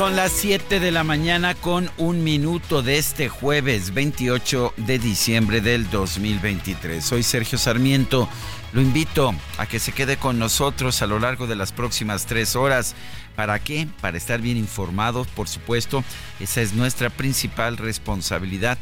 Son 0.00 0.16
las 0.16 0.32
7 0.32 0.80
de 0.80 0.92
la 0.92 1.04
mañana 1.04 1.54
con 1.54 1.90
un 1.98 2.24
minuto 2.24 2.80
de 2.80 2.96
este 2.96 3.28
jueves 3.28 3.92
28 3.92 4.72
de 4.78 4.98
diciembre 4.98 5.60
del 5.60 5.90
2023. 5.90 7.04
Soy 7.04 7.22
Sergio 7.22 7.58
Sarmiento. 7.58 8.26
Lo 8.72 8.80
invito 8.80 9.34
a 9.58 9.66
que 9.66 9.78
se 9.78 9.92
quede 9.92 10.16
con 10.16 10.38
nosotros 10.38 11.02
a 11.02 11.06
lo 11.06 11.18
largo 11.18 11.46
de 11.46 11.54
las 11.54 11.72
próximas 11.72 12.24
tres 12.24 12.56
horas. 12.56 12.94
¿Para 13.36 13.58
qué? 13.58 13.88
Para 14.00 14.16
estar 14.16 14.40
bien 14.40 14.56
informados, 14.56 15.26
por 15.26 15.48
supuesto. 15.48 16.02
Esa 16.40 16.62
es 16.62 16.72
nuestra 16.72 17.10
principal 17.10 17.76
responsabilidad 17.76 18.78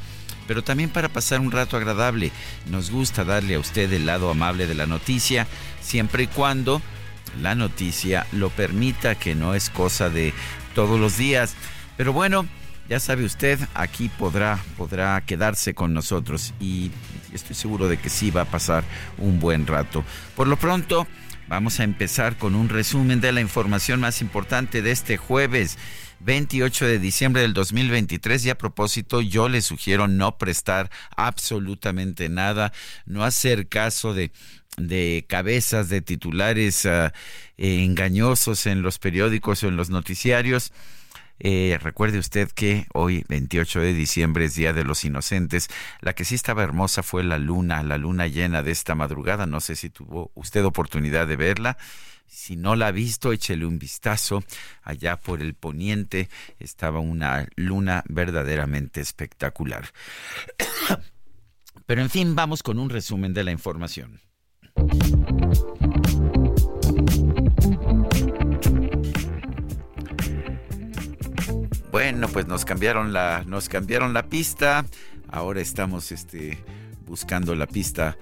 pero 0.47 0.63
también 0.63 0.89
para 0.89 1.09
pasar 1.11 1.41
un 1.41 1.51
rato 1.51 1.77
agradable. 1.77 2.31
Nos 2.71 2.91
gusta 2.91 3.25
darle 3.25 3.57
a 3.57 3.59
usted 3.59 3.93
el 3.93 4.07
lado 4.07 4.31
amable 4.31 4.67
de 4.67 4.75
la 4.75 4.87
noticia, 4.87 5.47
siempre 5.83 6.23
y 6.23 6.27
cuando 6.29 6.81
la 7.43 7.55
noticia 7.55 8.27
lo 8.33 8.51
permita, 8.51 9.15
que 9.15 9.35
no 9.35 9.55
es 9.55 9.71
cosa 9.71 10.09
de 10.11 10.33
todos 10.79 11.01
los 11.01 11.19
días. 11.19 11.57
Pero 11.97 12.13
bueno, 12.13 12.47
ya 12.89 13.01
sabe 13.01 13.25
usted, 13.25 13.59
aquí 13.75 14.09
podrá, 14.17 14.61
podrá 14.77 15.21
quedarse 15.23 15.75
con 15.75 15.93
nosotros 15.93 16.55
y 16.61 16.93
estoy 17.33 17.57
seguro 17.57 17.89
de 17.89 17.97
que 17.97 18.09
sí 18.09 18.31
va 18.31 18.43
a 18.43 18.45
pasar 18.45 18.85
un 19.19 19.41
buen 19.41 19.67
rato. 19.67 20.05
Por 20.37 20.47
lo 20.47 20.57
pronto, 20.57 21.09
vamos 21.49 21.81
a 21.81 21.83
empezar 21.83 22.37
con 22.37 22.55
un 22.55 22.69
resumen 22.69 23.21
de 23.21 23.33
la 23.33 23.41
información 23.41 23.99
más 23.99 24.21
importante 24.21 24.81
de 24.81 24.93
este 24.93 25.17
jueves. 25.17 25.79
28 26.21 26.87
de 26.87 26.99
diciembre 27.01 27.43
del 27.43 27.55
2023 27.55 28.47
y 28.47 28.51
a 28.51 28.59
propósito 28.59 29.21
yo 29.21 29.49
le 29.49 29.63
sugiero 29.63 30.07
no 30.07 30.39
prestar 30.39 30.91
absolutamente 31.17 32.29
nada, 32.29 32.73
no 33.05 33.25
hacer 33.25 33.69
caso 33.69 34.15
de 34.15 34.31
de 34.79 35.25
cabezas 35.29 35.89
de 35.89 36.01
titulares 36.01 36.87
ah, 36.87 37.13
eh, 37.57 37.85
engañosos 37.85 38.67
en 38.67 38.83
los 38.83 38.99
periódicos 38.99 39.63
o 39.63 39.69
en 39.69 39.77
los 39.77 39.91
noticiarios. 39.91 40.73
Eh, 41.41 41.79
recuerde 41.81 42.19
usted 42.19 42.51
que 42.51 42.87
hoy, 42.93 43.25
28 43.29 43.81
de 43.81 43.93
diciembre, 43.93 44.47
es 44.47 44.55
Día 44.55 44.73
de 44.73 44.85
los 44.85 45.05
Inocentes. 45.05 45.69
La 46.01 46.15
que 46.15 46.25
sí 46.25 46.35
estaba 46.35 46.65
hermosa 46.65 47.03
fue 47.03 47.23
la 47.23 47.39
luna, 47.39 47.83
la 47.83 47.99
luna 47.99 48.27
llena 48.27 48.63
de 48.63 48.73
esta 48.73 48.95
madrugada. 48.95 49.47
No 49.47 49.61
sé 49.61 49.77
si 49.77 49.91
tuvo 49.91 50.33
usted 50.35 50.65
oportunidad 50.65 51.27
de 51.27 51.37
verla. 51.37 51.79
Si 52.27 52.57
no 52.57 52.77
la 52.77 52.89
ha 52.89 52.93
visto, 52.93 53.33
échele 53.33 53.65
un 53.65 53.79
vistazo. 53.79 54.43
Allá 54.83 55.17
por 55.17 55.41
el 55.41 55.55
poniente 55.55 56.29
estaba 56.59 57.01
una 57.01 57.49
luna 57.57 58.05
verdaderamente 58.09 59.01
espectacular. 59.01 59.89
Pero 61.87 62.03
en 62.03 62.11
fin, 62.11 62.35
vamos 62.35 62.63
con 62.63 62.79
un 62.79 62.91
resumen 62.91 63.33
de 63.33 63.45
la 63.45 63.53
información. 63.53 64.21
Bueno, 71.91 72.29
pues 72.29 72.47
nos 72.47 72.65
cambiaron 72.65 73.13
la, 73.13 73.45
nos 73.47 73.69
cambiaron 73.69 74.13
la 74.13 74.27
pista. 74.27 74.85
Ahora 75.31 75.61
estamos 75.61 76.13
este, 76.13 76.63
buscando 77.07 77.55
la 77.55 77.67
pista, 77.67 78.17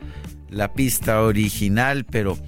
la 0.49 0.73
pista 0.73 1.23
original, 1.23 2.05
pero 2.05 2.39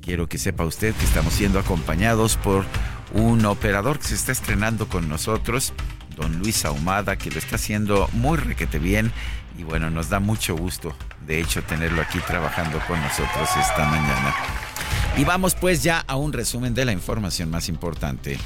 quiero 0.00 0.28
que 0.28 0.38
sepa 0.38 0.64
usted 0.64 0.94
que 0.94 1.04
estamos 1.04 1.34
siendo 1.34 1.58
acompañados 1.58 2.36
por 2.36 2.64
un 3.12 3.44
operador 3.44 3.98
que 3.98 4.08
se 4.08 4.14
está 4.14 4.32
estrenando 4.32 4.88
con 4.88 5.08
nosotros, 5.08 5.72
don 6.16 6.38
Luis 6.38 6.64
Ahumada, 6.64 7.16
que 7.16 7.30
lo 7.30 7.38
está 7.38 7.56
haciendo 7.56 8.08
muy 8.12 8.36
requete 8.38 8.78
bien. 8.78 9.12
Y 9.58 9.62
bueno, 9.62 9.90
nos 9.90 10.10
da 10.10 10.20
mucho 10.20 10.54
gusto, 10.54 10.94
de 11.26 11.40
hecho, 11.40 11.62
tenerlo 11.62 12.00
aquí 12.02 12.18
trabajando 12.20 12.80
con 12.86 13.00
nosotros 13.00 13.48
esta 13.60 13.84
mañana. 13.86 14.34
Y 15.16 15.24
vamos 15.24 15.54
pues 15.54 15.82
ya 15.82 16.04
a 16.06 16.16
un 16.16 16.32
resumen 16.32 16.74
de 16.74 16.84
la 16.84 16.92
información 16.92 17.50
más 17.50 17.68
importante. 17.68 18.38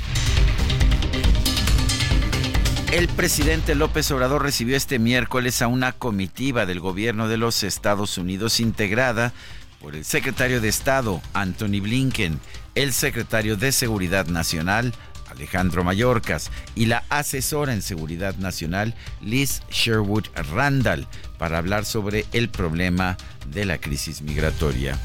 El 2.93 3.09
presidente 3.09 3.75
López 3.75 4.11
Obrador 4.11 4.43
recibió 4.43 4.77
este 4.77 4.99
miércoles 4.99 5.63
a 5.63 5.69
una 5.69 5.93
comitiva 5.93 6.67
del 6.67 6.81
gobierno 6.81 7.29
de 7.29 7.37
los 7.37 7.63
Estados 7.63 8.19
Unidos 8.19 8.59
integrada 8.59 9.33
por 9.81 9.95
el 9.95 10.05
secretario 10.05 10.61
de 10.61 10.69
Estado, 10.69 11.23
Anthony 11.33 11.81
Blinken, 11.81 12.41
el 12.75 12.93
secretario 12.93 13.57
de 13.57 13.73
Seguridad 13.73 14.27
Nacional, 14.27 14.93
Alejandro 15.31 15.85
Mayorkas, 15.85 16.51
y 16.75 16.87
la 16.87 17.05
asesora 17.09 17.73
en 17.73 17.83
Seguridad 17.83 18.37
Nacional, 18.37 18.95
Liz 19.21 19.63
Sherwood 19.71 20.27
Randall, 20.53 21.07
para 21.39 21.59
hablar 21.59 21.85
sobre 21.85 22.27
el 22.33 22.49
problema 22.49 23.17
de 23.49 23.65
la 23.65 23.79
crisis 23.79 24.23
migratoria. 24.23 24.99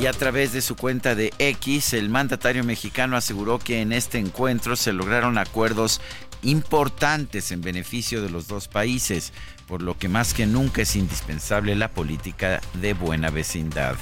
Y 0.00 0.06
a 0.06 0.12
través 0.12 0.52
de 0.52 0.60
su 0.60 0.74
cuenta 0.74 1.14
de 1.14 1.32
X, 1.38 1.92
el 1.92 2.08
mandatario 2.08 2.64
mexicano 2.64 3.16
aseguró 3.16 3.58
que 3.58 3.80
en 3.80 3.92
este 3.92 4.18
encuentro 4.18 4.74
se 4.74 4.92
lograron 4.92 5.38
acuerdos 5.38 6.00
importantes 6.42 7.52
en 7.52 7.62
beneficio 7.62 8.20
de 8.20 8.28
los 8.28 8.48
dos 8.48 8.68
países, 8.68 9.32
por 9.66 9.82
lo 9.82 9.96
que 9.96 10.08
más 10.08 10.34
que 10.34 10.46
nunca 10.46 10.82
es 10.82 10.96
indispensable 10.96 11.74
la 11.74 11.88
política 11.88 12.60
de 12.74 12.92
buena 12.92 13.30
vecindad. 13.30 13.96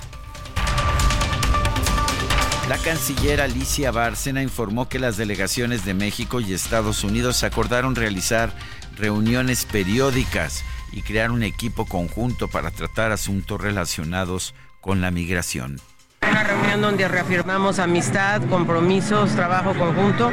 La 2.72 2.78
canciller 2.78 3.42
Alicia 3.42 3.90
Bárcena 3.90 4.42
informó 4.42 4.88
que 4.88 4.98
las 4.98 5.18
delegaciones 5.18 5.84
de 5.84 5.92
México 5.92 6.40
y 6.40 6.54
Estados 6.54 7.04
Unidos 7.04 7.44
acordaron 7.44 7.94
realizar 7.94 8.50
reuniones 8.96 9.66
periódicas 9.66 10.64
y 10.90 11.02
crear 11.02 11.32
un 11.32 11.42
equipo 11.42 11.84
conjunto 11.84 12.48
para 12.48 12.70
tratar 12.70 13.12
asuntos 13.12 13.60
relacionados 13.60 14.54
con 14.80 15.02
la 15.02 15.10
migración. 15.10 15.82
Una 16.30 16.44
reunión 16.44 16.80
donde 16.80 17.08
reafirmamos 17.08 17.78
amistad, 17.78 18.42
compromisos, 18.48 19.34
trabajo 19.34 19.74
conjunto 19.74 20.32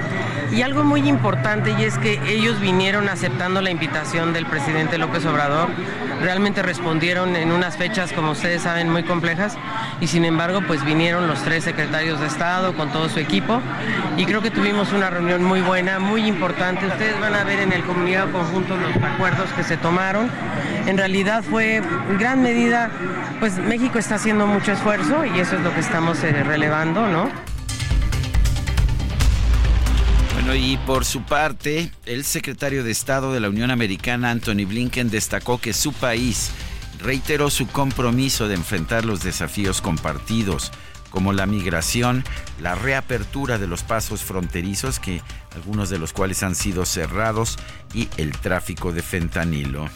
y 0.51 0.61
algo 0.61 0.83
muy 0.83 1.07
importante 1.07 1.75
y 1.77 1.83
es 1.83 1.97
que 1.97 2.19
ellos 2.27 2.59
vinieron 2.59 3.07
aceptando 3.07 3.61
la 3.61 3.69
invitación 3.69 4.33
del 4.33 4.45
presidente 4.45 4.97
López 4.97 5.25
Obrador, 5.25 5.69
realmente 6.21 6.63
respondieron 6.63 7.35
en 7.35 7.51
unas 7.51 7.77
fechas 7.77 8.11
como 8.11 8.31
ustedes 8.31 8.63
saben 8.63 8.89
muy 8.89 9.03
complejas 9.03 9.57
y 10.01 10.07
sin 10.07 10.25
embargo 10.25 10.61
pues 10.65 10.83
vinieron 10.83 11.27
los 11.27 11.41
tres 11.43 11.63
secretarios 11.63 12.19
de 12.19 12.27
Estado 12.27 12.73
con 12.75 12.91
todo 12.91 13.09
su 13.09 13.19
equipo 13.19 13.61
y 14.17 14.25
creo 14.25 14.41
que 14.41 14.51
tuvimos 14.51 14.91
una 14.91 15.09
reunión 15.09 15.43
muy 15.43 15.61
buena, 15.61 15.99
muy 15.99 16.25
importante. 16.25 16.87
Ustedes 16.87 17.19
van 17.19 17.35
a 17.35 17.43
ver 17.43 17.59
en 17.59 17.71
el 17.71 17.83
comunicado 17.83 18.31
conjunto 18.31 18.75
los 18.75 18.95
acuerdos 19.03 19.49
que 19.55 19.63
se 19.63 19.77
tomaron. 19.77 20.29
En 20.87 20.97
realidad 20.97 21.43
fue 21.43 21.81
gran 22.17 22.41
medida 22.41 22.89
pues 23.39 23.57
México 23.57 23.99
está 23.99 24.15
haciendo 24.15 24.47
mucho 24.47 24.71
esfuerzo 24.71 25.23
y 25.25 25.39
eso 25.39 25.55
es 25.55 25.61
lo 25.61 25.73
que 25.73 25.78
estamos 25.79 26.21
eh, 26.23 26.31
relevando, 26.43 27.07
¿no? 27.07 27.29
Bueno, 30.33 30.53
y 30.53 30.77
por 30.85 31.05
su 31.05 31.23
parte, 31.23 31.91
el 32.05 32.25
secretario 32.25 32.83
de 32.83 32.91
Estado 32.91 33.33
de 33.33 33.39
la 33.39 33.49
Unión 33.49 33.71
Americana, 33.71 34.29
Anthony 34.29 34.65
Blinken, 34.67 35.09
destacó 35.09 35.59
que 35.59 35.73
su 35.73 35.93
país 35.93 36.51
reiteró 37.01 37.49
su 37.49 37.67
compromiso 37.67 38.47
de 38.47 38.55
enfrentar 38.55 39.05
los 39.05 39.23
desafíos 39.23 39.81
compartidos 39.81 40.71
como 41.09 41.33
la 41.33 41.45
migración, 41.45 42.23
la 42.61 42.75
reapertura 42.75 43.57
de 43.57 43.67
los 43.67 43.83
pasos 43.83 44.21
fronterizos, 44.21 44.99
que 44.99 45.21
algunos 45.55 45.89
de 45.89 45.97
los 45.97 46.13
cuales 46.13 46.43
han 46.43 46.55
sido 46.55 46.85
cerrados, 46.85 47.57
y 47.93 48.09
el 48.17 48.31
tráfico 48.31 48.91
de 48.91 49.01
fentanilo. 49.01 49.89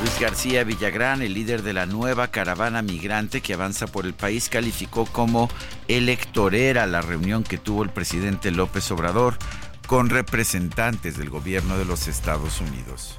Luis 0.00 0.20
García 0.20 0.62
Villagrán, 0.62 1.22
el 1.22 1.34
líder 1.34 1.62
de 1.62 1.72
la 1.72 1.84
nueva 1.84 2.28
caravana 2.28 2.82
migrante 2.82 3.40
que 3.40 3.54
avanza 3.54 3.88
por 3.88 4.06
el 4.06 4.14
país, 4.14 4.48
calificó 4.48 5.06
como 5.06 5.50
electorera 5.88 6.86
la 6.86 7.00
reunión 7.00 7.42
que 7.42 7.58
tuvo 7.58 7.82
el 7.82 7.90
presidente 7.90 8.52
López 8.52 8.90
Obrador 8.92 9.36
con 9.88 10.08
representantes 10.08 11.16
del 11.16 11.30
gobierno 11.30 11.76
de 11.76 11.84
los 11.84 12.06
Estados 12.06 12.60
Unidos. 12.60 13.18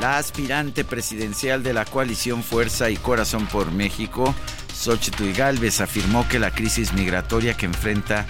La 0.00 0.18
aspirante 0.18 0.84
presidencial 0.84 1.62
de 1.62 1.72
la 1.72 1.86
coalición 1.86 2.42
Fuerza 2.42 2.90
y 2.90 2.96
Corazón 2.98 3.46
por 3.46 3.72
México, 3.72 4.34
Xochitl 4.74 5.32
Galvez, 5.32 5.80
afirmó 5.80 6.28
que 6.28 6.38
la 6.38 6.50
crisis 6.50 6.92
migratoria 6.92 7.56
que 7.56 7.64
enfrenta 7.64 8.26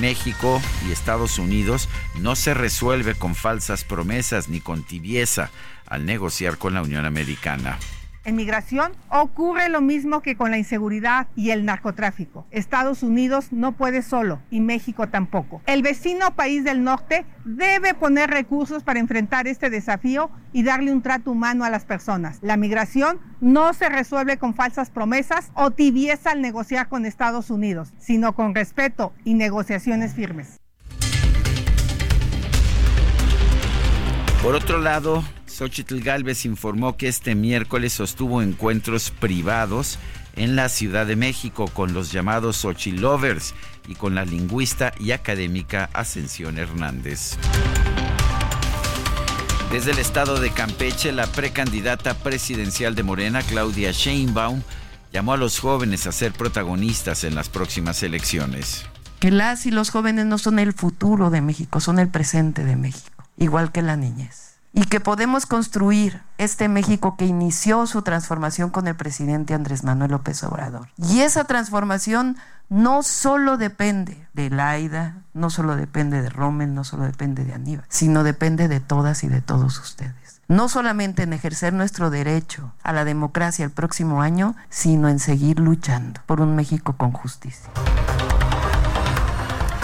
México 0.00 0.60
y 0.86 0.92
Estados 0.92 1.38
Unidos 1.38 1.88
no 2.20 2.36
se 2.36 2.54
resuelve 2.54 3.14
con 3.14 3.34
falsas 3.34 3.84
promesas 3.84 4.48
ni 4.48 4.60
con 4.60 4.82
tibieza 4.82 5.50
al 5.86 6.06
negociar 6.06 6.58
con 6.58 6.74
la 6.74 6.82
Unión 6.82 7.04
Americana 7.04 7.78
en 8.24 8.36
migración, 8.36 8.92
ocurre 9.08 9.68
lo 9.68 9.80
mismo 9.80 10.22
que 10.22 10.36
con 10.36 10.50
la 10.50 10.58
inseguridad 10.58 11.26
y 11.36 11.50
el 11.50 11.64
narcotráfico. 11.64 12.46
Estados 12.50 13.02
Unidos 13.02 13.52
no 13.52 13.72
puede 13.72 14.02
solo 14.02 14.40
y 14.50 14.60
México 14.60 15.08
tampoco. 15.08 15.62
El 15.66 15.82
vecino 15.82 16.34
país 16.34 16.64
del 16.64 16.84
norte 16.84 17.24
debe 17.44 17.94
poner 17.94 18.30
recursos 18.30 18.84
para 18.84 19.00
enfrentar 19.00 19.46
este 19.46 19.70
desafío 19.70 20.30
y 20.52 20.62
darle 20.62 20.92
un 20.92 21.02
trato 21.02 21.30
humano 21.30 21.64
a 21.64 21.70
las 21.70 21.84
personas. 21.84 22.38
La 22.42 22.56
migración 22.56 23.20
no 23.40 23.72
se 23.72 23.88
resuelve 23.88 24.36
con 24.38 24.54
falsas 24.54 24.90
promesas 24.90 25.50
o 25.54 25.70
tibieza 25.70 26.30
al 26.30 26.42
negociar 26.42 26.88
con 26.88 27.06
Estados 27.06 27.50
Unidos, 27.50 27.92
sino 27.98 28.34
con 28.34 28.54
respeto 28.54 29.12
y 29.24 29.34
negociaciones 29.34 30.14
firmes. 30.14 30.61
Por 34.42 34.56
otro 34.56 34.78
lado, 34.78 35.22
Xochitl 35.46 36.00
Galvez 36.00 36.44
informó 36.46 36.96
que 36.96 37.06
este 37.06 37.36
miércoles 37.36 37.92
sostuvo 37.92 38.42
encuentros 38.42 39.12
privados 39.12 40.00
en 40.34 40.56
la 40.56 40.68
Ciudad 40.68 41.06
de 41.06 41.14
México 41.14 41.68
con 41.72 41.92
los 41.92 42.10
llamados 42.10 42.56
Xochitl 42.56 43.02
Lovers 43.02 43.54
y 43.86 43.94
con 43.94 44.16
la 44.16 44.24
lingüista 44.24 44.92
y 44.98 45.12
académica 45.12 45.90
Ascensión 45.92 46.58
Hernández. 46.58 47.36
Desde 49.70 49.92
el 49.92 49.98
estado 50.00 50.40
de 50.40 50.50
Campeche, 50.50 51.12
la 51.12 51.28
precandidata 51.28 52.14
presidencial 52.14 52.96
de 52.96 53.04
Morena, 53.04 53.42
Claudia 53.42 53.92
Sheinbaum, 53.92 54.60
llamó 55.12 55.34
a 55.34 55.36
los 55.36 55.60
jóvenes 55.60 56.08
a 56.08 56.12
ser 56.12 56.32
protagonistas 56.32 57.22
en 57.22 57.36
las 57.36 57.48
próximas 57.48 58.02
elecciones. 58.02 58.86
Que 59.22 59.30
las 59.30 59.66
y 59.66 59.70
los 59.70 59.90
jóvenes 59.90 60.26
no 60.26 60.36
son 60.36 60.58
el 60.58 60.72
futuro 60.72 61.30
de 61.30 61.40
México, 61.42 61.78
son 61.78 62.00
el 62.00 62.08
presente 62.08 62.64
de 62.64 62.74
México, 62.74 63.11
igual 63.42 63.72
que 63.72 63.82
la 63.82 63.96
niñez 63.96 64.52
y 64.72 64.84
que 64.84 65.00
podemos 65.00 65.46
construir 65.46 66.22
este 66.38 66.68
México 66.68 67.16
que 67.16 67.26
inició 67.26 67.86
su 67.86 68.02
transformación 68.02 68.70
con 68.70 68.88
el 68.88 68.96
presidente 68.96 69.54
Andrés 69.54 69.84
Manuel 69.84 70.12
López 70.12 70.42
Obrador. 70.44 70.88
Y 70.96 71.20
esa 71.20 71.44
transformación 71.44 72.36
no 72.70 73.02
solo 73.02 73.58
depende 73.58 74.26
de 74.32 74.48
Laida, 74.48 75.16
no 75.34 75.50
solo 75.50 75.76
depende 75.76 76.22
de 76.22 76.30
Rommel, 76.30 76.74
no 76.74 76.84
solo 76.84 77.04
depende 77.04 77.44
de 77.44 77.52
Aníbal, 77.52 77.84
sino 77.88 78.24
depende 78.24 78.68
de 78.68 78.80
todas 78.80 79.24
y 79.24 79.28
de 79.28 79.42
todos 79.42 79.78
ustedes. 79.78 80.40
No 80.48 80.68
solamente 80.68 81.22
en 81.22 81.34
ejercer 81.34 81.72
nuestro 81.72 82.10
derecho 82.10 82.72
a 82.82 82.92
la 82.92 83.04
democracia 83.04 83.64
el 83.64 83.70
próximo 83.70 84.22
año, 84.22 84.56
sino 84.70 85.08
en 85.08 85.18
seguir 85.18 85.60
luchando 85.60 86.20
por 86.26 86.40
un 86.40 86.56
México 86.56 86.94
con 86.96 87.12
justicia. 87.12 87.70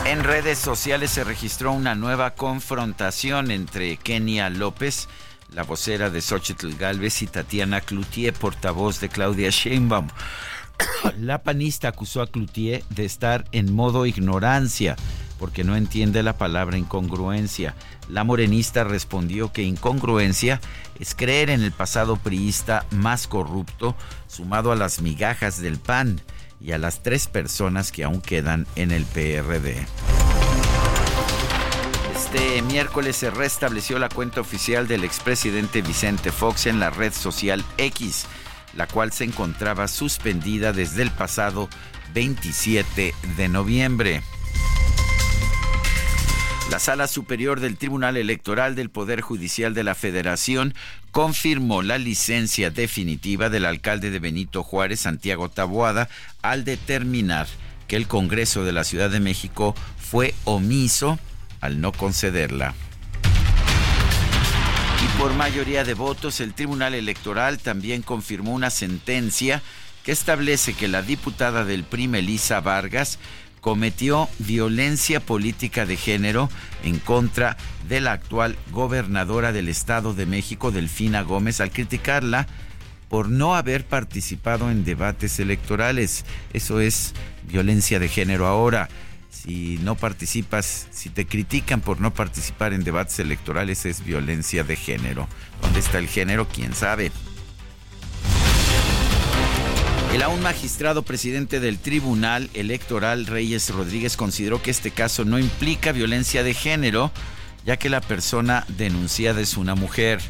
En 0.09 0.25
redes 0.25 0.59
sociales 0.59 1.11
se 1.11 1.23
registró 1.23 1.71
una 1.71 1.95
nueva 1.95 2.31
confrontación 2.31 3.51
entre 3.51 3.99
Kenia 3.99 4.49
López, 4.49 5.07
la 5.53 5.65
vocera 5.65 6.09
de 6.09 6.23
Xochitl 6.23 6.79
Galvez, 6.79 7.21
y 7.21 7.27
Tatiana 7.27 7.83
Cloutier, 7.83 8.33
portavoz 8.33 9.01
de 9.01 9.11
Claudia 9.11 9.51
Sheinbaum. 9.51 10.09
La 11.19 11.43
panista 11.43 11.89
acusó 11.89 12.23
a 12.23 12.27
Cloutier 12.27 12.83
de 12.89 13.05
estar 13.05 13.45
en 13.53 13.75
modo 13.75 14.07
ignorancia 14.07 14.97
porque 15.39 15.63
no 15.63 15.77
entiende 15.77 16.23
la 16.23 16.39
palabra 16.39 16.79
incongruencia. 16.79 17.75
La 18.09 18.25
morenista 18.25 18.85
respondió 18.85 19.53
que 19.53 19.63
incongruencia 19.63 20.59
es 20.99 21.15
creer 21.15 21.51
en 21.51 21.61
el 21.61 21.73
pasado 21.73 22.17
priista 22.17 22.87
más 22.93 23.27
corrupto 23.27 23.95
sumado 24.27 24.73
a 24.73 24.77
las 24.77 25.03
migajas 25.03 25.61
del 25.61 25.79
PAN 25.79 26.23
y 26.61 26.73
a 26.73 26.79
las 26.79 27.03
tres 27.03 27.27
personas 27.27 27.93
que 27.93 28.05
aún 28.05 28.21
quedan 28.21 28.67
en 28.77 28.91
el 28.91 29.05
PRD. 29.05 29.87
Este 32.15 32.63
miércoles 32.63 33.17
se 33.17 33.31
restableció 33.31 33.99
la 33.99 34.09
cuenta 34.09 34.41
oficial 34.41 34.87
del 34.87 35.05
expresidente 35.05 35.83
Vicente 35.83 36.33
Fox 36.33 36.67
en 36.67 36.81
la 36.81 36.91
red 36.91 37.13
social 37.13 37.65
X, 37.79 38.27
la 38.75 38.87
cual 38.87 39.13
se 39.13 39.25
encontraba 39.25 39.89
suspendida 39.89 40.73
desde 40.73 41.03
el 41.03 41.11
pasado 41.11 41.69
27 42.13 43.15
de 43.37 43.49
noviembre. 43.49 44.23
La 46.71 46.79
Sala 46.79 47.09
Superior 47.09 47.61
del 47.61 47.79
Tribunal 47.79 48.19
Electoral 48.19 48.75
del 48.75 48.91
Poder 48.91 49.23
Judicial 49.23 49.73
de 49.73 49.85
la 49.85 49.95
Federación 49.95 50.75
confirmó 51.13 51.81
la 51.81 51.97
licencia 51.97 52.69
definitiva 52.69 53.49
del 53.49 53.65
alcalde 53.65 54.11
de 54.11 54.19
Benito 54.19 54.63
Juárez, 54.63 55.01
Santiago 55.01 55.49
Taboada, 55.49 56.11
al 56.43 56.65
determinar 56.65 57.47
que 57.87 57.97
el 57.97 58.07
Congreso 58.07 58.65
de 58.65 58.73
la 58.73 58.85
Ciudad 58.85 59.09
de 59.09 59.19
México 59.19 59.75
fue 59.97 60.35
omiso 60.45 61.19
al 61.63 61.81
no 61.81 61.91
concederla. 61.93 62.75
Y 65.03 65.19
por 65.19 65.33
mayoría 65.33 65.85
de 65.85 65.95
votos, 65.95 66.41
el 66.41 66.53
Tribunal 66.53 66.93
Electoral 66.93 67.59
también 67.59 68.03
confirmó 68.03 68.53
una 68.53 68.69
sentencia 68.69 69.63
que 70.05 70.13
establece 70.13 70.75
que 70.75 70.89
la 70.89 71.01
diputada 71.01 71.65
del 71.65 71.85
PRI, 71.85 72.11
Elisa 72.15 72.61
Vargas, 72.61 73.19
cometió 73.69 74.31
violencia 74.39 75.21
política 75.21 75.85
de 75.85 75.99
género 75.99 76.49
en 76.85 76.99
contra 76.99 77.59
de 77.87 78.01
la 78.01 78.13
actual 78.13 78.57
gobernadora 78.71 79.53
del 79.53 79.69
Estado 79.69 80.15
de 80.15 80.25
México, 80.25 80.71
Delfina 80.71 81.21
Gómez, 81.21 81.61
al 81.61 81.71
criticarla 81.71 82.47
por 83.11 83.29
no 83.29 83.55
haber 83.55 83.85
participado 83.85 84.71
en 84.71 84.87
debates 84.87 85.39
electorales. 85.39 86.25
Eso 86.55 86.81
es 86.81 87.13
violencia 87.47 87.99
de 87.99 88.09
género 88.09 88.47
ahora. 88.47 88.89
Si 89.29 89.79
no 89.83 89.97
participas, 89.97 90.87
si 90.91 91.11
te 91.11 91.27
critican 91.27 91.83
por 91.83 92.01
no 92.01 92.15
participar 92.15 92.73
en 92.73 92.85
debates 92.85 93.19
electorales, 93.19 93.85
es 93.85 94.03
violencia 94.03 94.65
de 94.65 94.77
género. 94.77 95.29
¿Dónde 95.61 95.81
está 95.81 95.99
el 95.99 96.09
género? 96.09 96.49
¿Quién 96.49 96.73
sabe? 96.73 97.13
El 100.13 100.23
aún 100.23 100.43
magistrado 100.43 101.03
presidente 101.03 101.61
del 101.61 101.79
Tribunal 101.79 102.49
Electoral, 102.55 103.27
Reyes 103.27 103.69
Rodríguez, 103.75 104.17
consideró 104.17 104.63
que 104.63 104.71
este 104.71 104.91
caso 104.91 105.27
no 105.27 105.39
implica 105.39 105.93
violencia 105.93 106.43
de 106.43 106.55
género, 106.55 107.11
ya 107.67 107.77
que 107.77 107.91
la 107.91 108.01
persona 108.01 108.65
denunciada 108.69 109.43
es 109.43 109.59
una 109.59 109.75
mujer. 109.75 110.21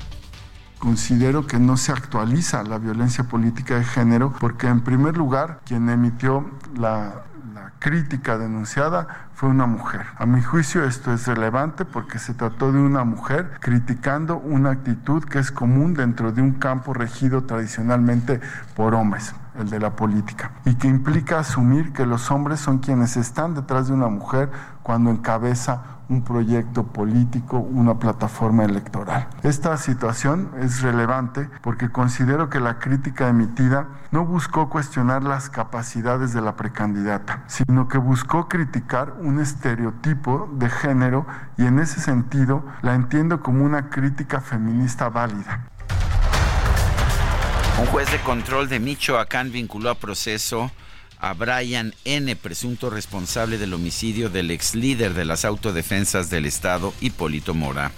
Considero 0.81 1.47
que 1.47 1.61
no 1.61 1.77
se 1.77 1.93
actualiza 1.93 2.65
la 2.65 2.79
violencia 2.79 3.25
política 3.25 3.79
de 3.79 3.85
género 3.85 4.35
porque 4.41 4.67
en 4.67 4.81
primer 4.81 5.17
lugar 5.17 5.61
quien 5.65 5.89
emitió 5.89 6.51
la 6.77 7.23
crítica 7.79 8.37
denunciada 8.37 9.29
fue 9.35 9.49
una 9.49 9.67
mujer. 9.67 10.07
A 10.17 10.27
mi 10.27 10.43
juicio 10.43 10.85
esto 10.85 11.13
es 11.13 11.29
relevante 11.29 11.85
porque 11.85 12.19
se 12.19 12.35
trató 12.35 12.73
de 12.73 12.81
una 12.81 13.05
mujer 13.05 13.53
criticando 13.61 14.39
una 14.39 14.71
actitud 14.71 15.23
que 15.23 15.39
es 15.39 15.53
común 15.53 15.95
dentro 15.95 16.33
de 16.33 16.43
un 16.43 16.55
campo 16.55 16.93
regido 16.93 17.45
tradicionalmente 17.45 18.41
por 18.75 18.97
hombres 18.97 19.33
el 19.59 19.71
de 19.71 19.81
la 19.81 19.97
política, 19.97 20.53
y 20.65 20.75
que 20.75 20.89
implica 20.89 21.39
asumir 21.39 21.93
que 21.93 22.07
los 22.07 22.31
hombres 22.31 22.61
son 22.61 22.79
quienes 22.79 23.17
están 23.17 23.55
detrás 23.55 23.89
de 23.89 23.95
una 23.95 24.09
mujer 24.09 24.51
cuando 24.83 25.11
encabeza 25.11 25.99
un 26.09 26.23
proyecto 26.23 26.85
político, 26.85 27.59
una 27.59 27.99
plataforma 27.99 28.65
electoral. 28.65 29.29
Esta 29.43 29.77
situación 29.77 30.51
es 30.61 30.81
relevante 30.81 31.49
porque 31.63 31.91
considero 31.91 32.49
que 32.49 32.61
la 32.61 32.79
crítica 32.79 33.29
emitida 33.29 33.89
no 34.11 34.25
buscó 34.25 34.71
cuestionar 34.71 35.23
las 35.23 35.51
capacidades 35.51 36.33
de 36.33 36.41
la 36.41 36.57
precandidata, 36.57 37.45
sino 37.47 37.89
que 37.89 37.99
buscó 37.99 38.49
criticar 38.49 39.15
un 39.21 39.41
estereotipo 39.41 40.49
de 40.55 40.71
género 40.71 41.27
y 41.57 41.67
en 41.67 41.79
ese 41.79 42.01
sentido 42.01 42.65
la 42.81 42.95
entiendo 42.95 43.43
como 43.43 43.65
una 43.65 43.91
crítica 43.91 44.41
feminista 44.41 45.09
válida. 45.11 45.69
Un 47.79 47.87
juez 47.87 48.11
de 48.11 48.19
control 48.19 48.69
de 48.69 48.81
Michoacán 48.81 49.53
vinculó 49.53 49.91
a 49.91 49.95
proceso 49.95 50.73
a 51.21 51.33
Brian 51.35 51.95
N., 52.05 52.35
presunto 52.35 52.91
responsable 52.91 53.57
del 53.57 53.73
homicidio 53.73 54.31
del 54.31 54.51
ex 54.51 54.75
líder 54.75 55.15
de 55.15 55.25
las 55.25 55.45
autodefensas 55.45 56.29
del 56.29 56.47
Estado, 56.47 56.93
Hipólito 57.01 57.55
Mora. 57.55 57.93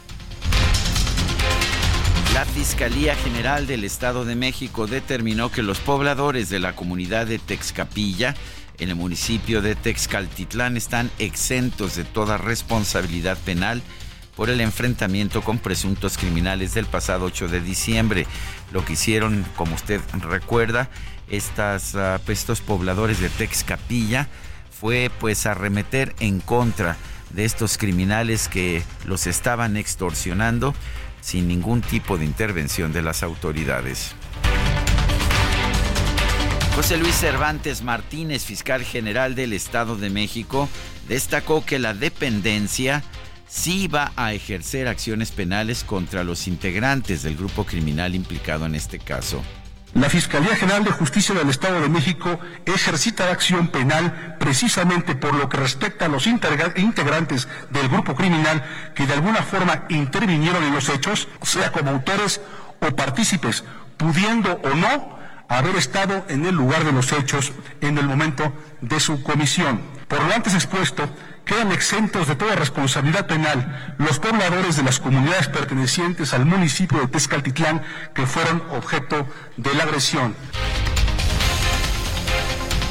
La 2.34 2.44
Fiscalía 2.44 3.16
General 3.16 3.66
del 3.66 3.84
Estado 3.84 4.26
de 4.26 4.36
México 4.36 4.86
determinó 4.86 5.50
que 5.50 5.62
los 5.62 5.78
pobladores 5.80 6.50
de 6.50 6.60
la 6.60 6.76
comunidad 6.76 7.26
de 7.26 7.38
Texcapilla, 7.38 8.34
en 8.78 8.90
el 8.90 8.96
municipio 8.96 9.62
de 9.62 9.76
Texcaltitlán, 9.76 10.76
están 10.76 11.10
exentos 11.18 11.96
de 11.96 12.04
toda 12.04 12.36
responsabilidad 12.36 13.38
penal 13.38 13.82
por 14.40 14.48
el 14.48 14.62
enfrentamiento 14.62 15.42
con 15.42 15.58
presuntos 15.58 16.16
criminales 16.16 16.72
del 16.72 16.86
pasado 16.86 17.26
8 17.26 17.48
de 17.48 17.60
diciembre. 17.60 18.26
Lo 18.72 18.82
que 18.86 18.94
hicieron, 18.94 19.44
como 19.54 19.74
usted 19.74 20.00
recuerda, 20.18 20.88
estas, 21.28 21.94
uh, 21.94 22.18
estos 22.26 22.62
pobladores 22.62 23.20
de 23.20 23.28
Texcapilla 23.28 24.28
fue 24.70 25.10
pues 25.20 25.44
arremeter 25.44 26.14
en 26.20 26.40
contra 26.40 26.96
de 27.34 27.44
estos 27.44 27.76
criminales 27.76 28.48
que 28.48 28.82
los 29.04 29.26
estaban 29.26 29.76
extorsionando 29.76 30.74
sin 31.20 31.46
ningún 31.46 31.82
tipo 31.82 32.16
de 32.16 32.24
intervención 32.24 32.94
de 32.94 33.02
las 33.02 33.22
autoridades. 33.22 34.14
José 36.74 36.96
Luis 36.96 37.14
Cervantes 37.14 37.82
Martínez, 37.82 38.46
fiscal 38.46 38.84
general 38.84 39.34
del 39.34 39.52
Estado 39.52 39.96
de 39.96 40.08
México, 40.08 40.66
destacó 41.08 41.62
que 41.62 41.78
la 41.78 41.92
dependencia 41.92 43.04
sí 43.50 43.88
va 43.88 44.12
a 44.16 44.32
ejercer 44.32 44.86
acciones 44.86 45.32
penales 45.32 45.82
contra 45.82 46.22
los 46.22 46.46
integrantes 46.46 47.22
del 47.22 47.36
grupo 47.36 47.66
criminal 47.66 48.14
implicado 48.14 48.64
en 48.64 48.76
este 48.76 49.00
caso. 49.00 49.42
La 49.92 50.08
Fiscalía 50.08 50.54
General 50.54 50.84
de 50.84 50.92
Justicia 50.92 51.34
del 51.34 51.50
Estado 51.50 51.80
de 51.80 51.88
México 51.88 52.38
ejercita 52.64 53.28
acción 53.28 53.66
penal 53.68 54.36
precisamente 54.38 55.16
por 55.16 55.34
lo 55.34 55.48
que 55.48 55.56
respecta 55.56 56.04
a 56.04 56.08
los 56.08 56.28
integrantes 56.28 57.48
del 57.70 57.88
grupo 57.88 58.14
criminal 58.14 58.62
que 58.94 59.06
de 59.06 59.14
alguna 59.14 59.42
forma 59.42 59.84
intervinieron 59.88 60.62
en 60.62 60.72
los 60.72 60.88
hechos, 60.88 61.26
sea 61.42 61.72
como 61.72 61.90
autores 61.90 62.40
o 62.80 62.94
partícipes, 62.94 63.64
pudiendo 63.96 64.60
o 64.62 64.74
no 64.76 65.18
haber 65.48 65.74
estado 65.74 66.24
en 66.28 66.46
el 66.46 66.54
lugar 66.54 66.84
de 66.84 66.92
los 66.92 67.10
hechos 67.12 67.52
en 67.80 67.98
el 67.98 68.06
momento 68.06 68.52
de 68.80 69.00
su 69.00 69.24
comisión. 69.24 69.80
Por 70.06 70.22
lo 70.22 70.32
antes 70.32 70.54
expuesto, 70.54 71.08
quedan 71.50 71.72
exentos 71.72 72.28
de 72.28 72.36
toda 72.36 72.54
responsabilidad 72.54 73.26
penal 73.26 73.96
los 73.98 74.20
pobladores 74.20 74.76
de 74.76 74.84
las 74.84 75.00
comunidades 75.00 75.48
pertenecientes 75.48 76.32
al 76.32 76.46
municipio 76.46 77.00
de 77.00 77.08
Tezcaltitlán 77.08 77.82
que 78.14 78.24
fueron 78.24 78.62
objeto 78.70 79.26
de 79.56 79.74
la 79.74 79.82
agresión. 79.82 80.36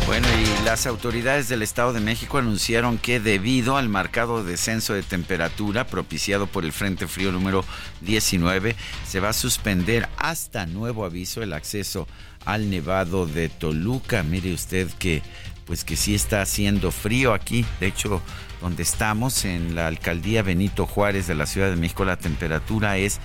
Bueno, 0.07 0.27
y 0.27 0.65
las 0.65 0.87
autoridades 0.87 1.47
del 1.47 1.61
Estado 1.61 1.93
de 1.93 2.01
México 2.01 2.37
anunciaron 2.37 2.97
que 2.97 3.21
debido 3.21 3.77
al 3.77 3.87
marcado 3.87 4.43
descenso 4.43 4.93
de 4.93 5.03
temperatura 5.03 5.87
propiciado 5.87 6.45
por 6.45 6.65
el 6.65 6.73
Frente 6.73 7.07
Frío 7.07 7.31
número 7.31 7.63
19, 8.01 8.75
se 9.07 9.19
va 9.21 9.29
a 9.29 9.33
suspender 9.33 10.09
hasta 10.17 10.65
nuevo 10.65 11.05
aviso 11.05 11.41
el 11.41 11.53
acceso 11.53 12.09
al 12.43 12.69
Nevado 12.69 13.25
de 13.25 13.47
Toluca. 13.47 14.23
Mire 14.23 14.53
usted 14.53 14.89
que 14.99 15.21
pues 15.69 15.83
que 15.83 15.95
sí 15.95 16.15
está 16.15 16.41
haciendo 16.41 16.89
frío 16.89 17.31
aquí. 17.31 17.63
De 17.79 17.85
hecho, 17.85 18.23
donde 18.61 18.83
estamos, 18.83 19.45
en 19.45 19.75
la 19.75 19.87
alcaldía 19.87 20.43
Benito 20.43 20.85
Juárez 20.85 21.27
de 21.27 21.35
la 21.35 21.45
Ciudad 21.45 21.69
de 21.69 21.75
México, 21.75 22.05
la 22.05 22.17
temperatura 22.17 22.97
es 22.97 23.19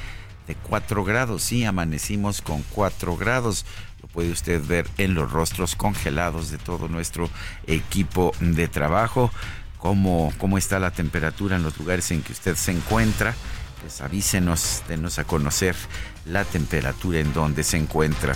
de 0.47 0.55
4 0.55 1.05
grados. 1.05 1.43
Sí, 1.43 1.65
amanecimos 1.65 2.43
con 2.43 2.63
4 2.71 3.17
grados. 3.17 3.65
Lo 4.03 4.09
puede 4.09 4.31
usted 4.31 4.65
ver 4.65 4.87
en 4.99 5.15
los 5.15 5.33
rostros 5.33 5.75
congelados 5.77 6.51
de 6.51 6.59
todo 6.59 6.89
nuestro 6.89 7.31
equipo 7.67 8.33
de 8.41 8.69
trabajo. 8.69 9.31
Cómo, 9.79 10.33
cómo 10.39 10.57
está 10.57 10.79
la 10.79 10.93
temperatura 10.93 11.57
en 11.57 11.63
los 11.63 11.79
lugares 11.79 12.11
en 12.11 12.23
que 12.23 12.33
usted 12.33 12.57
se 12.57 12.73
encuentra. 12.73 13.35
Pues 13.85 14.01
avísenos, 14.01 14.83
denos 14.89 15.19
a 15.19 15.25
conocer 15.25 15.77
la 16.25 16.47
temperatura 16.47 17.19
en 17.19 17.35
donde 17.35 17.63
se 17.63 17.77
encuentra. 17.77 18.35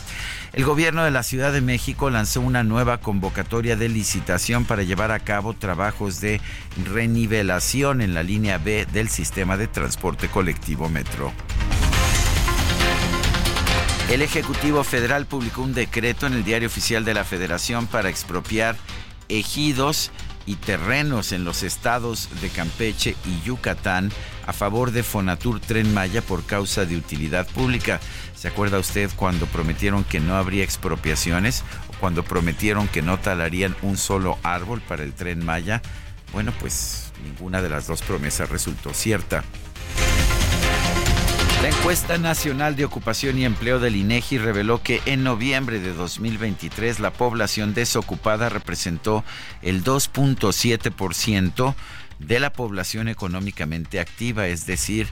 El 0.53 0.67
gobierno 0.67 1.05
de 1.05 1.11
la 1.11 1.23
Ciudad 1.23 1.55
de 1.55 1.63
México 1.63 2.11
lanzó 2.11 2.43
una 2.43 2.65
nueva 2.65 2.99
convocatoria 2.99 3.75
de 3.75 3.89
licitación 3.89 4.67
para 4.67 4.83
llevar 4.83 5.11
a 5.11 5.21
cabo 5.21 5.55
trabajos 5.55 6.21
de 6.21 6.43
renivelación 6.85 8.03
en 8.03 8.13
la 8.13 8.23
línea 8.23 8.59
B 8.59 8.87
del 8.93 9.09
sistema 9.09 9.57
de 9.57 9.69
transporte 9.69 10.29
colectivo 10.29 10.91
Metro. 10.91 11.33
El 14.11 14.21
Ejecutivo 14.21 14.85
Federal 14.85 15.25
publicó 15.25 15.63
un 15.63 15.73
decreto 15.73 16.27
en 16.27 16.35
el 16.35 16.45
Diario 16.45 16.69
Oficial 16.69 17.07
de 17.07 17.15
la 17.15 17.25
Federación 17.25 17.87
para 17.87 18.11
expropiar 18.11 18.77
ejidos 19.31 20.11
y 20.49 20.57
terrenos 20.57 21.33
en 21.33 21.45
los 21.45 21.63
estados 21.63 22.31
de 22.41 22.49
Campeche 22.49 23.15
y 23.27 23.47
Yucatán 23.47 24.11
a 24.47 24.55
favor 24.55 24.93
de 24.93 25.03
Fonatur 25.03 25.61
Tren 25.61 25.93
Maya 25.93 26.23
por 26.23 26.43
causa 26.47 26.87
de 26.87 26.97
utilidad 26.97 27.47
pública. 27.47 28.01
¿Se 28.35 28.49
acuerda 28.49 28.79
usted 28.79 29.11
cuando 29.15 29.45
prometieron 29.45 30.05
que 30.05 30.21
no 30.21 30.37
habría 30.37 30.65
expropiaciones 30.65 31.65
o 31.91 32.01
cuando 32.01 32.23
prometieron 32.23 32.89
que 32.89 33.03
no 33.03 33.19
talarían 33.19 33.77
un 33.83 33.99
solo 33.99 34.39
árbol 34.43 34.81
para 34.81 35.03
el 35.03 35.13
Tren 35.13 35.45
Maya? 35.45 35.83
Bueno, 36.33 36.55
pues 36.59 37.13
ninguna 37.23 37.61
de 37.61 37.69
las 37.69 37.87
dos 37.87 38.01
promesas 38.01 38.49
resultó 38.49 38.95
cierta. 38.95 39.45
La 41.63 41.71
encuesta 41.71 42.19
nacional 42.19 42.77
de 42.77 42.85
ocupación 42.85 43.37
y 43.37 43.45
empleo 43.45 43.81
del 43.81 43.97
INEGI 43.97 44.39
reveló 44.39 44.81
que 44.81 45.03
en 45.07 45.25
noviembre 45.25 45.81
de 45.81 45.93
2023 45.93 47.01
la 47.01 47.13
población 47.13 47.75
desocupada 47.75 48.49
representó 48.49 49.25
el 49.61 49.83
2.7% 49.83 51.75
de 52.21 52.39
la 52.39 52.53
población 52.53 53.09
económicamente 53.09 53.99
activa, 53.99 54.47
es 54.47 54.67
decir, 54.67 55.09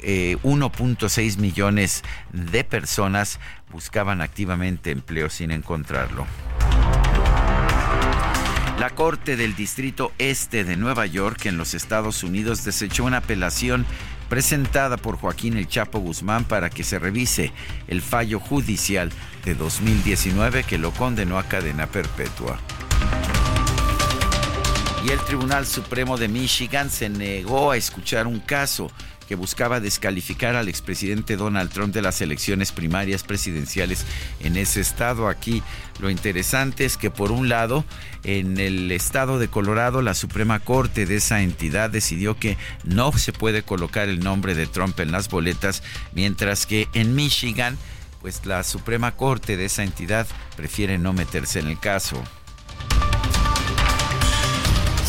1.6 0.00 1.34
eh, 1.34 1.40
millones 1.40 2.02
de 2.32 2.64
personas 2.64 3.38
buscaban 3.70 4.20
activamente 4.20 4.90
empleo 4.90 5.30
sin 5.30 5.52
encontrarlo. 5.52 6.26
La 8.80 8.90
Corte 8.90 9.36
del 9.36 9.54
Distrito 9.54 10.12
Este 10.18 10.64
de 10.64 10.76
Nueva 10.76 11.06
York 11.06 11.46
en 11.46 11.56
los 11.56 11.72
Estados 11.72 12.22
Unidos 12.22 12.62
desechó 12.64 13.04
una 13.04 13.18
apelación 13.18 13.86
presentada 14.28 14.96
por 14.96 15.16
Joaquín 15.16 15.56
El 15.56 15.68
Chapo 15.68 15.98
Guzmán 15.98 16.44
para 16.44 16.70
que 16.70 16.84
se 16.84 16.98
revise 16.98 17.52
el 17.88 18.02
fallo 18.02 18.40
judicial 18.40 19.10
de 19.44 19.54
2019 19.54 20.64
que 20.64 20.78
lo 20.78 20.92
condenó 20.92 21.38
a 21.38 21.44
cadena 21.44 21.86
perpetua. 21.86 22.58
Y 25.04 25.10
el 25.10 25.20
Tribunal 25.20 25.66
Supremo 25.66 26.16
de 26.16 26.26
Michigan 26.26 26.90
se 26.90 27.08
negó 27.08 27.70
a 27.70 27.76
escuchar 27.76 28.26
un 28.26 28.40
caso 28.40 28.90
que 29.28 29.34
buscaba 29.34 29.80
descalificar 29.80 30.56
al 30.56 30.68
expresidente 30.68 31.36
Donald 31.36 31.70
Trump 31.70 31.94
de 31.94 32.02
las 32.02 32.20
elecciones 32.20 32.72
primarias 32.72 33.22
presidenciales 33.22 34.04
en 34.40 34.56
ese 34.56 34.80
estado. 34.80 35.28
Aquí 35.28 35.62
lo 36.00 36.10
interesante 36.10 36.84
es 36.84 36.96
que 36.96 37.10
por 37.10 37.32
un 37.32 37.48
lado, 37.48 37.84
en 38.24 38.58
el 38.58 38.90
estado 38.92 39.38
de 39.38 39.48
Colorado, 39.48 40.02
la 40.02 40.14
Suprema 40.14 40.60
Corte 40.60 41.06
de 41.06 41.16
esa 41.16 41.42
entidad 41.42 41.90
decidió 41.90 42.38
que 42.38 42.56
no 42.84 43.12
se 43.12 43.32
puede 43.32 43.62
colocar 43.62 44.08
el 44.08 44.20
nombre 44.20 44.54
de 44.54 44.66
Trump 44.66 44.98
en 45.00 45.12
las 45.12 45.28
boletas, 45.28 45.82
mientras 46.12 46.66
que 46.66 46.88
en 46.92 47.14
Michigan, 47.14 47.76
pues 48.20 48.44
la 48.46 48.62
Suprema 48.64 49.16
Corte 49.16 49.56
de 49.56 49.66
esa 49.66 49.84
entidad 49.84 50.26
prefiere 50.56 50.98
no 50.98 51.12
meterse 51.12 51.60
en 51.60 51.68
el 51.68 51.78
caso. 51.78 52.22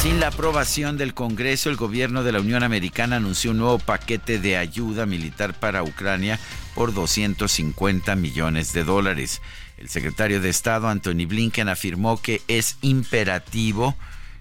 Sin 0.08 0.22
la 0.22 0.28
aprobación 0.28 0.98
del 0.98 1.14
Congreso, 1.14 1.70
el 1.70 1.76
gobierno 1.76 2.24
de 2.24 2.32
la 2.32 2.40
Unión 2.40 2.64
Americana 2.64 3.18
anunció 3.18 3.52
un 3.52 3.58
nuevo 3.58 3.78
paquete 3.78 4.40
de 4.40 4.56
ayuda 4.56 5.06
militar 5.06 5.54
para 5.54 5.84
Ucrania 5.84 6.40
por 6.76 6.94
250 6.94 8.16
millones 8.16 8.72
de 8.72 8.86
dólares. 8.86 9.42
El 9.78 9.90
secretario 9.90 10.40
de 10.40 10.48
Estado, 10.48 10.88
Anthony 10.88 11.26
Blinken, 11.28 11.68
afirmó 11.68 12.22
que 12.22 12.42
es 12.48 12.78
imperativo 12.82 13.98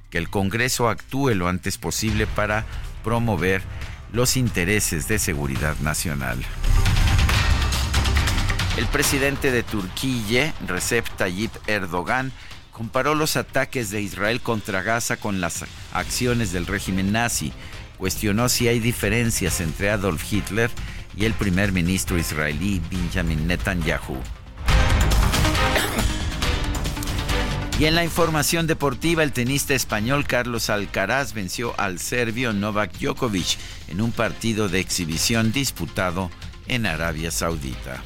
que 0.09 0.19
el 0.19 0.31
Congreso 0.31 0.89
actúe 0.89 1.31
lo 1.31 1.49
antes 1.49 1.79
posible 1.79 2.29
para 2.29 2.65
promover 3.03 3.61
los 4.13 4.37
intereses 4.37 5.09
de 5.09 5.19
seguridad 5.19 5.77
nacional. 5.81 6.39
El 8.77 8.87
presidente 8.87 9.51
de 9.51 9.65
Turquía, 9.65 10.55
Recep 10.65 11.09
Tayyip 11.17 11.51
Erdogan, 11.67 12.31
comparó 12.77 13.15
los 13.15 13.39
ataques 13.39 13.89
de 13.89 14.03
Israel 14.03 14.43
contra 14.43 14.83
Gaza 14.83 15.17
con 15.17 15.41
las 15.41 15.65
acciones 15.95 16.53
del 16.53 16.67
régimen 16.67 17.11
nazi. 17.11 17.51
Cuestionó 17.97 18.51
si 18.51 18.69
hay 18.69 18.81
diferencias 18.81 19.63
entre 19.63 19.89
Adolf 19.89 20.31
Hitler 20.31 20.71
y 21.17 21.25
el 21.25 21.33
primer 21.33 21.73
ministro 21.73 22.19
israelí 22.19 22.83
Benjamin 22.91 23.47
Netanyahu. 23.47 24.19
Y 27.79 27.87
en 27.87 27.95
la 27.95 28.05
información 28.05 28.67
deportiva, 28.67 29.23
el 29.23 29.33
tenista 29.33 29.73
español 29.73 30.27
Carlos 30.27 30.69
Alcaraz 30.69 31.33
venció 31.33 31.75
al 31.81 31.99
serbio 31.99 32.53
Novak 32.53 32.93
Djokovic 32.99 33.57
en 33.89 34.03
un 34.03 34.13
partido 34.13 34.69
de 34.69 34.81
exhibición 34.81 35.51
disputado 35.51 36.31
en 36.69 36.85
Arabia 36.85 37.31
Saudita. 37.31 38.03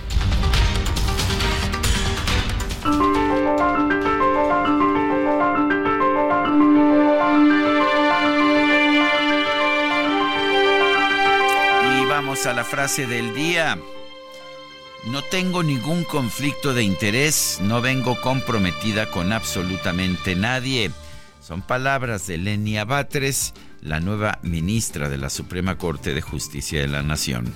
A 12.46 12.54
la 12.54 12.64
frase 12.64 13.06
del 13.06 13.34
día. 13.34 13.78
No 15.06 15.22
tengo 15.22 15.62
ningún 15.62 16.04
conflicto 16.04 16.72
de 16.72 16.82
interés, 16.82 17.58
no 17.60 17.82
vengo 17.82 18.18
comprometida 18.20 19.10
con 19.10 19.32
absolutamente 19.32 20.36
nadie. 20.36 20.90
Son 21.40 21.60
palabras 21.60 22.26
de 22.26 22.38
Lenia 22.38 22.84
Batres, 22.84 23.52
la 23.82 24.00
nueva 24.00 24.38
ministra 24.42 25.08
de 25.08 25.18
la 25.18 25.28
Suprema 25.28 25.76
Corte 25.76 26.14
de 26.14 26.22
Justicia 26.22 26.80
de 26.80 26.88
la 26.88 27.02
Nación. 27.02 27.52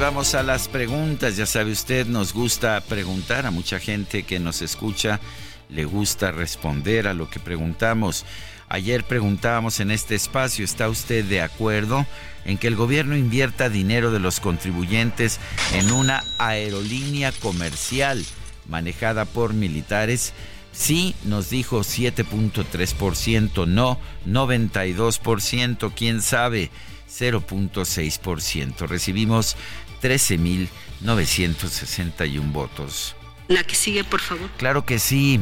Vamos 0.00 0.34
a 0.34 0.42
las 0.42 0.68
preguntas. 0.68 1.36
Ya 1.36 1.44
sabe 1.44 1.72
usted, 1.72 2.06
nos 2.06 2.32
gusta 2.32 2.80
preguntar 2.80 3.44
a 3.44 3.50
mucha 3.50 3.78
gente 3.78 4.22
que 4.22 4.38
nos 4.40 4.62
escucha, 4.62 5.20
le 5.68 5.84
gusta 5.84 6.32
responder 6.32 7.06
a 7.06 7.12
lo 7.12 7.28
que 7.28 7.38
preguntamos. 7.38 8.24
Ayer 8.70 9.04
preguntábamos 9.04 9.78
en 9.78 9.90
este 9.90 10.14
espacio, 10.14 10.64
¿está 10.64 10.88
usted 10.88 11.24
de 11.26 11.42
acuerdo 11.42 12.06
en 12.46 12.56
que 12.56 12.68
el 12.68 12.76
gobierno 12.76 13.14
invierta 13.14 13.68
dinero 13.68 14.10
de 14.10 14.20
los 14.20 14.40
contribuyentes 14.40 15.38
en 15.74 15.92
una 15.92 16.24
aerolínea 16.38 17.30
comercial 17.32 18.24
manejada 18.68 19.26
por 19.26 19.52
militares? 19.52 20.32
Sí, 20.72 21.14
nos 21.24 21.50
dijo 21.50 21.80
7.3%, 21.80 23.66
no 23.66 23.98
92%, 24.26 25.92
quién 25.94 26.22
sabe 26.22 26.70
0.6%. 27.10 28.86
Recibimos 28.86 29.56
13.961 30.02 32.52
votos. 32.52 33.16
La 33.48 33.64
que 33.64 33.74
sigue, 33.74 34.04
por 34.04 34.20
favor. 34.20 34.50
Claro 34.58 34.84
que 34.84 34.98
sí 34.98 35.40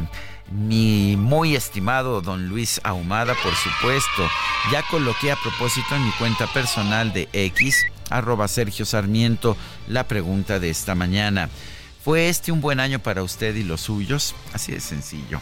mi 0.50 1.16
muy 1.16 1.56
estimado 1.56 2.20
don 2.20 2.48
Luis 2.48 2.80
Ahumada, 2.84 3.34
por 3.42 3.54
supuesto. 3.54 4.28
Ya 4.72 4.82
coloqué 4.82 5.32
a 5.32 5.36
propósito 5.36 5.94
en 5.94 6.04
mi 6.04 6.10
cuenta 6.12 6.46
personal 6.46 7.12
de 7.12 7.28
X, 7.32 7.86
arroba 8.10 8.48
Sergio 8.48 8.86
Sarmiento, 8.86 9.56
la 9.86 10.08
pregunta 10.08 10.58
de 10.58 10.70
esta 10.70 10.94
mañana. 10.94 11.48
¿Fue 12.02 12.28
este 12.28 12.52
un 12.52 12.60
buen 12.60 12.80
año 12.80 12.98
para 13.00 13.22
usted 13.22 13.54
y 13.56 13.64
los 13.64 13.82
suyos? 13.82 14.34
Así 14.52 14.72
de 14.72 14.80
sencillo. 14.80 15.40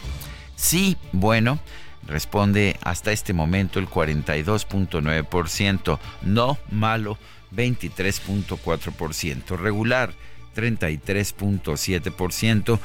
Sí, 0.55 0.97
bueno, 1.13 1.59
responde 2.05 2.77
hasta 2.81 3.11
este 3.11 3.33
momento 3.33 3.79
el 3.79 3.89
42.9%. 3.89 5.99
No, 6.23 6.57
malo, 6.71 7.17
23.4%. 7.51 9.57
Regular, 9.57 10.13
33.7%. 10.55 12.79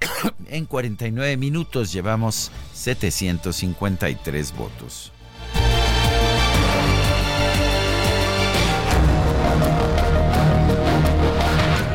en 0.48 0.66
49 0.66 1.36
minutos 1.36 1.92
llevamos 1.92 2.50
753 2.74 4.56
votos. 4.56 5.12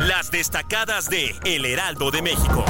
Las 0.01 0.31
destacadas 0.31 1.09
de 1.09 1.33
El 1.45 1.65
Heraldo 1.65 2.11
de 2.11 2.21
México. 2.21 2.65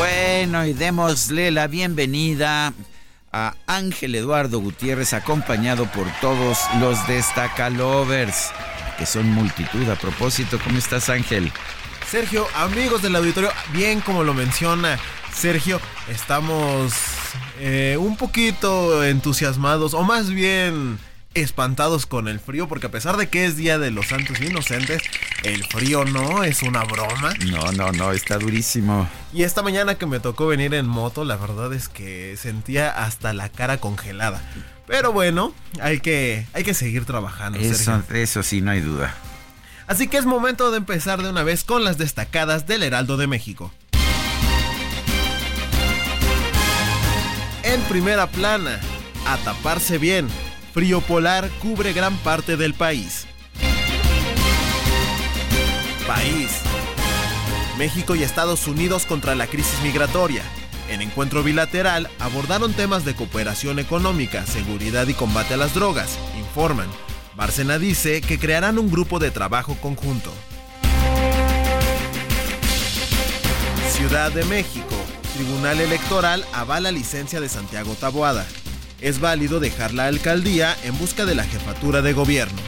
Bueno, 0.00 0.64
y 0.64 0.72
démosle 0.72 1.50
la 1.50 1.66
bienvenida 1.66 2.72
a 3.32 3.54
Ángel 3.66 4.14
Eduardo 4.14 4.58
Gutiérrez, 4.58 5.12
acompañado 5.12 5.84
por 5.92 6.06
todos 6.22 6.56
los 6.80 7.06
Destacalovers, 7.06 8.50
que 8.96 9.04
son 9.04 9.30
multitud. 9.30 9.86
A 9.90 9.96
propósito, 9.96 10.58
¿cómo 10.64 10.78
estás, 10.78 11.10
Ángel? 11.10 11.52
Sergio, 12.10 12.46
amigos 12.54 13.02
del 13.02 13.14
auditorio, 13.14 13.50
bien 13.74 14.00
como 14.00 14.24
lo 14.24 14.32
menciona 14.32 14.98
Sergio, 15.34 15.78
estamos 16.08 16.94
eh, 17.58 17.98
un 18.00 18.16
poquito 18.16 19.04
entusiasmados, 19.04 19.92
o 19.92 20.02
más 20.02 20.30
bien 20.30 20.98
espantados 21.34 22.06
con 22.06 22.26
el 22.28 22.40
frío, 22.40 22.68
porque 22.68 22.86
a 22.86 22.90
pesar 22.90 23.16
de 23.16 23.28
que 23.28 23.44
es 23.44 23.56
Día 23.56 23.78
de 23.78 23.90
los 23.90 24.08
Santos 24.08 24.40
Inocentes, 24.40 25.02
el 25.44 25.64
frío 25.64 26.04
no 26.04 26.42
es 26.42 26.62
una 26.62 26.82
broma. 26.84 27.32
No, 27.46 27.72
no, 27.72 27.92
no, 27.92 28.12
está 28.12 28.38
durísimo. 28.38 29.08
Y 29.32 29.44
esta 29.44 29.62
mañana 29.62 29.94
que 29.94 30.06
me 30.06 30.20
tocó 30.20 30.46
venir 30.46 30.74
en 30.74 30.86
moto, 30.86 31.24
la 31.24 31.36
verdad 31.36 31.72
es 31.72 31.88
que 31.88 32.36
sentía 32.36 32.90
hasta 32.90 33.32
la 33.32 33.48
cara 33.48 33.78
congelada. 33.78 34.42
Pero 34.86 35.12
bueno, 35.12 35.54
hay 35.80 36.00
que, 36.00 36.46
hay 36.52 36.64
que 36.64 36.74
seguir 36.74 37.04
trabajando. 37.04 37.58
Eso, 37.60 38.02
eso 38.12 38.42
sí, 38.42 38.60
no 38.60 38.72
hay 38.72 38.80
duda. 38.80 39.14
Así 39.86 40.08
que 40.08 40.18
es 40.18 40.26
momento 40.26 40.70
de 40.70 40.78
empezar 40.78 41.22
de 41.22 41.30
una 41.30 41.42
vez 41.42 41.64
con 41.64 41.84
las 41.84 41.96
destacadas 41.96 42.66
del 42.66 42.82
Heraldo 42.82 43.16
de 43.16 43.26
México. 43.28 43.72
En 47.62 47.80
primera 47.82 48.26
plana, 48.26 48.80
a 49.26 49.36
taparse 49.38 49.98
bien 49.98 50.28
Frío 50.72 51.00
polar 51.00 51.50
cubre 51.60 51.92
gran 51.92 52.16
parte 52.18 52.56
del 52.56 52.74
país. 52.74 53.26
País. 56.06 56.60
México 57.76 58.14
y 58.14 58.22
Estados 58.22 58.68
Unidos 58.68 59.04
contra 59.04 59.34
la 59.34 59.48
crisis 59.48 59.80
migratoria. 59.82 60.42
En 60.88 61.02
encuentro 61.02 61.42
bilateral 61.42 62.08
abordaron 62.20 62.72
temas 62.72 63.04
de 63.04 63.16
cooperación 63.16 63.80
económica, 63.80 64.46
seguridad 64.46 65.08
y 65.08 65.14
combate 65.14 65.54
a 65.54 65.56
las 65.56 65.74
drogas, 65.74 66.18
informan. 66.38 66.88
Bárcena 67.34 67.78
dice 67.78 68.20
que 68.20 68.38
crearán 68.38 68.78
un 68.78 68.90
grupo 68.90 69.18
de 69.18 69.32
trabajo 69.32 69.76
conjunto. 69.80 70.32
Ciudad 73.90 74.30
de 74.30 74.44
México. 74.44 74.94
Tribunal 75.34 75.80
Electoral 75.80 76.44
avala 76.52 76.92
licencia 76.92 77.40
de 77.40 77.48
Santiago 77.48 77.94
Taboada 77.94 78.46
es 79.00 79.20
válido 79.20 79.60
dejar 79.60 79.94
la 79.94 80.06
alcaldía 80.06 80.76
en 80.84 80.96
busca 80.98 81.24
de 81.24 81.34
la 81.34 81.44
jefatura 81.44 82.02
de 82.02 82.12
gobierno. 82.12 82.60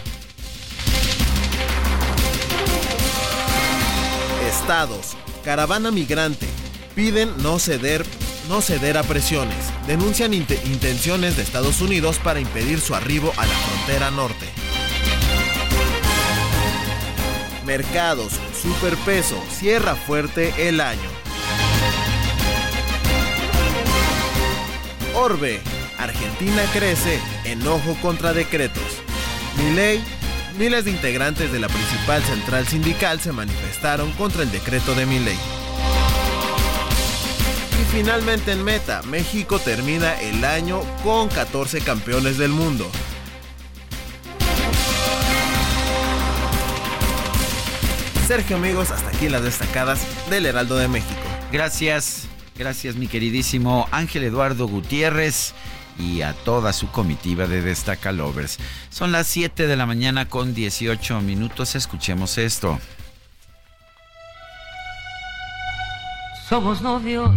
Estados. 4.49 5.17
Caravana 5.45 5.91
migrante. 5.91 6.47
Piden 6.95 7.33
no 7.43 7.59
ceder, 7.59 8.05
no 8.49 8.61
ceder 8.61 8.97
a 8.97 9.03
presiones. 9.03 9.57
Denuncian 9.87 10.35
intenciones 10.35 11.37
de 11.37 11.43
Estados 11.43 11.81
Unidos 11.81 12.19
para 12.23 12.41
impedir 12.41 12.81
su 12.81 12.95
arribo 12.95 13.33
a 13.37 13.47
la 13.47 13.55
frontera 13.55 14.11
norte. 14.11 14.47
Mercados. 17.67 18.35
Superpeso. 18.61 19.43
Cierra 19.51 19.97
fuerte 19.97 20.69
el 20.69 20.81
año. 20.81 21.11
Orbe. 25.15 25.61
Argentina 26.03 26.65
crece, 26.73 27.21
enojo 27.45 27.97
contra 28.03 28.33
decretos. 28.33 28.83
ley, 29.75 30.03
miles 30.59 30.85
de 30.85 30.91
integrantes 30.91 31.53
de 31.53 31.61
la 31.61 31.69
principal 31.69 32.23
central 32.25 32.67
sindical 32.67 33.21
se 33.21 33.31
manifestaron 33.31 34.11
contra 34.13 34.43
el 34.43 34.51
decreto 34.51 34.95
de 34.95 35.07
ley. 35.07 35.39
Y 37.81 37.97
finalmente 37.97 38.53
en 38.53 38.65
meta, 38.65 39.03
México 39.03 39.61
termina 39.61 40.21
el 40.21 40.45
año 40.45 40.81
con 41.05 41.29
14 41.29 41.81
campeones 41.83 42.37
del 42.37 42.51
mundo. 42.51 42.91
Sergio 48.27 48.57
amigos, 48.57 48.91
hasta 48.91 49.09
aquí 49.09 49.29
las 49.29 49.45
destacadas 49.45 50.01
del 50.31 50.47
Heraldo 50.47 50.77
de 50.77 50.89
México. 50.89 51.21
Gracias, 51.53 52.25
gracias 52.57 52.97
mi 52.97 53.07
queridísimo 53.07 53.87
Ángel 53.93 54.25
Eduardo 54.25 54.67
Gutiérrez 54.67 55.55
y 55.99 56.23
a 56.23 56.33
toda 56.33 56.73
su 56.73 56.91
comitiva 56.91 57.47
de 57.47 57.63
Destacalovers. 57.63 58.59
Son 58.91 59.13
las 59.13 59.27
7 59.27 59.67
de 59.67 59.77
la 59.77 59.87
mañana 59.87 60.29
con 60.29 60.55
18 60.55 61.21
minutos. 61.21 61.75
Escuchemos 61.75 62.39
esto. 62.39 62.79
Somos 66.49 66.83
novios, 66.83 67.31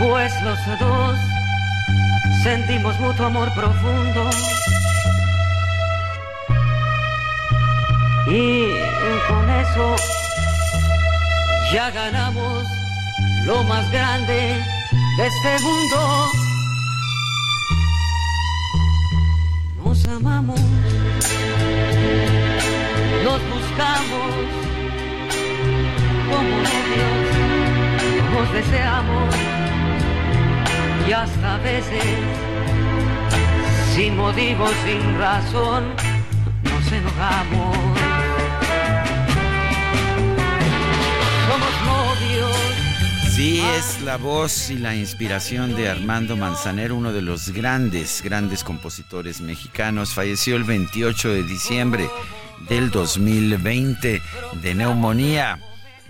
pues 0.00 0.32
los 0.42 0.58
dos 0.80 1.16
sentimos 2.42 2.98
mutuo 2.98 3.26
amor 3.26 3.52
profundo. 3.54 4.30
Y 8.26 8.64
con 9.28 9.50
eso 9.50 9.96
ya 11.72 11.90
ganamos 11.90 12.64
lo 13.44 13.62
más 13.64 13.90
grande 13.90 14.60
de 15.16 15.26
este 15.26 15.64
mundo. 15.64 16.51
Amamos, 20.12 20.60
nos 23.24 23.40
buscamos 23.50 24.32
como 26.30 26.56
novios, 26.68 27.28
nos 28.32 28.52
deseamos 28.52 29.34
y 31.08 31.12
hasta 31.12 31.54
a 31.54 31.58
veces, 31.58 32.04
sin 33.94 34.16
motivo, 34.16 34.66
sin 34.84 35.18
razón, 35.18 35.84
nos 36.64 36.92
enojamos. 36.92 38.01
Sí, 43.34 43.60
es 43.60 44.02
la 44.02 44.18
voz 44.18 44.68
y 44.68 44.76
la 44.76 44.94
inspiración 44.94 45.74
de 45.74 45.88
Armando 45.88 46.36
Manzanero, 46.36 46.96
uno 46.96 47.14
de 47.14 47.22
los 47.22 47.48
grandes, 47.48 48.20
grandes 48.22 48.62
compositores 48.62 49.40
mexicanos. 49.40 50.12
Falleció 50.12 50.54
el 50.54 50.64
28 50.64 51.30
de 51.30 51.42
diciembre 51.42 52.10
del 52.68 52.90
2020 52.90 54.20
de 54.60 54.74
neumonía. 54.74 55.58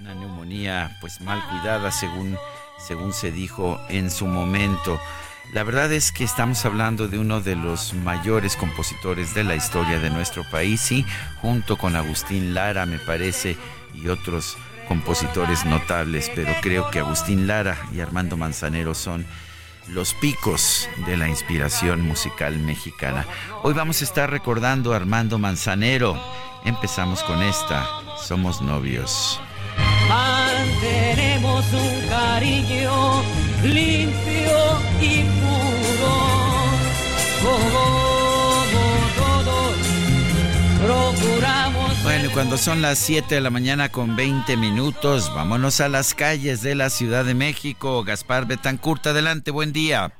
Una 0.00 0.16
neumonía 0.16 0.98
pues 1.00 1.20
mal 1.20 1.40
cuidada 1.48 1.92
según, 1.92 2.36
según 2.84 3.12
se 3.12 3.30
dijo 3.30 3.80
en 3.88 4.10
su 4.10 4.26
momento. 4.26 4.98
La 5.54 5.62
verdad 5.62 5.92
es 5.92 6.10
que 6.10 6.24
estamos 6.24 6.64
hablando 6.64 7.06
de 7.06 7.20
uno 7.20 7.40
de 7.40 7.54
los 7.54 7.94
mayores 7.94 8.56
compositores 8.56 9.32
de 9.32 9.44
la 9.44 9.54
historia 9.54 10.00
de 10.00 10.10
nuestro 10.10 10.42
país 10.50 10.90
y 10.90 11.06
junto 11.40 11.78
con 11.78 11.94
Agustín 11.94 12.52
Lara 12.52 12.84
me 12.84 12.98
parece 12.98 13.56
y 13.94 14.08
otros 14.08 14.56
compositores 14.92 15.64
notables, 15.64 16.30
pero 16.34 16.52
creo 16.60 16.90
que 16.90 16.98
Agustín 16.98 17.46
Lara 17.46 17.78
y 17.94 18.00
Armando 18.00 18.36
Manzanero 18.36 18.94
son 18.94 19.24
los 19.88 20.12
picos 20.12 20.86
de 21.06 21.16
la 21.16 21.30
inspiración 21.30 22.02
musical 22.02 22.58
mexicana. 22.58 23.24
Hoy 23.62 23.72
vamos 23.72 24.02
a 24.02 24.04
estar 24.04 24.30
recordando 24.30 24.92
a 24.92 24.96
Armando 24.96 25.38
Manzanero. 25.38 26.22
Empezamos 26.66 27.22
con 27.22 27.42
esta, 27.42 27.88
Somos 28.22 28.60
novios. 28.60 29.40
Mantenemos 30.10 31.64
un 31.72 32.08
cariño 32.10 33.22
limpio 33.64 34.58
y 35.00 35.22
puro, 35.40 36.12
procuramos. 40.82 42.02
Bueno, 42.02 42.30
cuando 42.32 42.56
son 42.56 42.82
las 42.82 42.98
7 42.98 43.34
de 43.34 43.40
la 43.40 43.50
mañana 43.50 43.90
con 43.90 44.16
20 44.16 44.56
minutos, 44.56 45.32
vámonos 45.34 45.80
a 45.80 45.88
las 45.88 46.14
calles 46.14 46.62
de 46.62 46.74
la 46.74 46.90
Ciudad 46.90 47.24
de 47.24 47.34
México. 47.34 48.02
Gaspar 48.04 48.46
Betancurta, 48.46 49.10
adelante, 49.10 49.50
buen 49.50 49.72
día. 49.72 50.12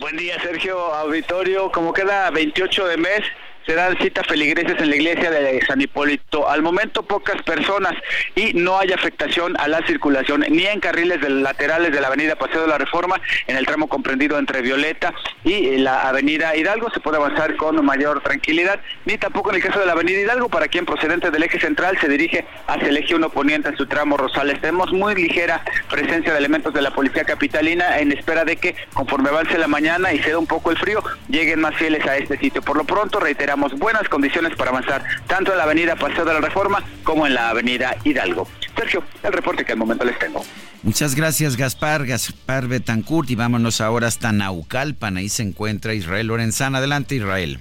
Buen 0.00 0.16
día, 0.16 0.40
Sergio 0.40 0.94
Auditorio. 0.94 1.70
Como 1.72 1.92
queda 1.92 2.30
28 2.30 2.86
de 2.86 2.96
mes, 2.96 3.20
se 3.68 3.74
dan 3.74 3.98
citas 3.98 4.26
feligreses 4.26 4.80
en 4.80 4.88
la 4.88 4.96
iglesia 4.96 5.30
de 5.30 5.60
San 5.66 5.78
Hipólito. 5.78 6.48
Al 6.48 6.62
momento 6.62 7.02
pocas 7.02 7.42
personas 7.42 7.92
y 8.34 8.54
no 8.54 8.78
hay 8.78 8.92
afectación 8.92 9.60
a 9.60 9.68
la 9.68 9.86
circulación 9.86 10.42
ni 10.48 10.64
en 10.64 10.80
carriles 10.80 11.20
laterales 11.28 11.92
de 11.92 12.00
la 12.00 12.06
avenida 12.06 12.34
Paseo 12.36 12.62
de 12.62 12.68
la 12.68 12.78
Reforma, 12.78 13.20
en 13.46 13.58
el 13.58 13.66
tramo 13.66 13.86
comprendido 13.86 14.38
entre 14.38 14.62
Violeta 14.62 15.12
y 15.44 15.76
la 15.76 16.08
avenida 16.08 16.56
Hidalgo 16.56 16.88
se 16.90 17.00
puede 17.00 17.18
avanzar 17.18 17.56
con 17.56 17.84
mayor 17.84 18.22
tranquilidad, 18.22 18.80
ni 19.04 19.18
tampoco 19.18 19.50
en 19.50 19.56
el 19.56 19.62
caso 19.62 19.80
de 19.80 19.84
la 19.84 19.92
avenida 19.92 20.18
Hidalgo, 20.18 20.48
para 20.48 20.68
quien 20.68 20.86
procedente 20.86 21.30
del 21.30 21.42
eje 21.42 21.60
central 21.60 21.98
se 22.00 22.08
dirige 22.08 22.46
hacia 22.68 22.88
el 22.88 22.96
eje 22.96 23.16
1 23.16 23.28
poniente 23.28 23.68
en 23.68 23.76
su 23.76 23.84
tramo 23.84 24.16
Rosales. 24.16 24.62
Tenemos 24.62 24.94
muy 24.94 25.14
ligera 25.14 25.62
presencia 25.90 26.32
de 26.32 26.38
elementos 26.38 26.72
de 26.72 26.80
la 26.80 26.90
policía 26.90 27.24
capitalina 27.24 27.98
en 27.98 28.12
espera 28.12 28.46
de 28.46 28.56
que 28.56 28.74
conforme 28.94 29.28
avance 29.28 29.58
la 29.58 29.68
mañana 29.68 30.14
y 30.14 30.20
ceda 30.20 30.38
un 30.38 30.46
poco 30.46 30.70
el 30.70 30.78
frío, 30.78 31.04
lleguen 31.28 31.60
más 31.60 31.74
fieles 31.74 32.06
a 32.06 32.16
este 32.16 32.38
sitio. 32.38 32.62
Por 32.62 32.78
lo 32.78 32.84
pronto 32.84 33.20
reiteramos 33.20 33.57
buenas 33.78 34.08
condiciones 34.08 34.56
para 34.56 34.70
avanzar 34.70 35.04
tanto 35.26 35.52
en 35.52 35.58
la 35.58 35.64
avenida 35.64 35.96
Paseo 35.96 36.24
de 36.24 36.34
la 36.34 36.40
Reforma 36.40 36.82
como 37.04 37.26
en 37.26 37.34
la 37.34 37.50
avenida 37.50 37.96
Hidalgo. 38.04 38.48
Sergio, 38.76 39.02
el 39.22 39.32
reporte 39.32 39.64
que 39.64 39.72
al 39.72 39.78
momento 39.78 40.04
les 40.04 40.18
tengo. 40.18 40.44
Muchas 40.82 41.14
gracias 41.14 41.56
Gaspar, 41.56 42.06
Gaspar 42.06 42.68
Betancourt 42.68 43.30
y 43.30 43.34
vámonos 43.34 43.80
ahora 43.80 44.06
hasta 44.06 44.30
Naucalpan, 44.32 45.16
ahí 45.16 45.28
se 45.28 45.42
encuentra 45.42 45.94
Israel 45.94 46.28
Lorenzana. 46.28 46.78
Adelante 46.78 47.16
Israel. 47.16 47.58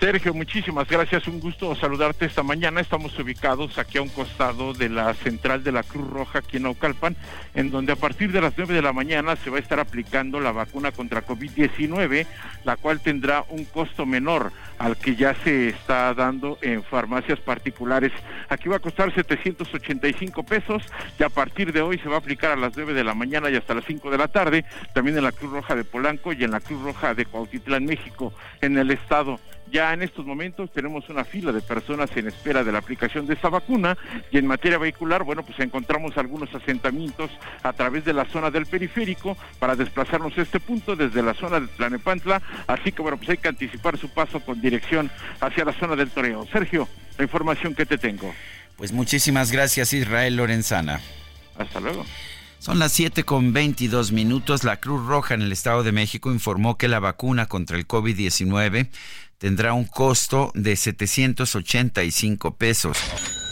Sergio, 0.00 0.32
muchísimas 0.32 0.86
gracias. 0.86 1.26
Un 1.26 1.40
gusto 1.40 1.74
saludarte 1.74 2.24
esta 2.24 2.44
mañana. 2.44 2.80
Estamos 2.80 3.18
ubicados 3.18 3.78
aquí 3.78 3.98
a 3.98 4.02
un 4.02 4.08
costado 4.08 4.72
de 4.72 4.88
la 4.88 5.12
central 5.14 5.64
de 5.64 5.72
la 5.72 5.82
Cruz 5.82 6.08
Roja 6.08 6.38
aquí 6.38 6.58
en 6.58 6.62
Naucalpan, 6.64 7.16
en 7.54 7.72
donde 7.72 7.94
a 7.94 7.96
partir 7.96 8.30
de 8.30 8.40
las 8.40 8.56
9 8.56 8.74
de 8.74 8.82
la 8.82 8.92
mañana 8.92 9.34
se 9.34 9.50
va 9.50 9.56
a 9.56 9.60
estar 9.60 9.80
aplicando 9.80 10.38
la 10.38 10.52
vacuna 10.52 10.92
contra 10.92 11.26
COVID-19, 11.26 12.26
la 12.64 12.76
cual 12.76 13.00
tendrá 13.00 13.44
un 13.48 13.64
costo 13.64 14.06
menor 14.06 14.52
al 14.78 14.96
que 14.96 15.16
ya 15.16 15.34
se 15.42 15.70
está 15.70 16.14
dando 16.14 16.58
en 16.62 16.84
farmacias 16.84 17.40
particulares. 17.40 18.12
Aquí 18.50 18.68
va 18.68 18.76
a 18.76 18.80
costar 18.80 19.12
785 19.12 20.44
pesos 20.44 20.84
y 21.18 21.24
a 21.24 21.28
partir 21.28 21.72
de 21.72 21.82
hoy 21.82 21.98
se 21.98 22.08
va 22.08 22.14
a 22.14 22.18
aplicar 22.18 22.52
a 22.52 22.56
las 22.56 22.76
9 22.76 22.94
de 22.94 23.02
la 23.02 23.14
mañana 23.14 23.50
y 23.50 23.56
hasta 23.56 23.74
las 23.74 23.84
5 23.84 24.12
de 24.12 24.18
la 24.18 24.28
tarde, 24.28 24.64
también 24.94 25.18
en 25.18 25.24
la 25.24 25.32
Cruz 25.32 25.50
Roja 25.50 25.74
de 25.74 25.82
Polanco 25.82 26.32
y 26.32 26.44
en 26.44 26.52
la 26.52 26.60
Cruz 26.60 26.80
Roja 26.82 27.14
de 27.14 27.26
Cuautitlán, 27.26 27.84
México, 27.84 28.32
en 28.60 28.78
el 28.78 28.92
estado. 28.92 29.40
Ya 29.70 29.92
en 29.92 30.02
estos 30.02 30.24
momentos 30.24 30.72
tenemos 30.72 31.08
una 31.08 31.24
fila 31.24 31.52
de 31.52 31.60
personas 31.60 32.10
en 32.16 32.28
espera 32.28 32.64
de 32.64 32.72
la 32.72 32.78
aplicación 32.78 33.26
de 33.26 33.34
esta 33.34 33.48
vacuna 33.48 33.96
y 34.30 34.38
en 34.38 34.46
materia 34.46 34.78
vehicular, 34.78 35.24
bueno, 35.24 35.42
pues 35.42 35.58
encontramos 35.60 36.16
algunos 36.16 36.54
asentamientos 36.54 37.30
a 37.62 37.72
través 37.72 38.04
de 38.04 38.12
la 38.12 38.24
zona 38.26 38.50
del 38.50 38.66
periférico 38.66 39.36
para 39.58 39.76
desplazarnos 39.76 40.36
a 40.38 40.42
este 40.42 40.60
punto 40.60 40.96
desde 40.96 41.22
la 41.22 41.34
zona 41.34 41.60
de 41.60 41.66
Tlanepantla, 41.68 42.40
así 42.66 42.92
que 42.92 43.02
bueno, 43.02 43.18
pues 43.18 43.30
hay 43.30 43.36
que 43.36 43.48
anticipar 43.48 43.98
su 43.98 44.08
paso 44.08 44.40
con 44.40 44.60
dirección 44.60 45.10
hacia 45.40 45.64
la 45.64 45.72
zona 45.72 45.96
del 45.96 46.10
Toreo. 46.10 46.46
Sergio, 46.50 46.88
la 47.18 47.24
información 47.24 47.74
que 47.74 47.84
te 47.84 47.98
tengo. 47.98 48.32
Pues 48.76 48.92
muchísimas 48.92 49.50
gracias 49.52 49.92
Israel 49.92 50.36
Lorenzana. 50.36 51.00
Hasta 51.58 51.80
luego. 51.80 52.06
Son 52.60 52.78
las 52.80 52.92
7 52.92 53.22
con 53.22 53.52
22 53.52 54.10
minutos. 54.10 54.64
La 54.64 54.80
Cruz 54.80 55.06
Roja 55.06 55.34
en 55.34 55.42
el 55.42 55.52
Estado 55.52 55.84
de 55.84 55.92
México 55.92 56.32
informó 56.32 56.76
que 56.76 56.88
la 56.88 56.98
vacuna 56.98 57.46
contra 57.46 57.76
el 57.76 57.86
COVID-19 57.86 58.88
tendrá 59.38 59.72
un 59.72 59.84
costo 59.84 60.52
de 60.54 60.76
785 60.76 62.56
pesos 62.56 62.98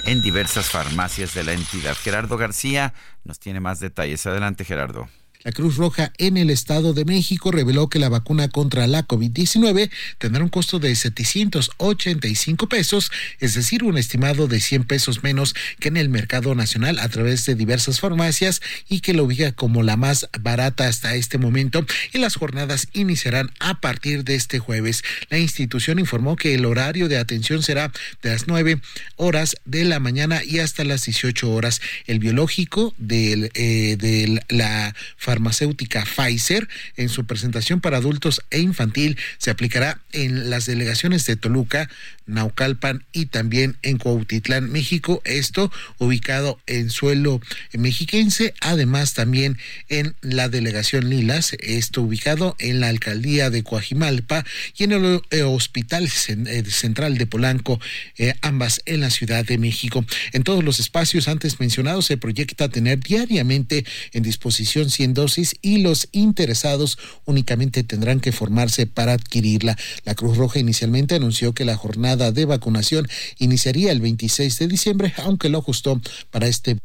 en 0.04 0.22
diversas 0.22 0.70
farmacias 0.70 1.34
de 1.34 1.44
la 1.44 1.52
entidad. 1.52 1.94
Gerardo 1.94 2.36
García 2.36 2.94
nos 3.24 3.38
tiene 3.38 3.60
más 3.60 3.80
detalles. 3.80 4.26
Adelante, 4.26 4.64
Gerardo. 4.64 5.08
La 5.46 5.52
Cruz 5.52 5.76
Roja 5.76 6.12
en 6.18 6.38
el 6.38 6.50
Estado 6.50 6.92
de 6.92 7.04
México 7.04 7.52
reveló 7.52 7.88
que 7.88 8.00
la 8.00 8.08
vacuna 8.08 8.48
contra 8.48 8.88
la 8.88 9.06
COVID-19 9.06 9.92
tendrá 10.18 10.42
un 10.42 10.48
costo 10.48 10.80
de 10.80 10.92
785 10.92 12.68
pesos, 12.68 13.12
es 13.38 13.54
decir, 13.54 13.84
un 13.84 13.96
estimado 13.96 14.48
de 14.48 14.58
100 14.58 14.82
pesos 14.82 15.22
menos 15.22 15.54
que 15.78 15.86
en 15.86 15.98
el 15.98 16.08
mercado 16.08 16.56
nacional 16.56 16.98
a 16.98 17.08
través 17.10 17.46
de 17.46 17.54
diversas 17.54 18.00
farmacias 18.00 18.60
y 18.88 18.98
que 18.98 19.14
lo 19.14 19.22
ubica 19.22 19.52
como 19.52 19.84
la 19.84 19.96
más 19.96 20.28
barata 20.40 20.88
hasta 20.88 21.14
este 21.14 21.38
momento 21.38 21.86
y 22.12 22.18
las 22.18 22.34
jornadas 22.34 22.88
iniciarán 22.92 23.52
a 23.60 23.80
partir 23.80 24.24
de 24.24 24.34
este 24.34 24.58
jueves. 24.58 25.04
La 25.30 25.38
institución 25.38 26.00
informó 26.00 26.34
que 26.34 26.54
el 26.54 26.64
horario 26.64 27.08
de 27.08 27.18
atención 27.18 27.62
será 27.62 27.92
de 28.20 28.30
las 28.30 28.48
9 28.48 28.80
horas 29.14 29.54
de 29.64 29.84
la 29.84 30.00
mañana 30.00 30.42
y 30.42 30.58
hasta 30.58 30.82
las 30.82 31.04
18 31.04 31.48
horas. 31.52 31.80
El 32.08 32.18
biológico 32.18 32.94
de 32.98 33.48
eh, 33.54 34.40
la 34.48 34.92
farmacia 35.16 35.35
farmacéutica 35.36 36.04
Pfizer 36.04 36.66
en 36.96 37.10
su 37.10 37.26
presentación 37.26 37.82
para 37.82 37.98
adultos 37.98 38.40
e 38.50 38.60
infantil. 38.60 39.18
Se 39.36 39.50
aplicará 39.50 40.00
en 40.12 40.48
las 40.48 40.64
delegaciones 40.64 41.26
de 41.26 41.36
Toluca, 41.36 41.90
Naucalpan 42.24 43.04
y 43.12 43.26
también 43.26 43.76
en 43.82 43.98
Cuautitlán, 43.98 44.70
México, 44.70 45.20
esto 45.24 45.70
ubicado 45.98 46.58
en 46.66 46.90
suelo 46.90 47.40
mexiquense, 47.72 48.54
además 48.60 49.14
también 49.14 49.58
en 49.88 50.14
la 50.22 50.48
delegación 50.48 51.08
Lilas, 51.08 51.52
esto 51.60 52.02
ubicado 52.02 52.56
en 52.58 52.80
la 52.80 52.88
alcaldía 52.88 53.50
de 53.50 53.62
Coajimalpa 53.62 54.44
y 54.76 54.84
en 54.84 54.92
el 54.92 55.20
eh, 55.30 55.42
Hospital 55.42 56.04
eh, 56.04 56.64
Central 56.68 57.18
de 57.18 57.26
Polanco, 57.26 57.78
eh, 58.16 58.34
ambas 58.40 58.80
en 58.86 59.00
la 59.00 59.10
Ciudad 59.10 59.44
de 59.44 59.58
México. 59.58 60.04
En 60.32 60.42
todos 60.42 60.64
los 60.64 60.80
espacios 60.80 61.28
antes 61.28 61.60
mencionados 61.60 62.06
se 62.06 62.16
proyecta 62.16 62.68
tener 62.68 62.98
diariamente 63.00 63.84
en 64.12 64.22
disposición 64.22 64.90
100 64.90 65.14
y 65.62 65.78
los 65.78 66.08
interesados 66.12 66.98
únicamente 67.24 67.82
tendrán 67.82 68.20
que 68.20 68.32
formarse 68.32 68.86
para 68.86 69.12
adquirirla. 69.12 69.76
La 70.04 70.14
Cruz 70.14 70.36
Roja 70.36 70.58
inicialmente 70.58 71.14
anunció 71.14 71.52
que 71.52 71.64
la 71.64 71.76
jornada 71.76 72.32
de 72.32 72.44
vacunación 72.44 73.08
iniciaría 73.38 73.92
el 73.92 74.00
26 74.00 74.58
de 74.58 74.68
diciembre, 74.68 75.14
aunque 75.18 75.48
lo 75.48 75.58
ajustó 75.58 76.00
para 76.30 76.46
este 76.46 76.78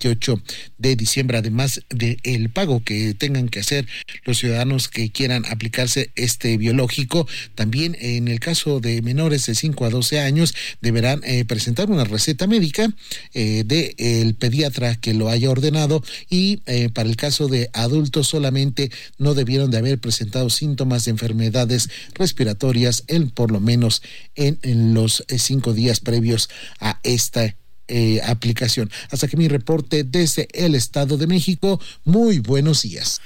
28 0.00 0.42
de 0.78 0.96
diciembre, 0.96 1.38
además 1.38 1.82
del 1.90 2.18
el 2.22 2.50
pago 2.50 2.82
que 2.82 3.14
tengan 3.14 3.48
que 3.48 3.60
hacer 3.60 3.86
los 4.24 4.38
ciudadanos 4.38 4.88
que 4.88 5.10
quieran 5.10 5.44
aplicarse 5.46 6.10
este 6.14 6.56
biológico. 6.56 7.26
También 7.54 7.96
en 8.00 8.28
el 8.28 8.40
caso 8.40 8.80
de 8.80 9.02
menores 9.02 9.46
de 9.46 9.54
5 9.54 9.84
a 9.84 9.90
12 9.90 10.20
años 10.20 10.54
deberán 10.80 11.22
eh, 11.24 11.44
presentar 11.44 11.90
una 11.90 12.04
receta 12.04 12.46
médica 12.46 12.88
eh, 13.32 13.64
del 13.64 14.34
pediatra 14.34 14.96
que 14.96 15.14
lo 15.14 15.28
haya 15.28 15.50
ordenado 15.50 16.02
y 16.28 16.60
eh, 16.66 16.88
para 16.92 17.08
el 17.08 17.16
caso 17.16 17.48
de 17.48 17.70
adultos 17.72 18.28
solamente 18.28 18.90
no 19.18 19.34
debieron 19.34 19.70
de 19.70 19.78
haber 19.78 19.98
presentado 19.98 20.50
síntomas 20.50 21.04
de 21.04 21.12
enfermedades 21.12 21.88
respiratorias 22.14 23.04
en 23.08 23.30
por 23.30 23.50
lo 23.50 23.60
menos 23.60 24.02
en 24.34 24.58
en 24.62 24.94
los 24.94 25.24
eh, 25.28 25.38
cinco 25.38 25.72
días 25.72 26.00
previos 26.00 26.48
a 26.80 27.00
esta 27.02 27.56
eh, 27.88 28.20
aplicación. 28.24 28.90
Hasta 29.10 29.28
que 29.28 29.36
mi 29.36 29.48
reporte 29.48 30.04
desde 30.04 30.48
el 30.52 30.74
Estado 30.74 31.16
de 31.16 31.26
México. 31.26 31.80
Muy 32.04 32.38
buenos 32.38 32.82
días. 32.82 33.20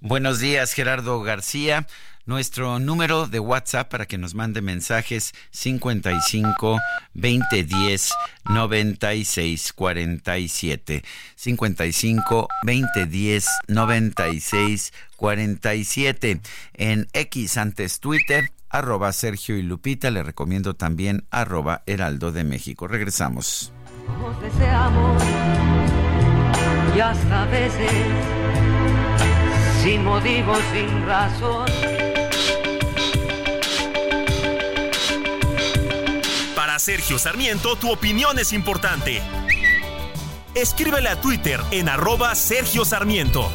Buenos 0.00 0.40
días, 0.40 0.72
Gerardo 0.72 1.20
García. 1.22 1.86
Nuestro 2.24 2.78
número 2.78 3.26
de 3.26 3.40
WhatsApp 3.40 3.88
para 3.90 4.06
que 4.06 4.16
nos 4.16 4.34
mande 4.34 4.62
mensajes 4.62 5.32
55 5.50 6.78
20 7.14 7.64
10 7.64 8.12
96 8.48 9.72
47. 9.72 11.02
55 11.34 12.48
20 12.62 13.06
10 13.06 13.46
96 13.66 14.92
47. 15.16 16.40
En 16.74 17.08
X 17.12 17.56
antes 17.56 17.98
Twitter, 17.98 18.52
arroba 18.68 19.12
Sergio 19.12 19.56
y 19.56 19.62
Lupita. 19.62 20.12
Le 20.12 20.22
recomiendo 20.22 20.74
también 20.74 21.26
arroba 21.32 21.82
Heraldo 21.86 22.30
de 22.30 22.44
México. 22.44 22.86
Regresamos. 22.86 23.72
Deseamos 24.40 25.22
y 26.96 27.00
hasta 27.00 27.44
veces 27.46 27.90
sin 29.82 30.04
motivo, 30.04 30.54
sin 30.72 31.06
razón. 31.06 31.66
Para 36.54 36.78
Sergio 36.78 37.18
Sarmiento, 37.18 37.76
tu 37.76 37.90
opinión 37.90 38.38
es 38.38 38.52
importante. 38.52 39.22
Escríbele 40.54 41.08
a 41.08 41.20
Twitter 41.20 41.60
en 41.70 41.88
arroba 41.88 42.34
Sergio 42.34 42.84
Sarmiento. 42.84 43.50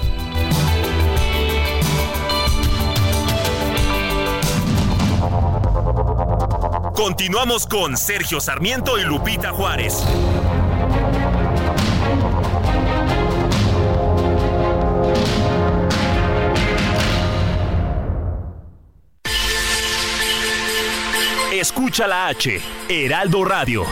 Continuamos 6.98 7.68
con 7.68 7.96
Sergio 7.96 8.42
Sarmiento 8.42 8.98
y 8.98 9.04
Lupita 9.04 9.52
Juárez. 9.52 10.04
Escucha 21.52 22.08
la 22.08 22.30
H, 22.30 22.60
Heraldo 22.90 23.46
Radio. 23.46 23.86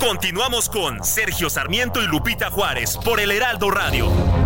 Continuamos 0.00 0.68
con 0.68 1.04
Sergio 1.04 1.48
Sarmiento 1.48 2.02
y 2.02 2.08
Lupita 2.08 2.50
Juárez 2.50 2.98
por 3.04 3.20
el 3.20 3.30
Heraldo 3.30 3.70
Radio. 3.70 4.45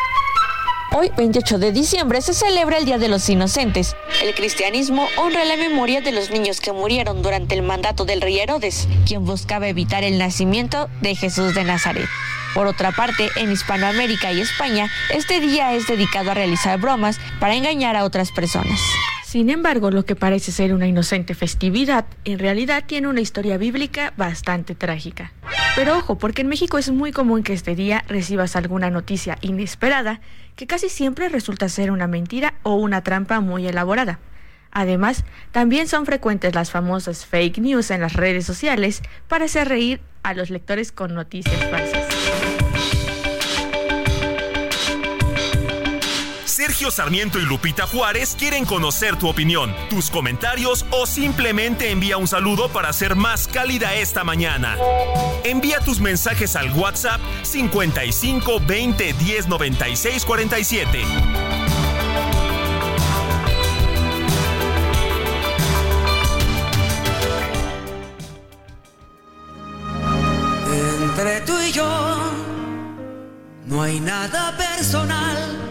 Hoy, 0.93 1.09
28 1.15 1.57
de 1.57 1.71
diciembre, 1.71 2.21
se 2.21 2.33
celebra 2.33 2.77
el 2.77 2.83
Día 2.83 2.97
de 2.97 3.07
los 3.07 3.29
Inocentes. 3.29 3.95
El 4.21 4.35
cristianismo 4.35 5.07
honra 5.15 5.45
la 5.45 5.55
memoria 5.55 6.01
de 6.01 6.11
los 6.11 6.31
niños 6.31 6.59
que 6.59 6.73
murieron 6.73 7.21
durante 7.21 7.55
el 7.55 7.61
mandato 7.61 8.03
del 8.03 8.19
rey 8.19 8.39
Herodes, 8.39 8.89
quien 9.07 9.23
buscaba 9.23 9.69
evitar 9.69 10.03
el 10.03 10.17
nacimiento 10.17 10.89
de 10.99 11.15
Jesús 11.15 11.55
de 11.55 11.63
Nazaret. 11.63 12.09
Por 12.53 12.67
otra 12.67 12.91
parte, 12.91 13.29
en 13.37 13.53
Hispanoamérica 13.53 14.33
y 14.33 14.41
España, 14.41 14.91
este 15.11 15.39
día 15.39 15.73
es 15.73 15.87
dedicado 15.87 16.31
a 16.31 16.33
realizar 16.33 16.77
bromas 16.77 17.17
para 17.39 17.55
engañar 17.55 17.95
a 17.95 18.03
otras 18.03 18.33
personas. 18.33 18.81
Sin 19.31 19.49
embargo, 19.49 19.91
lo 19.91 20.03
que 20.03 20.17
parece 20.17 20.51
ser 20.51 20.73
una 20.73 20.87
inocente 20.87 21.35
festividad, 21.35 22.03
en 22.25 22.37
realidad 22.37 22.83
tiene 22.85 23.07
una 23.07 23.21
historia 23.21 23.55
bíblica 23.55 24.11
bastante 24.17 24.75
trágica. 24.75 25.31
Pero 25.73 25.97
ojo, 25.97 26.17
porque 26.17 26.41
en 26.41 26.49
México 26.49 26.77
es 26.77 26.91
muy 26.91 27.13
común 27.13 27.41
que 27.41 27.53
este 27.53 27.73
día 27.73 28.03
recibas 28.09 28.57
alguna 28.57 28.89
noticia 28.89 29.37
inesperada 29.39 30.19
que 30.57 30.67
casi 30.67 30.89
siempre 30.89 31.29
resulta 31.29 31.69
ser 31.69 31.91
una 31.91 32.07
mentira 32.07 32.55
o 32.63 32.73
una 32.73 33.03
trampa 33.03 33.39
muy 33.39 33.65
elaborada. 33.65 34.19
Además, 34.69 35.23
también 35.53 35.87
son 35.87 36.05
frecuentes 36.05 36.53
las 36.53 36.69
famosas 36.69 37.25
fake 37.25 37.59
news 37.59 37.89
en 37.89 38.01
las 38.01 38.11
redes 38.11 38.45
sociales 38.45 39.01
para 39.29 39.45
hacer 39.45 39.69
reír 39.69 40.01
a 40.23 40.33
los 40.33 40.49
lectores 40.49 40.91
con 40.91 41.15
noticias 41.15 41.55
falsas. 41.69 42.00
Sergio 46.61 46.91
Sarmiento 46.91 47.39
y 47.39 47.41
Lupita 47.41 47.87
Juárez 47.87 48.35
quieren 48.37 48.65
conocer 48.65 49.15
tu 49.15 49.27
opinión, 49.27 49.73
tus 49.89 50.11
comentarios 50.11 50.85
o 50.91 51.07
simplemente 51.07 51.89
envía 51.89 52.17
un 52.17 52.27
saludo 52.27 52.69
para 52.69 52.93
ser 52.93 53.15
más 53.15 53.47
cálida 53.47 53.95
esta 53.95 54.23
mañana. 54.23 54.77
Envía 55.43 55.79
tus 55.79 55.99
mensajes 55.99 56.55
al 56.55 56.71
WhatsApp 56.73 57.19
55 57.41 58.61
20 58.67 59.13
10 59.13 59.47
96 59.47 60.23
47. 60.23 61.01
Entre 71.01 71.41
tú 71.41 71.59
y 71.59 71.71
yo 71.71 72.31
no 73.65 73.81
hay 73.81 73.99
nada 73.99 74.55
personal, 74.57 75.70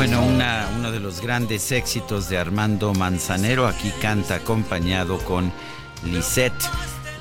Bueno, 0.00 0.22
una, 0.22 0.66
uno 0.78 0.92
de 0.92 0.98
los 0.98 1.20
grandes 1.20 1.72
éxitos 1.72 2.30
de 2.30 2.38
Armando 2.38 2.94
Manzanero. 2.94 3.66
Aquí 3.66 3.92
canta 4.00 4.36
acompañado 4.36 5.18
con 5.18 5.52
Lisette. 6.02 6.54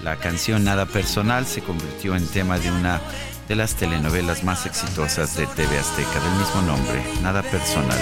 La 0.02 0.16
canción 0.16 0.64
Nada 0.64 0.86
Personal 0.86 1.46
se 1.46 1.62
convirtió 1.62 2.16
en 2.16 2.26
tema 2.26 2.58
de 2.58 2.72
una 2.72 3.02
de 3.50 3.56
las 3.58 3.76
telenovelas 3.76 4.46
más 4.46 4.66
exitosas 4.66 5.36
de 5.36 5.46
TV 5.48 5.78
Azteca, 5.78 6.22
del 6.22 6.40
mismo 6.40 6.62
nombre, 6.62 7.04
Nada 7.22 7.44
Personal. 7.44 8.00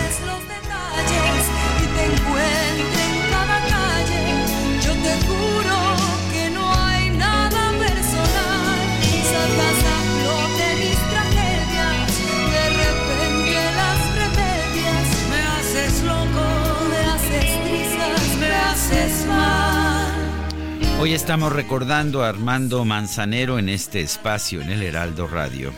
Hoy 20.99 21.13
estamos 21.13 21.53
recordando 21.53 22.23
a 22.23 22.29
Armando 22.29 22.83
Manzanero 22.83 23.59
en 23.59 23.69
este 23.69 24.01
espacio, 24.01 24.61
en 24.61 24.71
el 24.71 24.81
Heraldo 24.81 25.27
Radio. 25.27 25.71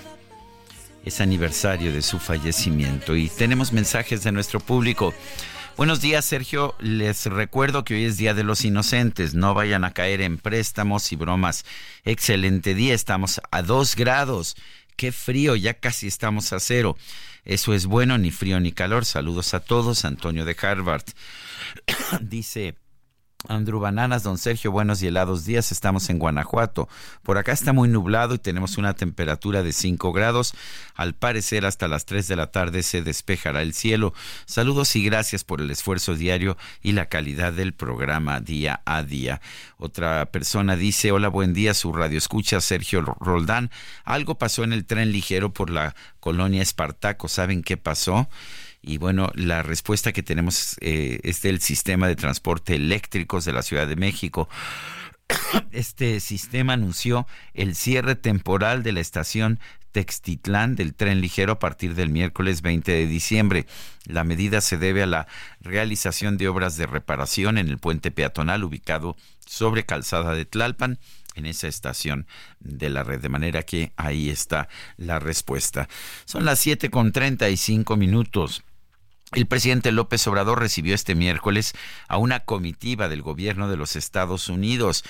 Es 1.04 1.20
aniversario 1.20 1.92
de 1.92 2.02
su 2.02 2.20
fallecimiento 2.20 3.18
y 3.18 3.28
tenemos 3.28 3.74
mensajes 3.74 4.24
de 4.24 4.32
nuestro 4.32 4.62
público. 4.62 5.14
Buenos 5.76 6.00
días, 6.00 6.24
Sergio. 6.24 6.74
Les 6.80 7.26
recuerdo 7.26 7.84
que 7.84 7.96
hoy 7.96 8.06
es 8.06 8.16
Día 8.16 8.34
de 8.34 8.46
los 8.46 8.64
Inocentes. 8.64 9.34
No 9.34 9.54
vayan 9.54 9.84
a 9.84 9.92
caer 9.92 10.22
en 10.22 10.38
préstamos 10.38 11.12
y 11.12 11.18
bromas. 11.18 11.66
Excelente 12.06 12.74
día. 12.74 12.94
Estamos 12.94 13.42
a 13.52 13.62
dos 13.62 13.98
grados. 13.98 14.56
Qué 14.96 15.12
frío, 15.12 15.58
ya 15.58 15.74
casi 15.74 16.08
estamos 16.08 16.54
a 16.54 16.62
cero. 16.62 16.98
Eso 17.44 17.74
es 17.74 17.88
bueno, 17.88 18.18
ni 18.18 18.32
frío 18.32 18.62
ni 18.62 18.72
calor. 18.72 19.04
Saludos 19.04 19.54
a 19.54 19.60
todos. 19.60 20.06
Antonio 20.06 20.46
de 20.46 20.56
Harvard 20.62 21.04
dice 22.22 22.76
Andrew 23.48 23.80
Bananas, 23.80 24.24
don 24.24 24.38
Sergio, 24.38 24.70
buenos 24.70 25.02
y 25.02 25.08
helados 25.08 25.46
días. 25.46 25.72
Estamos 25.72 26.10
en 26.10 26.20
Guanajuato. 26.20 26.90
Por 27.24 27.38
acá 27.38 27.54
está 27.54 27.72
muy 27.72 27.88
nublado 27.88 28.36
y 28.36 28.38
tenemos 28.38 28.78
una 28.78 28.96
temperatura 28.96 29.64
de 29.64 29.72
5 29.72 30.12
grados. 30.12 30.54
Al 30.94 31.16
parecer, 31.16 31.66
hasta 31.66 31.88
las 31.88 32.06
3 32.06 32.28
de 32.28 32.36
la 32.36 32.52
tarde 32.52 32.84
se 32.84 33.02
despejará 33.02 33.62
el 33.62 33.74
cielo. 33.74 34.14
Saludos 34.46 34.94
y 34.98 35.06
gracias 35.06 35.46
por 35.46 35.62
el 35.62 35.72
esfuerzo 35.72 36.16
diario 36.16 36.58
y 36.82 36.92
la 36.92 37.06
calidad 37.06 37.54
del 37.54 37.72
programa 37.72 38.42
día 38.42 38.82
a 38.84 39.04
día. 39.04 39.40
Otra 39.78 40.26
persona 40.26 40.76
dice: 40.76 41.14
Hola, 41.14 41.30
buen 41.30 41.54
día. 41.54 41.74
Su 41.74 41.94
radio 41.94 42.18
escucha 42.18 42.60
Sergio 42.60 43.02
Roldán. 43.22 43.72
Algo 44.04 44.38
pasó 44.38 44.66
en 44.66 44.74
el 44.74 44.84
tren 44.84 45.14
ligero 45.14 45.54
por 45.54 45.70
la 45.70 45.96
colonia 46.20 46.62
Espartaco. 46.62 47.30
¿Saben 47.30 47.64
qué 47.64 47.78
pasó? 47.78 48.28
Y 48.82 48.98
bueno, 48.98 49.32
la 49.36 49.62
respuesta 49.62 50.14
que 50.14 50.24
tenemos 50.24 50.78
eh, 50.80 51.20
es 51.24 51.42
del 51.42 51.60
sistema 51.60 52.08
de 52.08 52.16
transporte 52.16 52.76
eléctricos 52.76 53.46
de 53.46 53.54
la 53.54 53.62
Ciudad 53.62 53.88
de 53.88 53.96
México. 53.96 54.48
Este 55.72 56.20
sistema 56.20 56.74
anunció 56.74 57.28
el 57.54 57.76
cierre 57.76 58.16
temporal 58.16 58.84
de 58.84 58.94
la 58.94 59.00
estación 59.00 59.60
Textitlán 59.92 60.76
del 60.76 60.94
tren 60.94 61.20
ligero 61.20 61.54
a 61.54 61.60
partir 61.60 61.96
del 61.96 62.10
miércoles 62.10 62.62
20 62.62 62.92
de 62.92 63.08
diciembre. 63.08 63.66
La 64.06 64.24
medida 64.24 64.62
se 64.62 64.78
debe 64.78 65.04
a 65.04 65.08
la 65.08 65.28
realización 65.62 66.38
de 66.38 66.48
obras 66.48 66.78
de 66.78 66.86
reparación 66.86 67.58
en 67.58 67.70
el 67.70 67.80
puente 67.80 68.12
peatonal 68.12 68.64
ubicado 68.64 69.16
sobre 69.46 69.86
Calzada 69.86 70.34
de 70.36 70.46
Tlalpan 70.46 71.00
en 71.36 71.46
esa 71.46 71.68
estación 71.68 72.28
de 72.60 72.90
la 72.90 73.04
red. 73.04 73.20
De 73.20 73.30
manera 73.30 73.64
que 73.64 73.92
ahí 73.98 74.30
está 74.30 74.70
la 74.98 75.20
respuesta. 75.20 75.90
Son 76.26 76.46
las 76.46 76.60
7 76.60 76.90
con 76.90 77.12
35 77.12 77.98
minutos. 77.98 78.64
El 79.34 79.46
presidente 79.46 79.92
López 79.92 80.26
Obrador 80.28 80.60
recibió 80.60 80.96
este 80.96 81.14
miércoles 81.14 81.74
a 82.08 82.18
una 82.18 82.40
comitiva 82.40 83.08
del 83.08 83.22
gobierno 83.22 83.70
de 83.70 83.78
los 83.78 83.96
Estados 83.96 84.50
Unidos. 84.50 85.04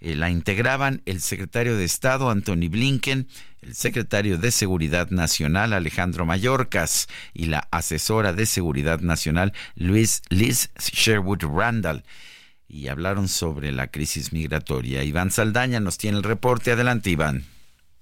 Eh, 0.00 0.14
la 0.14 0.30
integraban 0.30 1.02
el 1.04 1.20
secretario 1.20 1.76
de 1.76 1.84
Estado 1.84 2.30
Anthony 2.30 2.70
Blinken, 2.70 3.28
el 3.60 3.74
secretario 3.74 4.38
de 4.38 4.52
Seguridad 4.52 5.10
Nacional 5.10 5.74
Alejandro 5.74 6.24
Mayorkas 6.24 7.08
y 7.34 7.46
la 7.46 7.68
asesora 7.70 8.32
de 8.32 8.46
Seguridad 8.46 9.00
Nacional 9.00 9.52
Luis 9.74 10.22
Liz 10.30 10.70
Sherwood 10.78 11.42
Randall. 11.42 12.04
Y 12.68 12.88
hablaron 12.88 13.28
sobre 13.28 13.72
la 13.72 13.88
crisis 13.88 14.32
migratoria. 14.32 15.02
Iván 15.02 15.30
Saldaña 15.30 15.80
nos 15.80 15.98
tiene 15.98 16.18
el 16.18 16.22
reporte. 16.22 16.72
Adelante, 16.72 17.10
Iván. 17.10 17.44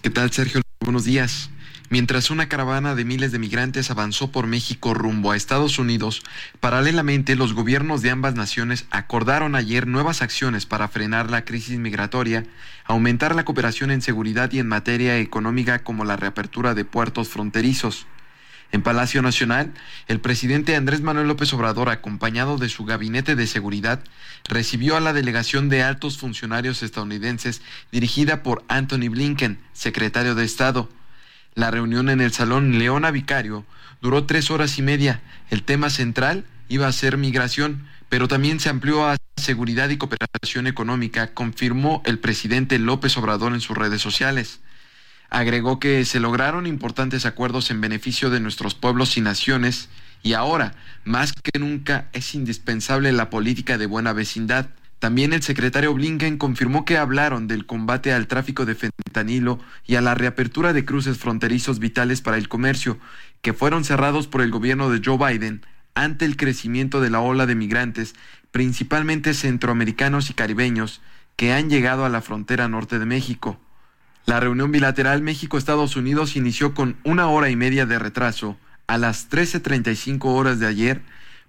¿Qué 0.02 0.10
tal, 0.10 0.30
Sergio? 0.30 0.60
Buenos 0.80 1.04
días. 1.04 1.50
Mientras 1.88 2.30
una 2.30 2.48
caravana 2.48 2.96
de 2.96 3.04
miles 3.04 3.30
de 3.30 3.38
migrantes 3.38 3.92
avanzó 3.92 4.32
por 4.32 4.48
México 4.48 4.92
rumbo 4.92 5.30
a 5.30 5.36
Estados 5.36 5.78
Unidos, 5.78 6.22
paralelamente 6.58 7.36
los 7.36 7.52
gobiernos 7.52 8.02
de 8.02 8.10
ambas 8.10 8.34
naciones 8.34 8.86
acordaron 8.90 9.54
ayer 9.54 9.86
nuevas 9.86 10.20
acciones 10.20 10.66
para 10.66 10.88
frenar 10.88 11.30
la 11.30 11.44
crisis 11.44 11.78
migratoria, 11.78 12.44
aumentar 12.86 13.36
la 13.36 13.44
cooperación 13.44 13.92
en 13.92 14.02
seguridad 14.02 14.50
y 14.52 14.58
en 14.58 14.66
materia 14.66 15.18
económica 15.18 15.84
como 15.84 16.04
la 16.04 16.16
reapertura 16.16 16.74
de 16.74 16.84
puertos 16.84 17.28
fronterizos. 17.28 18.06
En 18.72 18.82
Palacio 18.82 19.22
Nacional, 19.22 19.72
el 20.08 20.20
presidente 20.20 20.74
Andrés 20.74 21.00
Manuel 21.00 21.28
López 21.28 21.52
Obrador, 21.52 21.88
acompañado 21.88 22.58
de 22.58 22.68
su 22.68 22.84
gabinete 22.84 23.36
de 23.36 23.46
seguridad, 23.46 24.02
recibió 24.48 24.96
a 24.96 25.00
la 25.00 25.12
delegación 25.12 25.68
de 25.68 25.84
altos 25.84 26.18
funcionarios 26.18 26.82
estadounidenses 26.82 27.62
dirigida 27.92 28.42
por 28.42 28.64
Anthony 28.66 29.08
Blinken, 29.08 29.60
secretario 29.72 30.34
de 30.34 30.44
Estado. 30.44 30.88
La 31.56 31.70
reunión 31.70 32.10
en 32.10 32.20
el 32.20 32.34
Salón 32.34 32.78
Leona 32.78 33.10
Vicario 33.10 33.64
duró 34.02 34.24
tres 34.24 34.50
horas 34.50 34.76
y 34.76 34.82
media. 34.82 35.22
El 35.48 35.62
tema 35.62 35.88
central 35.88 36.44
iba 36.68 36.86
a 36.86 36.92
ser 36.92 37.16
migración, 37.16 37.86
pero 38.10 38.28
también 38.28 38.60
se 38.60 38.68
amplió 38.68 39.08
a 39.08 39.16
seguridad 39.38 39.88
y 39.88 39.96
cooperación 39.96 40.66
económica, 40.66 41.32
confirmó 41.32 42.02
el 42.04 42.18
presidente 42.18 42.78
López 42.78 43.16
Obrador 43.16 43.54
en 43.54 43.62
sus 43.62 43.74
redes 43.74 44.02
sociales. 44.02 44.60
Agregó 45.30 45.80
que 45.80 46.04
se 46.04 46.20
lograron 46.20 46.66
importantes 46.66 47.24
acuerdos 47.24 47.70
en 47.70 47.80
beneficio 47.80 48.28
de 48.28 48.40
nuestros 48.40 48.74
pueblos 48.74 49.16
y 49.16 49.22
naciones, 49.22 49.88
y 50.22 50.34
ahora, 50.34 50.74
más 51.04 51.32
que 51.32 51.58
nunca, 51.58 52.10
es 52.12 52.34
indispensable 52.34 53.12
la 53.12 53.30
política 53.30 53.78
de 53.78 53.86
buena 53.86 54.12
vecindad. 54.12 54.68
También 54.98 55.32
el 55.32 55.42
secretario 55.42 55.92
Blinken 55.92 56.38
confirmó 56.38 56.84
que 56.84 56.96
hablaron 56.96 57.48
del 57.48 57.66
combate 57.66 58.12
al 58.12 58.26
tráfico 58.26 58.64
de 58.64 58.74
fentanilo 58.74 59.58
y 59.86 59.96
a 59.96 60.00
la 60.00 60.14
reapertura 60.14 60.72
de 60.72 60.84
cruces 60.84 61.18
fronterizos 61.18 61.78
vitales 61.78 62.22
para 62.22 62.38
el 62.38 62.48
comercio, 62.48 62.98
que 63.42 63.52
fueron 63.52 63.84
cerrados 63.84 64.26
por 64.26 64.40
el 64.40 64.50
gobierno 64.50 64.90
de 64.90 65.02
Joe 65.04 65.18
Biden 65.18 65.64
ante 65.94 66.24
el 66.24 66.36
crecimiento 66.36 67.00
de 67.00 67.10
la 67.10 67.20
ola 67.20 67.46
de 67.46 67.54
migrantes, 67.54 68.14
principalmente 68.50 69.34
centroamericanos 69.34 70.30
y 70.30 70.34
caribeños, 70.34 71.02
que 71.36 71.52
han 71.52 71.68
llegado 71.68 72.04
a 72.04 72.08
la 72.08 72.22
frontera 72.22 72.68
norte 72.68 72.98
de 72.98 73.06
México. 73.06 73.60
La 74.24 74.40
reunión 74.40 74.72
bilateral 74.72 75.22
México-Estados 75.22 75.94
Unidos 75.96 76.36
inició 76.36 76.74
con 76.74 76.96
una 77.04 77.28
hora 77.28 77.50
y 77.50 77.56
media 77.56 77.86
de 77.86 77.98
retraso 77.98 78.58
a 78.86 78.98
las 78.98 79.30
13.35 79.30 80.24
horas 80.24 80.58
de 80.58 80.66
ayer 80.66 81.02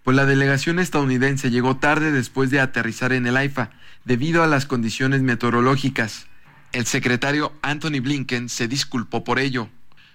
pues 0.08 0.16
la 0.16 0.26
delegación 0.26 0.80
estadounidense 0.80 1.52
llegó 1.52 1.76
tarde 1.76 2.14
después 2.14 2.50
de 2.50 2.62
aterrizar 2.62 3.12
en 3.12 3.28
el 3.28 3.36
AIFA, 3.36 3.72
debido 4.06 4.42
a 4.42 4.48
las 4.48 4.66
condiciones 4.66 5.22
meteorológicas. 5.22 6.28
El 6.72 6.86
secretario 6.86 7.52
Anthony 7.62 8.00
Blinken 8.02 8.48
se 8.48 8.70
disculpó 8.70 9.26
por 9.26 9.38
ello. 9.38 9.68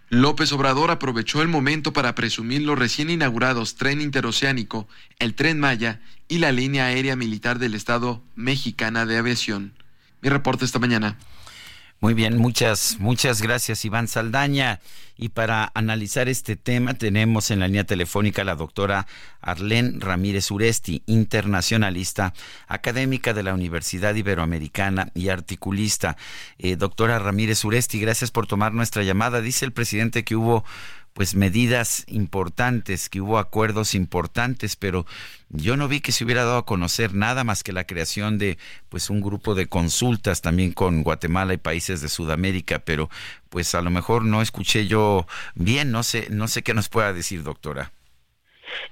López 0.09 0.51
Obrador 0.55 0.91
aprovechó 0.91 1.43
el 1.43 1.49
momento 1.49 1.93
para 1.93 2.15
presumir 2.15 2.63
los 2.63 2.79
recién 2.79 3.11
inaugurados 3.11 3.75
tren 3.75 4.01
interoceánico, 4.01 4.89
el 5.19 5.35
tren 5.35 5.61
Maya 5.61 6.01
y 6.27 6.39
la 6.39 6.53
línea 6.53 6.87
aérea 6.87 7.15
militar 7.15 7.59
del 7.59 7.75
Estado 7.75 8.23
mexicana 8.35 9.05
de 9.05 9.19
aviación. 9.19 9.75
Mi 10.23 10.31
reporte 10.31 10.65
esta 10.65 10.79
mañana. 10.79 11.19
Muy 12.03 12.15
bien, 12.15 12.37
muchas, 12.37 12.97
muchas 12.99 13.41
gracias 13.43 13.85
Iván 13.85 14.09
Saldaña. 14.09 14.81
Y 15.17 15.29
para 15.29 15.71
analizar 15.73 16.29
este 16.29 16.57
tema 16.57 16.95
tenemos 16.95 17.53
en 17.53 17.61
la 17.61 17.69
línea 17.69 17.85
telefónica 17.85 18.43
a 18.43 18.45
la 18.45 18.57
doctora 18.57 19.07
Arlén 19.41 20.01
Ramírez 20.01 20.51
Uresti, 20.51 21.05
internacionalista, 21.07 22.35
académica 22.67 23.35
de 23.35 23.45
la 23.45 23.55
Universidad 23.55 24.17
Iberoamericana 24.17 25.13
y 25.15 25.29
articulista. 25.29 26.17
Eh, 26.59 26.75
doctora 26.75 27.21
Ramírez 27.21 27.65
Uresti, 27.65 28.01
gracias 28.01 28.33
por 28.33 28.49
tomar 28.49 28.73
nuestra 28.73 29.05
llamada. 29.05 29.41
Dice 29.41 29.65
el 29.65 29.73
presidente 29.73 30.25
que 30.25 30.35
hubo 30.35 30.65
pues 31.13 31.35
medidas 31.35 32.05
importantes, 32.07 33.09
que 33.09 33.21
hubo 33.21 33.39
acuerdos 33.39 33.95
importantes, 33.95 34.77
pero 34.77 35.07
yo 35.51 35.77
no 35.77 35.89
vi 35.89 36.01
que 36.01 36.13
se 36.13 36.25
hubiera 36.25 36.45
dado 36.45 36.59
a 36.59 36.67
conocer 36.67 37.15
nada 37.15 37.45
más 37.45 37.63
que 37.63 37.73
la 37.73 37.87
creación 37.87 38.39
de 38.39 38.59
pues 38.89 39.11
un 39.11 39.21
grupo 39.21 39.55
de 39.55 39.67
consultas 39.67 40.41
también 40.41 40.73
con 40.73 41.03
Guatemala 41.03 41.55
y 41.55 41.59
países 41.59 42.01
de 42.01 42.09
Sudamérica, 42.09 42.79
pero 42.79 43.11
pues 43.51 43.75
a 43.75 43.83
lo 43.83 43.91
mejor 43.91 44.25
no 44.25 44.41
escuché 44.41 44.87
yo 44.87 45.27
bien, 45.55 45.91
no 45.91 46.03
sé, 46.03 46.29
no 46.31 46.49
sé 46.49 46.63
qué 46.63 46.75
nos 46.75 46.89
pueda 46.89 47.13
decir, 47.13 47.43
doctora. 47.43 47.93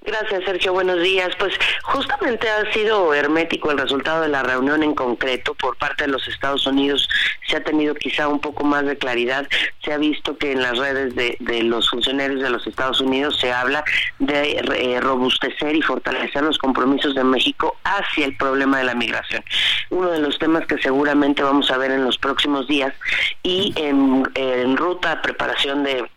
Gracias, 0.02 0.44
Sergio. 0.44 0.72
Buenos 0.72 1.02
días. 1.02 1.30
Pues 1.38 1.52
justamente 1.82 2.48
ha 2.48 2.72
sido 2.72 3.12
hermético 3.14 3.70
el 3.70 3.78
resultado 3.78 4.22
de 4.22 4.28
la 4.28 4.42
reunión 4.42 4.82
en 4.82 4.94
concreto 4.94 5.54
por 5.54 5.76
parte 5.76 6.04
de 6.04 6.10
los 6.10 6.26
Estados 6.28 6.66
Unidos. 6.66 7.08
Se 7.46 7.56
ha 7.56 7.64
tenido 7.64 7.94
quizá 7.94 8.28
un 8.28 8.40
poco 8.40 8.64
más 8.64 8.84
de 8.84 8.96
claridad. 8.96 9.46
Se 9.84 9.92
ha 9.92 9.98
visto 9.98 10.36
que 10.36 10.52
en 10.52 10.62
las 10.62 10.78
redes 10.78 11.14
de, 11.14 11.62
los 11.62 11.88
funcionarios 11.90 12.40
de 12.42 12.50
los 12.50 12.66
Estados 12.66 13.00
Unidos 13.00 13.38
se 13.38 13.52
habla 13.52 13.84
de 14.18 14.58
eh, 14.58 15.00
robustecer 15.00 15.76
y 15.76 15.82
fortalecer 15.82 16.42
los 16.42 16.58
compromisos 16.58 17.14
de 17.14 17.24
México 17.24 17.76
hacia 17.84 18.26
el 18.26 18.36
problema 18.36 18.78
de 18.78 18.84
la 18.84 18.94
migración. 18.94 19.44
Uno 19.90 20.10
de 20.10 20.20
los 20.20 20.38
temas 20.38 20.66
que 20.66 20.78
seguramente 20.78 21.42
vamos 21.42 21.70
a 21.70 21.78
ver 21.78 21.90
en 21.90 22.04
los 22.04 22.18
próximos 22.18 22.66
días 22.66 22.94
y 23.42 23.72
en, 23.76 24.24
en 24.34 24.76
ruta 24.76 25.20
preparación 25.22 25.82
de 25.84 26.08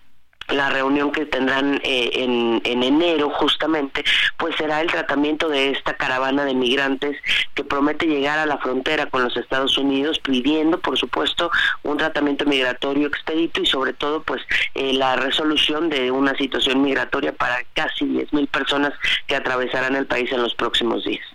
la 0.49 0.69
reunión 0.69 1.11
que 1.11 1.25
tendrán 1.25 1.79
eh, 1.83 2.11
en, 2.13 2.61
en, 2.63 2.83
enero 2.83 3.29
justamente, 3.29 4.03
pues 4.37 4.55
será 4.55 4.81
el 4.81 4.87
tratamiento 4.87 5.49
de 5.49 5.71
esta 5.71 5.95
caravana 5.95 6.45
de 6.45 6.53
migrantes 6.53 7.17
que 7.53 7.63
promete 7.63 8.05
llegar 8.05 8.39
a 8.39 8.45
la 8.45 8.57
frontera 8.57 9.05
con 9.07 9.23
los 9.23 9.35
Estados 9.37 9.77
Unidos 9.77 10.19
pidiendo, 10.19 10.79
por 10.79 10.97
supuesto, 10.97 11.51
un 11.83 11.97
tratamiento 11.97 12.45
migratorio 12.45 13.07
expedito 13.07 13.61
y 13.61 13.65
sobre 13.65 13.93
todo, 13.93 14.23
pues, 14.23 14.41
eh, 14.75 14.93
la 14.93 15.15
resolución 15.15 15.89
de 15.89 16.11
una 16.11 16.35
situación 16.35 16.81
migratoria 16.81 17.33
para 17.33 17.63
casi 17.73 18.05
10.000 18.05 18.47
personas 18.47 18.93
que 19.27 19.35
atravesarán 19.35 19.95
el 19.95 20.05
país 20.05 20.31
en 20.31 20.41
los 20.41 20.53
próximos 20.55 21.03
días. 21.05 21.25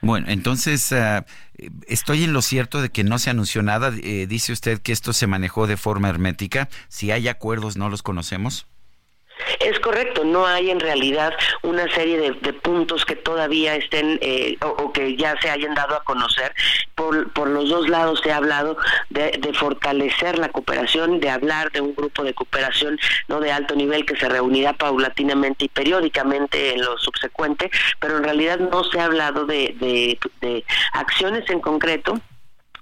Bueno, 0.00 0.26
entonces 0.28 0.92
ah, 0.92 1.24
estoy 1.86 2.24
en 2.24 2.32
lo 2.32 2.42
cierto 2.42 2.80
de 2.80 2.90
que 2.90 3.04
no 3.04 3.18
se 3.18 3.30
anunció 3.30 3.62
nada. 3.62 3.92
Eh, 4.02 4.26
dice 4.28 4.52
usted 4.52 4.80
que 4.80 4.92
esto 4.92 5.12
se 5.12 5.26
manejó 5.26 5.66
de 5.66 5.76
forma 5.76 6.08
hermética. 6.08 6.68
Si 6.88 7.10
hay 7.10 7.28
acuerdos, 7.28 7.76
¿no 7.76 7.88
los 7.88 8.02
conocemos? 8.02 8.66
Es 9.60 9.78
correcto, 9.80 10.24
no 10.24 10.46
hay 10.46 10.70
en 10.70 10.80
realidad 10.80 11.34
una 11.62 11.88
serie 11.94 12.18
de, 12.18 12.52
puntos 12.52 13.04
que 13.04 13.16
todavía 13.16 13.74
estén 13.74 14.18
eh, 14.22 14.56
o, 14.60 14.92
que 14.92 15.16
ya 15.16 15.34
se 15.40 15.50
hayan 15.50 15.74
dado 15.74 15.96
a 15.96 16.04
conocer. 16.04 16.54
Por, 16.94 17.32
por 17.32 17.48
los 17.48 17.68
dos 17.68 17.88
lados 17.88 18.20
se 18.22 18.30
ha 18.30 18.36
hablado 18.36 18.76
de, 19.10 19.52
fortalecer 19.54 20.38
la 20.38 20.48
cooperación, 20.48 21.20
de 21.20 21.30
hablar 21.30 21.70
de 21.72 21.80
un 21.80 21.94
grupo 21.94 22.22
de 22.24 22.34
cooperación 22.34 22.98
no 23.28 23.40
de 23.40 23.52
alto 23.52 23.74
nivel 23.74 24.06
que 24.06 24.16
se 24.16 24.28
reunirá 24.28 24.72
paulatinamente 24.72 25.66
y 25.66 25.68
periódicamente 25.68 26.74
en 26.74 26.82
lo 26.82 26.98
subsecuente, 26.98 27.70
pero 28.00 28.16
en 28.16 28.24
realidad 28.24 28.58
no 28.58 28.84
se 28.84 29.00
ha 29.00 29.06
hablado 29.06 29.46
de, 29.46 30.18
de 30.40 30.64
acciones 30.92 31.48
en 31.50 31.60
concreto 31.60 32.20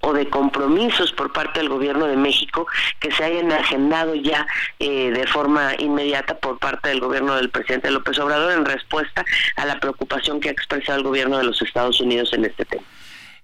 o 0.00 0.12
de 0.12 0.28
compromisos 0.28 1.12
por 1.12 1.32
parte 1.32 1.60
del 1.60 1.68
gobierno 1.68 2.06
de 2.06 2.16
México 2.16 2.66
que 2.98 3.12
se 3.12 3.24
hayan 3.24 3.52
agendado 3.52 4.14
ya 4.14 4.46
eh, 4.78 5.10
de 5.10 5.26
forma 5.26 5.72
inmediata 5.78 6.38
por 6.38 6.58
parte 6.58 6.88
del 6.88 7.00
gobierno 7.00 7.34
del 7.36 7.50
presidente 7.50 7.90
López 7.90 8.18
Obrador 8.18 8.52
en 8.52 8.64
respuesta 8.64 9.24
a 9.56 9.66
la 9.66 9.78
preocupación 9.80 10.40
que 10.40 10.48
ha 10.48 10.52
expresado 10.52 10.98
el 10.98 11.04
gobierno 11.04 11.38
de 11.38 11.44
los 11.44 11.60
Estados 11.62 12.00
Unidos 12.00 12.32
en 12.32 12.44
este 12.44 12.64
tema. 12.64 12.82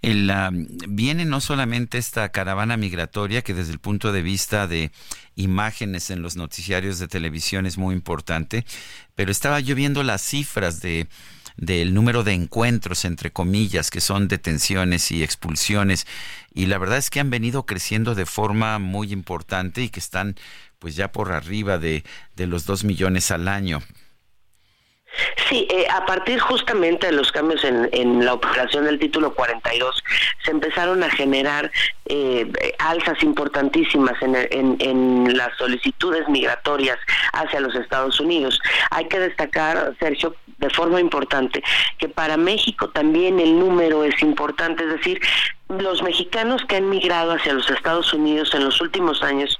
El, 0.03 0.31
viene 0.89 1.25
no 1.25 1.41
solamente 1.41 1.99
esta 1.99 2.29
caravana 2.31 2.77
migratoria 2.77 3.43
que 3.43 3.55
desde 3.55 3.73
el 3.73 3.79
punto 3.79 4.13
de 4.13 4.23
vista 4.23 4.67
de 4.67 4.91
imágenes 5.37 6.11
en 6.11 6.23
los 6.23 6.37
noticiarios 6.37 6.99
de 6.99 7.09
televisión 7.09 7.67
es 7.67 7.79
muy 7.79 7.95
importante, 7.95 8.65
pero 9.15 9.33
estaba 9.33 9.59
yo 9.61 9.75
viendo 9.75 10.03
las 10.03 10.23
cifras 10.23 10.81
de 10.81 11.09
del 11.57 11.95
número 11.95 12.23
de 12.23 12.33
encuentros, 12.33 13.05
entre 13.05 13.33
comillas, 13.33 13.91
que 13.91 14.01
son 14.01 14.29
detenciones 14.29 15.11
y 15.11 15.23
expulsiones. 15.23 16.07
Y 16.53 16.67
la 16.67 16.79
verdad 16.79 16.99
es 16.99 17.11
que 17.11 17.21
han 17.21 17.31
venido 17.31 17.67
creciendo 17.67 18.15
de 18.15 18.27
forma 18.27 18.79
muy 18.79 19.13
importante 19.13 19.83
y 19.83 19.89
que 19.89 20.01
están 20.01 20.37
pues 20.79 20.97
ya 20.97 21.13
por 21.13 21.33
arriba 21.33 21.79
de, 21.79 22.05
de 22.37 22.47
los 22.47 22.67
dos 22.67 22.85
millones 22.85 23.31
al 23.31 23.49
año. 23.49 23.83
Sí, 25.49 25.67
eh, 25.71 25.87
a 25.89 26.05
partir 26.05 26.41
justamente 26.41 27.07
de 27.07 27.13
los 27.13 27.31
cambios 27.31 27.63
en, 27.65 27.89
en, 27.93 28.25
la 28.25 28.35
operación 28.35 28.85
del 28.85 28.99
título 28.99 29.33
42, 29.35 30.03
se 30.45 30.51
empezaron 30.51 31.03
a 31.03 31.11
generar 31.11 31.71
eh, 32.07 32.51
alzas 32.79 33.23
importantísimas 33.23 34.21
en, 34.23 34.35
en, 34.35 34.77
en, 34.81 35.37
las 35.37 35.57
solicitudes 35.57 36.29
migratorias 36.29 36.99
hacia 37.33 37.61
los 37.61 37.75
Estados 37.77 38.19
Unidos. 38.21 38.61
Hay 38.91 39.07
que 39.07 39.21
destacar, 39.21 39.95
Sergio, 40.01 40.35
de 40.59 40.71
forma 40.71 41.01
importante, 41.01 41.63
que 41.99 42.09
para 42.09 42.37
México 42.37 42.89
también 42.91 43.39
el 43.41 43.59
número 43.59 44.05
es 44.05 44.21
importante, 44.23 44.85
es 44.85 44.91
decir, 44.91 45.21
los 45.69 46.03
mexicanos 46.03 46.65
que 46.67 46.77
han 46.77 46.89
migrado 46.89 47.33
hacia 47.33 47.55
los 47.55 47.71
Estados 47.71 48.13
Unidos 48.13 48.53
en 48.55 48.65
los 48.65 48.81
últimos 48.81 49.23
años 49.23 49.59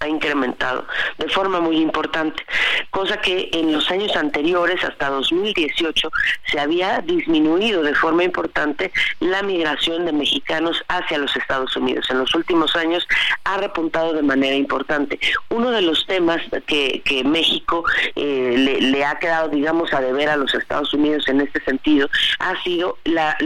ha 0.00 0.08
incrementado 0.08 0.86
de 1.18 1.28
forma 1.28 1.60
muy 1.60 1.78
importante, 1.78 2.44
cosa 2.90 3.20
que 3.20 3.50
en 3.52 3.72
los 3.72 3.90
años 3.90 4.14
anteriores, 4.16 4.82
hasta 4.84 5.08
2018, 5.08 6.10
se 6.50 6.60
había 6.60 7.00
disminuido 7.00 7.82
de 7.82 7.94
forma 7.94 8.24
importante 8.24 8.92
la 9.20 9.42
migración 9.42 10.04
de 10.04 10.12
mexicanos 10.12 10.82
hacia 10.88 11.18
los 11.18 11.34
Estados 11.36 11.76
Unidos. 11.76 12.06
En 12.10 12.18
los 12.18 12.34
últimos 12.34 12.76
años 12.76 13.06
ha 13.44 13.58
repuntado 13.58 14.12
de 14.12 14.22
manera 14.22 14.54
importante. 14.54 15.18
Uno 15.50 15.70
de 15.70 15.82
los 15.82 16.06
temas 16.06 16.40
que, 16.66 17.02
que 17.04 17.24
México 17.24 17.84
eh, 18.14 18.78
le, 18.80 19.04
ha 19.04 19.18
quedado, 19.18 19.48
digamos, 19.48 19.92
a 19.92 20.00
deber 20.00 20.28
a 20.28 20.36
los 20.36 20.54
Estados 20.54 20.92
Unidos 20.94 21.28
en 21.28 21.40
este 21.40 21.62
sentido 21.64 22.08
ha 22.38 22.60
sido 22.62 22.98
la, 23.04 23.36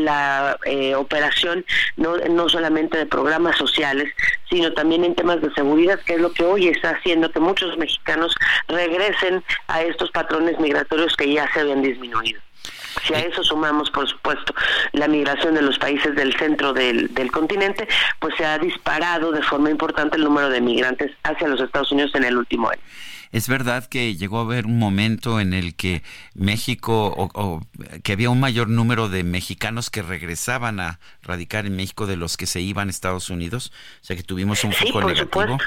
eh, 0.64 0.94
operación 0.94 1.64
no, 1.96 2.16
no 2.16 2.48
solamente 2.48 2.98
de 2.98 3.06
programas 3.06 3.56
sociales, 3.56 4.12
sino 4.48 4.72
también 4.72 5.04
en 5.04 5.14
temas 5.14 5.40
de 5.40 5.52
seguridad, 5.54 6.00
que 6.00 6.14
es 6.14 6.20
lo 6.20 6.32
que 6.32 6.39
hoy 6.44 6.68
está 6.68 6.90
haciendo 6.90 7.30
que 7.30 7.40
muchos 7.40 7.76
mexicanos 7.78 8.34
regresen 8.68 9.42
a 9.68 9.82
estos 9.82 10.10
patrones 10.10 10.58
migratorios 10.58 11.16
que 11.16 11.32
ya 11.32 11.50
se 11.52 11.60
habían 11.60 11.82
disminuido. 11.82 12.40
Si 13.06 13.14
a 13.14 13.20
eso 13.20 13.42
sumamos, 13.42 13.90
por 13.90 14.08
supuesto, 14.08 14.54
la 14.92 15.08
migración 15.08 15.54
de 15.54 15.62
los 15.62 15.78
países 15.78 16.14
del 16.16 16.36
centro 16.36 16.72
del, 16.72 17.12
del, 17.14 17.30
continente, 17.30 17.88
pues 18.18 18.34
se 18.36 18.44
ha 18.44 18.58
disparado 18.58 19.32
de 19.32 19.42
forma 19.42 19.70
importante 19.70 20.16
el 20.16 20.24
número 20.24 20.50
de 20.50 20.60
migrantes 20.60 21.12
hacia 21.22 21.48
los 21.48 21.60
Estados 21.60 21.92
Unidos 21.92 22.12
en 22.14 22.24
el 22.24 22.36
último 22.36 22.68
año. 22.68 22.82
Es 23.32 23.48
verdad 23.48 23.86
que 23.86 24.16
llegó 24.16 24.38
a 24.38 24.42
haber 24.42 24.66
un 24.66 24.78
momento 24.78 25.38
en 25.38 25.54
el 25.54 25.76
que 25.76 26.02
México, 26.34 27.14
o, 27.16 27.60
que 28.02 28.12
había 28.12 28.28
un 28.28 28.40
mayor 28.40 28.68
número 28.68 29.08
de 29.08 29.22
mexicanos 29.22 29.88
que 29.88 30.02
regresaban 30.02 30.80
a 30.80 30.98
radicar 31.22 31.64
en 31.64 31.76
México 31.76 32.08
de 32.08 32.16
los 32.16 32.36
que 32.36 32.46
se 32.46 32.60
iban 32.60 32.88
a 32.88 32.90
Estados 32.90 33.30
Unidos, 33.30 33.72
o 34.02 34.04
sea 34.04 34.16
que 34.16 34.24
tuvimos 34.24 34.64
un 34.64 34.72
foco 34.72 35.02
negativo. 35.02 35.58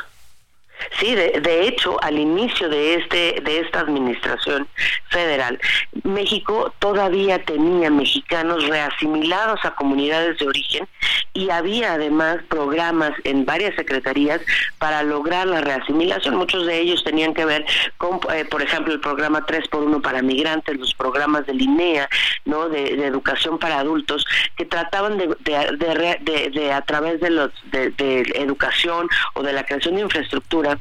Sí, 0.99 1.15
de, 1.15 1.67
hecho, 1.67 2.01
al 2.03 2.17
inicio 2.17 2.69
de 2.69 2.95
este 2.95 3.41
de 3.43 3.59
esta 3.59 3.81
administración 3.81 4.67
federal, 5.09 5.59
México 6.03 6.73
todavía 6.79 7.43
tenía 7.43 7.89
mexicanos 7.89 8.67
reasimilados 8.67 9.63
a 9.63 9.75
comunidades 9.75 10.37
de 10.39 10.47
origen 10.47 10.87
y 11.33 11.49
había 11.49 11.93
además 11.93 12.37
programas 12.47 13.11
en 13.23 13.45
varias 13.45 13.75
secretarías 13.75 14.41
para 14.77 15.03
lograr 15.03 15.47
la 15.47 15.61
reasimilación. 15.61 16.35
Muchos 16.35 16.65
de 16.65 16.79
ellos 16.79 17.03
tenían 17.03 17.33
que 17.33 17.45
ver 17.45 17.65
con, 17.97 18.19
eh, 18.33 18.45
por 18.45 18.61
ejemplo, 18.61 18.93
el 18.93 18.99
programa 18.99 19.45
3 19.45 19.67
por 19.67 19.83
1 19.83 20.01
para 20.01 20.21
migrantes, 20.21 20.77
los 20.77 20.93
programas 20.93 21.45
de 21.47 21.53
INEA, 21.53 22.09
¿no? 22.45 22.69
De, 22.69 22.93
educación 23.03 23.57
para 23.59 23.79
adultos, 23.79 24.25
que 24.55 24.65
trataban 24.65 25.17
de, 25.17 25.27
de, 25.39 26.49
de 26.53 26.71
a 26.71 26.81
través 26.81 27.19
de, 27.19 27.29
los, 27.29 27.51
de 27.71 28.23
educación 28.35 29.07
o 29.33 29.43
de 29.43 29.53
la 29.53 29.65
creación 29.65 29.95
de 29.95 30.01
infraestructura 30.01 30.72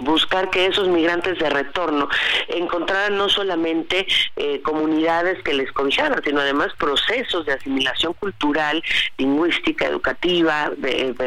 buscar 0.00 0.50
que 0.50 0.66
esos 0.66 0.88
migrantes 0.88 1.38
de 1.38 1.50
retorno 1.50 2.08
encontraran 2.48 3.16
no 3.16 3.28
solamente 3.28 4.06
eh, 4.36 4.60
comunidades 4.62 5.42
que 5.42 5.54
les 5.54 5.70
cobijaran, 5.72 6.22
sino 6.24 6.40
además 6.40 6.68
procesos 6.78 7.46
de 7.46 7.52
asimilación 7.52 8.12
cultural, 8.14 8.82
lingüística, 9.16 9.86
educativa, 9.86 10.70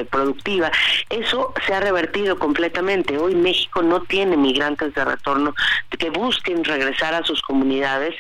productiva. 0.09 0.71
Eso 1.09 1.53
se 1.65 1.73
ha 1.73 1.79
revertido 1.79 2.37
completamente. 2.37 3.17
Hoy 3.17 3.35
México 3.35 3.81
no 3.81 4.01
tiene 4.03 4.37
migrantes 4.37 4.93
de 4.93 5.05
retorno 5.05 5.53
que 5.97 6.09
busquen 6.09 6.63
regresar 6.63 7.13
a 7.13 7.23
sus 7.23 7.41
comunidades. 7.41 8.15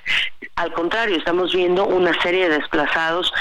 Al 0.55 0.71
contrario, 0.73 1.17
estamos 1.17 1.53
viendo 1.53 1.85
una 1.85 2.19
serie 2.21 2.47
de 2.47 2.57
desplazados 2.59 3.33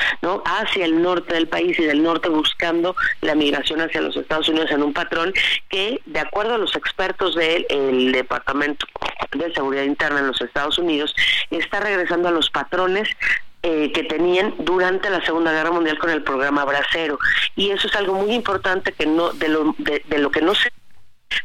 hacia 0.46 0.84
el 0.84 1.02
norte 1.02 1.34
del 1.34 1.48
país 1.48 1.78
y 1.78 1.84
del 1.84 2.02
norte 2.02 2.28
buscando 2.28 2.96
la 3.20 3.34
migración 3.34 3.80
hacia 3.80 4.00
los 4.00 4.16
Estados 4.16 4.48
Unidos 4.48 4.70
en 4.70 4.82
un 4.82 4.92
patrón 4.92 5.32
que, 5.68 6.00
de 6.06 6.20
acuerdo 6.20 6.54
a 6.54 6.58
los 6.58 6.74
expertos, 6.74 6.99
expertos 7.00 7.34
del 7.34 8.12
Departamento 8.12 8.86
de 9.32 9.52
Seguridad 9.54 9.84
Interna 9.84 10.20
en 10.20 10.26
los 10.26 10.40
Estados 10.42 10.78
Unidos 10.78 11.14
está 11.50 11.80
regresando 11.80 12.28
a 12.28 12.30
los 12.30 12.50
patrones 12.50 13.08
eh, 13.62 13.90
que 13.92 14.04
tenían 14.04 14.54
durante 14.58 15.08
la 15.08 15.24
Segunda 15.24 15.50
Guerra 15.50 15.70
Mundial 15.70 15.98
con 15.98 16.10
el 16.10 16.22
programa 16.22 16.64
Bracero. 16.66 17.18
Y 17.56 17.70
eso 17.70 17.88
es 17.88 17.96
algo 17.96 18.14
muy 18.14 18.32
importante 18.32 18.92
que 18.92 19.06
no 19.06 19.32
de 19.32 19.48
lo, 19.48 19.74
de, 19.78 20.02
lo 20.18 20.30
que 20.30 20.42
no 20.42 20.54
se 20.54 20.70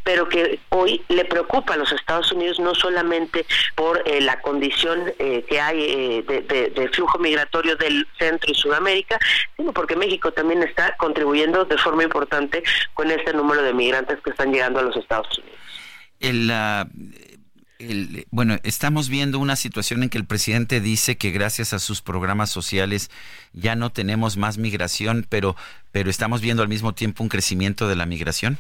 pero 0.04 0.28
que 0.30 0.60
hoy 0.70 1.04
le 1.10 1.26
preocupa 1.26 1.74
a 1.74 1.78
los 1.78 1.92
Estados 1.92 2.32
Unidos 2.32 2.60
no 2.60 2.76
solamente 2.76 3.46
por 3.76 4.02
eh, 4.06 4.22
la 4.22 4.42
condición 4.42 5.14
eh, 5.20 5.46
que 5.48 5.60
hay 5.60 6.22
de, 6.22 6.42
de, 6.42 6.90
flujo 6.90 7.18
migratorio 7.20 7.76
del 7.76 8.08
Centro 8.18 8.52
y 8.52 8.56
Sudamérica, 8.56 9.18
sino 9.58 9.74
porque 9.74 9.96
México 9.96 10.32
también 10.32 10.64
está 10.64 10.96
contribuyendo 10.98 11.66
de 11.66 11.78
forma 11.78 12.04
importante 12.04 12.64
con 12.94 13.12
este 13.12 13.34
número 13.34 13.62
de 13.62 13.74
migrantes 13.74 14.20
que 14.24 14.30
están 14.30 14.52
llegando 14.52 14.80
a 14.80 14.84
los 14.84 14.96
Estados 14.96 15.28
Unidos. 15.38 15.60
El, 16.20 16.52
el, 17.80 18.26
bueno, 18.32 18.58
estamos 18.64 19.10
viendo 19.10 19.40
una 19.40 19.56
situación 19.56 20.04
en 20.04 20.10
que 20.10 20.18
el 20.18 20.26
presidente 20.26 20.80
dice 20.80 21.18
que 21.18 21.32
gracias 21.32 21.74
a 21.74 21.80
sus 21.80 22.02
programas 22.02 22.50
sociales 22.50 23.10
ya 23.54 23.76
no 23.76 23.92
tenemos 23.92 24.38
más 24.38 24.58
migración, 24.58 25.26
pero, 25.28 25.56
pero 25.92 26.10
estamos 26.10 26.42
viendo 26.42 26.64
al 26.64 26.70
mismo 26.70 26.94
tiempo 26.94 27.24
un 27.24 27.30
crecimiento 27.30 27.88
de 27.88 27.96
la 27.96 28.06
migración. 28.06 28.58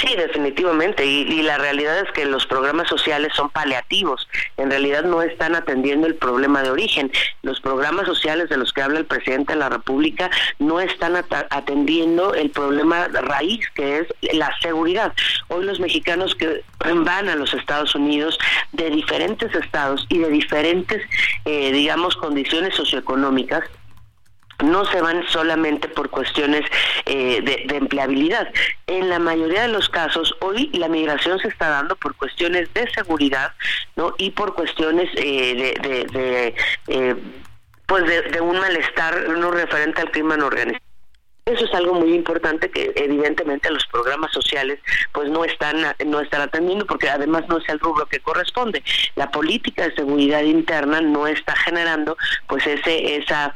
Sí, 0.00 0.14
definitivamente. 0.16 1.04
Y, 1.04 1.42
la 1.42 1.58
realidad 1.58 2.00
es 2.00 2.10
que 2.12 2.24
los 2.24 2.46
programas 2.46 2.88
sociales 2.88 3.32
son 3.34 3.50
paliativos. 3.50 4.26
En 4.56 4.70
realidad 4.70 5.04
no 5.04 5.22
están 5.22 5.54
atendiendo 5.54 6.06
el 6.06 6.14
problema 6.14 6.62
de 6.62 6.70
origen. 6.70 7.12
Los 7.42 7.60
programas 7.60 8.06
sociales 8.06 8.48
de 8.48 8.56
los 8.56 8.72
que 8.72 8.82
habla 8.82 8.98
el 8.98 9.06
presidente 9.06 9.52
de 9.52 9.58
la 9.58 9.68
República 9.68 10.30
no 10.58 10.80
están 10.80 11.16
atendiendo 11.50 12.34
el 12.34 12.50
problema 12.50 13.08
raíz, 13.08 13.68
que 13.74 13.98
es 13.98 14.34
la 14.34 14.50
seguridad. 14.60 15.12
Hoy 15.48 15.64
los 15.64 15.80
mexicanos 15.80 16.34
que 16.34 16.62
van 16.78 17.28
a 17.28 17.36
los 17.36 17.52
Estados 17.54 17.94
Unidos 17.94 18.38
de 18.72 18.90
diferentes 18.90 19.54
estados 19.54 20.06
y 20.08 20.18
de 20.18 20.28
diferentes, 20.28 21.02
eh, 21.44 21.72
digamos, 21.72 22.16
condiciones 22.16 22.74
socioeconómicas, 22.74 23.64
no 24.62 24.84
se 24.86 25.00
van 25.00 25.26
solamente 25.28 25.88
por 25.88 26.10
cuestiones 26.10 26.62
eh, 27.06 27.40
de, 27.42 27.76
empleabilidad. 27.76 28.48
En 28.86 29.08
la 29.08 29.18
mayoría 29.18 29.62
de 29.62 29.68
los 29.68 29.88
casos, 29.88 30.34
hoy 30.40 30.70
la 30.72 30.88
migración 30.88 31.38
se 31.38 31.48
está 31.48 31.68
dando 31.68 31.96
por 31.96 32.14
cuestiones 32.14 32.72
de 32.74 32.90
seguridad, 32.92 33.52
¿no? 33.96 34.14
Y 34.18 34.30
por 34.30 34.54
cuestiones 34.54 35.10
eh, 35.16 35.74
de, 35.82 36.54
eh, 36.88 37.16
pues 37.86 38.04
de, 38.06 38.40
un 38.40 38.58
malestar 38.58 39.28
no 39.30 39.50
referente 39.50 40.00
al 40.00 40.10
crimen 40.10 40.40
organizado 40.42 40.82
Eso 41.44 41.64
es 41.64 41.74
algo 41.74 41.94
muy 41.94 42.14
importante 42.14 42.70
que 42.70 42.92
evidentemente 42.96 43.70
los 43.70 43.86
programas 43.86 44.32
sociales 44.32 44.78
pues 45.12 45.28
no 45.28 45.44
están 45.44 45.76
no 46.06 46.20
están 46.20 46.42
atendiendo 46.42 46.86
porque 46.86 47.10
además 47.10 47.44
no 47.48 47.58
es 47.58 47.68
el 47.68 47.80
rubro 47.80 48.06
que 48.06 48.20
corresponde. 48.20 48.82
La 49.16 49.30
política 49.30 49.88
de 49.88 49.94
seguridad 49.94 50.42
interna 50.42 51.00
no 51.00 51.26
está 51.26 51.54
generando 51.56 52.16
pues 52.46 52.66
ese 52.66 53.16
esa 53.16 53.54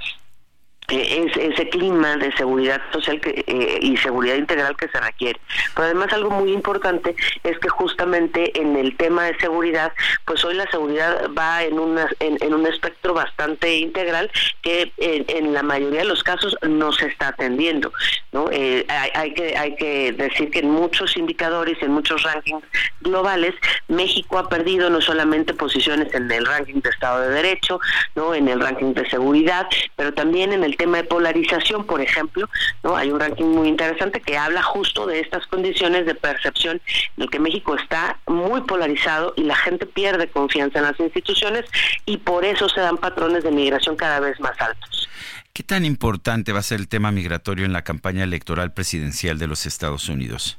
es 0.89 1.37
ese 1.37 1.69
clima 1.69 2.17
de 2.17 2.33
seguridad 2.33 2.81
social 2.93 3.21
que, 3.21 3.45
eh, 3.47 3.79
y 3.83 3.97
seguridad 3.99 4.37
integral 4.37 4.75
que 4.77 4.89
se 4.89 4.99
requiere. 4.99 5.39
Pero 5.75 5.87
además 5.87 6.13
algo 6.13 6.31
muy 6.31 6.53
importante 6.53 7.15
es 7.45 7.59
que 7.59 7.69
justamente 7.69 8.59
en 8.59 8.75
el 8.77 8.97
tema 8.97 9.25
de 9.25 9.39
seguridad, 9.39 9.93
pues 10.25 10.45
hoy 10.45 10.55
la 10.55 10.71
seguridad 10.71 11.29
va 11.37 11.63
en, 11.63 11.79
una, 11.79 12.09
en, 12.21 12.55
un 12.55 12.67
espectro 12.67 13.13
bastante 13.13 13.77
integral 13.77 14.31
que 14.63 14.93
en, 14.97 15.53
la 15.53 15.63
mayoría 15.63 16.01
de 16.01 16.07
los 16.07 16.23
casos 16.23 16.57
no 16.63 16.93
se 16.93 17.07
está 17.07 17.29
atendiendo. 17.29 17.93
¿no? 18.33 18.49
Eh, 18.51 18.87
hay, 18.89 19.35
que, 19.35 19.57
hay 19.57 19.77
que 19.77 20.13
decir 20.13 20.51
que 20.51 20.61
en 20.61 20.71
muchos 20.71 21.17
indicadores, 21.17 21.77
en 21.83 21.93
muchos 21.93 22.23
rankings 22.23 22.65
globales, 23.03 23.55
México 23.89 24.39
ha 24.39 24.49
perdido 24.49 24.89
no 24.89 25.03
solamente 25.03 25.53
posiciones 25.53 26.13
en 26.15 26.31
el 26.31 26.47
ranking 26.47 26.81
de 26.81 26.91
Estado 26.91 27.21
de 27.21 27.29
Derecho, 27.29 27.79
no 28.15 28.35
en 28.35 28.49
el 28.49 28.61
ranking 28.61 28.95
de 28.95 29.09
seguridad, 29.11 29.67
pero 29.97 30.15
también 30.15 30.53
en 30.53 30.65
el 30.65 30.78
tema 30.79 30.99
de 30.99 31.05
polarización, 31.05 31.85
por 31.85 32.01
ejemplo. 32.01 32.49
Hay 32.95 33.11
un 33.11 33.21
ranking 33.21 33.45
muy 33.45 33.69
interesante 33.69 34.21
que 34.21 34.39
habla 34.39 34.63
justo 34.63 35.07
de 35.07 35.21
estas 35.21 35.47
condiciones 35.49 36.07
de 36.07 36.15
percepción 36.15 36.81
en 37.17 37.25
el 37.25 37.31
que 37.31 37.39
México 37.39 37.77
está 37.77 38.19
muy 38.27 38.63
polarizado 38.63 39.35
y 39.37 39.43
la 39.43 39.57
gente 39.57 39.85
pierde 39.85 40.29
confianza 40.29 40.79
en 40.79 40.87
las 40.87 40.99
instituciones 40.99 41.67
y 42.07 42.17
por 42.17 42.47
eso 42.47 42.69
se 42.71 42.81
dan 42.81 42.97
patrones 42.97 43.45
de 43.45 43.51
migración 43.51 43.97
cada 43.97 44.21
vez 44.21 44.41
más 44.41 44.59
altos. 44.61 45.09
¿Qué 45.53 45.65
tan 45.65 45.85
importante 45.85 46.53
va 46.53 46.61
a 46.61 46.63
ser 46.63 46.79
el 46.79 46.89
tema 46.89 47.11
migratorio 47.11 47.67
en 47.67 47.73
la 47.73 47.83
campaña 47.83 48.23
electoral 48.23 48.73
presidencial 48.73 49.39
de 49.39 49.49
los 49.49 49.67
Estados 49.67 50.09
Unidos? 50.09 50.59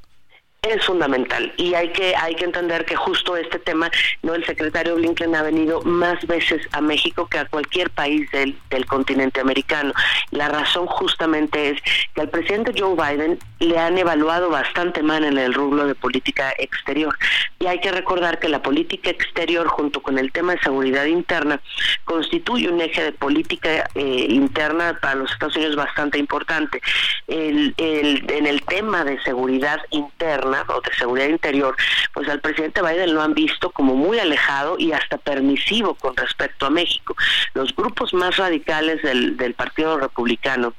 Es 0.61 0.85
fundamental. 0.85 1.53
Y 1.57 1.73
hay 1.73 1.89
que 1.89 2.15
hay 2.15 2.35
que 2.35 2.45
entender 2.45 2.85
que 2.85 2.95
justo 2.95 3.37
este 3.37 3.59
tema 3.59 3.89
no 4.23 4.33
el 4.35 4.45
secretario 4.45 4.95
Blinken 4.95 5.35
ha 5.35 5.41
venido 5.41 5.81
más 5.83 6.25
veces 6.27 6.61
a 6.73 6.81
México 6.81 7.27
que 7.27 7.39
a 7.39 7.45
cualquier 7.45 7.89
país 7.91 8.29
del, 8.31 8.57
del 8.69 8.85
continente 8.85 9.39
americano. 9.39 9.93
La 10.31 10.49
razón 10.49 10.85
justamente 10.87 11.69
es 11.69 11.81
que 12.13 12.21
al 12.21 12.29
presidente 12.29 12.73
Joe 12.77 12.95
Biden 12.95 13.39
le 13.59 13.77
han 13.77 13.97
evaluado 13.97 14.49
bastante 14.49 15.01
mal 15.01 15.23
en 15.23 15.37
el 15.37 15.53
rubro 15.53 15.85
de 15.85 15.95
política 15.95 16.53
exterior. 16.57 17.17
Y 17.59 17.67
hay 17.67 17.79
que 17.79 17.91
recordar 17.91 18.39
que 18.39 18.49
la 18.49 18.61
política 18.61 19.09
exterior 19.09 19.67
junto 19.67 20.01
con 20.01 20.17
el 20.17 20.31
tema 20.31 20.55
de 20.55 20.61
seguridad 20.61 21.05
interna 21.05 21.61
constituye 22.05 22.69
un 22.69 22.81
eje 22.81 23.03
de 23.03 23.11
política 23.11 23.89
eh, 23.95 24.25
interna 24.29 24.97
para 25.01 25.15
los 25.15 25.31
Estados 25.31 25.55
Unidos 25.55 25.75
bastante 25.75 26.17
importante. 26.17 26.81
El, 27.27 27.73
el, 27.77 28.25
en 28.29 28.45
el 28.45 28.61
tema 28.63 29.03
de 29.03 29.21
seguridad 29.23 29.79
interna 29.91 30.48
o 30.49 30.81
de 30.81 30.93
seguridad 30.97 31.27
interior, 31.27 31.75
pues 32.13 32.27
al 32.29 32.41
presidente 32.41 32.81
Biden 32.81 33.13
lo 33.13 33.21
han 33.21 33.33
visto 33.33 33.69
como 33.71 33.95
muy 33.95 34.19
alejado 34.19 34.75
y 34.77 34.91
hasta 34.91 35.17
permisivo 35.17 35.95
con 35.95 36.15
respecto 36.15 36.65
a 36.65 36.69
México. 36.69 37.15
Los 37.53 37.75
grupos 37.75 38.13
más 38.13 38.37
radicales 38.37 39.01
del, 39.01 39.37
del 39.37 39.53
Partido 39.53 39.97
Republicano 39.97 40.73